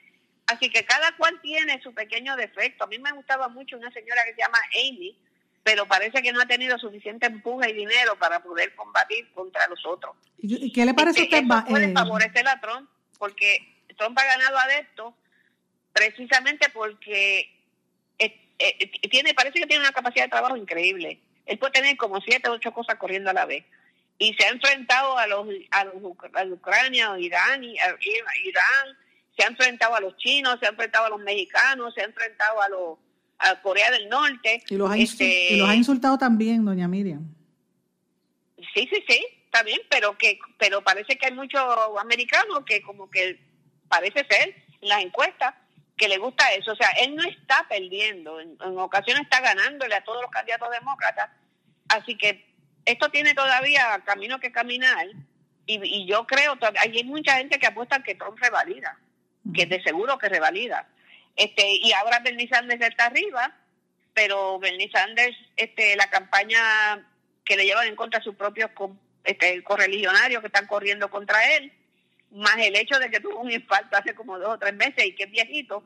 Así 0.48 0.70
que 0.70 0.86
cada 0.86 1.12
cual 1.18 1.40
tiene 1.42 1.82
su 1.82 1.94
pequeño 1.94 2.36
defecto. 2.36 2.84
A 2.84 2.88
mí 2.88 3.00
me 3.00 3.12
gustaba 3.14 3.48
mucho 3.48 3.78
una 3.78 3.92
señora 3.92 4.24
que 4.26 4.36
se 4.36 4.42
llama 4.42 4.60
Amy, 4.76 5.18
pero 5.64 5.88
parece 5.88 6.22
que 6.22 6.32
no 6.32 6.42
ha 6.42 6.46
tenido 6.46 6.78
suficiente 6.78 7.26
empuje 7.26 7.72
y 7.72 7.74
dinero 7.74 8.18
para 8.20 8.42
poder 8.44 8.76
combatir 8.76 9.28
contra 9.34 9.68
los 9.68 9.84
otros. 9.86 10.16
¿Y 10.38 10.72
qué 10.72 10.86
le 10.86 10.94
parece 10.94 11.22
a 11.22 11.24
Este, 11.24 11.42
usted? 11.42 11.58
eso 11.58 11.66
puede 11.68 11.86
eh, 11.86 11.94
favorecer 11.94 12.48
a 12.48 12.62
Trump, 12.62 12.88
porque 13.18 13.84
Trump 13.98 14.18
ha 14.20 14.26
ganado 14.26 14.58
adeptos 14.60 15.16
precisamente 15.92 16.70
porque 16.70 17.52
eh, 18.20 18.40
eh, 18.60 19.10
tiene, 19.10 19.34
parece 19.34 19.60
que 19.60 19.66
tiene 19.66 19.82
una 19.84 19.94
capacidad 19.94 20.26
de 20.26 20.30
trabajo 20.30 20.56
increíble. 20.58 21.20
Él 21.46 21.58
puede 21.60 21.74
tener 21.74 21.98
como 21.98 22.20
siete 22.22 22.50
o 22.50 22.54
ocho 22.54 22.72
cosas 22.74 22.96
corriendo 22.96 23.30
a 23.30 23.34
la 23.34 23.46
vez. 23.46 23.64
Y 24.18 24.34
se 24.36 24.46
ha 24.46 24.50
enfrentado 24.50 25.18
a 25.18 25.28
los, 25.28 25.48
a 25.72 25.84
los 25.86 25.96
a 25.96 26.46
Ucrania, 26.46 27.12
a 27.14 27.20
Irán, 27.20 27.64
y- 27.64 27.78
a 27.80 27.88
Ira- 28.00 28.38
Irán, 28.46 28.98
se 29.38 29.44
ha 29.46 29.48
enfrentado 29.50 29.94
a 29.96 30.00
los 30.00 30.16
chinos, 30.18 30.58
se 30.60 30.66
ha 30.66 30.70
enfrentado 30.70 31.06
a 31.06 31.10
los 31.10 31.20
mexicanos, 31.20 31.94
se 31.94 32.02
ha 32.02 32.06
enfrentado 32.06 32.62
a 32.62 32.70
los 32.70 32.98
a 33.38 33.62
Corea 33.62 33.92
del 33.92 34.08
Norte. 34.08 34.64
y, 34.70 34.76
los 34.78 34.90
ha 34.90 34.98
Este, 34.98 35.52
y 35.54 35.58
los 35.58 35.68
ha 35.70 35.76
insultado 35.76 36.18
también, 36.18 36.64
doña 36.64 36.88
Miriam. 36.88 37.28
Sí, 38.74 38.88
sí, 38.90 39.04
sí, 39.08 39.26
está 39.46 39.62
bien, 39.64 39.80
pero 39.90 40.18
que 40.18 40.40
pero 40.58 40.82
parece 40.84 41.18
que 41.18 41.26
hay 41.28 41.34
muchos 41.34 41.62
americanos 42.00 42.64
que 42.66 42.82
como 42.82 43.10
que 43.10 43.40
parece 43.90 44.26
ser 44.30 44.56
en 44.82 44.90
las 44.90 45.02
encuestas 45.04 45.54
que 45.98 46.08
le 46.08 46.18
gusta 46.18 46.54
eso. 46.54 46.74
O 46.74 46.76
sea, 46.76 46.90
él 47.02 47.16
no 47.16 47.24
está 47.24 47.66
perdiendo, 47.70 48.40
en, 48.40 48.58
en 48.62 48.78
ocasiones 48.78 49.24
está 49.24 49.40
ganándole 49.42 49.96
a 49.96 50.04
todos 50.04 50.22
los 50.22 50.32
candidatos 50.32 50.70
demócratas. 50.72 51.30
Así 51.90 52.18
que 52.18 52.46
esto 52.86 53.10
tiene 53.10 53.34
todavía 53.34 54.02
camino 54.06 54.40
que 54.40 54.52
caminar 54.52 55.08
y, 55.66 55.80
y 55.84 56.06
yo 56.06 56.26
creo, 56.28 56.58
hay 56.80 57.04
mucha 57.04 57.38
gente 57.38 57.60
que 57.60 57.68
apuesta 57.68 58.04
que 58.04 58.16
Trump 58.16 58.38
revalida, 58.40 58.98
que 59.54 59.66
de 59.66 59.82
seguro 59.82 60.18
que 60.18 60.30
revalida. 60.30 60.88
Este, 61.36 61.64
y 61.68 61.92
ahora 61.94 62.20
Bernie 62.20 62.48
Sanders 62.48 62.82
está 62.82 63.06
arriba, 63.06 63.56
pero 64.14 64.60
Bernie 64.60 64.90
Sanders, 64.92 65.36
este, 65.58 65.96
la 65.96 66.10
campaña 66.10 67.06
que 67.44 67.58
le 67.58 67.66
llevan 67.66 67.88
en 67.88 67.96
contra 67.96 68.20
a 68.20 68.24
sus 68.24 68.36
propios 68.36 68.70
este, 69.24 69.64
correligionarios 69.64 70.42
que 70.42 70.48
están 70.48 70.68
corriendo 70.68 71.10
contra 71.10 71.56
él, 71.56 71.74
más 72.32 72.58
el 72.58 72.76
hecho 72.76 73.00
de 73.00 73.10
que 73.10 73.20
tuvo 73.20 73.40
un 73.40 73.52
infarto 73.52 73.96
hace 73.98 74.14
como 74.14 74.38
dos 74.38 74.56
o 74.56 74.60
tres 74.60 74.74
meses 74.74 75.06
y 75.06 75.16
que 75.16 75.24
es 75.24 75.32
viejito, 75.32 75.84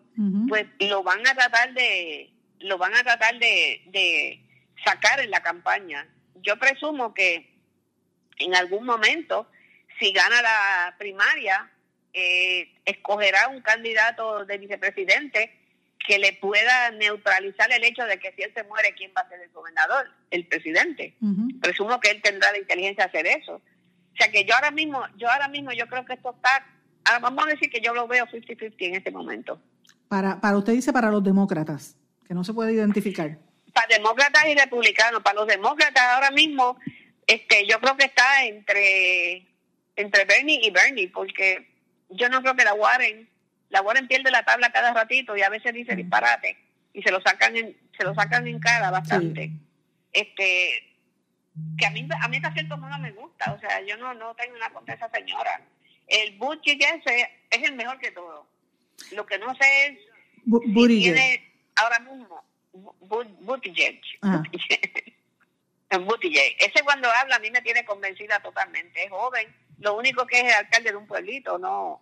pues 0.48 0.66
lo 0.80 1.04
van 1.04 1.26
a 1.28 1.36
tratar 1.36 1.74
de 1.74 2.32
lo 2.60 2.78
van 2.78 2.94
a 2.96 3.04
tratar 3.04 3.40
de, 3.40 3.84
de 3.88 4.42
sacar 4.84 5.20
en 5.22 5.32
la 5.32 5.42
campaña. 5.42 6.08
Yo 6.42 6.58
presumo 6.58 7.14
que 7.14 7.50
en 8.38 8.56
algún 8.56 8.86
momento, 8.86 9.48
si 10.00 10.12
gana 10.12 10.42
la 10.42 10.96
primaria, 10.98 11.70
eh, 12.14 12.74
escogerá 12.86 13.48
un 13.50 13.62
candidato 13.62 14.46
de 14.46 14.58
vicepresidente 14.58 15.56
que 16.00 16.18
le 16.18 16.34
pueda 16.34 16.92
neutralizar 16.92 17.72
el 17.72 17.84
hecho 17.84 18.04
de 18.06 18.18
que 18.20 18.32
si 18.34 18.42
él 18.42 18.52
se 18.56 18.64
muere, 18.64 18.94
¿quién 18.96 19.12
va 19.16 19.22
a 19.22 19.30
ser 19.30 19.42
el 19.42 19.50
gobernador? 19.52 20.10
El 20.32 20.48
presidente. 20.48 21.14
Presumo 21.62 22.00
que 22.00 22.10
él 22.10 22.22
tendrá 22.22 22.52
la 22.52 22.58
inteligencia 22.58 23.06
de 23.06 23.10
hacer 23.10 23.28
eso. 23.42 23.62
O 24.20 24.22
sea 24.22 24.32
que 24.34 24.44
yo 24.44 24.54
ahora 24.54 24.72
mismo, 24.72 25.02
yo 25.16 25.32
ahora 25.32 25.48
mismo 25.48 25.72
yo 25.72 25.88
creo 25.88 26.04
que 26.04 26.14
esto 26.14 26.36
está, 26.36 26.66
vamos 27.22 27.46
a 27.46 27.48
decir 27.48 27.70
que 27.70 27.80
yo 27.80 27.94
lo 27.94 28.06
veo 28.06 28.26
50-50 28.26 28.74
en 28.80 28.96
este 28.96 29.12
momento. 29.12 29.62
Para, 30.10 30.42
para 30.42 30.58
usted 30.58 30.74
dice 30.74 30.92
para 30.92 31.10
los 31.10 31.24
demócratas, 31.24 31.96
que 32.28 32.34
no 32.34 32.44
se 32.44 32.54
puede 32.54 32.74
identificar. 32.74 33.38
Para 33.74 33.88
demócratas 33.88 34.46
y 34.46 34.56
republicanos, 34.56 35.22
para 35.24 35.40
los 35.40 35.48
demócratas 35.48 36.04
ahora 36.04 36.32
mismo, 36.32 36.78
este, 37.28 37.66
yo 37.66 37.80
creo 37.80 37.96
que 37.96 38.06
está 38.06 38.44
entre, 38.44 39.48
entre 39.96 40.26
Bernie 40.26 40.60
y 40.62 40.70
Bernie, 40.70 41.08
porque 41.08 41.70
yo 42.10 42.28
no 42.28 42.42
creo 42.42 42.56
que 42.56 42.66
la 42.66 42.74
Warren, 42.74 43.30
la 43.70 43.82
Warren 43.82 44.10
pierde 44.10 44.32
la 44.32 44.44
tabla 44.44 44.74
cada 44.74 44.94
ratito 44.94 45.38
y 45.38 45.44
a 45.44 45.50
veces 45.50 45.74
dice 45.74 45.96
disparate 45.96 46.58
y 46.92 47.02
se 47.04 47.12
lo 47.12 47.22
sacan 47.22 47.56
en, 47.56 47.78
se 47.98 48.04
lo 48.04 48.14
sacan 48.16 48.46
en 48.48 48.60
cara 48.60 48.92
bastante. 48.92 49.52
Este, 50.12 50.89
que 51.78 51.86
a 51.86 51.92
mí, 51.92 52.08
a 52.22 52.28
mí 52.28 52.38
hasta 52.38 52.54
cierto 52.54 52.78
modo 52.78 52.98
me 53.00 53.12
gusta, 53.12 53.54
o 53.54 53.60
sea, 53.60 53.82
yo 53.82 53.96
no, 53.98 54.14
no 54.14 54.34
tengo 54.36 54.58
nada 54.58 54.72
contra 54.74 54.96
esa 54.96 55.10
señora. 55.10 55.62
El 56.08 56.38
Butchie 56.38 56.74
ese 56.80 57.30
es 57.50 57.64
el 57.64 57.74
mejor 57.76 58.00
que 58.00 58.12
todo. 58.12 58.48
Lo 59.12 59.26
que 59.26 59.38
no 59.40 59.54
sé 59.56 59.86
es 59.88 59.98
si 60.00 60.42
Buttigieg. 60.46 61.14
tiene 61.14 61.52
ahora 61.76 62.00
mismo 62.00 62.44
Bu- 62.74 63.26
Buttigieg. 63.42 64.02
Ah. 64.22 64.42
Buttigieg. 66.00 66.56
Ese 66.60 66.84
cuando 66.84 67.10
habla 67.12 67.36
a 67.38 67.40
mí 67.40 67.50
me 67.52 67.62
tiene 67.62 67.84
convencida 67.86 68.40
totalmente. 68.42 69.04
Es 69.04 69.10
joven, 69.10 69.54
lo 69.80 69.96
único 69.98 70.26
que 70.28 70.38
es 70.40 70.44
el 70.46 70.54
alcalde 70.54 70.92
de 70.92 70.98
un 70.98 71.08
pueblito, 71.08 71.58
no. 71.58 72.02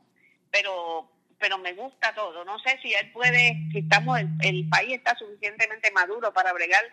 Pero 0.52 1.12
pero 1.40 1.58
me 1.60 1.74
gusta 1.74 2.16
todo. 2.16 2.44
No 2.46 2.58
sé 2.60 2.80
si 2.82 2.92
él 2.96 3.12
puede, 3.12 3.56
si 3.72 3.80
estamos, 3.80 4.20
el, 4.20 4.28
el 4.42 4.68
país 4.70 4.94
está 4.96 5.16
suficientemente 5.16 5.92
maduro 5.92 6.34
para 6.34 6.52
bregar 6.52 6.84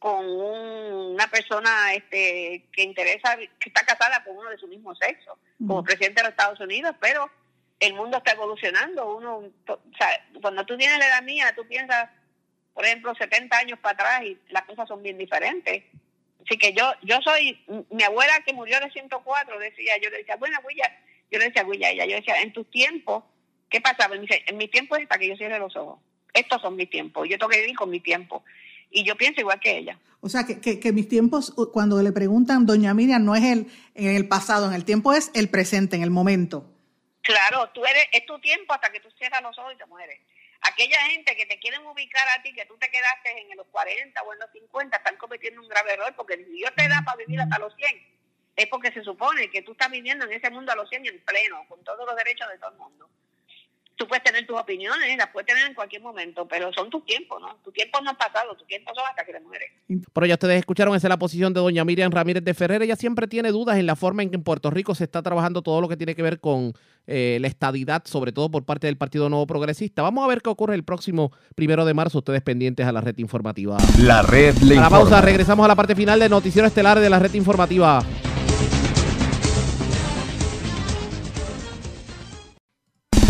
con 0.00 0.24
un- 0.24 1.12
una 1.14 1.28
persona 1.28 1.94
este 1.94 2.64
que 2.72 2.82
interesa, 2.82 3.36
que 3.36 3.68
está 3.68 3.84
casada 3.84 4.24
con 4.24 4.36
uno 4.36 4.50
de 4.50 4.56
su 4.58 4.66
mismo 4.66 4.94
sexo, 4.96 5.38
como 5.58 5.84
presidente 5.84 6.16
de 6.20 6.24
los 6.24 6.30
Estados 6.30 6.58
Unidos, 6.58 6.96
pero 7.00 7.30
el 7.78 7.92
mundo 7.94 8.16
está 8.16 8.32
evolucionando. 8.32 9.14
Uno, 9.16 9.44
to- 9.66 9.74
o 9.92 9.96
sea, 9.96 10.08
cuando 10.40 10.64
tú 10.66 10.76
tienes 10.76 10.98
la 10.98 11.06
edad 11.06 11.22
mía, 11.22 11.52
tú 11.54 11.66
piensas, 11.68 12.08
por 12.74 12.84
ejemplo, 12.86 13.14
70 13.14 13.56
años 13.58 13.78
para 13.78 13.92
atrás 13.92 14.22
y 14.24 14.38
las 14.48 14.64
cosas 14.64 14.88
son 14.88 15.02
bien 15.02 15.18
diferentes. 15.18 15.84
Así 16.46 16.56
que 16.58 16.72
yo 16.72 16.90
yo 17.02 17.18
soy, 17.22 17.62
mi 17.90 18.02
abuela 18.02 18.32
que 18.46 18.54
murió 18.54 18.80
de 18.80 18.90
104 18.90 19.58
decía, 19.58 19.98
yo 20.02 20.08
le 20.08 20.18
decía, 20.18 20.36
bueno, 20.36 20.58
Huilla, 20.64 20.90
yo 21.30 21.38
le 21.38 21.44
decía, 21.46 21.62
Huilla, 21.64 21.90
ella, 21.90 22.06
yo 22.06 22.16
decía, 22.16 22.40
en 22.40 22.52
tus 22.54 22.68
tiempos, 22.70 23.22
¿qué 23.68 23.82
pasaba? 23.82 24.16
Y 24.16 24.20
me 24.20 24.26
dice, 24.26 24.42
en 24.46 24.56
mi 24.56 24.66
tiempo 24.68 24.96
es 24.96 25.02
hasta 25.02 25.18
que 25.18 25.28
yo 25.28 25.36
cierre 25.36 25.58
los 25.58 25.76
ojos. 25.76 26.00
Estos 26.32 26.62
son 26.62 26.74
mis 26.76 26.88
tiempos, 26.88 27.28
yo 27.28 27.36
tengo 27.36 27.50
que 27.50 27.60
vivir 27.60 27.76
con 27.76 27.90
mi 27.90 28.00
tiempo. 28.00 28.42
Y 28.90 29.04
yo 29.04 29.16
pienso 29.16 29.40
igual 29.40 29.60
que 29.60 29.78
ella. 29.78 29.98
O 30.20 30.28
sea, 30.28 30.44
que, 30.44 30.60
que, 30.60 30.78
que 30.78 30.92
mis 30.92 31.08
tiempos, 31.08 31.52
cuando 31.72 32.02
le 32.02 32.12
preguntan, 32.12 32.66
doña 32.66 32.92
Miriam, 32.92 33.24
no 33.24 33.34
es 33.34 33.44
el 33.44 33.66
en 33.94 34.16
el 34.16 34.28
pasado, 34.28 34.66
en 34.66 34.74
el 34.74 34.84
tiempo 34.84 35.12
es 35.12 35.30
el 35.34 35.48
presente, 35.48 35.96
en 35.96 36.02
el 36.02 36.10
momento. 36.10 36.66
Claro, 37.22 37.70
tú 37.70 37.84
eres, 37.84 38.06
es 38.12 38.26
tu 38.26 38.38
tiempo 38.40 38.72
hasta 38.72 38.90
que 38.90 39.00
tú 39.00 39.08
cierras 39.16 39.42
los 39.42 39.56
ojos 39.58 39.72
y 39.74 39.78
te 39.78 39.86
mueres. 39.86 40.18
Aquella 40.62 41.00
gente 41.06 41.34
que 41.36 41.46
te 41.46 41.58
quieren 41.58 41.86
ubicar 41.86 42.28
a 42.28 42.42
ti, 42.42 42.52
que 42.52 42.66
tú 42.66 42.76
te 42.76 42.90
quedaste 42.90 43.50
en 43.50 43.56
los 43.56 43.66
40 43.68 44.22
o 44.22 44.32
en 44.32 44.38
los 44.40 44.50
50, 44.52 44.96
están 44.96 45.16
cometiendo 45.16 45.62
un 45.62 45.68
grave 45.68 45.94
error 45.94 46.12
porque 46.16 46.36
si 46.36 46.44
Dios 46.44 46.70
te 46.76 46.86
da 46.86 47.02
para 47.02 47.16
vivir 47.16 47.40
hasta 47.40 47.58
los 47.58 47.74
100, 47.76 47.88
es 48.56 48.66
porque 48.66 48.92
se 48.92 49.02
supone 49.02 49.50
que 49.50 49.62
tú 49.62 49.72
estás 49.72 49.90
viviendo 49.90 50.26
en 50.26 50.32
ese 50.32 50.50
mundo 50.50 50.72
a 50.72 50.76
los 50.76 50.88
100 50.90 51.06
en 51.06 51.20
pleno, 51.24 51.64
con 51.68 51.82
todos 51.82 52.06
los 52.06 52.14
derechos 52.16 52.48
de 52.50 52.58
todo 52.58 52.72
el 52.72 52.76
mundo. 52.76 53.08
Tú 54.00 54.08
puedes 54.08 54.24
tener 54.24 54.46
tus 54.46 54.58
opiniones, 54.58 55.14
las 55.18 55.28
puedes 55.28 55.46
tener 55.46 55.66
en 55.66 55.74
cualquier 55.74 56.00
momento, 56.00 56.48
pero 56.48 56.72
son 56.72 56.88
tus 56.88 57.04
tiempos, 57.04 57.38
¿no? 57.38 57.56
Tu 57.62 57.70
tiempo 57.70 58.00
no 58.00 58.12
es 58.12 58.16
pasado, 58.16 58.56
tus 58.56 58.66
tiempos 58.66 58.94
son 58.96 59.04
hasta 59.06 59.26
que 59.26 59.32
te 59.34 59.40
mueres. 59.40 59.68
Pero 60.14 60.24
ya 60.24 60.34
ustedes 60.36 60.58
escucharon, 60.58 60.96
esa 60.96 61.06
es 61.06 61.10
la 61.10 61.18
posición 61.18 61.52
de 61.52 61.60
doña 61.60 61.84
Miriam 61.84 62.10
Ramírez 62.10 62.42
de 62.42 62.54
Ferrer. 62.54 62.80
Ella 62.80 62.96
siempre 62.96 63.26
tiene 63.26 63.50
dudas 63.50 63.76
en 63.76 63.84
la 63.84 63.96
forma 63.96 64.22
en 64.22 64.30
que 64.30 64.36
en 64.36 64.42
Puerto 64.42 64.70
Rico 64.70 64.94
se 64.94 65.04
está 65.04 65.20
trabajando 65.22 65.60
todo 65.60 65.82
lo 65.82 65.88
que 65.88 65.98
tiene 65.98 66.14
que 66.14 66.22
ver 66.22 66.40
con 66.40 66.72
eh, 67.06 67.36
la 67.42 67.48
estadidad, 67.48 68.02
sobre 68.06 68.32
todo 68.32 68.50
por 68.50 68.64
parte 68.64 68.86
del 68.86 68.96
Partido 68.96 69.28
Nuevo 69.28 69.46
Progresista. 69.46 70.00
Vamos 70.00 70.24
a 70.24 70.28
ver 70.28 70.40
qué 70.40 70.48
ocurre 70.48 70.74
el 70.76 70.84
próximo 70.84 71.30
primero 71.54 71.84
de 71.84 71.92
marzo. 71.92 72.20
Ustedes 72.20 72.40
pendientes 72.40 72.86
a 72.86 72.92
la 72.92 73.02
red 73.02 73.18
informativa. 73.18 73.76
La 73.98 74.22
red 74.22 74.56
le 74.62 74.78
A 74.78 74.80
la 74.80 74.88
pausa, 74.88 75.20
regresamos 75.20 75.62
a 75.62 75.68
la 75.68 75.76
parte 75.76 75.94
final 75.94 76.18
del 76.20 76.30
noticiero 76.30 76.66
estelar 76.66 77.00
de 77.00 77.10
la 77.10 77.18
red 77.18 77.34
informativa. 77.34 78.02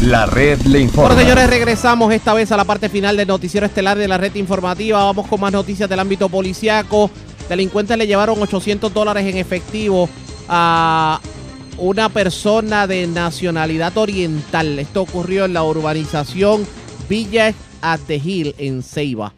La 0.02 0.24
red 0.24 0.58
le 0.62 0.80
informa. 0.80 1.14
Bueno, 1.14 1.20
señores, 1.20 1.50
regresamos 1.50 2.10
esta 2.14 2.32
vez 2.32 2.50
a 2.52 2.56
la 2.56 2.64
parte 2.64 2.88
final 2.88 3.18
del 3.18 3.28
noticiero 3.28 3.66
estelar 3.66 3.98
de 3.98 4.08
la 4.08 4.16
red 4.16 4.34
informativa. 4.34 5.04
Vamos 5.04 5.26
con 5.28 5.38
más 5.38 5.52
noticias 5.52 5.90
del 5.90 6.00
ámbito 6.00 6.30
policiaco. 6.30 7.10
Delincuentes 7.50 7.98
le 7.98 8.06
llevaron 8.06 8.40
800 8.40 8.94
dólares 8.94 9.26
en 9.26 9.36
efectivo 9.36 10.08
a 10.48 11.20
una 11.76 12.08
persona 12.08 12.86
de 12.86 13.06
nacionalidad 13.08 13.94
oriental. 13.98 14.78
Esto 14.78 15.02
ocurrió 15.02 15.44
en 15.44 15.52
la 15.52 15.64
urbanización 15.64 16.62
Villa 17.06 17.52
Atejil, 17.82 18.54
en 18.56 18.82
Ceiba. 18.82 19.34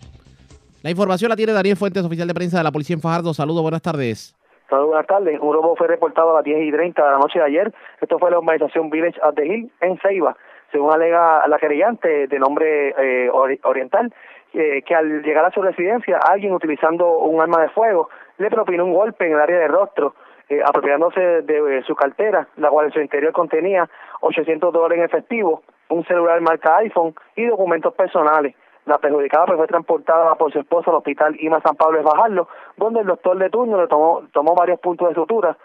La 0.82 0.90
información 0.90 1.28
la 1.28 1.36
tiene 1.36 1.54
Daniel 1.54 1.76
Fuentes, 1.76 2.04
oficial 2.04 2.28
de 2.28 2.34
prensa 2.34 2.58
de 2.58 2.64
la 2.64 2.70
policía 2.70 2.94
en 2.94 3.00
Fajardo. 3.00 3.34
Saludos, 3.34 3.62
buenas 3.62 3.82
tardes. 3.82 4.36
Saludos, 4.70 4.90
buenas 4.90 5.06
tardes. 5.08 5.40
Un 5.40 5.54
robo 5.54 5.74
fue 5.74 5.88
reportado 5.88 6.30
a 6.30 6.34
las 6.34 6.44
10 6.44 6.68
y 6.68 6.70
30 6.70 7.04
de 7.04 7.10
la 7.10 7.18
noche 7.18 7.40
de 7.40 7.46
ayer. 7.46 7.74
Esto 8.00 8.20
fue 8.20 8.28
en 8.28 8.34
la 8.34 8.38
urbanización 8.38 8.90
Village 8.90 9.20
at 9.22 9.34
the 9.34 9.44
Hill 9.44 9.72
en 9.80 9.98
Ceiba. 9.98 10.36
Según 10.72 10.92
alega 10.92 11.46
la 11.46 11.58
querellante 11.58 12.26
de 12.26 12.38
nombre 12.38 12.88
eh, 12.98 13.30
ori- 13.30 13.60
oriental, 13.62 14.12
eh, 14.54 14.82
que 14.82 14.94
al 14.94 15.22
llegar 15.22 15.44
a 15.44 15.50
su 15.50 15.62
residencia, 15.62 16.18
alguien 16.18 16.52
utilizando 16.54 17.18
un 17.18 17.40
arma 17.40 17.60
de 17.62 17.68
fuego 17.68 18.08
le 18.38 18.50
propinó 18.50 18.84
un 18.84 18.94
golpe 18.94 19.26
en 19.26 19.34
el 19.34 19.40
área 19.40 19.58
del 19.58 19.70
rostro, 19.70 20.14
eh, 20.48 20.60
apropiándose 20.64 21.20
de, 21.42 21.82
su 21.86 21.94
cartera, 21.94 22.48
la 22.56 22.68
cual 22.70 22.86
en 22.86 22.92
su 22.92 23.00
interior 23.00 23.32
contenía 23.32 23.88
800 24.20 24.72
dólares 24.72 24.98
en 24.98 25.04
efectivo, 25.04 25.62
un 25.90 26.04
celular 26.04 26.40
marca 26.40 26.78
iPhone 26.78 27.14
y 27.36 27.46
documentos 27.46 27.94
personales. 27.94 28.54
La 28.86 28.98
perjudicada 28.98 29.46
pues, 29.46 29.58
fue 29.58 29.66
transportada 29.68 30.34
por 30.34 30.52
su 30.52 30.58
esposo 30.58 30.90
al 30.90 30.96
hospital 30.96 31.36
IMA 31.38 31.60
San 31.60 31.76
Pablo 31.76 31.98
de 31.98 32.04
Bajarlo, 32.04 32.48
donde 32.76 33.00
el 33.00 33.06
doctor 33.06 33.38
de 33.38 33.48
turno 33.48 33.80
le 33.80 33.86
tomó, 33.86 34.54
varios 34.56 34.80
puntos 34.80 35.08
de 35.08 35.14
sutura. 35.14 35.56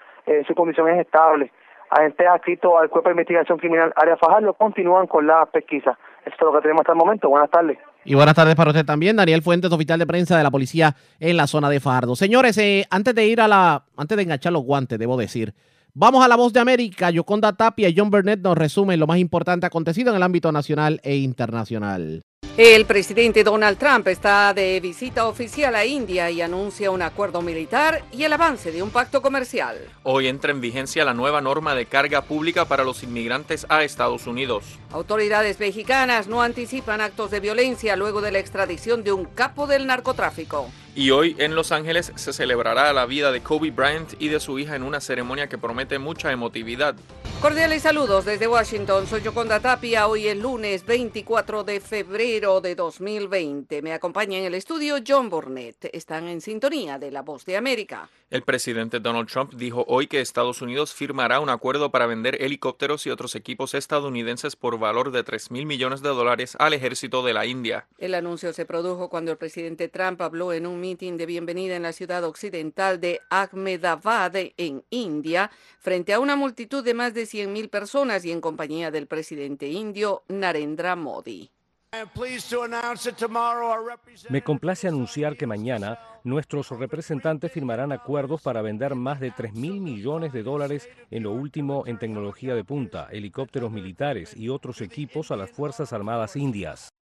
Su 0.46 0.54
condición 0.54 0.90
es 0.90 1.00
estable. 1.00 1.52
Agentes 1.90 2.28
adscritos 2.28 2.72
al 2.80 2.90
Cuerpo 2.90 3.10
de 3.10 3.14
Investigación 3.14 3.58
Criminal 3.58 3.94
Área 3.96 4.18
Fajardo 4.18 4.54
continúan 4.54 5.08
con 5.08 5.26
la 5.26 5.46
pesquisa. 5.46 5.98
Esto 6.26 6.36
es 6.36 6.42
lo 6.42 6.54
que 6.54 6.62
tenemos 6.62 6.82
hasta 6.82 6.92
el 6.92 6.98
momento. 6.98 7.30
Buenas 7.30 7.50
tardes. 7.50 7.78
Y 8.04 8.16
buenas 8.16 8.36
tardes 8.36 8.56
para 8.56 8.72
usted 8.72 8.86
también, 8.86 9.16
Daniel 9.16 9.42
Fuentes, 9.42 9.72
oficial 9.72 10.00
de 10.00 10.06
prensa 10.06 10.38
de 10.38 10.44
la 10.44 10.52
policía 10.52 10.96
en 11.20 11.38
la 11.38 11.48
zona 11.48 11.70
de 11.70 11.80
Fajardo. 11.80 12.16
Señores, 12.16 12.58
eh, 12.58 12.86
antes 12.90 13.16
de 13.16 13.26
ir 13.26 13.42
a 13.42 13.48
la, 13.48 13.84
antes 13.96 14.18
de 14.18 14.24
enganchar 14.24 14.54
los 14.54 14.64
guantes, 14.64 15.00
debo 15.00 15.18
decir, 15.18 15.54
vamos 15.94 16.24
a 16.24 16.28
la 16.28 16.36
voz 16.36 16.54
de 16.54 16.60
América. 16.60 17.10
Yoconda 17.10 17.54
Tapia 17.56 17.90
y 17.90 17.96
John 17.98 18.10
Burnett 18.10 18.40
nos 18.42 18.58
resumen 18.58 19.00
lo 19.00 19.08
más 19.08 19.18
importante 19.18 19.66
acontecido 19.66 20.12
en 20.12 20.18
el 20.18 20.24
ámbito 20.24 20.52
nacional 20.52 21.00
e 21.04 21.16
internacional. 21.16 22.22
El 22.58 22.88
presidente 22.88 23.44
Donald 23.44 23.78
Trump 23.78 24.08
está 24.08 24.52
de 24.52 24.80
visita 24.80 25.28
oficial 25.28 25.76
a 25.76 25.86
India 25.86 26.32
y 26.32 26.42
anuncia 26.42 26.90
un 26.90 27.04
acuerdo 27.04 27.44
militar 27.44 28.02
y 28.12 28.24
el 28.24 28.34
avance 28.34 28.72
de 28.72 28.82
un 28.82 28.90
pacto 28.90 29.22
comercial. 29.22 29.78
Hoy 30.02 30.28
entra 30.28 30.50
en 30.50 30.60
vigencia 30.60 31.06
la 31.06 31.14
nueva 31.14 31.40
norma 31.40 31.76
de 31.76 31.86
carga 31.86 32.24
pública 32.24 32.66
para 32.66 32.84
los 32.84 33.04
inmigrantes 33.04 33.68
a 33.70 33.84
Estados 33.84 34.26
Unidos. 34.26 34.64
Autoridades 34.90 35.60
mexicanas 35.60 36.28
no 36.28 36.42
anticipan 36.42 37.00
actos 37.00 37.30
de 37.30 37.42
violencia 37.42 37.96
luego 37.96 38.22
de 38.22 38.32
la 38.32 38.40
extradición 38.40 39.04
de 39.04 39.12
un 39.12 39.26
capo 39.26 39.68
del 39.68 39.86
narcotráfico. 39.86 40.72
Y 40.96 41.12
hoy 41.12 41.36
en 41.38 41.54
Los 41.54 41.72
Ángeles 41.72 42.12
se 42.16 42.34
celebrará 42.34 42.92
la 42.92 43.06
vida 43.06 43.32
de 43.32 43.42
Kobe 43.42 43.70
Bryant 43.70 44.16
y 44.18 44.30
de 44.30 44.40
su 44.40 44.58
hija 44.58 44.76
en 44.76 44.82
una 44.82 45.00
ceremonia 45.00 45.48
que 45.48 45.60
promete 45.60 46.00
mucha 46.00 46.32
emotividad. 46.32 46.96
Cordiales 47.42 47.84
saludos 47.84 48.26
desde 48.26 48.48
Washington. 48.48 49.06
Soy 49.06 49.22
Yoconda 49.22 49.60
Tapia. 49.60 50.08
Hoy 50.08 50.28
es 50.28 50.36
lunes 50.36 50.84
24 50.84 51.64
de 51.64 51.80
febrero 51.80 52.62
de 52.62 52.74
2020. 52.74 53.84
Me 53.84 53.94
acompaña 53.94 54.40
en 54.40 54.46
el 54.46 54.56
estudio 54.56 54.96
John 55.08 55.30
Burnett. 55.30 55.88
Están 55.94 56.28
en 56.28 56.42
sintonía 56.42 56.98
de 56.98 57.12
La 57.12 57.22
Voz 57.22 57.46
de 57.46 57.56
América. 57.56 58.10
El 58.30 58.42
presidente 58.42 59.00
Donald 59.00 59.30
Trump 59.30 59.54
dijo 59.54 59.86
hoy 59.88 60.08
que 60.08 60.20
Estados 60.20 60.62
Unidos 60.62 60.94
firmará 60.94 61.40
un 61.40 61.50
acuerdo 61.50 61.92
para 61.92 62.08
vender 62.08 62.42
helicópteros 62.42 63.06
y 63.06 63.10
otros 63.10 63.36
equipos 63.36 63.74
estadounidenses 63.74 64.58
por 64.58 64.78
valor 64.78 65.12
de 65.12 65.24
3 65.24 65.50
mil 65.50 65.66
millones 65.66 66.02
de 66.02 66.10
dólares 66.10 66.58
al 66.60 66.74
ejército 66.74 67.24
de 67.24 67.34
la 67.34 67.46
India. 67.46 67.88
El 67.98 68.14
anuncio 68.14 68.52
se 68.52 68.66
produjo 68.66 69.08
cuando 69.10 69.32
el 69.32 69.38
presidente 69.38 69.88
Trump 69.88 70.22
habló 70.22 70.52
en 70.52 70.68
un 70.68 70.82
mitin 70.82 71.16
de 71.16 71.26
bienvenida 71.26 71.78
en 71.78 71.84
la 71.84 71.94
ciudad 71.94 72.26
occidental 72.26 73.00
de 73.00 73.22
Ahmedabad, 73.30 74.34
en 74.36 74.84
India, 74.90 75.50
frente 75.80 76.12
a 76.12 76.20
una 76.20 76.36
multitud 76.36 76.84
de 76.84 76.94
más 76.94 77.14
de 77.14 77.24
100.000 77.24 77.70
personas 77.70 78.26
y 78.26 78.34
en 78.34 78.42
compañía 78.42 78.92
del 78.92 79.08
presidente 79.08 79.70
indio 79.70 80.24
Narendra 80.28 80.98
Modi. 80.98 81.50
Me 84.30 84.44
complace 84.44 84.90
anunciar 84.90 85.38
que 85.38 85.48
mañana 85.48 85.98
nuestros 86.26 86.70
representantes 86.72 87.50
firmarán 87.52 87.94
acuerdos 87.94 88.42
para 88.42 88.62
vender 88.62 88.96
más 88.96 89.22
de 89.22 89.32
3 89.32 89.54
mil 89.54 89.80
millones 89.80 90.34
de 90.34 90.44
dólares 90.44 90.90
en 91.12 91.24
lo 91.24 91.32
último 91.32 91.84
en 91.88 91.98
tecnología 91.98 92.56
de 92.56 92.66
punta, 92.66 93.08
helicópteros 93.10 93.72
militares 93.72 94.36
y 94.36 94.50
otros 94.50 94.82
equipos 94.82 95.32
a 95.32 95.38
las 95.38 95.52
Fuerzas 95.52 95.94
Armadas 95.94 96.36
Indias. 96.36 96.97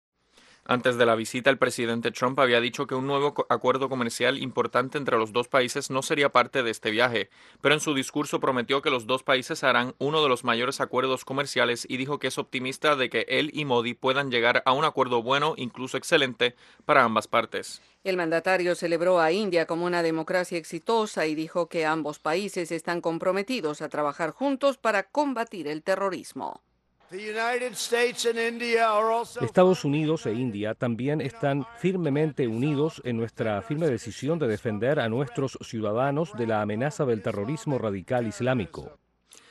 Antes 0.64 0.96
de 0.96 1.06
la 1.06 1.16
visita, 1.16 1.50
el 1.50 1.58
presidente 1.58 2.12
Trump 2.12 2.38
había 2.38 2.60
dicho 2.60 2.86
que 2.86 2.94
un 2.94 3.08
nuevo 3.08 3.34
acuerdo 3.48 3.88
comercial 3.88 4.38
importante 4.38 4.96
entre 4.96 5.18
los 5.18 5.32
dos 5.32 5.48
países 5.48 5.90
no 5.90 6.02
sería 6.02 6.30
parte 6.30 6.62
de 6.62 6.70
este 6.70 6.92
viaje, 6.92 7.30
pero 7.60 7.74
en 7.74 7.80
su 7.80 7.94
discurso 7.94 8.38
prometió 8.38 8.80
que 8.80 8.90
los 8.90 9.08
dos 9.08 9.24
países 9.24 9.64
harán 9.64 9.96
uno 9.98 10.22
de 10.22 10.28
los 10.28 10.44
mayores 10.44 10.80
acuerdos 10.80 11.24
comerciales 11.24 11.84
y 11.88 11.96
dijo 11.96 12.20
que 12.20 12.28
es 12.28 12.38
optimista 12.38 12.94
de 12.94 13.10
que 13.10 13.26
él 13.28 13.50
y 13.52 13.64
Modi 13.64 13.94
puedan 13.94 14.30
llegar 14.30 14.62
a 14.64 14.72
un 14.72 14.84
acuerdo 14.84 15.20
bueno, 15.20 15.54
incluso 15.56 15.96
excelente, 15.96 16.54
para 16.84 17.02
ambas 17.02 17.26
partes. 17.26 17.82
El 18.04 18.16
mandatario 18.16 18.76
celebró 18.76 19.20
a 19.20 19.32
India 19.32 19.66
como 19.66 19.84
una 19.84 20.04
democracia 20.04 20.58
exitosa 20.58 21.26
y 21.26 21.34
dijo 21.34 21.68
que 21.68 21.86
ambos 21.86 22.20
países 22.20 22.70
están 22.70 23.00
comprometidos 23.00 23.82
a 23.82 23.88
trabajar 23.88 24.30
juntos 24.30 24.78
para 24.78 25.02
combatir 25.02 25.66
el 25.66 25.82
terrorismo. 25.82 26.62
Estados 29.42 29.84
Unidos 29.84 30.24
e 30.24 30.32
India 30.32 30.74
también 30.74 31.20
están 31.20 31.66
firmemente 31.76 32.48
unidos 32.48 33.02
en 33.04 33.18
nuestra 33.18 33.60
firme 33.60 33.86
decisión 33.86 34.38
de 34.38 34.48
defender 34.48 34.98
a 34.98 35.10
nuestros 35.10 35.58
ciudadanos 35.60 36.32
de 36.32 36.46
la 36.46 36.62
amenaza 36.62 37.04
del 37.04 37.20
terrorismo 37.20 37.76
radical 37.76 38.26
islámico. 38.26 38.96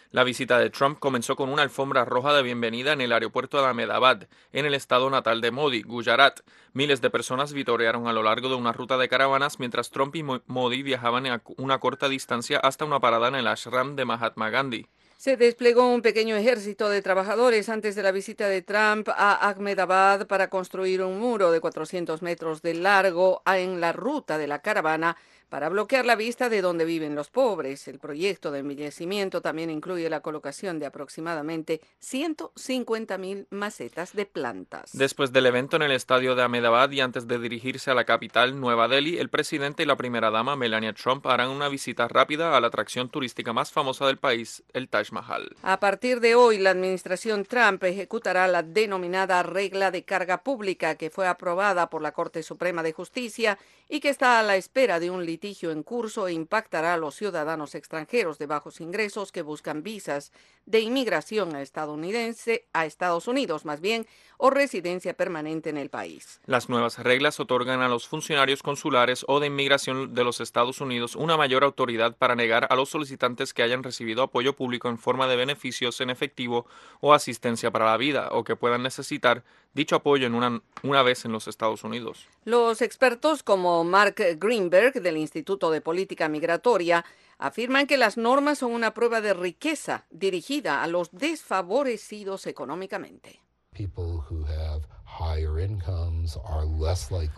La 0.09 0.23
visita 0.23 0.57
de 0.57 0.71
Trump 0.71 0.97
comenzó 0.97 1.35
con 1.35 1.49
una 1.49 1.61
alfombra 1.61 2.03
roja 2.03 2.33
de 2.33 2.41
bienvenida 2.41 2.93
en 2.93 3.01
el 3.01 3.13
aeropuerto 3.13 3.61
de 3.61 3.67
Ahmedabad, 3.67 4.27
en 4.51 4.65
el 4.65 4.73
estado 4.73 5.11
natal 5.11 5.39
de 5.39 5.51
Modi, 5.51 5.83
Gujarat. 5.83 6.39
Miles 6.73 6.99
de 6.99 7.11
personas 7.11 7.53
vitorearon 7.53 8.07
a 8.07 8.13
lo 8.13 8.23
largo 8.23 8.49
de 8.49 8.55
una 8.55 8.73
ruta 8.73 8.97
de 8.97 9.07
caravanas 9.07 9.59
mientras 9.59 9.91
Trump 9.91 10.15
y 10.15 10.23
Modi 10.23 10.81
viajaban 10.81 11.27
a 11.27 11.43
una 11.57 11.79
corta 11.79 12.09
distancia 12.09 12.57
hasta 12.57 12.85
una 12.85 12.99
parada 12.99 13.27
en 13.27 13.35
el 13.35 13.47
ashram 13.47 13.95
de 13.95 14.05
Mahatma 14.05 14.49
Gandhi. 14.49 14.87
Se 15.21 15.37
desplegó 15.37 15.87
un 15.87 16.01
pequeño 16.01 16.35
ejército 16.35 16.89
de 16.89 17.03
trabajadores 17.03 17.69
antes 17.69 17.93
de 17.93 18.01
la 18.01 18.11
visita 18.11 18.47
de 18.47 18.63
Trump 18.63 19.07
a 19.09 19.49
Ahmedabad 19.49 20.25
para 20.25 20.49
construir 20.49 21.03
un 21.03 21.19
muro 21.19 21.51
de 21.51 21.61
400 21.61 22.23
metros 22.23 22.63
de 22.63 22.73
largo 22.73 23.43
en 23.45 23.79
la 23.79 23.93
ruta 23.93 24.39
de 24.39 24.47
la 24.47 24.63
caravana 24.63 25.15
para 25.51 25.67
bloquear 25.67 26.05
la 26.05 26.15
vista 26.15 26.47
de 26.47 26.61
donde 26.61 26.85
viven 26.85 27.13
los 27.13 27.29
pobres. 27.29 27.89
El 27.89 27.99
proyecto 27.99 28.51
de 28.51 28.59
embellecimiento 28.59 29.41
también 29.41 29.69
incluye 29.69 30.09
la 30.09 30.21
colocación 30.21 30.79
de 30.79 30.85
aproximadamente 30.85 31.81
150.000 32.01 33.47
macetas 33.49 34.13
de 34.13 34.25
plantas. 34.25 34.91
Después 34.93 35.33
del 35.33 35.47
evento 35.47 35.75
en 35.75 35.81
el 35.81 35.91
estadio 35.91 36.35
de 36.35 36.43
Ahmedabad 36.43 36.89
y 36.91 37.01
antes 37.01 37.27
de 37.27 37.37
dirigirse 37.37 37.91
a 37.91 37.95
la 37.95 38.05
capital, 38.05 38.61
Nueva 38.61 38.87
Delhi, 38.87 39.17
el 39.17 39.27
presidente 39.27 39.83
y 39.83 39.85
la 39.85 39.97
primera 39.97 40.31
dama, 40.31 40.55
Melania 40.55 40.93
Trump, 40.93 41.27
harán 41.27 41.49
una 41.49 41.67
visita 41.67 42.07
rápida 42.07 42.55
a 42.55 42.61
la 42.61 42.67
atracción 42.67 43.09
turística 43.09 43.51
más 43.51 43.73
famosa 43.73 44.07
del 44.07 44.19
país, 44.19 44.63
el 44.71 44.87
Taj 44.87 45.11
Mahal. 45.11 45.57
A 45.63 45.81
partir 45.81 46.21
de 46.21 46.33
hoy, 46.33 46.59
la 46.59 46.69
administración 46.69 47.43
Trump 47.43 47.83
ejecutará 47.83 48.47
la 48.47 48.63
denominada 48.63 49.43
regla 49.43 49.91
de 49.91 50.05
carga 50.05 50.43
pública 50.43 50.95
que 50.95 51.09
fue 51.09 51.27
aprobada 51.27 51.89
por 51.89 52.01
la 52.01 52.13
Corte 52.13 52.41
Suprema 52.41 52.83
de 52.83 52.93
Justicia 52.93 53.59
y 53.89 53.99
que 53.99 54.07
está 54.07 54.39
a 54.39 54.43
la 54.43 54.55
espera 54.55 55.01
de 55.01 55.11
un 55.11 55.25
litigio 55.25 55.40
en 55.43 55.81
curso 55.81 56.27
e 56.27 56.33
impactará 56.33 56.93
a 56.93 56.97
los 56.97 57.15
ciudadanos 57.15 57.73
extranjeros 57.73 58.37
de 58.37 58.45
bajos 58.45 58.79
ingresos 58.79 59.31
que 59.31 59.41
buscan 59.41 59.81
visas 59.81 60.31
de 60.67 60.81
inmigración 60.81 61.55
a 61.55 61.63
estadounidense 61.63 62.67
a 62.73 62.85
Estados 62.85 63.27
Unidos, 63.27 63.65
más 63.65 63.81
bien, 63.81 64.05
o 64.43 64.49
residencia 64.49 65.13
permanente 65.13 65.69
en 65.69 65.77
el 65.77 65.91
país. 65.91 66.41
Las 66.47 66.67
nuevas 66.67 66.97
reglas 66.97 67.39
otorgan 67.39 67.81
a 67.81 67.87
los 67.87 68.07
funcionarios 68.07 68.63
consulares 68.63 69.23
o 69.27 69.39
de 69.39 69.45
inmigración 69.45 70.15
de 70.15 70.23
los 70.23 70.41
Estados 70.41 70.81
Unidos 70.81 71.15
una 71.15 71.37
mayor 71.37 71.63
autoridad 71.63 72.15
para 72.17 72.35
negar 72.35 72.65
a 72.71 72.75
los 72.75 72.89
solicitantes 72.89 73.53
que 73.53 73.61
hayan 73.61 73.83
recibido 73.83 74.23
apoyo 74.23 74.55
público 74.55 74.89
en 74.89 74.97
forma 74.97 75.27
de 75.27 75.35
beneficios 75.35 76.01
en 76.01 76.09
efectivo 76.09 76.65
o 77.01 77.13
asistencia 77.13 77.69
para 77.69 77.85
la 77.85 77.97
vida 77.97 78.29
o 78.31 78.43
que 78.43 78.55
puedan 78.55 78.81
necesitar 78.81 79.43
dicho 79.75 79.95
apoyo 79.95 80.25
en 80.25 80.33
una, 80.33 80.59
una 80.81 81.03
vez 81.03 81.23
en 81.23 81.33
los 81.33 81.47
Estados 81.47 81.83
Unidos. 81.83 82.27
Los 82.43 82.81
expertos 82.81 83.43
como 83.43 83.83
Mark 83.83 84.15
Greenberg 84.39 84.93
del 85.03 85.17
Instituto 85.17 85.69
de 85.69 85.81
Política 85.81 86.29
Migratoria 86.29 87.05
afirman 87.37 87.85
que 87.85 87.97
las 87.97 88.17
normas 88.17 88.57
son 88.57 88.71
una 88.71 88.95
prueba 88.95 89.21
de 89.21 89.35
riqueza 89.35 90.05
dirigida 90.09 90.81
a 90.81 90.87
los 90.87 91.11
desfavorecidos 91.11 92.47
económicamente. 92.47 93.39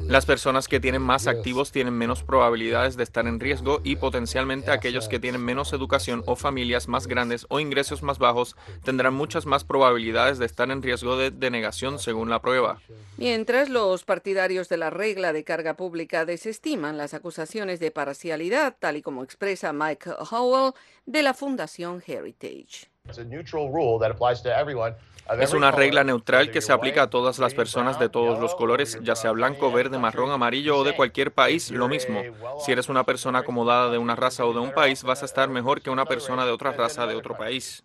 Las 0.08 0.26
personas 0.26 0.68
que 0.68 0.80
tienen 0.80 1.02
más 1.02 1.28
activos 1.28 1.72
tienen 1.72 1.94
menos 1.94 2.24
probabilidades 2.24 2.98
de 2.98 3.04
estar 3.04 3.28
en 3.28 3.40
riesgo 3.40 3.82
y 3.84 3.98
potencialmente 3.98 4.72
aquellos 4.72 5.08
que 5.08 5.20
tienen 5.20 5.44
menos 5.44 5.74
educación 5.74 6.24
o 6.26 6.36
familias 6.36 6.88
más 6.88 7.08
grandes 7.08 7.46
o 7.50 7.60
ingresos 7.60 8.02
más 8.02 8.20
bajos 8.20 8.56
tendrán 8.84 9.14
muchas 9.14 9.46
más 9.46 9.64
probabilidades 9.64 10.40
de 10.40 10.46
estar 10.46 10.72
en 10.72 10.82
riesgo 10.82 11.18
de 11.18 11.30
denegación 11.30 12.00
según 12.00 12.30
la 12.30 12.42
prueba. 12.42 12.82
Mientras 13.18 13.70
los 13.70 14.04
partidarios 14.04 14.70
de 14.70 14.78
la 14.78 14.90
regla 14.90 15.34
de 15.34 15.44
carga 15.44 15.76
pública 15.76 16.26
desestiman 16.26 16.98
las 16.98 17.14
acusaciones 17.14 17.80
de 17.80 17.92
parcialidad, 17.92 18.76
tal 18.80 18.98
y 18.98 19.02
como 19.02 19.24
expresa 19.24 19.72
Mike 19.72 20.10
Howell 20.32 20.74
de 21.06 21.22
la 21.22 21.34
Fundación 21.34 22.02
Heritage. 22.06 22.93
Es 25.42 25.54
una 25.54 25.72
regla 25.72 26.04
neutral 26.06 26.52
que 26.52 26.62
se 26.62 26.72
aplica 26.72 27.04
a 27.04 27.10
todas 27.10 27.38
las 27.38 27.54
personas 27.54 28.00
de 28.00 28.08
todos 28.08 28.40
los 28.40 28.56
colores, 28.56 28.98
ya 29.02 29.16
sea 29.16 29.32
blanco, 29.32 29.72
verde, 29.72 30.00
marrón, 30.00 30.32
amarillo 30.32 30.78
o 30.78 30.84
de 30.84 30.96
cualquier 30.96 31.34
país, 31.34 31.70
lo 31.70 31.88
mismo. 31.88 32.22
Si 32.66 32.72
eres 32.72 32.90
una 32.90 33.04
persona 33.04 33.40
acomodada 33.40 33.90
de 33.90 33.98
una 33.98 34.16
raza 34.16 34.46
o 34.46 34.54
de 34.54 34.60
un 34.60 34.72
país, 34.72 35.04
vas 35.04 35.22
a 35.22 35.26
estar 35.26 35.50
mejor 35.50 35.82
que 35.82 35.90
una 35.90 36.06
persona 36.06 36.46
de 36.46 36.52
otra 36.52 36.72
raza 36.72 37.06
de 37.06 37.16
otro 37.16 37.38
país. 37.38 37.84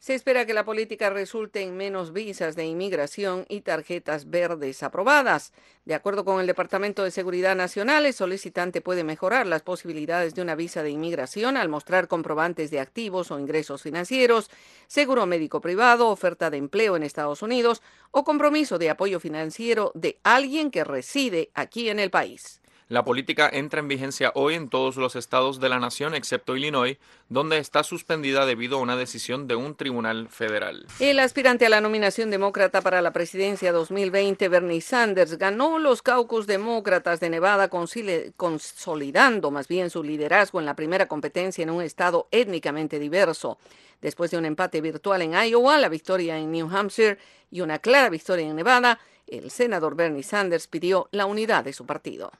Se 0.00 0.14
espera 0.14 0.46
que 0.46 0.54
la 0.54 0.64
política 0.64 1.10
resulte 1.10 1.60
en 1.60 1.76
menos 1.76 2.14
visas 2.14 2.56
de 2.56 2.64
inmigración 2.64 3.44
y 3.50 3.60
tarjetas 3.60 4.30
verdes 4.30 4.82
aprobadas. 4.82 5.52
De 5.84 5.94
acuerdo 5.94 6.24
con 6.24 6.40
el 6.40 6.46
Departamento 6.46 7.04
de 7.04 7.10
Seguridad 7.10 7.54
Nacional, 7.54 8.06
el 8.06 8.14
solicitante 8.14 8.80
puede 8.80 9.04
mejorar 9.04 9.46
las 9.46 9.60
posibilidades 9.60 10.34
de 10.34 10.40
una 10.40 10.54
visa 10.54 10.82
de 10.82 10.88
inmigración 10.88 11.58
al 11.58 11.68
mostrar 11.68 12.08
comprobantes 12.08 12.70
de 12.70 12.80
activos 12.80 13.30
o 13.30 13.38
ingresos 13.38 13.82
financieros, 13.82 14.50
seguro 14.86 15.26
médico 15.26 15.60
privado, 15.60 16.08
oferta 16.08 16.48
de 16.48 16.56
empleo 16.56 16.96
en 16.96 17.02
Estados 17.02 17.42
Unidos 17.42 17.82
o 18.10 18.24
compromiso 18.24 18.78
de 18.78 18.88
apoyo 18.88 19.20
financiero 19.20 19.92
de 19.94 20.18
alguien 20.22 20.70
que 20.70 20.82
reside 20.82 21.50
aquí 21.52 21.90
en 21.90 21.98
el 21.98 22.10
país. 22.10 22.62
La 22.90 23.04
política 23.04 23.48
entra 23.52 23.78
en 23.78 23.86
vigencia 23.86 24.32
hoy 24.34 24.54
en 24.54 24.68
todos 24.68 24.96
los 24.96 25.14
estados 25.14 25.60
de 25.60 25.68
la 25.68 25.78
nación 25.78 26.12
excepto 26.12 26.56
Illinois, 26.56 26.96
donde 27.28 27.58
está 27.58 27.84
suspendida 27.84 28.46
debido 28.46 28.78
a 28.78 28.80
una 28.80 28.96
decisión 28.96 29.46
de 29.46 29.54
un 29.54 29.76
tribunal 29.76 30.28
federal. 30.28 30.88
El 30.98 31.20
aspirante 31.20 31.64
a 31.64 31.68
la 31.68 31.80
nominación 31.80 32.32
demócrata 32.32 32.80
para 32.80 33.00
la 33.00 33.12
presidencia 33.12 33.70
2020, 33.70 34.48
Bernie 34.48 34.80
Sanders, 34.80 35.38
ganó 35.38 35.78
los 35.78 36.02
caucus 36.02 36.48
demócratas 36.48 37.20
de 37.20 37.30
Nevada 37.30 37.70
consolidando 37.70 39.52
más 39.52 39.68
bien 39.68 39.88
su 39.88 40.02
liderazgo 40.02 40.58
en 40.58 40.66
la 40.66 40.74
primera 40.74 41.06
competencia 41.06 41.62
en 41.62 41.70
un 41.70 41.84
estado 41.84 42.26
étnicamente 42.32 42.98
diverso. 42.98 43.58
Después 44.00 44.32
de 44.32 44.38
un 44.38 44.46
empate 44.46 44.80
virtual 44.80 45.22
en 45.22 45.34
Iowa, 45.34 45.78
la 45.78 45.88
victoria 45.88 46.38
en 46.38 46.50
New 46.50 46.68
Hampshire 46.68 47.18
y 47.52 47.60
una 47.60 47.78
clara 47.78 48.08
victoria 48.08 48.48
en 48.48 48.56
Nevada, 48.56 48.98
el 49.28 49.52
senador 49.52 49.94
Bernie 49.94 50.24
Sanders 50.24 50.66
pidió 50.66 51.08
la 51.12 51.26
unidad 51.26 51.62
de 51.62 51.72
su 51.72 51.86
partido. 51.86 52.32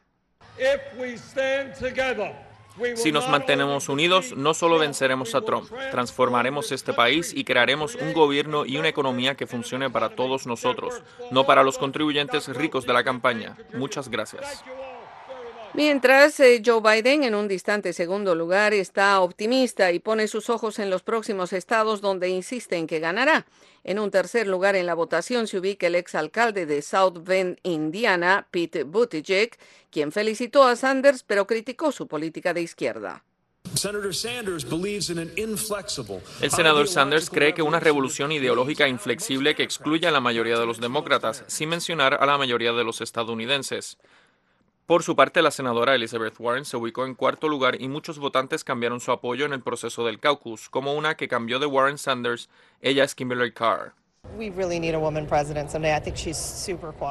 Si 2.95 3.13
nos 3.13 3.29
mantenemos 3.29 3.89
unidos, 3.89 4.35
no 4.37 4.55
solo 4.55 4.79
venceremos 4.79 5.35
a 5.35 5.43
Trump, 5.43 5.71
transformaremos 5.91 6.73
este 6.73 6.93
país 6.93 7.33
y 7.35 7.45
crearemos 7.45 7.95
un 7.95 8.13
gobierno 8.13 8.65
y 8.65 8.77
una 8.77 8.89
economía 8.89 9.35
que 9.35 9.47
funcione 9.47 9.91
para 9.91 10.11
todos 10.11 10.47
nosotros, 10.47 11.03
no 11.31 11.45
para 11.45 11.63
los 11.63 11.79
contribuyentes 11.79 12.49
ricos 12.49 12.87
de 12.87 12.93
la 12.93 13.05
campaña. 13.05 13.57
Muchas 13.75 14.09
gracias. 14.09 14.65
Mientras 15.73 16.41
eh, 16.41 16.61
Joe 16.65 16.81
Biden, 16.81 17.23
en 17.23 17.37
un 17.37 17.47
distante 17.47 17.93
segundo 17.93 18.35
lugar, 18.35 18.75
está 18.75 19.21
optimista 19.21 19.93
y 19.93 20.01
pone 20.01 20.27
sus 20.27 20.51
ojos 20.51 20.81
en 20.81 20.91
los 20.91 21.03
próximos 21.03 21.53
estados 21.53 22.01
donde 22.01 22.29
insiste 22.29 22.77
en 22.77 22.89
que 22.89 22.99
ganará. 22.99 23.47
En 23.85 24.01
un 24.01 24.11
tercer 24.11 24.49
lugar 24.49 24.75
en 24.75 24.87
la 24.87 24.95
votación 24.95 25.47
se 25.47 25.59
ubica 25.59 25.87
el 25.87 25.95
exalcalde 25.95 26.67
de 26.67 26.83
South 26.83 27.23
Bend, 27.23 27.59
Indiana, 27.63 28.49
Pete 28.51 28.83
Buttigieg, 28.83 29.57
quien 29.91 30.11
felicitó 30.11 30.65
a 30.65 30.75
Sanders 30.75 31.23
pero 31.23 31.47
criticó 31.47 31.93
su 31.93 32.09
política 32.09 32.53
de 32.53 32.63
izquierda. 32.63 33.23
El 36.43 36.51
senador 36.51 36.89
Sanders 36.89 37.31
cree 37.31 37.55
que 37.55 37.63
una 37.63 37.79
revolución 37.79 38.33
ideológica 38.33 38.89
inflexible 38.89 39.55
que 39.55 39.63
excluya 39.63 40.09
a 40.09 40.13
la 40.13 40.21
mayoría 40.21 40.59
de 40.59 40.67
los 40.67 40.81
demócratas, 40.81 41.45
sin 41.47 41.69
mencionar 41.69 42.15
a 42.15 42.27
la 42.27 42.37
mayoría 42.37 42.73
de 42.73 42.83
los 42.85 43.01
estadounidenses. 43.01 43.97
Por 44.91 45.05
su 45.05 45.15
parte, 45.15 45.41
la 45.41 45.53
senadora 45.53 45.95
Elizabeth 45.95 46.35
Warren 46.41 46.65
se 46.65 46.77
ubicó 46.77 47.07
en 47.07 47.15
cuarto 47.15 47.47
lugar 47.47 47.81
y 47.81 47.87
muchos 47.87 48.19
votantes 48.19 48.65
cambiaron 48.65 48.99
su 48.99 49.13
apoyo 49.13 49.47
en 49.47 49.53
el 49.53 49.63
proceso 49.63 50.05
del 50.05 50.19
caucus, 50.19 50.69
como 50.69 50.95
una 50.95 51.17
que 51.17 51.29
cambió 51.29 51.61
de 51.61 51.67
Warren 51.67 51.97
Sanders, 51.97 52.49
ella 52.81 53.05
es 53.05 53.15
Kimberly 53.15 53.53
Carr. 53.53 53.93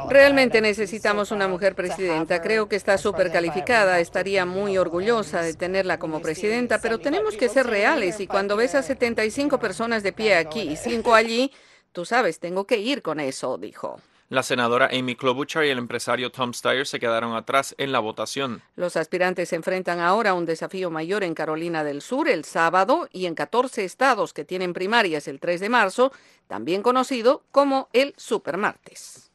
Realmente 0.09 0.59
necesitamos 0.59 1.31
una 1.31 1.47
mujer 1.47 1.73
presidenta. 1.73 2.41
Creo 2.41 2.67
que 2.67 2.75
está 2.75 2.97
súper 2.97 3.31
calificada. 3.31 4.01
Estaría 4.01 4.45
muy 4.45 4.77
orgullosa 4.77 5.41
de 5.41 5.53
tenerla 5.53 5.99
como 5.99 6.21
presidenta, 6.21 6.81
pero 6.81 6.99
tenemos 6.99 7.37
que 7.37 7.47
ser 7.47 7.65
reales. 7.65 8.19
Y 8.19 8.27
cuando 8.27 8.57
ves 8.57 8.75
a 8.75 8.83
75 8.83 9.57
personas 9.57 10.03
de 10.03 10.11
pie 10.11 10.35
aquí 10.35 10.63
y 10.63 10.75
5 10.75 11.15
allí, 11.15 11.53
tú 11.93 12.03
sabes, 12.03 12.41
tengo 12.41 12.67
que 12.67 12.79
ir 12.79 13.01
con 13.01 13.21
eso, 13.21 13.57
dijo. 13.57 14.01
La 14.29 14.43
senadora 14.43 14.91
Amy 14.93 15.15
Klobuchar 15.15 15.65
y 15.65 15.69
el 15.69 15.79
empresario 15.79 16.31
Tom 16.31 16.53
Steyer 16.53 16.85
se 16.85 16.99
quedaron 16.99 17.35
atrás 17.35 17.73
en 17.79 17.91
la 17.91 17.97
votación. 17.97 18.61
Los 18.75 18.95
aspirantes 18.95 19.49
se 19.49 19.55
enfrentan 19.55 19.99
ahora 19.99 20.29
a 20.29 20.33
un 20.35 20.45
desafío 20.45 20.91
mayor 20.91 21.23
en 21.23 21.33
Carolina 21.33 21.83
del 21.83 22.03
Sur 22.03 22.29
el 22.29 22.45
sábado 22.45 23.09
y 23.11 23.25
en 23.25 23.33
14 23.33 23.83
estados 23.83 24.31
que 24.33 24.45
tienen 24.45 24.73
primarias 24.73 25.27
el 25.27 25.39
3 25.39 25.61
de 25.61 25.69
marzo, 25.69 26.11
también 26.47 26.83
conocido 26.83 27.41
como 27.51 27.89
el 27.91 28.13
Supermartes. 28.17 29.28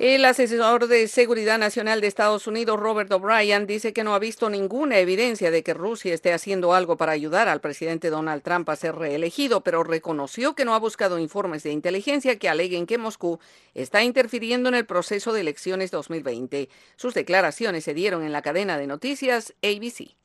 El 0.00 0.24
asesor 0.24 0.88
de 0.88 1.08
Seguridad 1.08 1.58
Nacional 1.58 2.00
de 2.00 2.06
Estados 2.06 2.46
Unidos, 2.46 2.80
Robert 2.80 3.12
O'Brien, 3.12 3.66
dice 3.66 3.92
que 3.92 4.02
no 4.02 4.14
ha 4.14 4.18
visto 4.18 4.48
ninguna 4.48 4.96
evidencia 4.96 5.50
de 5.50 5.62
que 5.62 5.74
Rusia 5.74 6.14
esté 6.14 6.32
haciendo 6.32 6.72
algo 6.72 6.96
para 6.96 7.12
ayudar 7.12 7.48
al 7.48 7.60
presidente 7.60 8.08
Donald 8.08 8.42
Trump 8.42 8.66
a 8.70 8.76
ser 8.76 8.94
reelegido, 8.94 9.60
pero 9.60 9.84
reconoció 9.84 10.54
que 10.54 10.64
no 10.64 10.74
ha 10.74 10.78
buscado 10.78 11.18
informes 11.18 11.64
de 11.64 11.72
inteligencia 11.72 12.38
que 12.38 12.48
aleguen 12.48 12.86
que 12.86 12.96
Moscú 12.96 13.40
está 13.74 14.02
interfiriendo 14.02 14.70
en 14.70 14.76
el 14.76 14.86
proceso 14.86 15.34
de 15.34 15.42
elecciones 15.42 15.90
2020. 15.90 16.70
Sus 16.96 17.12
declaraciones 17.12 17.84
se 17.84 17.92
dieron 17.92 18.22
en 18.22 18.32
la 18.32 18.40
cadena 18.40 18.78
de 18.78 18.86
noticias 18.86 19.52
ABC. 19.62 20.16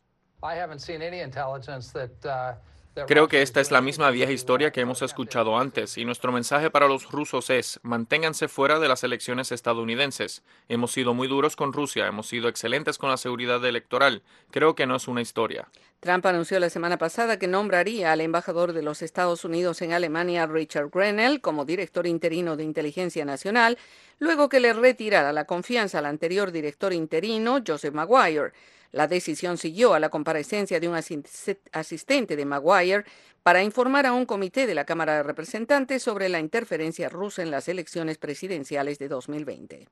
Creo 3.08 3.28
que 3.28 3.42
esta 3.42 3.60
es 3.60 3.72
la 3.72 3.82
misma 3.82 4.10
vieja 4.10 4.32
historia 4.32 4.72
que 4.72 4.80
hemos 4.80 5.02
escuchado 5.02 5.60
antes 5.60 5.98
y 5.98 6.06
nuestro 6.06 6.32
mensaje 6.32 6.72
para 6.72 6.88
los 6.88 7.12
rusos 7.12 7.50
es 7.50 7.78
manténganse 7.84 8.48
fuera 8.48 8.80
de 8.80 8.88
las 8.88 9.04
elecciones 9.04 9.52
estadounidenses. 9.52 10.44
Hemos 10.70 10.94
sido 10.94 11.14
muy 11.14 11.28
duros 11.28 11.58
con 11.58 11.74
Rusia, 11.74 12.08
hemos 12.08 12.28
sido 12.28 12.48
excelentes 12.48 12.98
con 12.98 13.10
la 13.10 13.18
seguridad 13.18 13.64
electoral. 13.66 14.24
Creo 14.50 14.76
que 14.76 14.88
no 14.88 14.96
es 14.96 15.10
una 15.10 15.22
historia. 15.22 15.68
Trump 16.00 16.26
anunció 16.26 16.58
la 16.60 16.70
semana 16.70 16.98
pasada 16.98 17.38
que 17.38 17.48
nombraría 17.48 18.14
al 18.14 18.22
embajador 18.22 18.72
de 18.72 18.82
los 18.82 19.02
Estados 19.02 19.44
Unidos 19.44 19.82
en 19.82 19.92
Alemania, 19.92 20.48
Richard 20.48 20.90
Grenell, 20.90 21.42
como 21.42 21.66
director 21.66 22.08
interino 22.08 22.56
de 22.56 22.64
inteligencia 22.64 23.26
nacional, 23.26 23.78
luego 24.20 24.48
que 24.48 24.62
le 24.62 24.72
retirara 24.72 25.34
la 25.34 25.46
confianza 25.46 26.00
al 26.00 26.06
anterior 26.06 26.52
director 26.52 26.94
interino, 26.94 27.60
Joseph 27.66 27.94
Maguire. 27.94 28.54
La 28.92 29.08
decisión 29.08 29.58
siguió 29.58 29.94
a 29.94 30.00
la 30.00 30.10
comparecencia 30.10 30.80
de 30.80 30.88
un 30.88 30.96
asistente 30.96 32.36
de 32.36 32.46
Maguire 32.46 33.06
para 33.46 33.62
informar 33.62 34.08
a 34.08 34.14
un 34.14 34.26
comité 34.26 34.66
de 34.66 34.74
la 34.74 34.86
Cámara 34.86 35.18
de 35.18 35.22
Representantes 35.22 36.02
sobre 36.02 36.30
la 36.30 36.40
interferencia 36.40 37.10
rusa 37.10 37.44
en 37.44 37.52
las 37.52 37.68
elecciones 37.68 38.18
presidenciales 38.18 38.98
de 38.98 39.08
2020. 39.08 39.88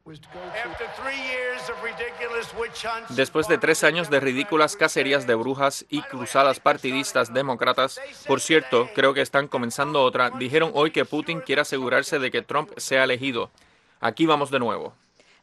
Después 3.09 3.47
de 3.47 3.57
tres 3.59 3.83
años 3.83 4.09
de 4.09 4.19
ridículas 4.19 4.75
cacerías 4.75 5.27
de 5.27 5.35
brujas 5.35 5.85
y 5.87 6.01
cruzadas 6.01 6.59
partidistas 6.59 7.31
demócratas, 7.31 8.01
por 8.25 8.41
cierto, 8.41 8.89
creo 8.95 9.13
que 9.13 9.21
están 9.21 9.47
comenzando 9.47 10.01
otra, 10.01 10.31
dijeron 10.31 10.71
hoy 10.73 10.89
que 10.89 11.05
Putin 11.05 11.39
quiere 11.41 11.61
asegurarse 11.61 12.17
de 12.17 12.31
que 12.31 12.41
Trump 12.41 12.71
sea 12.77 13.03
elegido. 13.03 13.51
Aquí 13.99 14.25
vamos 14.25 14.49
de 14.49 14.57
nuevo. 14.57 14.95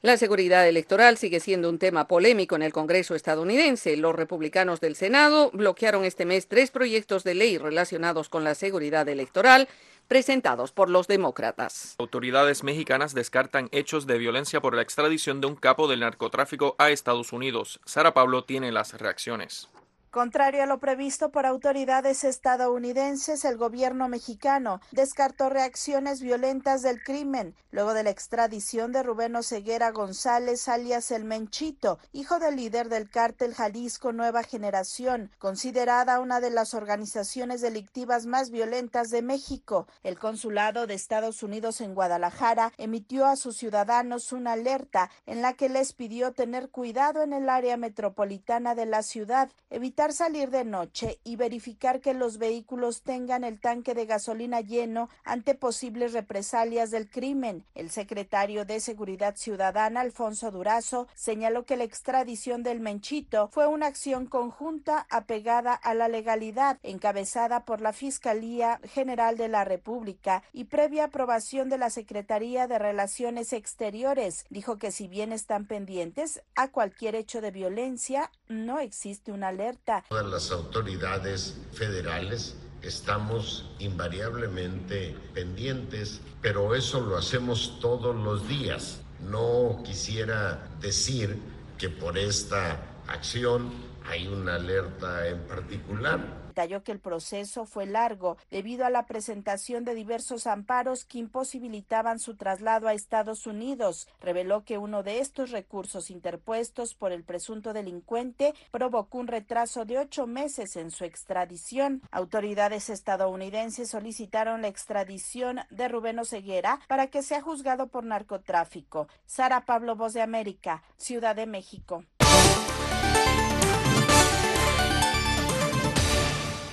La 0.03 0.17
seguridad 0.17 0.67
electoral 0.67 1.19
sigue 1.19 1.41
siendo 1.41 1.69
un 1.69 1.79
tema 1.79 2.09
polémico 2.09 2.57
en 2.57 2.63
el 2.63 2.73
Congreso 2.73 3.15
estadounidense. 3.15 3.99
Los 3.99 4.15
republicanos 4.17 4.81
del 4.81 4.97
Senado 4.97 5.51
bloquearon 5.53 6.07
este 6.07 6.25
mes 6.25 6.49
tres 6.49 6.71
proyectos 6.71 7.23
de 7.23 7.35
ley 7.35 7.59
relacionados 7.59 8.31
con 8.31 8.43
la 8.43 8.55
seguridad 8.55 9.07
electoral 9.11 9.69
presentados 10.09 10.73
por 10.73 10.89
los 10.89 11.07
demócratas. 11.07 11.97
Autoridades 11.99 12.65
mexicanas 12.65 13.13
descartan 13.13 13.69
hechos 13.73 14.07
de 14.07 14.17
violencia 14.17 14.63
por 14.63 14.75
la 14.75 14.81
extradición 14.81 15.43
de 15.43 15.49
un 15.49 15.55
capo 15.55 15.87
del 15.87 16.01
narcotráfico 16.01 16.77
a 16.79 16.89
Estados 16.89 17.35
Unidos. 17.35 17.79
Sara 17.85 18.15
Pablo 18.15 18.43
tiene 18.45 18.73
las 18.73 18.99
reacciones. 18.99 19.69
Contrario 20.11 20.65
a 20.65 20.67
lo 20.67 20.81
previsto 20.81 21.31
por 21.31 21.47
autoridades 21.47 22.25
estadounidenses, 22.25 23.45
el 23.45 23.57
gobierno 23.57 24.09
mexicano 24.09 24.81
descartó 24.91 25.51
reacciones 25.51 26.21
violentas 26.21 26.83
del 26.83 27.01
crimen 27.01 27.55
luego 27.71 27.95
de 27.95 28.03
la 28.03 28.11
extradición 28.11 28.91
de 28.91 29.05
Rubén 29.05 29.37
Oseguera 29.37 29.93
González, 29.93 30.67
alias 30.67 31.13
El 31.13 31.23
Menchito, 31.23 32.01
hijo 32.13 32.41
del 32.41 32.57
líder 32.57 32.89
del 32.89 33.09
cártel 33.09 33.55
Jalisco 33.55 34.13
Nueva 34.13 34.43
Generación, 34.43 35.31
considerada 35.39 36.19
una 36.19 36.41
de 36.41 36.51
las 36.51 36.75
organizaciones 36.75 37.61
delictivas 37.61 38.27
más 38.27 38.51
violentas 38.51 39.11
de 39.11 39.23
México. 39.23 39.87
El 40.03 40.19
consulado 40.19 40.89
de 40.89 40.95
Estados 40.95 41.45
Unidos 41.45 41.81
en 41.81 41.95
Guadalajara 41.95 42.73
emitió 42.79 43.27
a 43.27 43.37
sus 43.37 43.57
ciudadanos 43.57 44.33
una 44.33 44.55
alerta 44.55 45.09
en 45.27 45.41
la 45.41 45.53
que 45.53 45.69
les 45.69 45.93
pidió 45.93 46.33
tener 46.33 46.71
cuidado 46.71 47.23
en 47.23 47.33
el 47.33 47.49
área 47.49 47.77
metropolitana 47.77 48.75
de 48.75 48.87
la 48.87 49.05
ciudad, 49.05 49.53
evitar 49.71 50.00
salir 50.01 50.49
de 50.49 50.65
noche 50.65 51.21
y 51.25 51.37
verificar 51.37 52.01
que 52.01 52.15
los 52.15 52.39
vehículos 52.39 53.03
tengan 53.03 53.45
el 53.45 53.61
tanque 53.61 53.93
de 53.93 54.07
gasolina 54.07 54.63
lleno 54.63 55.11
ante 55.25 55.55
posibles 55.55 56.15
represalias 56.15 56.91
del 56.91 57.11
crimen. 57.11 57.67
El 57.75 57.91
secretario 57.91 58.65
de 58.65 58.81
Seguridad 58.81 59.37
Ciudadana, 59.37 60.01
Alfonso 60.01 60.51
Durazo, 60.51 61.07
señaló 61.15 61.67
que 61.67 61.77
la 61.77 61.85
extradición 61.85 62.63
del 62.63 62.81
Menchito 62.81 63.49
fue 63.49 63.67
una 63.67 63.87
acción 63.87 64.25
conjunta 64.25 65.07
apegada 65.11 65.75
a 65.75 65.93
la 65.93 66.09
legalidad, 66.09 66.79
encabezada 66.83 67.67
por 67.67 67.83
la 67.83 67.93
Fiscalía 67.93 68.81
General 68.85 69.37
de 69.37 69.49
la 69.49 69.65
República 69.65 70.43
y 70.55 70.65
previa 70.65 71.05
aprobación 71.05 71.69
de 71.69 71.77
la 71.77 71.91
Secretaría 71.91 72.67
de 72.67 72.79
Relaciones 72.79 73.53
Exteriores. 73.53 74.47
Dijo 74.49 74.79
que 74.79 74.93
si 74.93 75.09
bien 75.09 75.33
están 75.33 75.67
pendientes 75.67 76.43
a 76.57 76.69
cualquier 76.69 77.17
hecho 77.17 77.43
de 77.43 77.51
violencia, 77.51 78.31
no 78.49 78.79
existe 78.79 79.31
una 79.31 79.49
alerta. 79.49 79.90
Todas 80.09 80.27
las 80.27 80.51
autoridades 80.53 81.57
federales 81.73 82.55
estamos 82.83 83.69
invariablemente 83.81 85.17
pendientes, 85.35 86.21
pero 86.41 86.75
eso 86.77 87.01
lo 87.01 87.17
hacemos 87.17 87.79
todos 87.81 88.15
los 88.15 88.47
días. 88.47 89.01
No 89.29 89.83
quisiera 89.85 90.69
decir 90.81 91.39
que 91.77 91.89
por 91.89 92.17
esta 92.19 92.81
acción 93.09 93.73
hay 94.09 94.29
una 94.29 94.55
alerta 94.55 95.27
en 95.27 95.41
particular. 95.41 96.40
Detalló 96.61 96.85
que 96.85 96.93
el 96.93 97.01
proceso 97.01 97.65
fue 97.65 97.87
largo 97.87 98.37
debido 98.51 98.85
a 98.85 98.91
la 98.91 99.07
presentación 99.07 99.83
de 99.83 99.95
diversos 99.95 100.47
amparos 100.47 101.07
que 101.07 101.17
imposibilitaban 101.17 102.19
su 102.19 102.37
traslado 102.37 102.87
a 102.87 102.93
Estados 102.93 103.47
Unidos. 103.47 104.09
Reveló 104.21 104.63
que 104.63 104.77
uno 104.77 105.03
de 105.03 105.21
estos 105.21 105.53
recursos 105.53 106.11
interpuestos 106.11 106.93
por 106.93 107.13
el 107.13 107.25
presunto 107.25 107.73
delincuente 107.73 108.53
provocó 108.73 109.17
un 109.17 109.29
retraso 109.29 109.87
de 109.87 110.01
ocho 110.01 110.27
meses 110.27 110.77
en 110.77 110.91
su 110.91 111.05
extradición. 111.05 112.03
Autoridades 112.11 112.91
estadounidenses 112.91 113.89
solicitaron 113.89 114.61
la 114.61 114.69
extradición 114.69 115.61
de 115.71 115.89
Rubén 115.89 116.19
Oseguera 116.19 116.79
para 116.89 117.07
que 117.07 117.23
sea 117.23 117.41
juzgado 117.41 117.87
por 117.87 118.05
narcotráfico. 118.05 119.09
Sara 119.25 119.65
Pablo, 119.65 119.97
Voz 119.97 120.13
de 120.13 120.21
América, 120.21 120.83
Ciudad 120.99 121.35
de 121.35 121.47
México. 121.47 122.05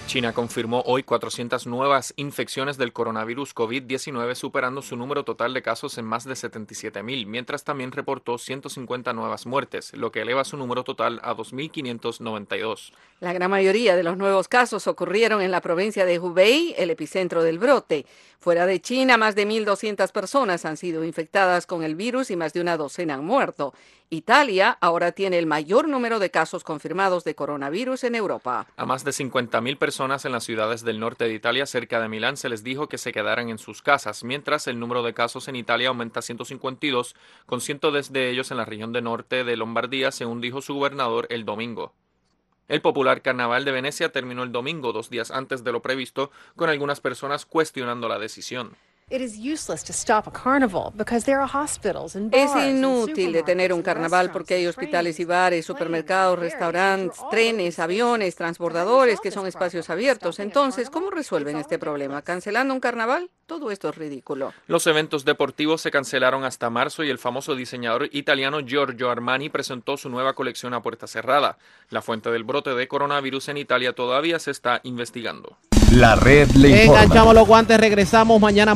China 0.08 0.32
confirmó 0.32 0.84
hoy 0.86 1.04
400 1.04 1.68
nuevas 1.68 2.14
infecciones 2.16 2.78
del 2.78 2.94
coronavirus 2.94 3.54
COVID-19, 3.54 4.36
superando 4.36 4.82
su 4.82 4.96
número 4.96 5.26
total 5.26 5.54
de 5.54 5.62
casos 5.62 5.98
en 5.98 6.06
más 6.06 6.24
de 6.24 6.34
77.000, 6.34 7.26
mientras 7.26 7.66
también 7.66 7.92
reportó 7.92 8.38
150 8.38 9.12
nuevas 9.12 9.46
muertes, 9.46 9.92
lo 9.94 10.14
que 10.14 10.22
eleva 10.22 10.46
su 10.46 10.56
número 10.56 10.86
total 10.86 11.20
a 11.24 11.36
2.592. 11.36 12.94
La 13.20 13.34
gran 13.34 13.52
mayoría 13.52 13.98
de 13.98 14.04
los 14.04 14.16
nuevos 14.16 14.48
casos 14.48 14.88
ocurrieron 14.88 15.42
en 15.42 15.52
la 15.52 15.60
provincia 15.60 16.06
de 16.06 16.20
Hubei, 16.20 16.74
el 16.78 16.90
epicentro 16.90 17.44
del 17.44 17.60
brote. 17.60 18.06
Fuera 18.40 18.66
de 18.66 18.80
China, 18.80 19.18
más 19.18 19.36
de 19.36 19.46
1.200 19.46 20.14
personas 20.14 20.64
han 20.64 20.78
sido 20.78 21.04
infectadas 21.04 21.66
con 21.66 21.84
el 21.84 21.96
virus 21.96 22.32
y 22.32 22.38
más 22.38 22.54
de 22.54 22.62
una 22.62 22.78
docena 22.78 23.16
han 23.16 23.26
muerto. 23.26 23.74
Italia 24.10 24.78
ahora 24.80 25.12
tiene 25.12 25.38
el 25.38 25.48
mayor 25.48 25.90
número 25.90 26.20
de 26.20 26.32
casos 26.32 26.64
confirmados 26.64 27.26
de 27.26 27.36
coronavirus 27.36 28.06
en 28.06 28.16
Europa. 28.16 28.66
A 28.78 28.86
más 28.86 29.04
de 29.04 29.12
50.000 29.12 29.78
personas 29.78 30.24
en 30.24 30.32
las 30.32 30.46
ciudades 30.46 30.86
del 30.86 31.02
norte 31.02 31.26
de 31.26 31.34
Italia, 31.34 31.66
cerca 31.66 32.00
de 32.00 32.08
Milán, 32.08 32.38
se 32.38 32.48
les 32.48 32.64
dijo 32.64 32.88
que 32.88 32.98
se 32.98 33.12
quedaran 33.12 33.50
en 33.50 33.58
sus 33.58 33.82
casas, 33.82 34.24
mientras 34.24 34.68
el 34.68 34.80
número 34.80 35.04
de 35.04 35.14
casos 35.14 35.50
en 35.50 35.58
Italia 35.58 35.90
aumenta 35.90 36.20
a 36.20 36.24
152, 36.24 37.18
con 37.46 37.60
cientos 37.60 38.14
de 38.14 38.30
ellos 38.30 38.50
en 38.52 38.58
la 38.58 38.64
región 38.64 38.94
de 38.94 39.02
norte 39.02 39.44
de 39.44 39.58
Lombardía, 39.58 40.14
según 40.14 40.40
dijo 40.40 40.62
su 40.62 40.76
gobernador 40.76 41.28
el 41.30 41.44
domingo. 41.44 41.92
El 42.70 42.82
popular 42.82 43.22
Carnaval 43.22 43.66
de 43.66 43.74
Venecia 43.74 44.14
terminó 44.14 44.44
el 44.44 44.54
domingo, 44.54 44.94
dos 44.94 45.10
días 45.10 45.32
antes 45.32 45.66
de 45.66 45.74
lo 45.74 45.82
previsto, 45.82 46.32
con 46.56 46.70
algunas 46.70 47.02
personas 47.02 47.46
cuestionando 47.46 48.08
la 48.08 48.20
decisión. 48.20 48.78
Es 49.10 49.38
inútil 52.68 53.32
detener 53.32 53.72
un 53.72 53.82
carnaval 53.82 54.32
porque 54.34 54.56
hay 54.56 54.68
hospitales 54.68 55.22
y 55.22 55.24
bares, 55.24 55.66
supermercados, 55.66 56.38
restaurantes, 56.38 57.18
trenes, 57.32 57.80
aviones, 57.80 58.36
transbordadores 58.36 59.22
que 59.22 59.32
son 59.32 59.48
espacios 59.48 59.90
abiertos. 59.90 60.40
Entonces, 60.40 60.90
¿cómo 60.90 61.10
resuelven 61.10 61.56
este 61.56 61.80
problema? 61.80 62.22
¿Cancelando 62.22 62.74
un 62.74 62.82
carnaval? 62.82 63.30
Todo 63.46 63.72
esto 63.72 63.88
es 63.88 63.96
ridículo. 63.96 64.52
Los 64.68 64.86
eventos 64.88 65.24
deportivos 65.24 65.80
se 65.80 65.90
cancelaron 65.90 66.44
hasta 66.44 66.70
marzo 66.70 67.06
y 67.06 67.10
el 67.10 67.18
famoso 67.18 67.56
diseñador 67.56 68.10
italiano 68.12 68.60
Giorgio 68.60 69.10
Armani 69.10 69.48
presentó 69.48 69.96
su 69.96 70.10
nueva 70.10 70.34
colección 70.34 70.74
a 70.74 70.82
puerta 70.82 71.08
cerrada. 71.08 71.58
La 71.90 72.02
fuente 72.02 72.30
del 72.30 72.44
brote 72.44 72.72
de 72.72 72.90
coronavirus 72.90 73.48
en 73.48 73.58
Italia 73.58 73.94
todavía 73.94 74.38
se 74.40 74.52
está 74.52 74.82
investigando. 74.84 75.56
La 75.92 76.16
red 76.16 76.50
le 76.52 76.84
informa. 76.84 77.04
Enganchamos 77.04 77.34
los 77.34 77.48
guantes, 77.48 77.80
regresamos 77.80 78.42
mañana 78.42 78.76